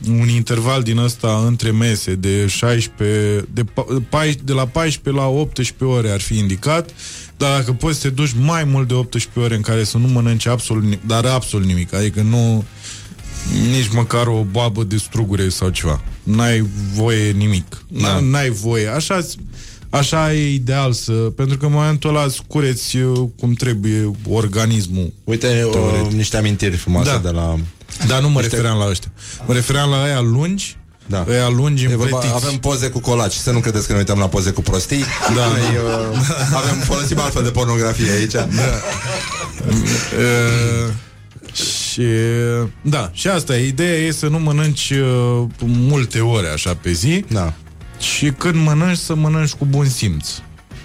un 0.08 0.28
interval 0.28 0.82
din 0.82 0.98
ăsta 0.98 1.42
între 1.46 1.70
mese 1.70 2.14
de 2.14 2.46
16, 2.46 3.44
de, 3.52 3.62
pa- 3.64 4.08
pai- 4.08 4.38
de 4.44 4.52
la 4.52 4.66
14 4.66 5.22
la 5.22 5.28
18 5.28 5.84
ore 5.84 6.10
ar 6.10 6.20
fi 6.20 6.38
indicat, 6.38 6.90
dar 7.36 7.58
dacă 7.58 7.72
poți 7.72 8.00
să 8.00 8.08
te 8.08 8.14
duci 8.14 8.32
mai 8.40 8.64
mult 8.64 8.88
de 8.88 8.94
18 8.94 9.40
ore 9.40 9.54
în 9.54 9.60
care 9.60 9.84
să 9.84 9.98
nu 9.98 10.06
mănânci 10.06 10.46
absolut 10.46 10.82
nimic, 10.82 11.06
dar 11.06 11.24
absolut 11.24 11.66
nimic, 11.66 11.94
adică 11.94 12.22
nu 12.22 12.64
nici 13.70 13.88
măcar 13.92 14.26
o 14.26 14.46
babă 14.50 14.84
de 14.84 14.96
strugure 14.96 15.48
sau 15.48 15.68
ceva. 15.68 16.02
N-ai 16.22 16.66
voie 16.94 17.30
nimic. 17.30 17.84
Da. 17.88 18.20
N-ai 18.20 18.50
voie. 18.50 18.86
Așa, 18.88 19.26
așa 19.90 20.34
e 20.34 20.52
ideal 20.54 20.92
să... 20.92 21.12
Pentru 21.12 21.56
că 21.56 21.66
în 21.66 21.72
momentul 21.72 22.10
ăla 22.10 22.24
îți 22.24 22.42
cureți 22.46 22.96
uh, 22.96 23.28
cum 23.40 23.52
trebuie 23.52 24.10
organismul. 24.28 25.12
Uite, 25.24 25.66
uh, 25.72 26.12
niște 26.12 26.36
amintiri 26.36 26.76
frumoase 26.76 27.10
Da. 27.10 27.18
de 27.18 27.30
la... 27.30 27.58
Dar 28.06 28.20
nu 28.20 28.28
mă 28.28 28.40
Niște- 28.40 28.54
refeream 28.56 28.78
la 28.78 28.88
ăștia. 28.88 29.10
Mă 29.46 29.52
refeream 29.52 29.90
la 29.90 30.02
aia 30.02 30.20
lungi, 30.20 30.76
Da. 31.06 31.24
Aia 31.28 31.48
lungi 31.48 31.84
E 31.84 31.88
vorba, 31.96 32.02
împletiți. 32.16 32.44
avem 32.46 32.58
poze 32.58 32.88
cu 32.88 33.00
colaci 33.00 33.32
Să 33.32 33.50
nu 33.50 33.58
credeți 33.58 33.86
că 33.86 33.92
ne 33.92 33.98
uităm 33.98 34.18
la 34.18 34.28
poze 34.28 34.50
cu 34.50 34.60
prostii 34.62 35.04
Da. 35.34 35.46
Noi, 35.46 35.60
uh, 35.60 36.18
avem, 36.54 36.78
folosim 36.78 37.18
altfel 37.18 37.42
de 37.42 37.50
pornografie 37.50 38.10
aici 38.10 38.32
da. 38.32 38.48
Uh, 40.18 40.92
și 41.54 42.02
da, 42.82 43.10
și 43.12 43.28
asta 43.28 43.56
e 43.56 43.66
ideea 43.66 43.94
e 43.98 44.10
să 44.12 44.26
nu 44.26 44.38
mănânci 44.38 44.90
uh, 44.90 45.46
multe 45.64 46.20
ore 46.20 46.48
așa 46.48 46.74
pe 46.80 46.92
zi. 46.92 47.24
Da. 47.28 47.52
Și 48.00 48.30
când 48.38 48.54
mănânci 48.64 48.98
să 48.98 49.14
mănânci 49.14 49.50
cu 49.52 49.64
bun 49.64 49.88
simț. 49.88 50.28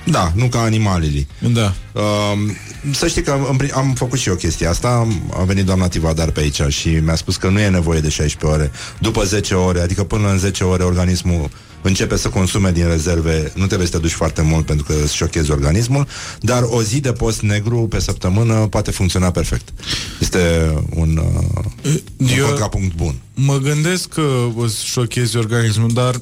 Da, 0.06 0.32
nu 0.36 0.46
ca 0.48 0.60
animalele 0.62 1.28
Da. 1.40 1.74
Um, 2.02 2.56
să 2.92 3.08
știi 3.08 3.22
că 3.22 3.32
am, 3.32 3.62
am 3.74 3.94
făcut 3.94 4.20
și 4.20 4.30
eu 4.30 4.36
chestia 4.36 4.70
asta. 4.70 5.08
A 5.34 5.44
venit 5.44 5.66
doamna 5.66 5.88
Tivadar 5.88 6.32
pe 6.32 6.40
aici 6.40 6.62
Și 6.68 6.90
mi-a 6.90 7.16
spus 7.16 7.36
că 7.36 7.48
nu 7.50 7.60
e 7.60 7.70
nevoie 7.70 8.00
de 8.00 8.10
16 8.10 8.60
ore. 8.60 8.72
După 9.00 9.24
10 9.24 9.54
ore, 9.54 9.80
adică 9.80 10.04
până 10.04 10.30
în 10.30 10.38
10 10.38 10.64
ore 10.64 10.84
Organismul 10.84 11.50
începe 11.82 12.18
să 12.18 12.30
consume 12.30 12.72
din 12.72 12.88
rezerve. 12.88 13.52
Nu 13.56 13.66
trebuie 13.66 13.88
să 13.88 13.94
te 13.94 14.00
duci 14.00 14.12
foarte 14.12 14.42
mult 14.42 14.66
Pentru 14.66 14.86
că 14.86 14.94
îți 15.04 15.16
șochezi 15.16 15.52
organismul 15.52 16.08
Dar 16.40 16.64
o 16.66 16.82
zi 16.82 17.00
de 17.00 17.12
post 17.12 17.42
negru 17.42 17.78
pe 17.78 18.00
săptămână 18.00 18.54
Poate 18.54 18.92
funcționa 18.92 19.32
perfect. 19.32 19.70
Este 20.20 20.74
un, 20.96 21.18
uh, 21.18 21.94
un 22.18 22.28
Eu- 22.38 22.46
contrapunct 22.46 22.96
bun. 22.96 23.16
Mă 23.34 23.58
gândesc 23.58 24.08
că 24.08 24.48
îți 24.58 24.86
șochezi 24.86 25.38
organismul, 25.38 25.90
dar 25.94 26.22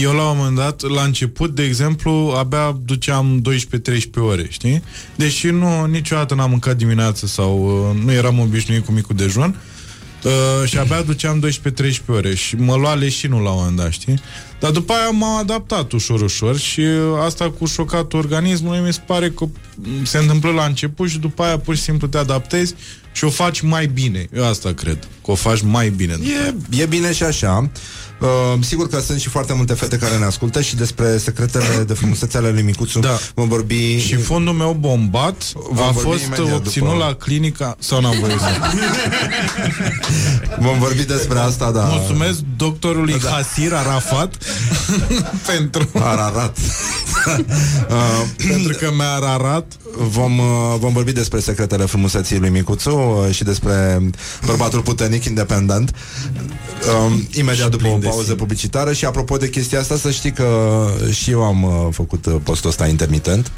eu 0.00 0.12
la 0.12 0.30
un 0.30 0.36
moment 0.36 0.56
dat, 0.56 0.80
la 0.80 1.02
început, 1.02 1.54
de 1.54 1.62
exemplu, 1.62 2.34
abia 2.36 2.78
duceam 2.84 3.42
12-13 3.42 4.00
ore, 4.16 4.46
știi? 4.50 4.82
Deși 5.14 5.46
nu, 5.46 5.84
niciodată 5.84 6.34
n-am 6.34 6.50
mâncat 6.50 6.76
dimineață 6.76 7.26
sau 7.26 7.64
uh, 7.64 8.04
nu 8.04 8.12
eram 8.12 8.38
obișnuit 8.38 8.84
cu 8.84 8.92
micul 8.92 9.16
dejun, 9.16 9.56
Uh, 10.24 10.68
și 10.68 10.78
abia 10.78 11.02
duceam 11.02 11.44
12-13 11.46 11.50
ore 12.06 12.34
și 12.34 12.56
mă 12.56 12.76
lua 12.76 12.94
leșinul 12.94 13.42
la 13.42 13.50
un 13.50 13.56
moment 13.58 13.76
dat, 13.76 13.90
știi? 13.90 14.20
Dar 14.60 14.70
după 14.70 14.92
aia 14.92 15.10
m-am 15.10 15.38
adaptat 15.38 15.92
ușor, 15.92 16.20
ușor 16.20 16.58
și 16.58 16.80
uh, 16.80 17.20
asta 17.24 17.50
cu 17.50 17.66
șocatul 17.66 18.18
organismului 18.18 18.80
mi 18.80 18.92
se 18.92 19.00
pare 19.06 19.30
că 19.30 19.44
mm, 19.74 20.04
se 20.04 20.18
întâmplă 20.18 20.50
la 20.50 20.64
început 20.64 21.08
și 21.08 21.18
după 21.18 21.42
aia 21.42 21.58
pur 21.58 21.76
și 21.76 21.82
simplu 21.82 22.06
te 22.06 22.18
adaptezi 22.18 22.74
și 23.12 23.24
o 23.24 23.28
faci 23.28 23.60
mai 23.60 23.86
bine. 23.86 24.26
Eu 24.36 24.44
asta 24.44 24.72
cred, 24.72 24.98
că 25.24 25.30
o 25.30 25.34
faci 25.34 25.60
mai 25.60 25.88
bine. 25.88 26.16
E, 26.22 26.82
e 26.82 26.86
bine 26.86 27.12
și 27.12 27.22
așa 27.22 27.70
Uh, 28.24 28.58
sigur 28.60 28.88
că 28.88 29.00
sunt 29.00 29.20
și 29.20 29.28
foarte 29.28 29.52
multe 29.52 29.74
fete 29.74 29.96
care 29.98 30.16
ne 30.16 30.24
ascultă 30.24 30.60
și 30.60 30.76
despre 30.76 31.18
secretele 31.18 31.84
de 31.86 31.92
frumusețe 31.94 32.36
ale 32.36 32.50
lui 32.50 32.62
Micuțu 32.62 32.98
Da. 33.00 33.18
vom 33.34 33.48
vorbi 33.48 33.98
Și 33.98 34.16
fondul 34.16 34.52
meu 34.52 34.76
bombat 34.80 35.42
Vom 35.52 35.82
a 35.86 35.90
vorbi 35.90 36.08
fost 36.10 36.24
imediat 36.24 36.56
obținut 36.56 36.88
după. 36.92 37.04
la 37.04 37.14
clinica 37.14 37.76
sau 37.78 38.00
n-am 38.00 38.16
voie 38.20 38.34
să 38.38 38.46
Vom 40.58 40.78
vorbi 40.78 41.02
despre 41.04 41.38
asta, 41.38 41.70
da. 41.70 41.80
Mulțumesc 41.84 42.38
doctorului 42.56 43.18
da. 43.22 43.28
Hasir 43.28 43.72
Arafat 43.72 44.34
pentru 45.52 45.88
Ararat. 46.02 46.56
uh, 47.26 48.22
pentru 48.50 48.76
că 48.78 48.90
mi-a 48.96 49.10
ararat 49.12 49.72
vom, 49.98 50.38
uh, 50.38 50.74
vom 50.78 50.92
vorbi 50.92 51.12
despre 51.12 51.40
secretele 51.40 51.84
frumuseții 51.84 52.38
lui 52.38 52.48
Micuțu 52.50 52.90
uh, 52.90 53.34
și 53.34 53.44
despre 53.44 54.00
bărbatul 54.46 54.80
puternic 54.80 55.24
independent 55.24 55.92
um, 57.06 57.28
imediat 57.34 57.70
după 57.70 57.86
o 57.88 58.13
pauză 58.14 58.34
publicitară 58.34 58.92
și 58.92 59.04
apropo 59.04 59.36
de 59.36 59.48
chestia 59.48 59.78
asta 59.80 59.96
să 59.96 60.10
știi 60.10 60.32
că 60.32 60.88
și 61.10 61.30
eu 61.30 61.42
am 61.42 61.62
uh, 61.62 61.88
făcut 61.90 62.26
uh, 62.26 62.34
postul 62.42 62.70
ăsta 62.70 62.86
intermitent 62.86 63.50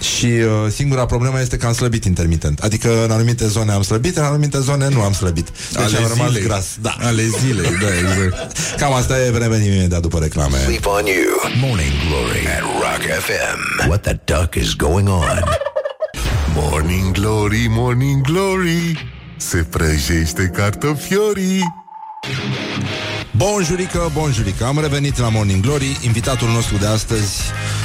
și 0.00 0.26
uh, 0.26 0.70
singura 0.70 1.06
problemă 1.06 1.40
este 1.40 1.56
că 1.56 1.66
am 1.66 1.72
slăbit 1.72 2.04
intermitent. 2.04 2.58
Adică 2.58 3.04
în 3.04 3.10
anumite 3.10 3.46
zone 3.46 3.72
am 3.72 3.82
slăbit, 3.82 4.16
în 4.16 4.24
anumite 4.24 4.60
zone 4.60 4.88
nu 4.88 5.00
am 5.00 5.12
slăbit. 5.12 5.48
Deci 5.72 5.82
Ale 5.82 5.96
am 5.96 6.08
rămas 6.08 6.28
zilei. 6.28 6.42
gras. 6.42 6.66
Da. 6.80 6.96
Ale 7.00 7.22
zilei, 7.40 7.70
da, 7.80 7.86
exact. 7.98 8.58
Cam 8.80 8.92
asta 8.92 9.18
e, 9.20 9.30
revenim 9.30 9.72
imediat 9.72 10.00
după 10.00 10.18
reclame. 10.18 10.58
Sleep 10.64 10.86
on 10.86 11.04
you. 11.06 11.52
Morning 11.60 11.92
Glory 12.08 12.46
at 12.56 12.62
Rock 12.62 13.02
FM. 13.24 13.88
What 13.88 14.02
the 14.02 14.20
duck 14.24 14.54
is 14.54 14.74
going 14.74 15.08
on? 15.08 15.44
Morning 16.54 17.12
Glory, 17.12 17.66
Morning 17.68 18.20
Glory 18.20 19.12
Se 19.36 19.56
prăjește 19.56 20.50
cartofiorii 20.54 21.62
Bonjurică, 23.36 24.10
bonjurică 24.14 24.64
Am 24.64 24.80
revenit 24.80 25.18
la 25.18 25.28
Morning 25.28 25.62
Glory 25.62 25.98
Invitatul 26.04 26.48
nostru 26.48 26.76
de 26.76 26.86
astăzi 26.86 27.40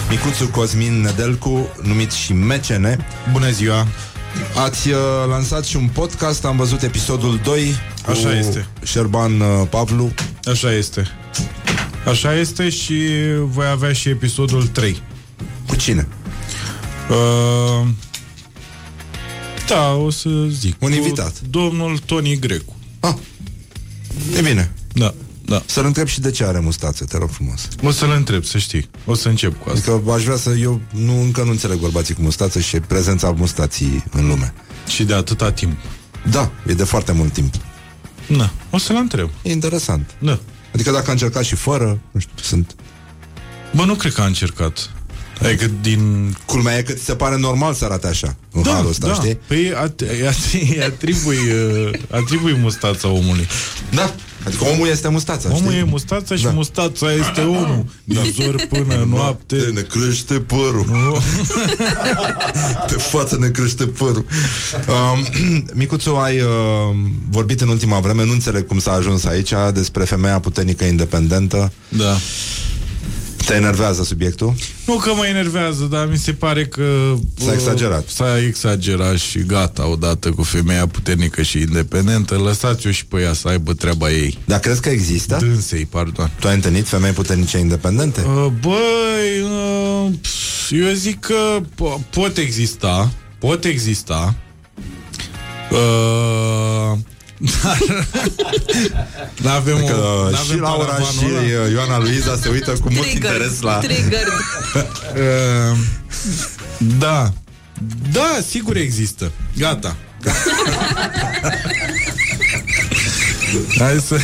Micuțu 0.10 0.48
Cosmin 0.48 1.02
Nedelcu 1.02 1.68
Numit 1.84 2.12
și 2.12 2.34
MCN 2.34 3.06
Bună 3.32 3.50
ziua 3.52 3.88
Ați 4.56 4.90
uh, 4.90 4.98
lansat 5.28 5.66
și 5.66 5.76
un 5.76 5.88
podcast 5.94 6.46
Am 6.46 6.58
văzut 6.58 6.82
episodul 6.82 7.40
2 7.44 7.74
Așa 8.08 8.30
cu 8.30 8.36
este. 8.36 8.68
Șerban 8.84 9.40
uh, 9.40 9.68
Pavlu 9.70 10.12
Așa 10.44 10.74
este. 10.74 11.08
Așa 12.08 12.34
este 12.34 12.70
și 12.70 12.96
voi 13.44 13.66
avea 13.68 13.94
și 13.94 14.10
episodul 14.10 14.68
3. 14.68 15.02
Cu 15.68 15.76
cine? 15.76 16.08
Uh, 17.10 17.88
da, 19.68 19.94
o 19.94 20.10
să 20.10 20.30
zic. 20.50 20.76
Un 20.80 20.90
Cu 20.90 20.96
invitat. 20.96 21.40
Domnul 21.50 21.98
Tony 21.98 22.40
Grecu. 22.40 22.76
Ah, 23.00 23.16
e 24.38 24.42
bine 24.42 24.72
Da, 24.94 25.14
da. 25.52 25.64
Să-l 25.66 25.86
întreb 25.86 26.08
și 26.08 26.20
de 26.20 26.32
ce 26.32 26.44
are 26.44 26.60
mustață, 26.60 27.06
te 27.06 27.18
rog 27.18 27.30
frumos 27.30 27.68
O 27.84 27.92
să-l 27.92 28.12
întreb, 28.12 28.44
să 28.44 28.58
știi. 28.58 28.90
O 29.06 29.14
să 29.14 29.30
încep 29.30 29.64
cu 29.64 29.70
asta. 29.70 29.92
Adică 29.92 30.12
aș 30.12 30.24
vrea 30.24 30.36
să... 30.36 30.50
Eu 30.50 30.82
nu, 30.92 31.22
încă 31.22 31.44
nu 31.44 31.50
înțeleg 31.50 31.78
bărbații 31.78 32.14
cu 32.14 32.22
mustață 32.22 32.60
și 32.60 32.80
prezența 32.80 33.32
mustații 33.32 34.04
în 34.12 34.28
lume 34.28 34.54
Și 34.88 35.04
de 35.04 35.14
atâta 35.14 35.52
timp. 35.52 35.78
Da, 36.30 36.52
e 36.68 36.74
de 36.74 36.84
foarte 36.84 37.12
mult 37.12 37.34
timp 37.34 37.54
Da, 38.28 38.52
o 38.70 38.78
să-l 38.78 38.96
întreb. 38.96 39.30
E 39.42 39.52
interesant 39.52 40.16
Da. 40.20 40.40
Adică 40.74 40.92
dacă 40.92 41.10
a 41.10 41.12
încercat 41.12 41.44
și 41.44 41.56
fără, 41.56 42.00
nu 42.12 42.20
știu, 42.20 42.34
sunt... 42.42 42.76
Bă, 43.76 43.86
nu 43.86 43.94
cred 43.94 44.14
că 44.14 44.22
a 44.22 44.26
încercat. 44.26 44.90
Adică 45.44 45.72
din... 45.82 46.36
Culmea 46.46 46.78
e 46.78 46.82
că 46.82 46.92
ți 46.94 47.04
se 47.04 47.16
pare 47.16 47.38
normal 47.38 47.74
să 47.74 47.86
arate 47.86 48.08
așa, 48.08 48.36
în 48.52 48.62
Da, 48.62 48.72
halul 48.72 48.90
ăsta, 48.90 49.08
da. 49.08 49.14
știi? 49.14 49.38
Păi 49.48 49.74
at- 49.86 49.96
îi 50.10 50.28
at- 50.30 50.54
îi 50.54 50.82
atribui, 50.84 51.36
uh, 51.38 51.90
atribui 52.10 52.58
mustața 52.62 53.08
omului. 53.08 53.48
Da, 53.94 54.14
adică 54.46 54.64
omul 54.66 54.88
este 54.88 55.08
mustața, 55.08 55.50
Omul 55.50 55.66
știi? 55.72 55.78
e 55.78 55.84
mustața 55.84 56.36
și 56.36 56.44
Da. 56.44 56.50
mustața 56.50 57.14
este 57.14 57.42
omul. 57.42 57.86
Din 58.04 58.18
zor 58.36 58.66
până 58.70 59.06
noapte. 59.10 59.56
Ne 59.74 59.82
crește 59.82 60.34
părul. 60.34 60.86
Pe 62.88 62.94
față 63.12 63.38
ne 63.40 63.48
crește 63.50 63.86
părul. 63.86 64.26
Um, 64.88 65.26
Micuțu, 65.74 66.10
ai 66.16 66.40
uh, 66.40 66.48
vorbit 67.30 67.62
în 67.62 67.68
ultima 67.68 68.00
vreme, 68.00 68.26
nu 68.26 68.32
înțeleg 68.32 68.68
cum 68.68 68.80
s-a 68.80 68.92
ajuns 68.92 69.26
aici, 69.26 69.54
despre 69.74 70.04
femeia 70.04 70.40
puternică 70.40 70.84
independentă. 70.84 71.72
Da. 71.90 72.18
Te 73.52 73.58
enervează 73.58 74.04
subiectul? 74.04 74.54
Nu 74.86 74.96
că 74.96 75.14
mă 75.14 75.26
enervează, 75.26 75.84
dar 75.84 76.08
mi 76.10 76.18
se 76.18 76.34
pare 76.34 76.66
că... 76.66 77.14
S-a 77.38 77.46
uh, 77.46 77.54
exagerat. 77.54 78.08
S-a 78.08 78.40
exagerat 78.48 79.18
și 79.18 79.40
gata, 79.40 79.88
odată 79.88 80.32
cu 80.32 80.44
femeia 80.44 80.88
puternică 80.88 81.42
și 81.42 81.60
independentă, 81.60 82.36
lăsați-o 82.36 82.92
și 82.92 83.06
pe 83.06 83.22
ea 83.22 83.34
să 83.34 83.48
aibă 83.48 83.74
treaba 83.74 84.12
ei. 84.12 84.38
Dar 84.46 84.60
crezi 84.60 84.82
că 84.82 84.90
există? 84.90 85.38
Dânsei, 85.40 85.86
pardon. 85.86 86.32
Tu 86.40 86.48
ai 86.48 86.54
întâlnit 86.54 86.88
femei 86.88 87.12
puternice 87.12 87.58
independente? 87.58 88.22
Uh, 88.22 88.46
băi, 88.62 89.42
uh, 89.44 90.12
pf, 90.22 90.72
eu 90.72 90.94
zic 90.94 91.20
că 91.20 91.60
po- 91.62 92.10
pot 92.10 92.38
exista, 92.38 93.12
pot 93.40 93.66
exista, 93.66 94.36
uh, 95.72 96.98
dar 99.42 99.56
avem 99.62 99.86
Că 99.86 99.94
o, 99.94 100.28
și 100.28 100.34
n-avem 100.34 100.60
Laura 100.60 100.86
paravanul 100.86 101.08
și 101.12 101.26
ăla. 101.26 101.64
uh, 101.66 101.72
Ioana 101.72 102.00
Luiza 102.00 102.38
se 102.42 102.50
uită 102.50 102.72
cu 102.72 102.90
mult 102.92 103.08
Trigger, 103.08 103.32
interes 103.32 103.60
la... 103.62 103.78
trigger. 103.78 104.28
Uh, 104.76 105.78
da. 107.06 107.34
Da, 108.12 108.38
sigur 108.50 108.76
există. 108.76 109.32
Gata. 109.58 109.96
Hai 113.78 114.04
să... 114.06 114.18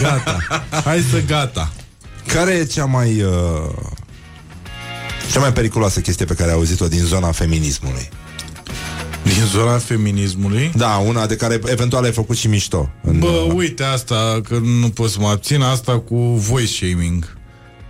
Gata. 0.00 0.38
Hai 0.84 1.04
să 1.10 1.20
gata. 1.26 1.72
Care 2.26 2.52
e 2.52 2.64
cea 2.64 2.84
mai... 2.84 3.22
Uh, 3.22 3.70
cea 5.32 5.40
mai 5.40 5.52
periculoasă 5.52 6.00
chestie 6.00 6.24
pe 6.24 6.34
care 6.34 6.50
ai 6.50 6.56
auzit-o 6.56 6.88
din 6.88 7.04
zona 7.04 7.32
feminismului? 7.32 8.08
Din 9.24 9.44
zona 9.52 9.78
feminismului? 9.78 10.72
Da, 10.76 10.96
una 10.96 11.26
de 11.26 11.36
care 11.36 11.60
eventual 11.66 12.04
ai 12.04 12.12
făcut 12.12 12.36
și 12.36 12.46
mișto. 12.48 12.90
În, 13.02 13.18
Bă, 13.18 13.26
uh, 13.26 13.52
uite 13.54 13.82
asta, 13.82 14.40
că 14.48 14.58
nu 14.80 14.88
pot 14.88 15.10
să 15.10 15.16
mă 15.20 15.28
abțin, 15.28 15.60
asta 15.60 15.98
cu 15.98 16.16
voice 16.16 16.72
shaming. 16.72 17.36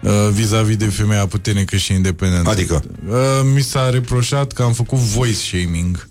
Uh, 0.02 0.11
vis-a-vis 0.32 0.77
de 0.77 0.85
femeia 0.85 1.27
puternică 1.27 1.77
și 1.77 1.93
independentă. 1.93 2.51
Adică? 2.51 2.82
Uh, 3.09 3.15
mi 3.55 3.61
s-a 3.62 3.90
reproșat 3.90 4.52
că 4.52 4.62
am 4.62 4.73
făcut 4.73 4.98
voice 4.98 5.35
shaming. 5.36 6.09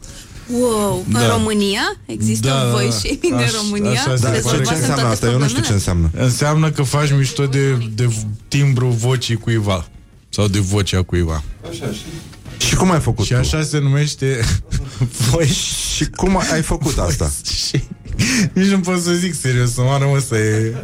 Wow, 0.60 1.04
în 1.08 1.14
Da. 1.14 1.28
România? 1.36 1.82
Există 2.06 2.48
Da, 2.48 2.54
da, 2.64 2.70
voice 2.72 2.88
da. 2.90 2.96
shaming 2.96 3.42
Aș- 3.42 3.52
în 3.52 3.58
România? 3.64 4.00
așa 4.00 4.16
se 4.16 4.22
Dar 4.22 4.34
ce, 4.36 4.42
pare. 4.42 4.42
ce 4.42 4.50
Rezolvasem 4.58 4.76
înseamnă 4.78 4.96
toate 5.02 5.14
asta? 5.14 5.26
Eu 5.26 5.38
nu 5.38 5.48
știu 5.48 5.62
ce 5.62 5.68
problemele? 5.68 5.74
înseamnă. 5.76 6.12
Înseamnă 6.26 6.72
că 6.72 6.84
faci 6.84 7.12
mișto 7.18 7.46
de, 7.46 7.90
de 7.96 8.10
timbru 8.48 8.88
vocii 8.88 9.36
cuiva. 9.36 9.88
Sau 10.30 10.48
de 10.48 10.60
vocea 10.60 11.02
cuiva. 11.04 11.44
Și 12.58 12.76
cum 12.76 12.92
ai 12.92 13.00
făcut 13.00 13.26
Și 13.26 13.32
tu? 13.32 13.38
așa 13.38 13.64
se 13.64 13.80
numește 13.80 14.40
voice 15.32 15.54
Și 15.96 16.06
cum 16.16 16.38
ai 16.52 16.62
făcut 16.62 16.98
asta? 16.98 17.32
și... 17.68 17.84
Nici 18.54 18.68
nu 18.68 18.80
pot 18.80 19.02
să 19.02 19.12
zic 19.12 19.34
serios, 19.34 19.74
să 19.74 19.82
moară 19.82 20.06
mă 20.06 20.20
să 20.28 20.36
e... 20.36 20.76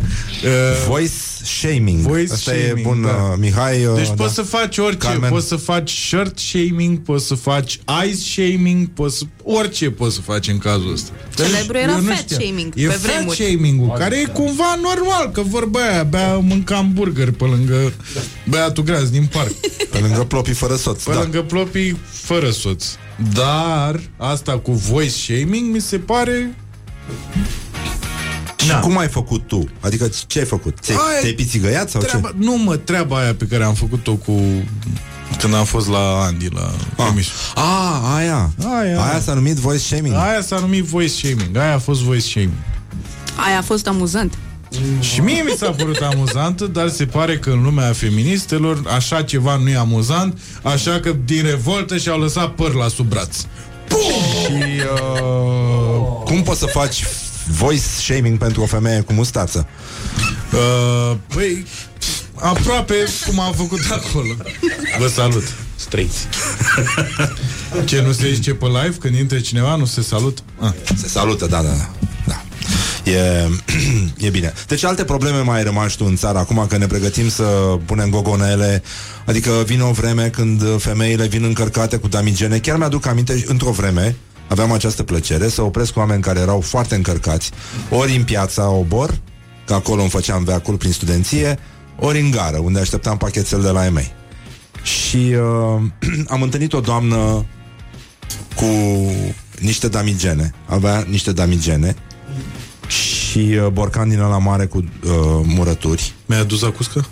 Uh, 0.44 0.50
Voice 0.88 1.14
shaming. 1.44 2.00
Voice 2.00 2.34
Asta 2.34 2.52
shaming, 2.52 2.78
e 2.78 2.82
bun, 2.82 3.02
da. 3.02 3.10
uh, 3.10 3.38
Mihai. 3.38 3.86
Uh, 3.86 3.96
Deci 3.96 4.08
da. 4.08 4.14
poți 4.14 4.34
să 4.34 4.42
faci 4.42 4.78
orice, 4.78 5.08
Carmen. 5.08 5.30
poți 5.30 5.48
să 5.48 5.56
faci 5.56 5.92
shirt 5.92 6.40
shaming, 6.40 6.98
poți 7.00 7.26
să 7.28 7.36
faci 7.36 7.80
eyes 8.04 8.20
shaming, 8.32 8.88
poți 8.88 9.18
să... 9.18 9.24
orice 9.44 9.90
poți 9.90 10.16
să 10.16 10.22
faci 10.22 10.48
în 10.48 10.58
cazul 10.58 10.92
ăsta. 10.94 11.12
Celebru 11.36 11.78
era 11.78 11.92
Eu 11.92 12.00
nu 12.02 12.08
fat 12.08 12.18
știam. 12.18 12.42
shaming 12.42 12.74
e 12.76 12.86
pe 12.86 12.92
fat 12.92 13.12
vremuri. 13.12 13.36
shaming 13.36 13.98
care 13.98 14.18
e 14.18 14.26
cumva 14.26 14.80
normal, 14.82 15.32
că 15.32 15.42
vorba 15.42 15.80
aia, 15.80 16.00
abia 16.00 16.38
mâncam 16.38 16.92
burger 16.94 17.32
pe 17.32 17.44
lângă 17.44 17.94
băiatul 18.44 18.84
gras 18.84 19.10
din 19.10 19.26
parc. 19.32 19.54
Pe 19.92 19.98
lângă 20.00 20.24
plopii 20.24 20.54
fără 20.54 20.76
soț. 20.76 21.04
Pe 21.04 21.12
da. 21.12 21.22
lângă 21.22 21.42
plopii 21.42 21.98
fără 22.12 22.50
soț. 22.50 22.86
Dar 23.34 24.00
asta 24.18 24.58
cu 24.60 24.72
voice 24.72 25.10
shaming 25.12 25.74
mi 25.74 25.82
se 25.82 25.98
pare 25.98 26.56
Și 28.58 28.68
Da. 28.68 28.80
cum 28.80 28.98
ai 28.98 29.08
făcut 29.08 29.48
tu? 29.48 29.70
Adică 29.80 30.10
ce 30.28 30.40
ai 30.40 30.46
făcut? 30.46 30.78
Ți-ai, 30.82 30.98
Aia- 30.98 31.20
te-ai 31.22 31.34
pițigăiat 31.34 31.90
sau 31.90 32.02
treaba, 32.02 32.32
Nu 32.38 32.58
mă, 32.58 32.76
treaba 32.78 33.18
aia 33.20 33.34
pe 33.34 33.46
care 33.46 33.64
am 33.64 33.74
făcut-o 33.74 34.14
cu 34.14 34.42
când 35.40 35.54
am 35.54 35.66
fost 35.66 35.88
la 35.90 36.22
Andy 36.24 36.48
la 36.54 36.72
Ah. 36.98 37.08
emisiune. 37.12 37.38
ce? 37.54 37.60
A, 37.60 38.16
aia. 38.16 38.52
Aia. 38.80 39.02
Aia 39.04 39.20
s-a 39.20 39.34
numit 39.34 39.56
voice 39.56 39.80
shaming. 39.84 40.16
Aia 40.16 40.42
s-a 40.42 40.60
numit 40.60 40.84
voice 40.84 41.12
shaming. 41.14 41.58
Aia 41.58 41.74
a 41.76 41.80
fost 41.80 42.02
voice 42.02 42.26
shaming. 42.28 42.54
Aia 43.36 43.58
a 43.58 43.62
fost 43.62 43.88
amuzant. 43.88 44.34
Și 45.00 45.20
mie 45.22 45.42
mi 45.42 45.56
s-a 45.58 45.70
părut 45.72 45.98
amuzantă, 45.98 46.66
dar 46.66 46.90
se 46.90 47.06
pare 47.06 47.38
că 47.38 47.50
în 47.50 47.64
lumea 47.64 47.94
feministelor 47.94 48.82
așa 48.96 49.22
ceva 49.22 49.56
nu 49.56 49.70
e 49.70 49.76
amuzant, 49.76 50.38
așa 50.64 51.00
că 51.00 51.16
din 51.26 51.44
revoltă 51.44 51.98
și-au 51.98 52.20
lăsat 52.20 52.50
păr 52.54 52.74
la 52.74 52.88
sub 52.88 53.08
braț. 53.10 53.38
Și 53.90 54.82
uh, 54.94 56.24
cum 56.24 56.44
poți 56.44 56.60
să 56.60 56.66
faci 56.66 57.06
voice 57.48 57.82
shaming 57.82 58.38
pentru 58.38 58.62
o 58.62 58.66
femeie 58.66 59.02
cu 59.02 59.14
mustață? 59.14 59.68
Uh, 60.54 61.18
păi, 61.34 61.66
aproape 62.36 63.08
cum 63.26 63.40
am 63.40 63.54
făcut 63.54 63.80
acolo. 63.92 64.36
Vă 65.00 65.08
salut. 65.08 65.44
Straight. 65.76 66.14
Ce, 67.86 68.02
nu 68.02 68.12
se 68.12 68.34
zice 68.34 68.54
pe 68.54 68.66
live 68.66 68.96
când 69.00 69.16
intre 69.16 69.40
cineva, 69.40 69.76
nu 69.76 69.86
se 69.86 70.02
salut? 70.02 70.44
Ah. 70.60 70.72
Se 70.96 71.08
salută, 71.08 71.46
da, 71.46 71.62
da, 71.62 71.90
da. 72.28 72.39
Da. 73.14 73.20
E, 73.20 73.50
e 74.28 74.30
bine. 74.30 74.54
Deci 74.68 74.84
alte 74.84 75.04
probleme 75.04 75.40
mai 75.40 75.58
ai 75.58 75.64
rămas 75.64 75.94
tu 75.94 76.06
în 76.08 76.16
țară 76.16 76.38
acum 76.38 76.66
că 76.70 76.78
ne 76.78 76.88
pregătim 76.88 77.30
să 77.30 77.44
punem 77.86 78.10
gogonele, 78.10 78.84
adică 79.26 79.52
vine 79.66 79.84
o 79.84 79.92
vreme 79.92 80.28
când 80.28 80.82
femeile 80.82 81.28
vin 81.28 81.44
încărcate 81.44 81.98
cu 81.98 82.08
damigene. 82.08 82.58
Chiar 82.58 82.78
mi-aduc 82.78 83.06
aminte, 83.06 83.44
într-o 83.48 83.72
vreme 83.72 84.16
aveam 84.48 84.72
această 84.72 85.04
plăcere 85.04 85.48
să 85.48 85.62
opresc 85.62 85.98
oameni 85.98 86.22
care 86.22 86.40
erau 86.40 86.62
foarte 86.62 86.96
încărcați, 86.96 87.52
ori 87.90 88.16
în 88.16 88.24
piața 88.24 88.70
Obor, 88.70 89.20
că 89.66 89.74
acolo 89.74 90.02
îmi 90.02 90.10
făceam 90.10 90.44
veacul 90.44 90.76
prin 90.78 90.92
studenție, 90.92 91.60
ori 92.00 92.20
în 92.20 92.32
gară, 92.32 92.58
unde 92.58 92.80
așteptam 92.80 93.18
pachetel 93.18 93.62
de 93.62 93.70
la 93.70 93.86
ei 93.86 93.92
mei. 93.92 94.12
Și 94.84 95.18
uh, 95.18 95.82
am 96.34 96.42
întâlnit 96.42 96.74
o 96.74 96.80
doamnă 96.80 97.46
cu 98.56 98.66
niște 99.60 99.88
damigene. 99.88 100.54
Avea 100.66 101.06
niște 101.10 101.32
damigene 101.32 101.96
și 103.30 103.38
uh, 103.64 103.68
borcan 103.68 104.10
din 104.10 104.20
ăla 104.20 104.38
mare 104.38 104.66
cu 104.66 104.78
uh, 104.78 105.12
murături. 105.46 106.14
Mi-ai 106.26 106.42
adus 106.42 106.64
acuscă? 106.64 107.06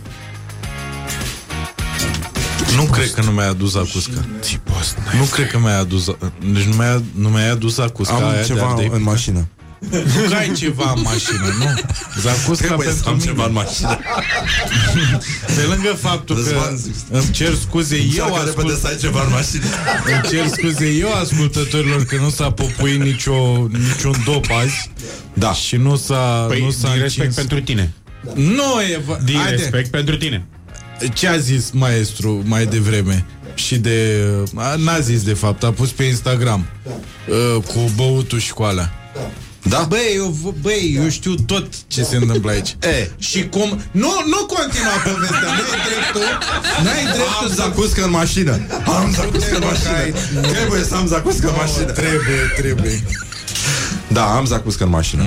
Nu 2.76 2.84
cred 2.84 3.12
că 3.12 3.22
nu 3.22 3.32
mi-ai 3.32 3.48
adus 3.48 3.76
acuscă. 3.76 4.26
Nu 5.18 5.24
cred 5.32 5.50
că 5.50 5.60
mi-ai 5.60 5.80
adus... 5.80 6.06
Deci 6.54 6.64
nu 6.64 6.76
mi-ai, 6.76 7.04
nu 7.16 7.30
mi-ai 7.30 7.50
adus 7.50 7.78
acusca 7.78 8.16
Am 8.16 8.24
aia 8.28 8.40
de 8.42 8.46
ceva 8.46 8.68
ardei 8.68 8.86
în 8.86 8.92
pică? 8.92 9.04
mașină. 9.10 9.48
Nu 9.90 10.30
că 10.30 10.36
ai 10.36 10.52
ceva 10.54 10.94
în 10.96 11.02
mașină, 11.02 11.56
nu? 11.60 11.66
Zacusca 12.22 12.66
Trebuie 12.66 12.88
să 12.88 12.94
pentru 12.94 13.10
am 13.10 13.16
mine. 13.16 13.26
ceva 13.26 13.46
în 13.46 13.52
mașină. 13.54 14.00
Pe 15.56 15.62
lângă 15.70 15.98
faptul 16.02 16.36
că 16.36 16.42
Răzvan, 16.42 16.80
îmi 17.10 17.32
cer 17.32 17.54
scuze 17.54 17.96
eu 17.96 18.04
Încearcă 18.04 18.38
repede 18.46 18.60
ascult... 18.60 18.80
să 18.80 18.88
ai 18.88 18.98
ceva 18.98 19.24
în 19.24 19.30
mașină. 19.32 19.64
Îmi 20.06 20.22
cer 20.30 20.48
scuze 20.48 20.88
eu 20.88 21.14
ascultătorilor 21.14 22.06
că 22.06 22.16
nu 22.16 22.30
s-a 22.30 22.52
popuit 22.52 23.02
nicio, 23.02 23.68
niciun 23.72 24.16
dop 24.26 24.46
azi. 24.52 24.92
Da. 25.34 25.54
Și 25.54 25.76
nu 25.76 25.96
s-a... 25.96 26.46
Păi, 26.48 26.62
nu 26.62 26.70
s-a 26.72 26.92
din 26.92 27.02
respect 27.02 27.18
încins. 27.28 27.36
pentru 27.36 27.62
tine. 27.62 27.94
Nu 28.36 28.82
e... 28.92 29.02
va- 29.06 29.18
Din 29.24 29.38
Haide. 29.38 29.56
respect 29.56 29.92
pentru 29.92 30.18
tine. 30.18 30.46
Ce 31.14 31.28
a 31.28 31.38
zis 31.38 31.70
maestru 31.72 32.42
mai 32.46 32.66
devreme? 32.66 33.26
Și 33.56 33.78
de... 33.78 34.24
a, 34.56 34.76
N-a 34.76 35.00
zis 35.00 35.24
de 35.24 35.34
fapt, 35.34 35.64
a 35.64 35.72
pus 35.72 35.90
pe 35.90 36.04
Instagram 36.04 36.66
uh, 37.56 37.64
Cu 37.64 37.92
băutul 37.96 38.40
și 38.40 38.52
cu 38.54 38.64
alea 38.64 38.94
Da? 39.14 39.20
Băi, 39.88 40.14
eu, 40.16 40.26
v- 40.44 40.62
băi, 40.62 40.94
eu 41.04 41.10
știu 41.10 41.36
tot 41.36 41.68
ce 41.88 42.04
se 42.04 42.16
întâmplă 42.16 42.52
aici 42.52 42.76
E. 42.82 43.10
Și 43.18 43.48
cum... 43.50 43.82
Nu, 43.92 44.12
nu 44.26 44.46
continua 44.46 44.96
povestea 45.04 45.40
Nu 45.40 45.64
ai 45.72 45.82
dreptul 45.88 46.22
N-ai 46.84 47.04
dreptul 47.04 47.24
Am 47.42 47.48
să- 47.48 47.54
zacuscă 47.56 48.04
în 48.04 48.10
mașină. 48.12 48.52
Am 48.86 49.12
zacuscă 49.14 49.56
în 49.56 49.64
mașină. 49.66 50.42
Trebuie 50.48 50.84
să 50.84 50.96
am 50.96 51.08
zacuscă 51.08 51.48
în 51.48 51.54
mașină. 51.58 51.84
Trebuie, 51.84 52.54
trebuie 52.58 53.04
Da, 54.08 54.36
am 54.36 54.46
zacuscă 54.46 54.84
în 54.84 54.90
mașină. 54.90 55.24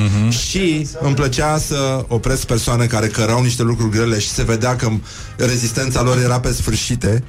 Și 0.49 0.89
îmi 1.01 1.15
plăcea 1.15 1.59
să 1.59 2.05
opresc 2.09 2.45
persoane 2.47 2.87
care 2.87 3.07
cărau 3.07 3.43
niște 3.43 3.63
lucruri 3.63 3.91
grele 3.91 4.19
și 4.19 4.29
se 4.29 4.43
vedea 4.43 4.77
că 4.77 4.91
rezistența 5.37 6.03
lor 6.03 6.19
era 6.19 6.41
pe 6.41 6.53
sfârșite 6.53 7.23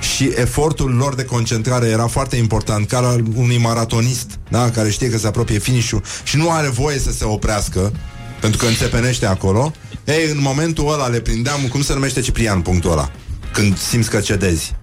și 0.00 0.32
efortul 0.34 0.94
lor 0.94 1.14
de 1.14 1.24
concentrare 1.24 1.86
era 1.86 2.06
foarte 2.06 2.36
important, 2.36 2.88
ca 2.88 2.98
al 2.98 3.24
unui 3.34 3.58
maratonist, 3.58 4.38
da, 4.50 4.70
care 4.70 4.90
știe 4.90 5.10
că 5.10 5.18
se 5.18 5.26
apropie 5.26 5.58
finișul 5.58 6.02
și 6.24 6.36
nu 6.36 6.50
are 6.50 6.68
voie 6.68 6.98
să 6.98 7.12
se 7.12 7.24
oprească, 7.24 7.92
pentru 8.40 8.58
că 8.58 8.66
înțepenește 8.66 9.26
acolo. 9.26 9.72
Ei, 10.04 10.30
în 10.30 10.40
momentul 10.40 10.92
ăla 10.92 11.06
le 11.06 11.20
prindeam, 11.20 11.60
cum 11.70 11.82
se 11.82 11.92
numește 11.92 12.20
Ciprian, 12.20 12.60
punctul 12.60 12.90
ăla? 12.90 13.10
Când 13.52 13.78
simți 13.78 14.10
că 14.10 14.20
cedezi. 14.20 14.74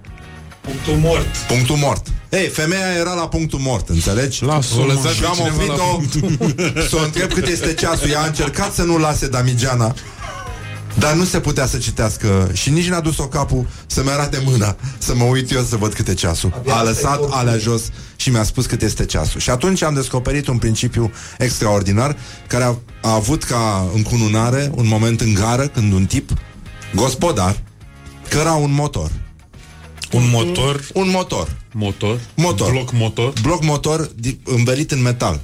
Punctul 0.62 0.94
mort. 0.94 1.36
Punctul 1.48 1.76
mort. 1.76 2.08
Ei, 2.30 2.48
femeia 2.48 2.92
era 3.00 3.14
la 3.14 3.28
punctul 3.28 3.60
mort, 3.60 3.90
înțelegi? 3.90 4.44
Lasă-o, 4.44 4.82
O 4.82 4.86
lăsați 4.86 5.16
și 5.16 5.24
am 5.24 5.36
pe 5.36 5.52
cineva 5.52 5.76
la 5.76 5.84
oprit-o 5.94 6.82
să 6.90 6.96
o 6.96 7.04
întreb 7.04 7.34
cât 7.34 7.48
este 7.48 7.74
ceasul. 7.74 8.10
Ea 8.10 8.22
a 8.22 8.26
încercat 8.26 8.74
să 8.74 8.84
nu 8.84 8.98
lase 8.98 9.28
Damigeana, 9.28 9.96
dar 10.98 11.14
nu 11.14 11.24
se 11.24 11.40
putea 11.40 11.66
să 11.66 11.78
citească 11.78 12.50
și 12.54 12.70
nici 12.70 12.88
n-a 12.90 13.00
dus-o 13.00 13.28
capul 13.28 13.68
să-mi 13.86 14.10
arate 14.10 14.42
mâna, 14.46 14.76
să 14.98 15.16
mă 15.16 15.24
uit 15.24 15.52
eu 15.52 15.64
să 15.64 15.76
văd 15.76 15.94
câte 15.94 16.14
ceasul. 16.14 16.62
A 16.68 16.84
lăsat 16.84 17.20
alea 17.30 17.58
jos 17.58 17.82
și 18.16 18.30
mi-a 18.30 18.44
spus 18.44 18.66
cât 18.66 18.82
este 18.82 19.06
ceasul. 19.06 19.40
Și 19.40 19.50
atunci 19.50 19.82
am 19.82 19.94
descoperit 19.94 20.48
un 20.48 20.58
principiu 20.58 21.12
extraordinar 21.38 22.16
care 22.48 22.64
a, 22.64 22.76
a 23.02 23.14
avut 23.14 23.44
ca 23.44 23.90
încununare 23.94 24.72
un 24.76 24.88
moment 24.88 25.22
în 25.22 25.34
gară 25.34 25.68
când 25.68 25.94
un 25.94 26.06
tip, 26.06 26.30
gospodar, 26.96 27.62
căra 28.30 28.54
un 28.54 28.74
motor. 28.74 29.12
Un 30.12 30.30
motor 30.30 30.84
Un 30.94 31.10
motor. 31.10 31.48
Motor. 31.72 32.20
Motor. 32.36 32.72
Bloc 32.72 32.92
motor. 32.92 33.34
Bloc 33.42 33.64
motor 33.64 34.10
di- 34.16 34.40
învelit 34.44 34.92
în 34.92 35.02
metal. 35.02 35.40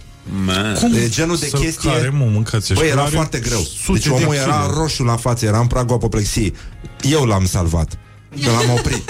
Man. 0.45 0.73
Cum 0.79 0.93
E 0.93 1.09
genul 1.09 1.37
de 1.37 1.47
să 1.47 1.57
chestie- 1.57 1.89
care, 1.91 2.09
mă, 2.09 2.25
mâncați 2.31 2.73
Băi, 2.73 2.83
așa, 2.83 2.91
era 2.91 3.01
are 3.01 3.11
foarte 3.15 3.39
greu. 3.39 3.59
sute 3.83 3.91
Deci 3.99 4.03
de 4.07 4.09
omul 4.09 4.33
era 4.35 4.61
kile. 4.61 4.73
roșu 4.81 5.03
la 5.03 5.15
față, 5.15 5.45
era 5.45 5.59
în 5.59 5.67
pragul 5.67 5.95
apoplexiei. 5.95 6.53
Eu 7.01 7.23
l-am 7.23 7.45
salvat. 7.45 7.97
Că 8.43 8.49
l-am 8.49 8.77
oprit. 8.77 9.09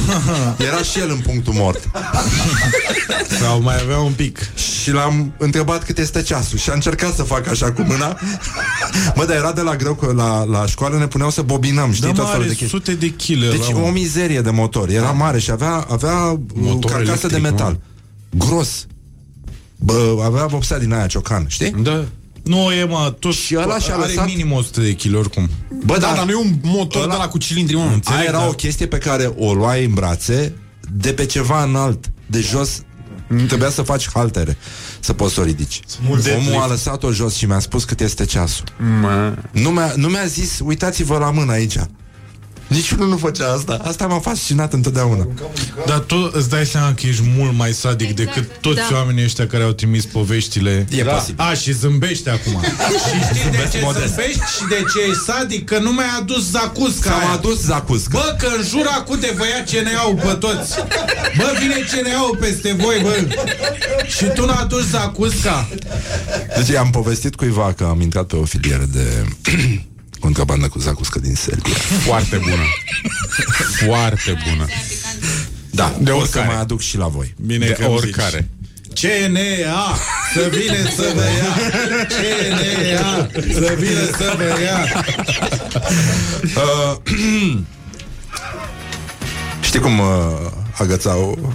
Era 0.68 0.82
și 0.82 0.98
el 0.98 1.10
în 1.10 1.18
punctul 1.18 1.52
mort. 1.52 1.90
Sau 3.40 3.60
mai 3.62 3.80
avea 3.82 3.98
un 3.98 4.12
pic 4.12 4.38
Și 4.80 4.90
l-am 4.92 5.32
întrebat 5.38 5.84
cât 5.84 5.98
este 5.98 6.22
ceasul 6.22 6.58
Și 6.58 6.70
a 6.70 6.72
încercat 6.72 7.14
să 7.14 7.22
fac 7.22 7.48
așa 7.48 7.72
cu 7.72 7.82
mâna 7.82 8.18
Mă, 9.16 9.24
dar 9.24 9.36
era 9.36 9.52
de 9.52 9.60
la 9.60 9.76
greu 9.76 9.94
Că 9.94 10.12
la, 10.12 10.44
la 10.44 10.66
școală 10.66 10.98
ne 10.98 11.06
puneau 11.06 11.30
să 11.30 11.42
bobinăm 11.42 11.92
Știi 11.92 12.06
Da, 12.06 12.12
tot 12.12 12.22
mă, 12.24 12.24
felul 12.24 12.40
are 12.40 12.48
de 12.48 12.54
chestii 12.58 12.78
sute 12.78 12.94
de 12.94 13.08
chile 13.08 13.48
Deci 13.50 13.70
la 13.72 13.78
o 13.80 13.90
mizerie 13.90 14.40
de 14.40 14.50
motor 14.50 14.88
Era 14.88 15.10
mare 15.10 15.38
și 15.38 15.50
avea, 15.50 15.86
avea 15.90 16.14
uh, 16.16 16.38
Motor 16.54 16.90
carcasă 16.90 17.26
de 17.26 17.34
electric, 17.36 17.42
metal 17.58 17.80
Gros 18.30 18.86
Bă, 19.76 20.20
avea 20.24 20.46
vopsea 20.46 20.78
din 20.78 20.92
aia 20.92 21.06
ciocan, 21.06 21.44
știi? 21.48 21.70
Da. 21.70 22.04
Nu, 22.42 22.72
e, 22.72 22.84
mă, 22.84 23.14
tot 23.18 23.32
Și 23.34 23.56
ăla 23.56 23.78
și-a 23.78 23.94
are 23.94 24.06
lăsat- 24.06 24.26
minim 24.26 24.52
100 24.52 24.80
de 24.80 24.92
kg 24.94 25.14
oricum. 25.16 25.48
Bă, 25.84 25.98
Da, 25.98 26.12
dar 26.14 26.24
nu 26.24 26.30
e 26.30 26.34
un 26.34 26.54
motor 26.62 27.06
Ăla- 27.06 27.10
de 27.10 27.16
la 27.16 27.28
cu 27.28 27.38
cilindri, 27.38 27.74
mă. 27.76 27.82
Aia 27.82 27.92
Înțeleg, 27.92 28.26
era 28.28 28.38
da. 28.38 28.46
o 28.46 28.52
chestie 28.52 28.86
pe 28.86 28.98
care 28.98 29.32
o 29.36 29.54
luai 29.54 29.84
în 29.84 29.92
brațe 29.94 30.52
de 30.92 31.12
pe 31.12 31.26
ceva 31.26 31.62
înalt, 31.62 32.10
de 32.26 32.40
jos. 32.40 32.80
Trebuia 33.46 33.70
să 33.70 33.82
faci 33.82 34.08
haltere 34.12 34.56
să 35.00 35.12
poți 35.12 35.34
să 35.34 35.40
o 35.40 35.44
ridici. 35.44 35.80
Omul 36.36 36.60
a 36.62 36.66
lăsat-o 36.66 37.12
jos 37.12 37.34
și 37.34 37.46
mi-a 37.46 37.58
spus 37.58 37.84
cât 37.84 38.00
este 38.00 38.24
ceasul. 38.24 38.64
Mă. 39.00 39.34
Nu 39.52 39.68
mi-a, 39.70 39.92
nu 39.96 40.08
mi-a 40.08 40.24
zis, 40.26 40.58
uitați-vă 40.64 41.18
la 41.18 41.30
mână 41.30 41.52
aici. 41.52 41.76
Niciunul 42.68 43.08
nu 43.08 43.16
făcea 43.16 43.52
asta. 43.52 43.80
Asta 43.84 44.06
m-a 44.06 44.18
fascinat 44.18 44.72
întotdeauna. 44.72 45.26
Dar 45.86 45.98
tu 45.98 46.30
îți 46.32 46.48
dai 46.48 46.66
seama 46.66 46.94
că 46.94 47.06
ești 47.06 47.22
mult 47.36 47.54
mai 47.54 47.72
sadic 47.72 48.08
Exact, 48.08 48.34
decât 48.34 48.60
toți 48.60 48.76
da. 48.76 48.96
oamenii 48.96 49.24
ăștia 49.24 49.46
care 49.46 49.62
au 49.62 49.72
trimis 49.72 50.04
poveștile. 50.04 50.86
E 50.90 51.02
posibil. 51.02 51.34
A, 51.44 51.54
și 51.54 51.72
zâmbește 51.72 52.30
acum. 52.30 52.60
și 53.06 53.36
știi 53.38 53.50
de 53.50 53.68
ce 53.72 53.80
modest. 53.82 54.06
zâmbești 54.06 54.40
și 54.56 54.64
de 54.68 54.74
ce 54.92 55.08
ești 55.10 55.22
sadic? 55.26 55.64
Că 55.64 55.78
nu 55.78 55.90
mi-ai 55.90 56.16
adus 56.20 56.50
zacusca 56.50 57.10
S-am 57.10 57.18
aia. 57.18 57.30
adus 57.30 57.60
zacuscă. 57.62 58.10
Bă, 58.12 58.36
că 58.38 58.46
în 58.56 58.64
jur 58.68 58.86
acum 58.98 59.20
de 59.20 59.34
vă 59.36 59.44
ia 59.44 59.64
CNA-ul 59.82 60.14
pe 60.14 60.36
toți. 60.40 60.74
Bă, 61.36 61.52
vine 61.60 61.74
CNA-ul 61.74 62.36
peste 62.40 62.72
voi, 62.72 62.98
bă. 63.02 63.26
Și 64.06 64.24
tu 64.34 64.44
n-a 64.46 64.54
adus 64.60 64.88
zacusca. 64.88 65.68
Deci 66.56 66.76
am 66.76 66.90
povestit 66.90 67.34
cuiva 67.34 67.72
că 67.76 67.84
am 67.84 68.00
intrat 68.00 68.24
pe 68.24 68.36
o 68.36 68.44
filieră 68.44 68.84
de 68.92 69.24
contrabandă 70.20 70.68
cu 70.68 70.78
zacuscă 70.78 71.18
din 71.18 71.34
Serbia. 71.34 71.74
Foarte 72.04 72.36
bună. 72.36 72.62
Foarte 73.86 74.38
bună. 74.48 74.66
Da, 75.70 75.94
De 76.00 76.10
o 76.10 76.14
să 76.16 76.20
oricare. 76.22 76.46
mai 76.46 76.60
aduc 76.60 76.80
și 76.80 76.96
la 76.96 77.06
voi. 77.06 77.34
Bine 77.46 77.66
De 77.66 77.72
că 77.72 77.84
îmi 77.84 77.94
oricare. 77.94 78.48
Zici. 78.88 79.00
CNA 79.00 79.96
Să 80.34 80.50
vină 80.52 80.90
să 80.96 81.12
vă 81.14 81.22
ia 81.22 81.52
CNA 82.08 83.28
Să 83.52 83.74
vină 83.78 84.04
să 84.16 84.34
vă 84.36 84.60
ia 84.62 85.04
Uh, 86.56 86.96
Știi 89.66 89.80
cum 89.80 89.98
uh, 89.98 90.06
agățau 90.78 91.52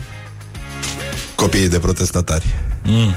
copiii 1.35 1.69
de 1.69 1.79
protestatari? 1.79 2.45
mm. 2.83 3.15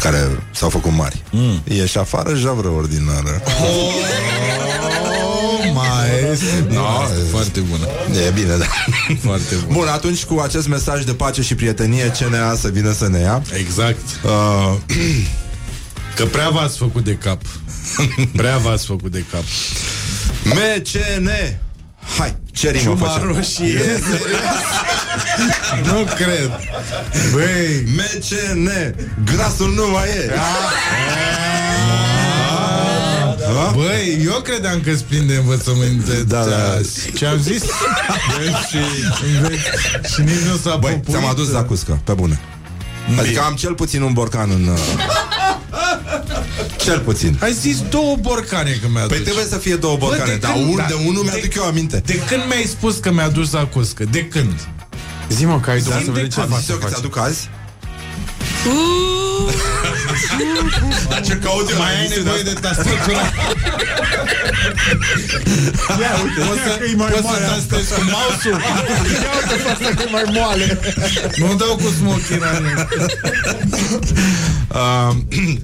Care 0.00 0.18
s-au 0.50 0.68
făcut 0.68 0.92
mari. 0.92 1.22
Mm. 1.30 1.62
Ieși 1.68 1.98
afară, 1.98 2.34
javră 2.34 2.68
ordinară. 2.68 3.42
Oh, 3.44 3.94
maestru 4.02 4.61
No, 6.68 6.74
no, 6.74 7.06
Foarte 7.30 7.60
bună 7.60 7.86
E 8.26 8.30
bine, 8.30 8.56
da. 8.56 8.64
Foarte 9.28 9.54
bună 9.54 9.72
Bun, 9.78 9.86
atunci 9.88 10.24
cu 10.24 10.38
acest 10.40 10.68
mesaj 10.68 11.04
de 11.04 11.12
pace 11.12 11.42
și 11.42 11.54
prietenie, 11.54 12.12
CNA 12.18 12.54
să 12.54 12.68
vină 12.68 12.92
să 12.92 13.08
ne 13.08 13.18
ia. 13.18 13.42
Exact 13.58 14.00
Uh, 14.24 14.74
Că 16.16 16.24
prea 16.24 16.48
v-ați 16.48 16.76
făcut 16.78 17.04
de 17.04 17.14
cap 17.14 17.40
Prea 18.36 18.56
v-ați 18.56 18.86
făcut 18.86 19.12
de 19.12 19.24
cap 19.30 19.42
MCN! 20.44 21.30
Hai, 22.18 22.36
ce 22.52 22.70
rimă 22.70 22.82
Ciuma 22.82 23.06
facem? 23.06 23.32
roșie 23.32 24.00
Nu 25.84 26.06
cred 26.16 26.50
Băi 27.32 27.84
MCN! 27.86 28.70
Grasul 29.24 29.74
nu 29.74 29.90
mai 29.90 30.08
e! 30.08 30.30
Da? 33.54 33.72
Băi, 33.74 34.20
eu 34.24 34.40
credeam 34.40 34.80
că 34.80 34.90
îți 34.90 35.04
plin 35.04 35.26
de 35.26 35.34
învățăminte 35.34 36.22
Da, 36.26 36.44
da. 36.44 36.80
Ce 37.14 37.26
am 37.26 37.38
zis? 37.40 37.62
Băi, 38.38 38.54
și, 38.70 38.78
și 40.14 40.20
nici 40.20 40.44
nu 40.50 40.56
s-a 40.70 40.76
Băi, 40.76 40.92
popuit. 40.92 41.16
ți-am 41.16 41.24
adus 41.30 41.48
zacuscă, 41.50 42.00
pe 42.04 42.12
bune. 42.12 42.40
Adică 43.18 43.40
am 43.40 43.54
cel 43.54 43.74
puțin 43.74 44.02
un 44.02 44.12
borcan 44.12 44.50
în... 44.50 44.66
uh, 44.68 44.78
Cel 46.76 46.98
puțin. 47.00 47.38
Ai 47.42 47.52
zis 47.52 47.76
două 47.90 48.16
borcane 48.20 48.70
că 48.82 48.88
mi-a 48.92 49.00
Păi 49.06 49.16
adus. 49.16 49.18
trebuie 49.24 49.44
să 49.44 49.56
fie 49.58 49.74
două 49.76 49.96
borcane, 49.96 50.30
de 50.32 50.36
dar 50.36 50.52
când- 50.52 50.68
un, 50.68 50.76
da, 50.76 50.84
de 50.88 50.94
unul 51.06 51.24
de- 51.24 51.30
mi-aduc 51.32 51.54
eu 51.54 51.64
aminte. 51.64 52.02
De 52.06 52.14
când 52.28 52.42
mi-ai 52.48 52.64
spus 52.64 52.96
că 52.96 53.12
mi-a 53.12 53.24
adus 53.24 53.48
zacuscă? 53.50 54.04
De 54.10 54.26
când? 54.28 54.54
Zi 55.28 55.44
mă 55.44 55.60
că 55.60 55.70
ai 55.70 55.80
două 55.80 55.98
Zi 55.98 56.04
să 56.04 56.10
de 56.10 56.20
vedem 56.20 56.28
ce 56.28 56.34
când? 56.40 56.46
Am 56.46 56.52
faci 56.52 56.60
zis 56.60 56.68
eu 56.70 56.76
că 56.76 56.86
ți-aduc 56.88 57.18
azi? 57.18 57.48
Dar 61.08 61.20
ce 61.20 61.34
caut 61.34 61.70
eu 61.70 61.76
Mai 61.78 61.96
ai 62.00 62.08
nevoie 62.16 62.42
de 62.42 62.52
tastatură? 62.60 63.20
Ia, 66.00 66.12
uite, 66.24 66.40
Poți 66.48 66.60
să, 66.60 66.76
că 66.78 66.84
e 66.84 66.94
mai 66.96 67.10
poți 67.10 67.22
să 67.22 67.28
moale 67.28 67.44
asta. 67.44 67.54
tastezi 67.54 67.92
cu 67.94 68.00
mouse-ul. 68.10 68.60
Ia 69.22 69.30
uite 69.40 69.68
asta 69.72 69.88
că 69.94 70.02
e 70.02 70.10
mai 70.10 70.24
moale. 70.32 70.80
Nu 71.36 71.54
dau 71.54 71.76
cu 71.76 71.92
smoking 71.98 72.42
Uh, 74.72 75.14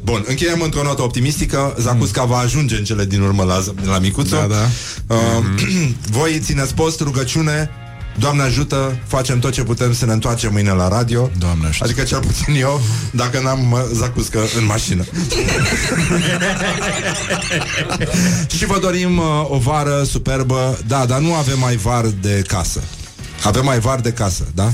bun, 0.02 0.24
încheiem 0.26 0.60
într-o 0.60 0.82
notă 0.82 1.02
optimistică. 1.02 1.74
Zacusca 1.80 2.24
va 2.24 2.36
ajunge 2.36 2.76
în 2.76 2.84
cele 2.84 3.04
din 3.04 3.20
urmă 3.20 3.44
la, 3.44 3.64
la 3.90 3.98
micuță. 3.98 4.46
Da, 4.48 4.54
da. 4.54 5.14
Uh, 5.14 5.44
Voi 6.18 6.40
țineți 6.44 6.74
post, 6.74 7.00
rugăciune 7.00 7.70
Doamne 8.18 8.42
ajută, 8.42 8.98
facem 9.06 9.38
tot 9.38 9.52
ce 9.52 9.62
putem 9.62 9.94
să 9.94 10.06
ne 10.06 10.12
întoarcem 10.12 10.52
mâine 10.52 10.70
la 10.72 10.88
radio 10.88 11.30
Doamne 11.38 11.66
ajută. 11.66 11.84
Adică 11.84 12.02
cel 12.02 12.20
puțin 12.20 12.54
eu, 12.54 12.80
dacă 13.10 13.40
n-am 13.40 13.72
uh, 13.72 13.80
zacuscă 13.92 14.38
în 14.58 14.64
mașină 14.64 15.04
Și 18.56 18.66
vă 18.66 18.78
dorim 18.80 19.18
uh, 19.18 19.24
o 19.48 19.58
vară 19.58 20.02
superbă 20.02 20.78
Da, 20.86 21.06
dar 21.06 21.18
nu 21.18 21.34
avem 21.34 21.58
mai 21.58 21.76
var 21.76 22.06
de 22.20 22.44
casă 22.46 22.80
Avem 23.44 23.64
mai 23.64 23.78
var 23.78 24.00
de 24.00 24.12
casă, 24.12 24.44
da? 24.54 24.64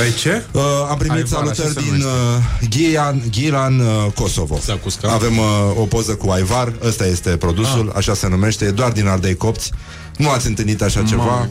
Ai 0.00 0.12
ce? 0.18 0.44
Uh, 0.52 0.62
am 0.90 0.96
primit 0.98 1.16
Ai 1.16 1.22
var, 1.22 1.40
salutări 1.40 1.68
așa 1.68 1.80
se 1.80 1.90
din 1.90 2.04
uh, 2.04 2.68
Ghilan, 2.70 3.22
Ghilan 3.30 3.78
uh, 3.78 4.06
Kosovo. 4.14 4.58
Zacusca. 4.64 5.12
Avem 5.12 5.38
uh, 5.38 5.44
o 5.76 5.82
poză 5.84 6.14
cu 6.14 6.30
Aivar, 6.30 6.72
ăsta 6.84 7.06
este 7.06 7.30
produsul, 7.30 7.88
Ah. 7.90 7.96
așa 7.96 8.14
se 8.14 8.28
numește, 8.28 8.64
e 8.64 8.70
doar 8.70 8.92
din 8.92 9.06
ardei 9.06 9.34
copți. 9.36 9.70
Nu 10.16 10.30
ați 10.30 10.46
întâlnit 10.46 10.82
așa 10.82 11.02
ceva. 11.02 11.48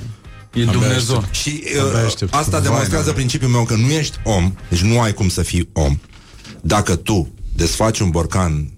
E 0.54 0.64
Dumnezeu. 0.64 1.24
Și 1.32 1.64
Abia 1.80 2.00
uh, 2.00 2.06
aștept. 2.06 2.34
asta 2.34 2.52
Vai, 2.52 2.62
demonstrează 2.62 3.06
da. 3.06 3.14
principiul 3.14 3.50
meu 3.50 3.64
că 3.64 3.76
nu 3.76 3.90
ești 3.90 4.18
om, 4.24 4.56
deci 4.70 4.82
nu 4.82 5.02
ai 5.02 5.14
cum 5.14 5.30
să 5.30 5.42
fii 5.42 5.70
om. 5.74 6.00
Dacă 6.62 6.96
tu 6.96 7.34
desfaci 7.56 8.00
un 8.00 8.10
borcan 8.10 8.74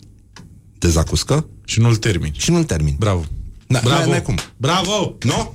de 0.78 0.88
zacuscă 0.90 1.46
Și 1.66 1.80
nu-l 1.80 1.96
termini 1.96 2.36
și 2.38 2.52
nu-l 2.52 2.64
termini. 2.64 2.96
Bravo 3.00 3.24
Da, 3.68 3.80
Bravo 3.84 4.10
n-ai 4.10 4.22
cum. 4.22 4.38
Bravo 4.58 5.16
Nu? 5.22 5.54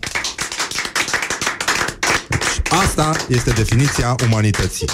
Deci, 2.29 2.73
Asta 2.85 3.17
este 3.29 3.51
definiția 3.51 4.15
umanității. 4.27 4.87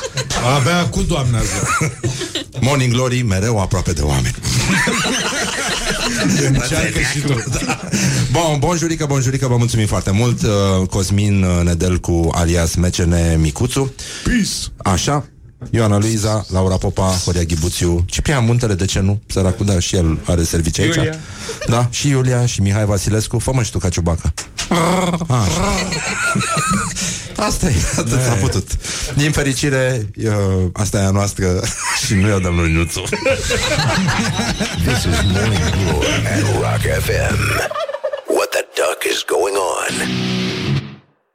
Abia 0.57 0.89
cu 0.89 1.03
doamnează 1.03 1.69
Morning 2.61 2.93
Glory 2.93 3.23
mereu 3.23 3.61
aproape 3.61 3.93
de 3.93 4.03
oameni. 4.03 4.35
Încearcă 6.47 6.99
și 7.13 7.21
tu 7.21 7.33
Da. 7.65 7.81
Bun, 8.33 8.59
bonjurică, 8.59 9.07
bonjurică, 9.07 9.47
vă 9.47 9.57
mulțumim 9.57 9.87
foarte 9.87 10.11
mult 10.11 10.43
uh, 10.43 10.87
Cosmin 10.89 11.43
uh, 11.43 11.65
Nedelcu 11.65 12.31
alias 12.35 12.75
Mecene 12.75 13.37
Micuțu 13.41 13.95
Peace 14.25 14.51
Așa 14.77 15.25
Ioana 15.71 15.99
Luiza, 15.99 16.45
Laura 16.49 16.77
Popa, 16.77 17.21
Horia 17.25 17.43
Ghibuțiu 17.43 18.05
Ciprian 18.07 18.45
Muntele, 18.45 18.75
de 18.75 18.85
ce 18.85 19.01
nu? 19.01 19.21
Săracul, 19.27 19.67
da, 19.67 19.79
și 19.79 19.97
el 19.97 20.19
are 20.25 20.43
servicii 20.43 20.83
aici 20.83 20.95
Iulia. 20.95 21.15
Da, 21.69 21.89
și 21.91 22.09
Iulia 22.09 22.47
și 22.47 22.61
Mihai 22.61 22.85
Vasilescu 22.85 23.39
Fă-mă 23.39 23.63
și 23.63 23.71
tu 23.71 23.79
ca 23.79 23.89
ciubacă 23.89 24.21
Așa. 24.25 24.49
Asta 27.37 27.67
e, 27.67 27.75
atât 27.97 28.21
s-a 28.21 28.35
putut 28.41 28.69
Din 29.15 29.33
fericire, 29.33 30.07
eu, 30.15 30.71
asta 30.73 30.99
e 30.99 31.05
a 31.05 31.11
noastră 31.11 31.61
Și 32.07 32.15
nu 32.15 32.29
i-o 32.29 32.39
dăm 32.39 32.57
lui 32.59 32.73
Nuțu 32.73 33.03
This 34.87 35.05
is 35.05 35.21
Morning 35.33 35.71
Glory 35.71 36.27
at 36.27 36.41
Rock 36.53 37.03
FM. 37.05 37.37
What 38.27 38.49
the 38.51 38.65
duck 38.75 39.05
is 39.13 39.25
going 39.27 39.57
on? 39.57 40.42